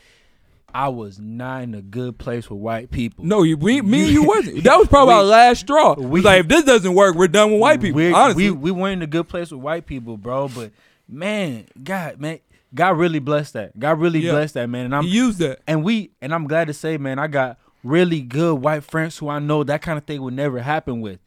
I 0.74 0.88
was 0.88 1.18
not 1.18 1.62
in 1.62 1.74
a 1.74 1.80
good 1.82 2.18
place 2.18 2.50
with 2.50 2.58
white 2.58 2.90
people. 2.90 3.24
No, 3.24 3.42
you, 3.44 3.56
we, 3.56 3.80
me 3.80 4.02
and 4.04 4.10
you 4.12 4.22
wasn't. 4.26 4.64
That 4.64 4.76
was 4.78 4.88
probably 4.88 5.14
We- 5.14 5.18
our 5.20 5.24
last 5.24 5.60
straw. 5.60 5.94
We- 5.94 6.20
like 6.20 6.40
if 6.40 6.48
this 6.48 6.64
doesn't 6.64 6.94
work, 6.94 7.14
we're 7.14 7.28
done 7.28 7.52
with 7.52 7.60
white 7.60 7.80
people. 7.80 8.00
Honestly, 8.14 8.50
we 8.50 8.56
we 8.56 8.70
weren't 8.70 8.94
in 8.94 9.02
a 9.02 9.06
good 9.06 9.28
place 9.28 9.50
with 9.50 9.60
white 9.60 9.86
people, 9.86 10.16
bro. 10.16 10.48
But 10.48 10.72
man, 11.08 11.66
God, 11.82 12.20
man, 12.20 12.40
God 12.76 12.96
really 12.96 13.18
blessed 13.18 13.54
that. 13.54 13.76
God 13.78 13.98
really 13.98 14.20
Yeah. 14.20 14.30
blessed 14.32 14.54
that, 14.54 14.68
man. 14.68 14.84
And 14.86 14.94
I'm 14.94 15.02
he 15.02 15.10
used 15.10 15.38
that. 15.40 15.58
and 15.66 15.82
we 15.82 16.12
and 16.22 16.32
I'm 16.32 16.46
glad 16.46 16.68
to 16.68 16.74
say, 16.74 16.96
man, 16.98 17.18
I 17.18 17.26
got 17.26 17.58
really 17.82 18.20
good 18.20 18.54
white 18.62 18.84
friends 18.84 19.18
who 19.18 19.28
I 19.28 19.38
know 19.40 19.64
that 19.64 19.82
kind 19.82 19.98
of 19.98 20.04
thing 20.04 20.22
would 20.22 20.34
never 20.34 20.60
happen 20.60 21.00
with. 21.00 21.18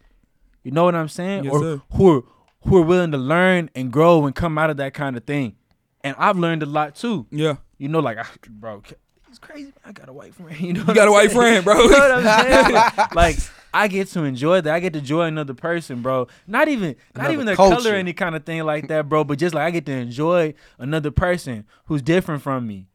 You 0.64 0.72
know 0.72 0.84
what 0.86 0.96
I'm 0.96 1.08
saying? 1.10 1.44
Yes, 1.46 1.54
or 1.54 1.60
sir. 1.60 1.82
who 1.94 2.18
are 2.18 2.22
who 2.62 2.78
are 2.78 2.82
willing 2.86 3.12
to 3.12 3.18
learn 3.18 3.70
and 3.76 3.92
grow 3.92 4.26
and 4.26 4.34
come 4.36 4.58
out 4.58 4.70
of 4.70 4.78
that 4.78 4.94
kind 4.94 5.18
of 5.18 5.24
thing. 5.26 5.56
And 6.02 6.16
I've 6.18 6.38
learned 6.38 6.64
a 6.64 6.66
lot 6.66 6.96
too. 6.96 7.26
Yeah, 7.32 7.56
You 7.78 7.90
know, 7.90 8.00
like, 8.00 8.18
I, 8.18 8.26
bro, 8.50 8.82
it's 9.30 9.40
crazy. 9.40 9.74
I 9.86 9.92
got 9.92 10.08
a 10.10 10.14
white 10.14 10.34
friend. 10.34 10.58
You 10.60 10.74
know, 10.74 10.84
you 10.88 10.94
got 10.94 11.08
a 11.08 11.12
white 11.12 11.32
friend, 11.32 11.64
bro. 11.66 11.76
you 11.84 11.90
know 11.90 11.98
what 11.98 12.26
I'm 12.26 12.46
saying? 12.46 13.08
like 13.16 13.38
I 13.74 13.88
get 13.88 14.08
to 14.10 14.24
enjoy 14.24 14.62
that. 14.62 14.74
I 14.74 14.80
get 14.80 14.94
to 14.94 15.00
enjoy 15.00 15.24
another 15.26 15.54
person, 15.54 16.02
bro. 16.02 16.28
Not 16.48 16.68
even 16.68 16.90
not 16.90 16.98
Another 17.16 17.34
even 17.34 17.46
their 17.46 17.56
culture. 17.56 17.76
color 17.78 17.92
or 17.92 17.96
any 17.96 18.14
kind 18.14 18.36
of 18.36 18.44
thing 18.46 18.64
like 18.64 18.88
that, 18.88 19.08
bro. 19.10 19.24
But 19.24 19.38
just 19.40 19.54
like 19.56 19.64
I 19.66 19.72
get 19.72 19.86
to 19.88 19.92
enjoy 19.92 20.54
another 20.78 21.12
person 21.12 21.66
who's 21.86 22.02
different 22.02 22.42
from 22.42 22.68
me. 22.68 22.88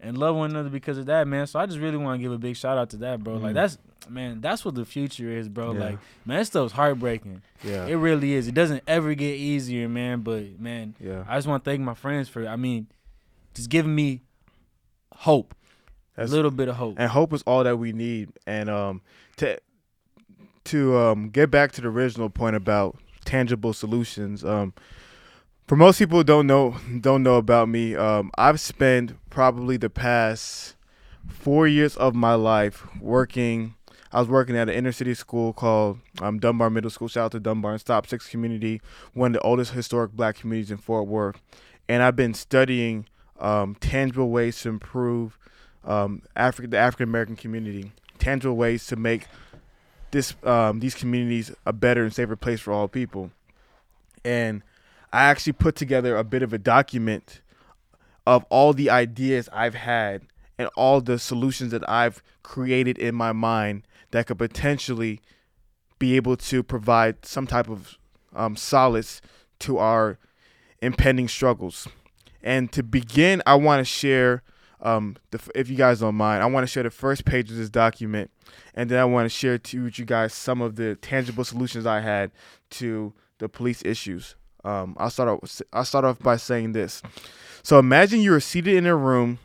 And 0.00 0.18
love 0.18 0.36
one 0.36 0.50
another 0.50 0.68
because 0.68 0.98
of 0.98 1.06
that, 1.06 1.26
man. 1.26 1.46
So 1.46 1.58
I 1.58 1.64
just 1.66 1.78
really 1.78 1.96
want 1.96 2.18
to 2.18 2.22
give 2.22 2.30
a 2.30 2.38
big 2.38 2.56
shout 2.56 2.76
out 2.76 2.90
to 2.90 2.96
that, 2.98 3.24
bro. 3.24 3.36
Like 3.36 3.54
that's 3.54 3.78
man, 4.08 4.40
that's 4.40 4.64
what 4.64 4.74
the 4.74 4.84
future 4.84 5.30
is, 5.30 5.48
bro. 5.48 5.72
Yeah. 5.72 5.80
Like, 5.80 5.98
man, 6.26 6.38
that 6.38 6.46
stuff's 6.46 6.72
heartbreaking. 6.72 7.40
Yeah. 7.62 7.86
It 7.86 7.94
really 7.94 8.34
is. 8.34 8.46
It 8.46 8.54
doesn't 8.54 8.82
ever 8.86 9.14
get 9.14 9.34
easier, 9.36 9.88
man. 9.88 10.20
But 10.20 10.60
man, 10.60 10.94
yeah. 11.00 11.24
I 11.26 11.36
just 11.38 11.48
want 11.48 11.64
to 11.64 11.70
thank 11.70 11.80
my 11.80 11.94
friends 11.94 12.28
for 12.28 12.46
I 12.46 12.56
mean, 12.56 12.86
just 13.54 13.70
giving 13.70 13.94
me 13.94 14.20
hope. 15.12 15.54
That's- 16.16 16.30
a 16.30 16.34
little 16.36 16.50
bit 16.50 16.68
of 16.68 16.76
hope. 16.76 16.96
and 16.98 17.10
hope 17.10 17.32
is 17.32 17.42
all 17.42 17.64
that 17.64 17.78
we 17.78 17.92
need. 17.92 18.28
And 18.46 18.68
um, 18.70 19.00
to 19.38 19.58
to 20.64 20.96
um, 20.96 21.28
get 21.28 21.50
back 21.50 21.72
to 21.72 21.80
the 21.80 21.88
original 21.88 22.30
point 22.30 22.56
about 22.56 22.96
tangible 23.24 23.72
solutions. 23.72 24.44
Um, 24.44 24.74
for 25.66 25.76
most 25.76 25.98
people 25.98 26.18
who 26.18 26.24
don't 26.24 26.46
know 26.46 26.76
don't 27.00 27.22
know 27.22 27.36
about 27.36 27.68
me, 27.68 27.96
um, 27.96 28.30
I've 28.36 28.60
spent 28.60 29.14
probably 29.30 29.76
the 29.76 29.90
past 29.90 30.76
four 31.28 31.66
years 31.66 31.96
of 31.96 32.14
my 32.14 32.34
life 32.34 32.86
working. 33.00 33.74
I 34.12 34.20
was 34.20 34.28
working 34.28 34.56
at 34.56 34.68
an 34.68 34.74
inner 34.74 34.92
city 34.92 35.14
school 35.14 35.52
called 35.52 35.98
um, 36.20 36.38
Dunbar 36.38 36.70
Middle 36.70 36.90
School. 36.90 37.08
Shout 37.08 37.26
out 37.26 37.32
to 37.32 37.40
Dunbar 37.40 37.72
and 37.72 37.80
Stop 37.80 38.06
Six 38.06 38.28
community, 38.28 38.80
one 39.12 39.30
of 39.34 39.40
the 39.40 39.40
oldest 39.40 39.72
historic 39.72 40.12
black 40.12 40.36
communities 40.36 40.70
in 40.70 40.76
Fort 40.76 41.08
Worth. 41.08 41.40
And 41.88 42.02
I've 42.02 42.14
been 42.14 42.34
studying 42.34 43.06
um, 43.40 43.74
tangible 43.80 44.30
ways 44.30 44.60
to 44.62 44.68
improve 44.68 45.38
um, 45.84 46.22
African 46.36 46.70
the 46.70 46.78
African 46.78 47.08
American 47.08 47.36
community, 47.36 47.92
tangible 48.18 48.56
ways 48.56 48.86
to 48.86 48.96
make 48.96 49.26
this 50.14 50.34
um, 50.44 50.80
these 50.80 50.94
communities 50.94 51.52
a 51.66 51.72
better 51.72 52.04
and 52.04 52.14
safer 52.14 52.36
place 52.36 52.60
for 52.60 52.72
all 52.72 52.88
people. 52.88 53.32
And 54.24 54.62
I 55.12 55.24
actually 55.24 55.52
put 55.52 55.74
together 55.74 56.16
a 56.16 56.24
bit 56.24 56.42
of 56.42 56.52
a 56.52 56.58
document 56.58 57.42
of 58.26 58.44
all 58.48 58.72
the 58.72 58.88
ideas 58.88 59.48
I've 59.52 59.74
had 59.74 60.22
and 60.56 60.70
all 60.76 61.00
the 61.00 61.18
solutions 61.18 61.72
that 61.72 61.86
I've 61.90 62.22
created 62.42 62.96
in 62.96 63.14
my 63.14 63.32
mind 63.32 63.82
that 64.12 64.28
could 64.28 64.38
potentially 64.38 65.20
be 65.98 66.16
able 66.16 66.36
to 66.36 66.62
provide 66.62 67.26
some 67.26 67.46
type 67.46 67.68
of 67.68 67.98
um, 68.34 68.56
solace 68.56 69.20
to 69.58 69.78
our 69.78 70.18
impending 70.80 71.28
struggles. 71.28 71.88
And 72.42 72.70
to 72.72 72.82
begin, 72.82 73.42
I 73.46 73.56
want 73.56 73.80
to 73.80 73.84
share, 73.84 74.42
um, 74.84 75.16
the, 75.30 75.40
if 75.54 75.68
you 75.68 75.76
guys 75.76 76.00
don't 76.00 76.14
mind, 76.14 76.42
I 76.42 76.46
want 76.46 76.62
to 76.64 76.70
share 76.70 76.82
the 76.82 76.90
first 76.90 77.24
page 77.24 77.50
of 77.50 77.56
this 77.56 77.70
document, 77.70 78.30
and 78.74 78.90
then 78.90 79.00
I 79.00 79.04
want 79.06 79.24
to 79.24 79.30
share 79.30 79.56
to 79.58 79.84
with 79.84 79.98
you 79.98 80.04
guys 80.04 80.34
some 80.34 80.60
of 80.60 80.76
the 80.76 80.96
tangible 80.96 81.44
solutions 81.44 81.86
I 81.86 82.00
had 82.00 82.30
to 82.70 83.14
the 83.38 83.48
police 83.48 83.82
issues. 83.84 84.36
Um, 84.62 84.94
I'll 84.98 85.10
start 85.10 85.28
off. 85.28 85.62
I'll 85.72 85.84
start 85.84 86.04
off 86.04 86.18
by 86.18 86.36
saying 86.36 86.72
this. 86.72 87.02
So 87.62 87.78
imagine 87.78 88.20
you 88.20 88.34
are 88.34 88.40
seated 88.40 88.76
in 88.76 88.86
a 88.86 88.94
room, 88.94 89.38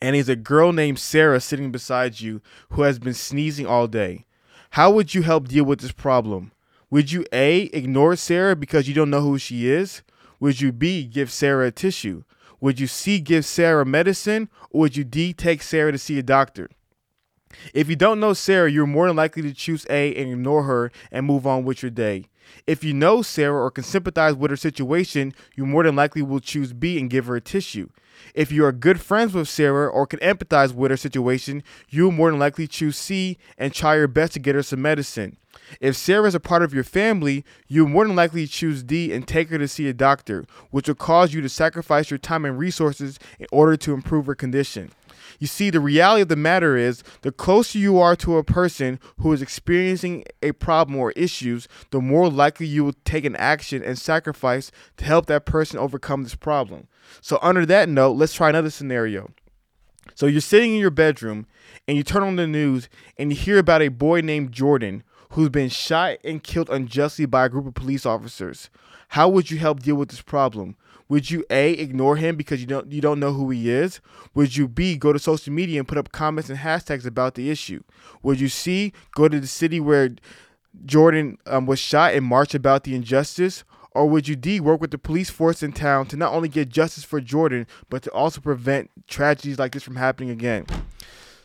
and 0.00 0.16
there's 0.16 0.30
a 0.30 0.36
girl 0.36 0.72
named 0.72 0.98
Sarah 0.98 1.40
sitting 1.40 1.70
beside 1.70 2.20
you 2.20 2.40
who 2.70 2.82
has 2.82 2.98
been 2.98 3.14
sneezing 3.14 3.66
all 3.66 3.86
day. 3.86 4.24
How 4.70 4.90
would 4.90 5.14
you 5.14 5.22
help 5.22 5.48
deal 5.48 5.64
with 5.64 5.80
this 5.80 5.92
problem? 5.92 6.52
Would 6.90 7.12
you 7.12 7.24
A, 7.32 7.64
ignore 7.64 8.16
Sarah 8.16 8.56
because 8.56 8.88
you 8.88 8.94
don't 8.94 9.10
know 9.10 9.20
who 9.20 9.38
she 9.38 9.68
is? 9.68 10.02
Would 10.40 10.60
you 10.60 10.72
B, 10.72 11.04
give 11.04 11.30
Sarah 11.30 11.66
a 11.66 11.70
tissue? 11.70 12.24
Would 12.64 12.80
you 12.80 12.86
C, 12.86 13.20
give 13.20 13.44
Sarah 13.44 13.84
medicine? 13.84 14.48
Or 14.70 14.80
would 14.80 14.96
you 14.96 15.04
D, 15.04 15.34
take 15.34 15.60
Sarah 15.60 15.92
to 15.92 15.98
see 15.98 16.18
a 16.18 16.22
doctor? 16.22 16.70
If 17.74 17.90
you 17.90 17.94
don't 17.94 18.20
know 18.20 18.32
Sarah, 18.32 18.70
you're 18.70 18.86
more 18.86 19.06
than 19.06 19.16
likely 19.16 19.42
to 19.42 19.52
choose 19.52 19.84
A 19.90 20.14
and 20.14 20.32
ignore 20.32 20.62
her 20.62 20.90
and 21.12 21.26
move 21.26 21.46
on 21.46 21.64
with 21.64 21.82
your 21.82 21.90
day. 21.90 22.24
If 22.66 22.82
you 22.84 22.94
know 22.94 23.22
Sarah 23.22 23.62
or 23.62 23.70
can 23.70 23.84
sympathize 23.84 24.34
with 24.34 24.50
her 24.50 24.56
situation, 24.56 25.34
you 25.54 25.66
more 25.66 25.82
than 25.82 25.96
likely 25.96 26.22
will 26.22 26.40
choose 26.40 26.72
B 26.72 26.98
and 26.98 27.10
give 27.10 27.26
her 27.26 27.36
a 27.36 27.40
tissue. 27.40 27.88
If 28.34 28.52
you 28.52 28.64
are 28.64 28.72
good 28.72 29.00
friends 29.00 29.34
with 29.34 29.48
Sarah 29.48 29.88
or 29.88 30.06
can 30.06 30.20
empathize 30.20 30.72
with 30.72 30.90
her 30.90 30.96
situation, 30.96 31.62
you 31.88 32.04
will 32.04 32.12
more 32.12 32.30
than 32.30 32.38
likely 32.40 32.66
choose 32.66 32.96
C 32.96 33.38
and 33.58 33.72
try 33.72 33.96
your 33.96 34.08
best 34.08 34.32
to 34.34 34.38
get 34.38 34.54
her 34.54 34.62
some 34.62 34.82
medicine. 34.82 35.36
If 35.80 35.96
Sarah 35.96 36.26
is 36.26 36.34
a 36.34 36.40
part 36.40 36.62
of 36.62 36.74
your 36.74 36.84
family, 36.84 37.44
you 37.68 37.84
will 37.84 37.90
more 37.90 38.06
than 38.06 38.16
likely 38.16 38.46
choose 38.46 38.82
D 38.82 39.12
and 39.12 39.26
take 39.26 39.48
her 39.50 39.58
to 39.58 39.68
see 39.68 39.88
a 39.88 39.94
doctor, 39.94 40.44
which 40.70 40.88
will 40.88 40.94
cause 40.94 41.32
you 41.32 41.40
to 41.40 41.48
sacrifice 41.48 42.10
your 42.10 42.18
time 42.18 42.44
and 42.44 42.58
resources 42.58 43.18
in 43.38 43.46
order 43.52 43.76
to 43.78 43.92
improve 43.92 44.26
her 44.26 44.34
condition. 44.34 44.90
You 45.38 45.46
see, 45.46 45.70
the 45.70 45.80
reality 45.80 46.22
of 46.22 46.28
the 46.28 46.36
matter 46.36 46.76
is 46.76 47.02
the 47.22 47.32
closer 47.32 47.78
you 47.78 47.98
are 47.98 48.16
to 48.16 48.36
a 48.36 48.44
person 48.44 48.98
who 49.18 49.32
is 49.32 49.42
experiencing 49.42 50.24
a 50.42 50.52
problem 50.52 50.98
or 50.98 51.12
issues, 51.12 51.68
the 51.90 52.00
more 52.00 52.28
likely 52.28 52.66
you 52.66 52.84
will 52.84 52.94
take 53.04 53.24
an 53.24 53.36
action 53.36 53.82
and 53.82 53.98
sacrifice 53.98 54.70
to 54.96 55.04
help 55.04 55.26
that 55.26 55.46
person 55.46 55.78
overcome 55.78 56.22
this 56.22 56.34
problem. 56.34 56.88
So, 57.20 57.38
under 57.42 57.66
that 57.66 57.88
note, 57.88 58.12
let's 58.12 58.34
try 58.34 58.48
another 58.48 58.70
scenario. 58.70 59.30
So, 60.14 60.26
you're 60.26 60.40
sitting 60.40 60.74
in 60.74 60.80
your 60.80 60.90
bedroom 60.90 61.46
and 61.86 61.96
you 61.96 62.02
turn 62.02 62.22
on 62.22 62.36
the 62.36 62.46
news 62.46 62.88
and 63.18 63.30
you 63.30 63.36
hear 63.36 63.58
about 63.58 63.82
a 63.82 63.88
boy 63.88 64.20
named 64.20 64.52
Jordan 64.52 65.02
who's 65.34 65.48
been 65.48 65.68
shot 65.68 66.16
and 66.24 66.44
killed 66.44 66.70
unjustly 66.70 67.26
by 67.26 67.44
a 67.44 67.48
group 67.48 67.66
of 67.66 67.74
police 67.74 68.06
officers. 68.06 68.70
How 69.08 69.28
would 69.28 69.50
you 69.50 69.58
help 69.58 69.80
deal 69.82 69.96
with 69.96 70.08
this 70.08 70.22
problem? 70.22 70.76
Would 71.08 71.28
you 71.28 71.44
A 71.50 71.72
ignore 71.72 72.16
him 72.16 72.36
because 72.36 72.60
you 72.60 72.68
don't 72.68 72.90
you 72.90 73.00
don't 73.00 73.18
know 73.18 73.32
who 73.32 73.50
he 73.50 73.68
is? 73.68 74.00
Would 74.34 74.56
you 74.56 74.68
B 74.68 74.96
go 74.96 75.12
to 75.12 75.18
social 75.18 75.52
media 75.52 75.80
and 75.80 75.88
put 75.88 75.98
up 75.98 76.12
comments 76.12 76.50
and 76.50 76.58
hashtags 76.58 77.04
about 77.04 77.34
the 77.34 77.50
issue? 77.50 77.82
Would 78.22 78.40
you 78.40 78.48
C 78.48 78.92
go 79.14 79.28
to 79.28 79.40
the 79.40 79.46
city 79.48 79.80
where 79.80 80.10
Jordan 80.86 81.38
um, 81.46 81.66
was 81.66 81.80
shot 81.80 82.14
and 82.14 82.24
march 82.24 82.54
about 82.54 82.84
the 82.84 82.94
injustice? 82.94 83.64
Or 83.90 84.08
would 84.08 84.28
you 84.28 84.36
D 84.36 84.60
work 84.60 84.80
with 84.80 84.92
the 84.92 84.98
police 84.98 85.30
force 85.30 85.62
in 85.62 85.72
town 85.72 86.06
to 86.06 86.16
not 86.16 86.32
only 86.32 86.48
get 86.48 86.68
justice 86.68 87.04
for 87.04 87.20
Jordan, 87.20 87.66
but 87.90 88.04
to 88.04 88.10
also 88.12 88.40
prevent 88.40 88.90
tragedies 89.08 89.58
like 89.58 89.72
this 89.72 89.82
from 89.82 89.96
happening 89.96 90.30
again? 90.30 90.66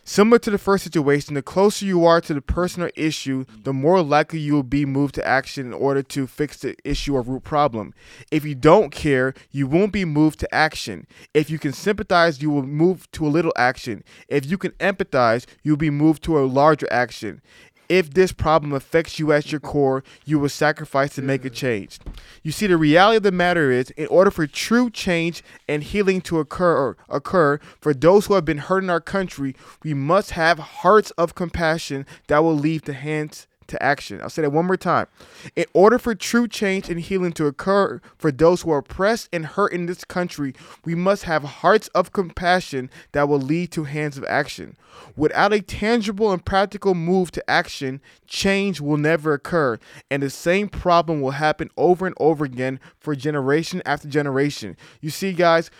Similar 0.10 0.40
to 0.40 0.50
the 0.50 0.58
first 0.58 0.84
situation, 0.84 1.36
the 1.36 1.44
closer 1.44 1.86
you 1.86 2.04
are 2.04 2.20
to 2.20 2.34
the 2.34 2.42
person 2.42 2.82
or 2.82 2.90
issue, 2.96 3.46
the 3.62 3.72
more 3.72 4.02
likely 4.02 4.40
you 4.40 4.54
will 4.54 4.64
be 4.64 4.84
moved 4.84 5.14
to 5.16 5.28
action 5.28 5.68
in 5.68 5.74
order 5.74 6.02
to 6.02 6.26
fix 6.26 6.58
the 6.58 6.76
issue 6.84 7.14
or 7.14 7.22
root 7.22 7.44
problem. 7.44 7.94
If 8.32 8.44
you 8.44 8.56
don't 8.56 8.90
care, 8.90 9.36
you 9.52 9.68
won't 9.68 9.94
be 9.94 10.06
moved 10.06 10.40
to 10.40 10.52
action. 10.52 11.06
If 11.36 11.52
you 11.52 11.60
can 11.60 11.74
sympathize, 11.74 12.42
you 12.42 12.50
will 12.50 12.66
move 12.66 13.08
to 13.12 13.28
a 13.28 13.30
little 13.30 13.54
action. 13.56 14.04
If 14.28 14.50
you 14.50 14.58
can 14.58 14.72
empathize, 14.80 15.46
you'll 15.62 15.78
be 15.78 15.92
moved 15.92 16.24
to 16.24 16.40
a 16.40 16.44
larger 16.44 16.88
action 16.90 17.44
if 17.90 18.14
this 18.14 18.32
problem 18.32 18.72
affects 18.72 19.18
you 19.18 19.32
at 19.32 19.52
your 19.52 19.60
core, 19.60 20.04
you 20.24 20.38
will 20.40 20.50
sacrifice 20.50 21.16
to 21.16 21.24
make 21.24 21.44
a 21.44 21.50
change. 21.50 22.00
You 22.44 22.52
see, 22.52 22.68
the 22.68 22.78
reality 22.78 23.18
of 23.18 23.24
the 23.24 23.32
matter 23.32 23.72
is, 23.72 23.90
in 23.92 24.08
order 24.08 24.30
for 24.30 24.46
true 24.46 24.90
change 24.92 25.44
and 25.68 25.84
healing 25.84 26.22
to 26.22 26.40
occur, 26.40 26.96
occur 27.10 27.60
for 27.82 27.94
those 27.94 28.28
who 28.28 28.36
have 28.36 28.46
been 28.46 28.60
hurt 28.60 28.84
in 28.84 28.90
our 28.90 29.02
country, 29.02 29.56
we 29.84 29.96
must 29.96 30.32
have 30.32 30.60
hearts 30.60 31.10
of 31.12 31.34
compassion 31.34 32.06
that 32.28 32.44
will 32.44 32.56
leave 32.56 32.84
the 32.84 32.94
hands 32.94 33.48
to 33.70 33.82
action. 33.82 34.22
I'll 34.22 34.30
say 34.30 34.42
that 34.42 34.52
one 34.52 34.66
more 34.66 34.78
time. 34.78 35.08
In 35.56 35.66
order 35.74 35.98
for 35.98 36.14
true 36.14 36.48
change 36.48 36.90
and 36.90 37.00
healing 37.00 37.32
to 37.34 37.46
occur 37.46 38.02
for 38.18 38.32
those 38.32 38.62
who 38.62 38.72
are 38.72 38.80
oppressed 38.80 39.30
and 39.32 39.46
hurt 39.46 39.74
in 39.74 39.86
this 39.86 40.04
country, 40.04 40.54
we 40.86 40.96
must 40.96 41.24
have 41.24 41.44
hearts 41.44 41.88
of 41.90 42.12
compassion 42.12 42.90
that 43.14 43.28
will 43.28 43.40
lead 43.40 43.72
to 43.72 43.86
hands 43.86 44.18
of 44.18 44.26
action. 44.26 44.76
Without 45.16 45.54
a 45.54 45.62
tangible 45.62 46.32
and 46.32 46.44
practical 46.44 46.94
move 46.94 47.32
to 47.32 47.50
action, 47.50 48.02
change 48.28 48.82
will 48.82 48.98
never 48.98 49.34
occur, 49.34 49.80
and 50.12 50.22
the 50.22 50.30
same 50.30 50.68
problem 50.68 51.22
will 51.22 51.32
happen 51.32 51.70
over 51.78 52.06
and 52.06 52.16
over 52.20 52.46
again 52.46 52.80
for 53.00 53.16
generation 53.16 53.82
after 53.86 54.08
generation. 54.08 54.76
You 55.02 55.10
see, 55.10 55.34
guys, 55.34 55.72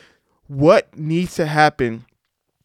what 0.48 0.98
needs 0.98 1.36
to 1.36 1.46
happen 1.46 2.06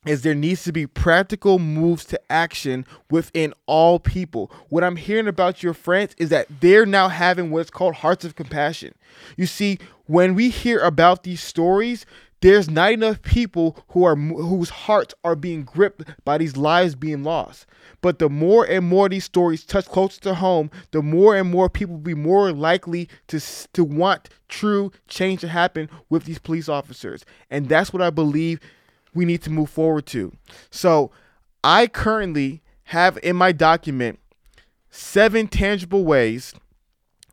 is 0.07 0.23
there 0.23 0.35
needs 0.35 0.65
to 0.65 0.73
be 0.73 0.87
practical 0.87 1.59
moves 1.59 2.05
to 2.07 2.21
action 2.35 2.85
within 3.11 3.55
all 3.67 3.99
people. 4.01 4.51
What 4.69 4.85
I'm 4.85 4.97
hearing 4.97 5.29
about 5.29 5.63
your 5.63 5.73
friends 5.73 6.15
is 6.19 6.29
that 6.31 6.49
they're 6.61 6.85
now 6.85 7.09
having 7.09 7.51
what's 7.51 7.71
called 7.71 7.95
hearts 7.95 8.25
of 8.25 8.35
compassion. 8.35 8.95
You 9.37 9.47
see, 9.47 9.79
when 10.07 10.35
we 10.35 10.51
hear 10.51 10.81
about 10.81 11.23
these 11.23 11.41
stories, 11.41 12.05
there's 12.41 12.69
not 12.69 12.93
enough 12.93 13.23
people 13.23 13.83
who 13.89 14.05
are 14.05 14.17
whose 14.17 14.69
hearts 14.69 15.15
are 15.25 15.35
being 15.35 15.65
gripped 15.65 16.03
by 16.27 16.37
these 16.37 16.59
lives 16.59 16.95
being 16.95 17.23
lost. 17.23 17.65
But 18.03 18.19
the 18.19 18.29
more 18.29 18.67
and 18.67 18.87
more 18.87 19.09
these 19.09 19.25
stories 19.25 19.65
touch 19.65 19.87
closer 19.87 20.21
to 20.23 20.35
home, 20.35 20.71
the 20.91 21.01
more 21.01 21.35
and 21.35 21.51
more 21.51 21.71
people 21.71 21.95
will 21.95 22.03
be 22.03 22.15
more 22.15 22.53
likely 22.53 23.09
to 23.29 23.41
to 23.73 23.83
want 23.83 24.29
true 24.49 24.93
change 25.09 25.41
to 25.41 25.49
happen 25.49 25.89
with 26.11 26.25
these 26.25 26.39
police 26.39 26.69
officers. 26.69 27.25
And 27.49 27.71
that's 27.71 27.95
what 27.95 28.03
I 28.03 28.11
believe 28.11 28.61
we 29.15 29.25
need 29.25 29.43
to 29.45 29.51
move 29.51 29.71
forward 29.71 30.05
to. 30.07 30.33
So 30.71 31.13
I 31.65 31.87
currently 31.87 32.61
have 32.85 33.19
in 33.23 33.37
my 33.37 33.51
document 33.51 34.19
seven 34.91 35.49
tangible 35.49 36.05
ways, 36.05 36.55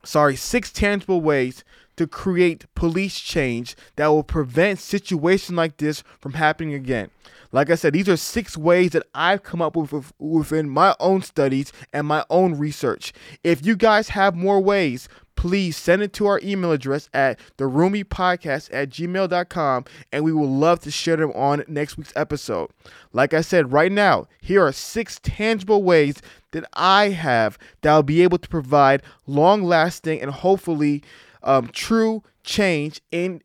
sorry, 0.06 0.38
six 0.38 0.72
tangible 0.72 1.20
ways 1.20 1.66
to 1.98 2.08
create 2.08 2.66
police 2.74 3.20
change 3.20 3.76
that 3.98 4.08
will 4.08 4.24
prevent 4.24 4.80
situations 4.80 5.58
like 5.58 5.76
this 5.78 6.02
from 6.22 6.34
happening 6.34 6.74
again. 6.74 7.12
Like 7.52 7.70
I 7.70 7.76
said, 7.76 7.92
these 7.92 8.08
are 8.08 8.16
six 8.16 8.58
ways 8.58 8.92
that 8.92 9.06
I've 9.14 9.44
come 9.44 9.62
up 9.62 9.76
with 9.76 10.14
within 10.18 10.70
my 10.70 10.96
own 11.02 11.22
studies 11.24 11.74
and 11.92 12.08
my 12.08 12.24
own 12.30 12.58
research. 12.58 13.12
If 13.44 13.66
you 13.66 13.76
guys 13.76 14.08
have 14.10 14.34
more 14.34 14.62
ways, 14.62 15.10
please 15.42 15.76
send 15.76 16.04
it 16.04 16.14
to 16.14 16.28
our 16.28 16.40
email 16.44 16.72
address 16.72 17.10
at 17.16 17.40
theroomypodcast 17.58 18.70
at 18.72 18.92
gmail.com 18.92 19.84
and 20.12 20.24
we 20.24 20.32
will 20.32 20.48
love 20.48 20.80
to 20.80 20.92
share 20.92 21.16
them 21.16 21.32
on 21.32 21.64
next 21.68 21.98
week's 21.98 22.14
episode. 22.16 22.70
Like 23.12 23.34
I 23.34 23.42
said, 23.42 23.72
right 23.72 23.92
now, 23.92 24.28
here 24.40 24.64
are 24.64 24.72
six 24.72 25.20
tangible 25.24 25.82
ways 25.82 26.22
that 26.52 26.64
I 26.74 27.10
have 27.10 27.58
that 27.82 27.96
will 27.96 28.04
be 28.04 28.22
able 28.22 28.38
to 28.38 28.48
provide 28.48 29.02
long 29.26 29.64
lasting 29.64 30.22
and 30.22 30.30
hopefully 30.30 31.02
um, 31.42 31.70
true 31.70 32.22
change 32.44 33.02
in 33.12 33.42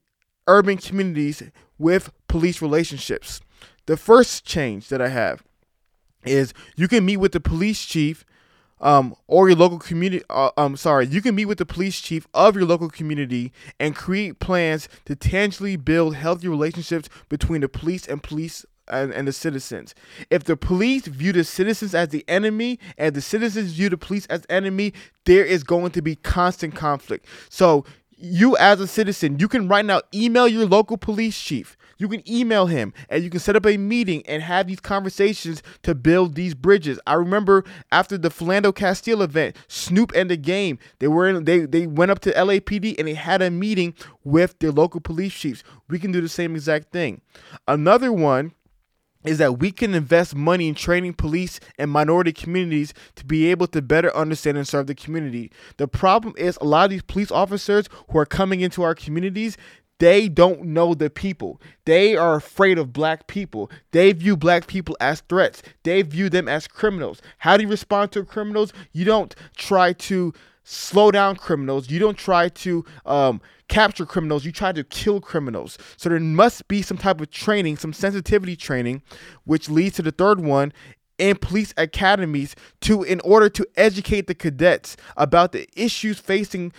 urban 0.46 0.76
communities 0.76 1.44
with 1.78 2.12
police 2.28 2.60
relationships. 2.60 3.40
The 3.86 3.96
first 3.96 4.44
change 4.44 4.90
that 4.90 5.00
I 5.00 5.08
have 5.08 5.42
is 6.26 6.52
you 6.76 6.88
can 6.88 7.06
meet 7.06 7.16
with 7.16 7.32
the 7.32 7.40
police 7.40 7.86
chief 7.86 8.26
um, 8.80 9.14
or 9.26 9.48
your 9.48 9.58
local 9.58 9.78
community. 9.78 10.24
Uh, 10.30 10.50
um, 10.56 10.76
sorry, 10.76 11.06
you 11.06 11.22
can 11.22 11.34
meet 11.34 11.46
with 11.46 11.58
the 11.58 11.66
police 11.66 12.00
chief 12.00 12.26
of 12.34 12.56
your 12.56 12.64
local 12.64 12.88
community 12.88 13.52
and 13.80 13.94
create 13.94 14.38
plans 14.38 14.88
to 15.04 15.16
tangibly 15.16 15.76
build 15.76 16.14
healthy 16.16 16.48
relationships 16.48 17.08
between 17.28 17.60
the 17.60 17.68
police 17.68 18.06
and 18.06 18.22
police 18.22 18.64
and, 18.88 19.12
and, 19.12 19.26
the 19.26 19.32
citizens. 19.32 19.94
If 20.30 20.44
the 20.44 20.56
police 20.56 21.06
view 21.06 21.32
the 21.32 21.42
citizens 21.42 21.94
as 21.94 22.10
the 22.10 22.24
enemy 22.28 22.78
and 22.96 23.14
the 23.14 23.20
citizens 23.20 23.72
view 23.72 23.88
the 23.88 23.96
police 23.96 24.26
as 24.26 24.46
enemy, 24.48 24.92
there 25.24 25.44
is 25.44 25.64
going 25.64 25.90
to 25.92 26.02
be 26.02 26.14
constant 26.14 26.74
conflict. 26.76 27.26
So 27.48 27.84
you 28.16 28.56
as 28.56 28.80
a 28.80 28.86
citizen, 28.86 29.38
you 29.38 29.48
can 29.48 29.68
right 29.68 29.84
now 29.84 30.00
email 30.14 30.48
your 30.48 30.66
local 30.66 30.96
police 30.96 31.40
chief. 31.40 31.76
You 31.98 32.08
can 32.08 32.28
email 32.30 32.66
him 32.66 32.92
and 33.08 33.24
you 33.24 33.30
can 33.30 33.40
set 33.40 33.56
up 33.56 33.66
a 33.66 33.76
meeting 33.76 34.22
and 34.26 34.42
have 34.42 34.66
these 34.66 34.80
conversations 34.80 35.62
to 35.82 35.94
build 35.94 36.34
these 36.34 36.54
bridges. 36.54 36.98
I 37.06 37.14
remember 37.14 37.64
after 37.90 38.18
the 38.18 38.28
Philando 38.28 38.74
Castile 38.74 39.22
event, 39.22 39.56
Snoop 39.68 40.12
and 40.14 40.30
the 40.30 40.36
game, 40.36 40.78
they 40.98 41.08
were 41.08 41.28
in, 41.28 41.44
they 41.44 41.60
they 41.60 41.86
went 41.86 42.10
up 42.10 42.20
to 42.20 42.32
LAPD 42.32 42.98
and 42.98 43.08
they 43.08 43.14
had 43.14 43.40
a 43.40 43.50
meeting 43.50 43.94
with 44.24 44.58
their 44.58 44.72
local 44.72 45.00
police 45.00 45.32
chiefs. 45.34 45.62
We 45.88 45.98
can 45.98 46.12
do 46.12 46.20
the 46.20 46.28
same 46.28 46.54
exact 46.54 46.92
thing. 46.92 47.22
Another 47.66 48.12
one 48.12 48.52
is 49.26 49.38
that 49.38 49.58
we 49.58 49.70
can 49.70 49.94
invest 49.94 50.34
money 50.34 50.68
in 50.68 50.74
training 50.74 51.14
police 51.14 51.60
and 51.78 51.90
minority 51.90 52.32
communities 52.32 52.94
to 53.16 53.24
be 53.24 53.50
able 53.50 53.66
to 53.68 53.82
better 53.82 54.14
understand 54.16 54.56
and 54.56 54.66
serve 54.66 54.86
the 54.86 54.94
community. 54.94 55.50
The 55.76 55.88
problem 55.88 56.34
is 56.36 56.58
a 56.60 56.64
lot 56.64 56.84
of 56.84 56.90
these 56.90 57.02
police 57.02 57.30
officers 57.30 57.88
who 58.10 58.18
are 58.18 58.26
coming 58.26 58.60
into 58.60 58.82
our 58.82 58.94
communities, 58.94 59.56
they 59.98 60.28
don't 60.28 60.62
know 60.62 60.94
the 60.94 61.08
people. 61.08 61.60
They 61.86 62.16
are 62.16 62.36
afraid 62.36 62.78
of 62.78 62.92
black 62.92 63.26
people. 63.26 63.70
They 63.92 64.12
view 64.12 64.36
black 64.36 64.66
people 64.66 64.96
as 65.00 65.20
threats. 65.22 65.62
They 65.84 66.02
view 66.02 66.28
them 66.28 66.48
as 66.48 66.68
criminals. 66.68 67.22
How 67.38 67.56
do 67.56 67.62
you 67.62 67.68
respond 67.68 68.12
to 68.12 68.24
criminals? 68.24 68.72
You 68.92 69.06
don't 69.06 69.34
try 69.56 69.94
to 69.94 70.34
slow 70.66 71.12
down 71.12 71.36
criminals. 71.36 71.88
You 71.88 72.00
don't 72.00 72.18
try 72.18 72.48
to 72.48 72.84
um, 73.06 73.40
capture 73.68 74.04
criminals. 74.04 74.44
You 74.44 74.50
try 74.50 74.72
to 74.72 74.82
kill 74.82 75.20
criminals. 75.20 75.78
So 75.96 76.08
there 76.08 76.18
must 76.18 76.66
be 76.66 76.82
some 76.82 76.98
type 76.98 77.20
of 77.20 77.30
training, 77.30 77.76
some 77.76 77.92
sensitivity 77.92 78.56
training, 78.56 79.02
which 79.44 79.70
leads 79.70 79.96
to 79.96 80.02
the 80.02 80.10
third 80.10 80.40
one 80.40 80.72
in 81.18 81.36
police 81.36 81.72
academies 81.76 82.56
to 82.82 83.02
in 83.04 83.20
order 83.20 83.48
to 83.48 83.66
educate 83.76 84.26
the 84.26 84.34
cadets 84.34 84.96
about 85.16 85.52
the 85.52 85.68
issues 85.74 86.18
facing 86.18 86.72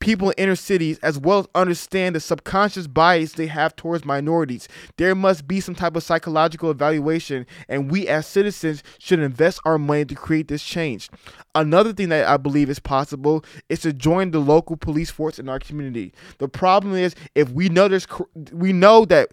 people 0.00 0.30
in 0.30 0.44
inner 0.44 0.56
cities 0.56 0.98
as 0.98 1.18
well 1.18 1.40
as 1.40 1.48
understand 1.54 2.14
the 2.14 2.20
subconscious 2.20 2.86
bias 2.86 3.32
they 3.32 3.46
have 3.46 3.74
towards 3.76 4.04
minorities. 4.04 4.68
There 4.96 5.14
must 5.14 5.48
be 5.48 5.60
some 5.60 5.74
type 5.74 5.96
of 5.96 6.02
psychological 6.02 6.70
evaluation, 6.70 7.46
and 7.68 7.90
we 7.90 8.06
as 8.08 8.26
citizens 8.26 8.82
should 8.98 9.18
invest 9.18 9.60
our 9.64 9.78
money 9.78 10.04
to 10.06 10.14
create 10.14 10.48
this 10.48 10.62
change. 10.62 11.10
Another 11.54 11.92
thing 11.92 12.08
that 12.10 12.26
I 12.26 12.36
believe 12.36 12.70
is 12.70 12.78
possible 12.78 13.44
is 13.68 13.80
to 13.80 13.92
join 13.92 14.30
the 14.30 14.38
local 14.38 14.76
police 14.76 15.10
force 15.10 15.38
in 15.38 15.48
our 15.48 15.58
community. 15.58 16.12
The 16.38 16.48
problem 16.48 16.94
is 16.94 17.14
if 17.34 17.50
we 17.50 17.68
know 17.68 17.88
there's 17.88 18.06
we 18.52 18.72
know 18.72 19.04
that 19.06 19.32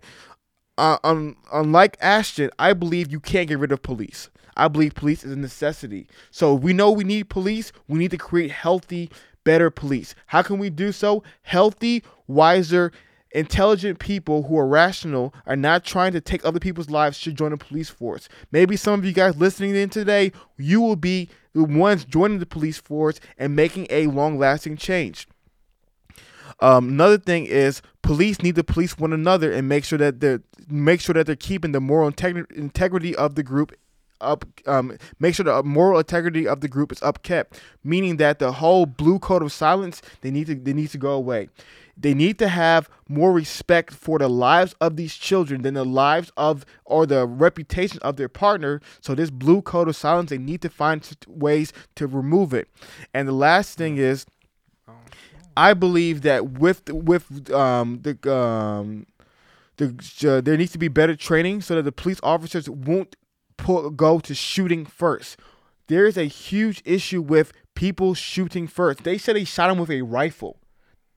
uh, 0.77 0.97
um, 1.03 1.37
unlike 1.53 1.97
Ashton, 2.01 2.49
I 2.59 2.73
believe 2.73 3.11
you 3.11 3.19
can't 3.19 3.47
get 3.47 3.59
rid 3.59 3.71
of 3.71 3.81
police. 3.81 4.29
I 4.57 4.67
believe 4.67 4.95
police 4.95 5.23
is 5.23 5.31
a 5.31 5.37
necessity. 5.37 6.07
So 6.31 6.53
we 6.53 6.73
know 6.73 6.91
we 6.91 7.03
need 7.03 7.29
police. 7.29 7.71
We 7.87 7.99
need 7.99 8.11
to 8.11 8.17
create 8.17 8.51
healthy, 8.51 9.09
better 9.45 9.69
police. 9.69 10.13
How 10.27 10.41
can 10.41 10.59
we 10.59 10.69
do 10.69 10.91
so? 10.91 11.23
Healthy, 11.43 12.03
wiser, 12.27 12.91
intelligent 13.31 13.99
people 13.99 14.43
who 14.43 14.57
are 14.57 14.67
rational 14.67 15.33
are 15.45 15.55
not 15.55 15.85
trying 15.85 16.11
to 16.13 16.21
take 16.21 16.43
other 16.43 16.59
people's 16.59 16.89
lives 16.89 17.17
should 17.17 17.37
join 17.37 17.51
the 17.51 17.57
police 17.57 17.89
force. 17.89 18.27
Maybe 18.51 18.75
some 18.75 18.99
of 18.99 19.05
you 19.05 19.13
guys 19.13 19.37
listening 19.37 19.75
in 19.75 19.89
today, 19.89 20.33
you 20.57 20.81
will 20.81 20.95
be 20.97 21.29
the 21.53 21.63
ones 21.63 22.03
joining 22.03 22.39
the 22.39 22.45
police 22.45 22.77
force 22.77 23.19
and 23.37 23.55
making 23.55 23.87
a 23.89 24.07
long-lasting 24.07 24.77
change. 24.77 25.27
Um, 26.61 26.89
another 26.89 27.17
thing 27.17 27.45
is 27.45 27.81
police 28.01 28.41
need 28.41 28.55
to 28.55 28.63
police 28.63 28.97
one 28.97 29.11
another 29.11 29.51
and 29.51 29.67
make 29.67 29.83
sure 29.83 29.97
that 29.97 30.21
they're 30.21 30.41
make 30.67 31.01
sure 31.01 31.13
that 31.13 31.27
they're 31.27 31.35
keeping 31.35 31.73
the 31.73 31.81
moral 31.81 32.09
integ- 32.09 32.51
integrity 32.53 33.15
of 33.15 33.35
the 33.35 33.43
group 33.43 33.75
up. 34.21 34.45
Um, 34.65 34.97
make 35.19 35.35
sure 35.35 35.43
the 35.43 35.63
moral 35.63 35.99
integrity 35.99 36.47
of 36.47 36.61
the 36.61 36.67
group 36.67 36.91
is 36.91 36.99
upkept, 36.99 37.59
meaning 37.83 38.17
that 38.17 38.39
the 38.39 38.53
whole 38.53 38.85
blue 38.85 39.19
code 39.19 39.41
of 39.41 39.51
silence 39.51 40.01
they 40.21 40.31
need 40.31 40.47
to 40.47 40.55
they 40.55 40.73
need 40.73 40.89
to 40.89 40.97
go 40.97 41.11
away. 41.11 41.49
They 41.97 42.13
need 42.13 42.39
to 42.39 42.49
have 42.49 42.89
more 43.07 43.31
respect 43.31 43.93
for 43.93 44.19
the 44.19 44.27
lives 44.27 44.75
of 44.81 44.97
these 44.97 45.15
children 45.15 45.61
than 45.61 45.75
the 45.75 45.85
lives 45.85 46.31
of 46.35 46.65
or 46.83 47.05
the 47.05 47.25
reputation 47.25 47.99
of 48.01 48.17
their 48.17 48.27
partner. 48.27 48.81
So 48.99 49.15
this 49.15 49.29
blue 49.29 49.61
code 49.61 49.87
of 49.87 49.95
silence, 49.95 50.29
they 50.29 50.37
need 50.37 50.61
to 50.63 50.69
find 50.69 51.07
ways 51.27 51.71
to 51.95 52.07
remove 52.07 52.53
it. 52.53 52.67
And 53.13 53.27
the 53.27 53.33
last 53.33 53.77
thing 53.77 53.97
is, 53.97 54.25
I 55.55 55.73
believe 55.73 56.21
that 56.23 56.59
with 56.59 56.89
with 56.89 57.49
um 57.51 58.01
the 58.01 58.33
um 58.33 59.05
the 59.77 59.87
uh, 60.27 60.41
there 60.41 60.57
needs 60.57 60.71
to 60.73 60.77
be 60.77 60.87
better 60.87 61.15
training 61.15 61.61
so 61.61 61.75
that 61.75 61.83
the 61.83 61.91
police 61.91 62.19
officers 62.23 62.69
won't 62.69 63.15
pull, 63.57 63.89
go 63.89 64.19
to 64.19 64.35
shooting 64.35 64.85
first. 64.85 65.37
There 65.87 66.05
is 66.05 66.17
a 66.17 66.25
huge 66.25 66.81
issue 66.85 67.21
with 67.21 67.53
people 67.75 68.13
shooting 68.13 68.67
first. 68.67 69.03
They 69.03 69.17
said 69.17 69.35
they 69.35 69.43
shot 69.43 69.69
him 69.69 69.77
with 69.77 69.91
a 69.91 70.01
rifle. 70.01 70.57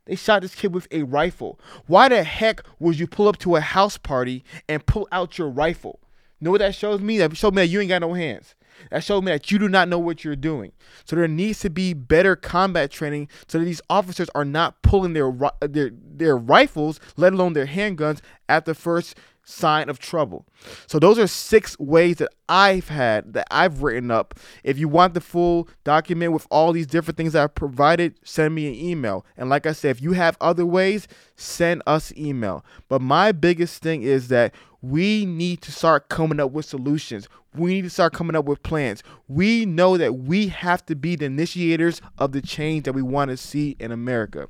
They 0.04 0.16
shot 0.16 0.42
this 0.42 0.54
kid 0.54 0.72
with 0.74 0.88
a 0.90 1.02
rifle. 1.02 1.60
Why 1.86 2.08
the 2.08 2.22
heck 2.24 2.62
would 2.78 2.98
you 2.98 3.06
pull 3.06 3.28
up 3.28 3.38
to 3.38 3.56
a 3.56 3.60
house 3.60 3.98
party 3.98 4.42
and 4.68 4.84
pull 4.86 5.06
out 5.12 5.38
your 5.38 5.50
rifle? 5.50 6.00
know 6.40 6.50
what 6.50 6.60
that 6.60 6.74
shows 6.74 7.00
me? 7.00 7.18
That 7.18 7.36
showed 7.36 7.54
me 7.54 7.62
that 7.62 7.68
you 7.68 7.80
ain't 7.80 7.88
got 7.88 8.00
no 8.00 8.14
hands. 8.14 8.54
That 8.90 9.02
showed 9.02 9.24
me 9.24 9.32
that 9.32 9.50
you 9.50 9.58
do 9.58 9.68
not 9.68 9.88
know 9.88 9.98
what 9.98 10.22
you're 10.22 10.36
doing. 10.36 10.72
So 11.04 11.16
there 11.16 11.26
needs 11.26 11.58
to 11.60 11.70
be 11.70 11.94
better 11.94 12.36
combat 12.36 12.90
training 12.90 13.28
so 13.48 13.58
that 13.58 13.64
these 13.64 13.80
officers 13.90 14.30
are 14.34 14.44
not 14.44 14.82
pulling 14.82 15.14
their 15.14 15.32
their 15.60 15.90
their 15.92 16.36
rifles, 16.36 17.00
let 17.16 17.32
alone 17.32 17.54
their 17.54 17.66
handguns, 17.66 18.20
at 18.48 18.66
the 18.66 18.74
first 18.74 19.16
sign 19.48 19.88
of 19.88 19.98
trouble. 19.98 20.44
So 20.86 20.98
those 20.98 21.18
are 21.18 21.26
six 21.26 21.78
ways 21.78 22.16
that 22.16 22.28
I've 22.48 22.88
had 22.88 23.32
that 23.32 23.46
I've 23.50 23.82
written 23.82 24.10
up. 24.10 24.38
If 24.62 24.78
you 24.78 24.88
want 24.88 25.14
the 25.14 25.22
full 25.22 25.68
document 25.84 26.32
with 26.32 26.46
all 26.50 26.72
these 26.72 26.86
different 26.86 27.16
things 27.16 27.34
I've 27.34 27.54
provided, 27.54 28.18
send 28.22 28.54
me 28.54 28.68
an 28.68 28.74
email. 28.74 29.24
And 29.38 29.48
like 29.48 29.66
I 29.66 29.72
said, 29.72 29.90
if 29.90 30.02
you 30.02 30.12
have 30.12 30.36
other 30.40 30.66
ways, 30.66 31.08
send 31.34 31.82
us 31.86 32.12
email. 32.16 32.64
But 32.88 33.00
my 33.00 33.32
biggest 33.32 33.82
thing 33.82 34.02
is 34.02 34.28
that 34.28 34.54
we 34.82 35.24
need 35.24 35.62
to 35.62 35.72
start 35.72 36.10
coming 36.10 36.40
up 36.40 36.52
with 36.52 36.66
solutions. 36.66 37.26
We 37.54 37.74
need 37.74 37.82
to 37.82 37.90
start 37.90 38.12
coming 38.12 38.36
up 38.36 38.44
with 38.44 38.62
plans. 38.62 39.02
We 39.28 39.64
know 39.64 39.96
that 39.96 40.14
we 40.14 40.48
have 40.48 40.84
to 40.86 40.94
be 40.94 41.16
the 41.16 41.24
initiators 41.24 42.02
of 42.18 42.32
the 42.32 42.42
change 42.42 42.84
that 42.84 42.92
we 42.92 43.02
want 43.02 43.30
to 43.30 43.36
see 43.38 43.76
in 43.80 43.92
America. 43.92 44.48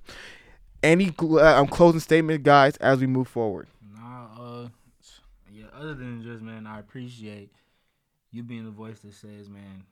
Any 0.82 1.12
uh, 1.18 1.64
closing 1.66 2.00
statement, 2.00 2.42
guys, 2.42 2.76
as 2.78 2.98
we 3.00 3.06
move 3.06 3.28
forward? 3.28 3.68
Other 5.78 5.94
than 5.94 6.22
just 6.22 6.42
man, 6.42 6.66
I 6.66 6.80
appreciate 6.80 7.52
you 8.32 8.42
being 8.42 8.64
the 8.64 8.70
voice 8.70 8.98
that 9.00 9.14
says, 9.14 9.48
man. 9.48 9.84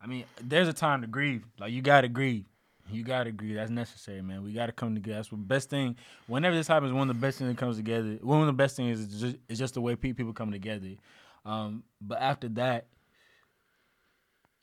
I 0.00 0.06
mean, 0.06 0.24
there's 0.42 0.68
a 0.68 0.72
time 0.72 1.00
to 1.02 1.06
grieve. 1.06 1.44
Like 1.58 1.72
you 1.72 1.80
gotta 1.80 2.08
grieve. 2.08 2.46
You 2.90 3.04
gotta 3.04 3.30
grieve. 3.30 3.54
That's 3.54 3.70
necessary, 3.70 4.20
man. 4.20 4.42
We 4.42 4.52
gotta 4.52 4.72
come 4.72 4.94
together. 4.94 5.18
That's 5.18 5.28
the 5.28 5.36
best 5.36 5.70
thing. 5.70 5.96
Whenever 6.26 6.56
this 6.56 6.66
happens, 6.66 6.92
one 6.92 7.08
of 7.08 7.16
the 7.16 7.20
best 7.20 7.38
things 7.38 7.50
that 7.50 7.58
comes 7.58 7.76
together. 7.76 8.18
One 8.20 8.40
of 8.40 8.46
the 8.46 8.52
best 8.52 8.76
things 8.76 9.00
is 9.00 9.20
just, 9.20 9.36
is 9.48 9.58
just 9.58 9.74
the 9.74 9.80
way 9.80 9.94
people 9.94 10.32
come 10.32 10.50
together. 10.50 10.88
Um, 11.44 11.84
but 12.00 12.20
after 12.20 12.48
that, 12.50 12.86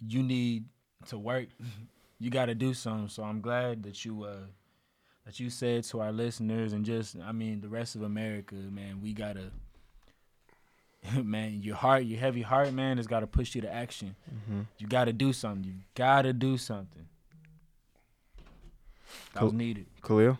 you 0.05 0.23
need 0.23 0.65
to 1.07 1.17
work. 1.17 1.47
You 2.19 2.29
got 2.29 2.45
to 2.45 2.53
do 2.53 2.75
something. 2.75 3.07
So 3.07 3.23
I'm 3.23 3.41
glad 3.41 3.81
that 3.81 4.05
you 4.05 4.25
uh, 4.25 4.45
that 5.25 5.39
you 5.39 5.49
said 5.49 5.85
to 5.85 6.01
our 6.01 6.11
listeners 6.11 6.73
and 6.73 6.85
just 6.85 7.15
I 7.25 7.31
mean 7.31 7.61
the 7.61 7.69
rest 7.69 7.95
of 7.95 8.03
America, 8.03 8.53
man, 8.53 9.01
we 9.01 9.13
gotta 9.13 9.51
man, 11.23 11.61
your 11.61 11.75
heart, 11.75 12.03
your 12.05 12.19
heavy 12.19 12.41
heart, 12.41 12.73
man, 12.73 12.97
has 12.97 13.07
gotta 13.07 13.27
push 13.27 13.55
you 13.55 13.61
to 13.61 13.73
action. 13.73 14.15
You 14.77 14.87
gotta 14.87 15.13
do 15.13 15.33
something. 15.33 15.63
You 15.65 15.73
gotta 15.95 16.33
do 16.33 16.57
something. 16.57 17.07
That 19.33 19.43
was 19.43 19.53
needed. 19.53 19.87
Khalil? 20.01 20.37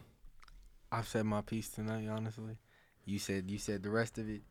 I've 0.92 1.08
said 1.08 1.26
my 1.26 1.42
piece 1.42 1.70
tonight. 1.70 2.08
Honestly, 2.10 2.58
you 3.06 3.20
said 3.20 3.50
you 3.50 3.58
said 3.58 3.84
the 3.84 3.90
rest 3.90 4.18
of 4.18 4.30
it. 4.30 4.42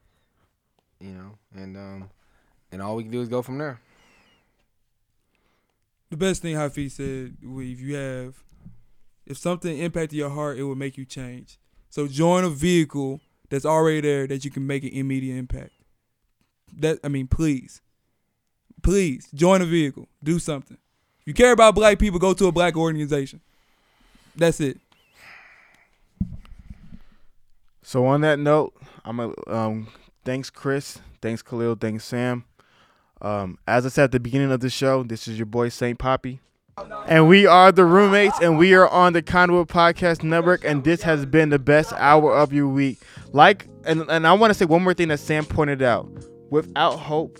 You 0.98 1.10
know, 1.12 1.38
and 1.54 1.76
um, 1.76 2.10
and 2.72 2.82
all 2.82 2.96
we 2.96 3.04
can 3.04 3.12
do 3.12 3.20
is 3.20 3.28
go 3.28 3.42
from 3.42 3.58
there. 3.58 3.80
The 6.10 6.16
best 6.16 6.42
thing 6.42 6.56
Hafeez 6.56 6.92
said, 6.92 7.36
if 7.40 7.80
you 7.80 7.94
have, 7.94 8.42
if 9.26 9.38
something 9.38 9.78
impacted 9.78 10.18
your 10.18 10.30
heart, 10.30 10.58
it 10.58 10.64
will 10.64 10.74
make 10.74 10.98
you 10.98 11.04
change. 11.04 11.58
So 11.88 12.08
join 12.08 12.42
a 12.42 12.50
vehicle 12.50 13.20
that's 13.48 13.64
already 13.64 14.00
there 14.00 14.26
that 14.26 14.44
you 14.44 14.50
can 14.50 14.66
make 14.66 14.82
an 14.82 14.90
immediate 14.90 15.36
impact. 15.36 15.70
That 16.78 16.98
I 17.04 17.08
mean, 17.08 17.26
please, 17.26 17.80
please 18.82 19.28
join 19.34 19.62
a 19.62 19.66
vehicle, 19.66 20.08
do 20.22 20.38
something. 20.38 20.78
If 21.20 21.26
you 21.26 21.34
care 21.34 21.52
about 21.52 21.74
black 21.74 21.98
people, 21.98 22.18
go 22.18 22.32
to 22.32 22.46
a 22.46 22.52
black 22.52 22.76
organization. 22.76 23.40
That's 24.36 24.60
it. 24.60 24.78
So 27.82 28.06
on 28.06 28.20
that 28.22 28.38
note, 28.38 28.74
I'm 29.04 29.20
a 29.20 29.32
um 29.48 29.88
thanks 30.24 30.50
Chris, 30.50 30.98
thanks 31.20 31.42
Khalil, 31.42 31.74
thanks 31.74 32.04
Sam. 32.04 32.44
Um, 33.22 33.58
as 33.66 33.84
I 33.84 33.90
said 33.90 34.04
at 34.04 34.12
the 34.12 34.20
beginning 34.20 34.50
of 34.50 34.60
the 34.60 34.70
show, 34.70 35.02
this 35.02 35.28
is 35.28 35.38
your 35.38 35.46
boy 35.46 35.68
Saint 35.68 35.98
Poppy. 35.98 36.40
And 37.06 37.28
we 37.28 37.46
are 37.46 37.72
the 37.72 37.84
roommates, 37.84 38.38
and 38.40 38.56
we 38.56 38.74
are 38.74 38.88
on 38.88 39.12
the 39.12 39.20
Conduit 39.20 39.68
Podcast 39.68 40.22
Network, 40.22 40.64
and 40.64 40.82
this 40.84 41.02
has 41.02 41.26
been 41.26 41.50
the 41.50 41.58
best 41.58 41.92
hour 41.94 42.34
of 42.34 42.52
your 42.52 42.68
week. 42.68 43.00
Like, 43.32 43.66
and, 43.84 44.02
and 44.08 44.26
I 44.26 44.32
want 44.32 44.50
to 44.50 44.54
say 44.54 44.64
one 44.64 44.82
more 44.82 44.94
thing 44.94 45.08
that 45.08 45.20
Sam 45.20 45.44
pointed 45.44 45.82
out. 45.82 46.08
Without 46.50 46.96
hope, 46.96 47.38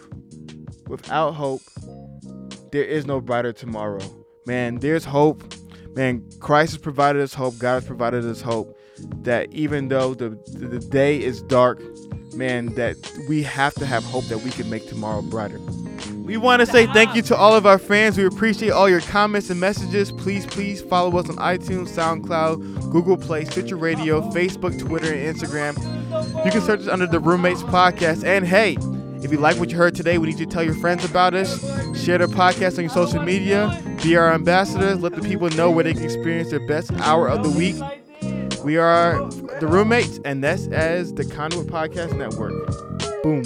without 0.86 1.32
hope, 1.32 1.62
there 2.72 2.84
is 2.84 3.06
no 3.06 3.20
brighter 3.20 3.52
tomorrow. 3.52 4.00
Man, 4.46 4.76
there's 4.76 5.04
hope. 5.04 5.42
Man, 5.94 6.24
Christ 6.38 6.72
has 6.72 6.78
provided 6.80 7.20
us 7.20 7.34
hope. 7.34 7.58
God 7.58 7.74
has 7.74 7.84
provided 7.84 8.24
us 8.24 8.40
hope 8.40 8.78
that 9.22 9.52
even 9.52 9.88
though 9.88 10.14
the 10.14 10.30
the 10.52 10.78
day 10.78 11.20
is 11.20 11.42
dark, 11.42 11.82
man, 12.34 12.74
that 12.74 12.96
we 13.28 13.42
have 13.42 13.74
to 13.74 13.86
have 13.86 14.04
hope 14.04 14.24
that 14.26 14.38
we 14.38 14.50
can 14.50 14.70
make 14.70 14.88
tomorrow 14.88 15.22
brighter. 15.22 15.58
We 16.22 16.36
want 16.36 16.60
to 16.60 16.66
say 16.66 16.86
thank 16.86 17.16
you 17.16 17.22
to 17.22 17.36
all 17.36 17.56
of 17.56 17.66
our 17.66 17.78
fans. 17.78 18.16
We 18.16 18.24
appreciate 18.24 18.70
all 18.70 18.88
your 18.88 19.00
comments 19.00 19.50
and 19.50 19.58
messages. 19.58 20.12
Please, 20.12 20.46
please 20.46 20.80
follow 20.80 21.18
us 21.18 21.28
on 21.28 21.34
iTunes, 21.36 21.88
SoundCloud, 21.88 22.92
Google 22.92 23.16
Play, 23.16 23.46
Stitcher 23.46 23.76
Radio, 23.76 24.20
Facebook, 24.30 24.78
Twitter, 24.78 25.12
and 25.12 25.36
Instagram. 25.36 25.76
You 26.44 26.52
can 26.52 26.60
search 26.60 26.80
us 26.80 26.86
under 26.88 27.08
the 27.08 27.18
Roommates 27.18 27.62
Podcast. 27.64 28.22
And 28.24 28.46
hey, 28.46 28.76
if 29.22 29.30
you 29.30 29.38
like 29.38 29.56
what 29.58 29.70
you 29.70 29.76
heard 29.76 29.94
today, 29.94 30.18
we 30.18 30.28
need 30.28 30.38
you 30.38 30.46
to 30.46 30.52
tell 30.52 30.62
your 30.62 30.74
friends 30.74 31.04
about 31.04 31.34
us. 31.34 31.60
Share 32.02 32.18
the 32.18 32.26
podcast 32.26 32.78
on 32.78 32.84
your 32.84 32.92
social 32.92 33.22
media. 33.22 33.82
Be 34.02 34.16
our 34.16 34.32
ambassadors. 34.32 35.00
Let 35.00 35.14
the 35.14 35.22
people 35.22 35.50
know 35.50 35.70
where 35.70 35.84
they 35.84 35.94
can 35.94 36.04
experience 36.04 36.50
their 36.50 36.66
best 36.66 36.92
hour 37.00 37.28
of 37.28 37.42
the 37.42 37.50
week. 37.50 37.76
We 38.64 38.76
are 38.76 39.18
the 39.60 39.66
roommates, 39.66 40.20
and 40.24 40.42
that's 40.44 40.66
as 40.68 41.14
the 41.14 41.24
Conduit 41.24 41.66
Podcast 41.66 42.16
Network. 42.16 42.52
Boom. 43.22 43.44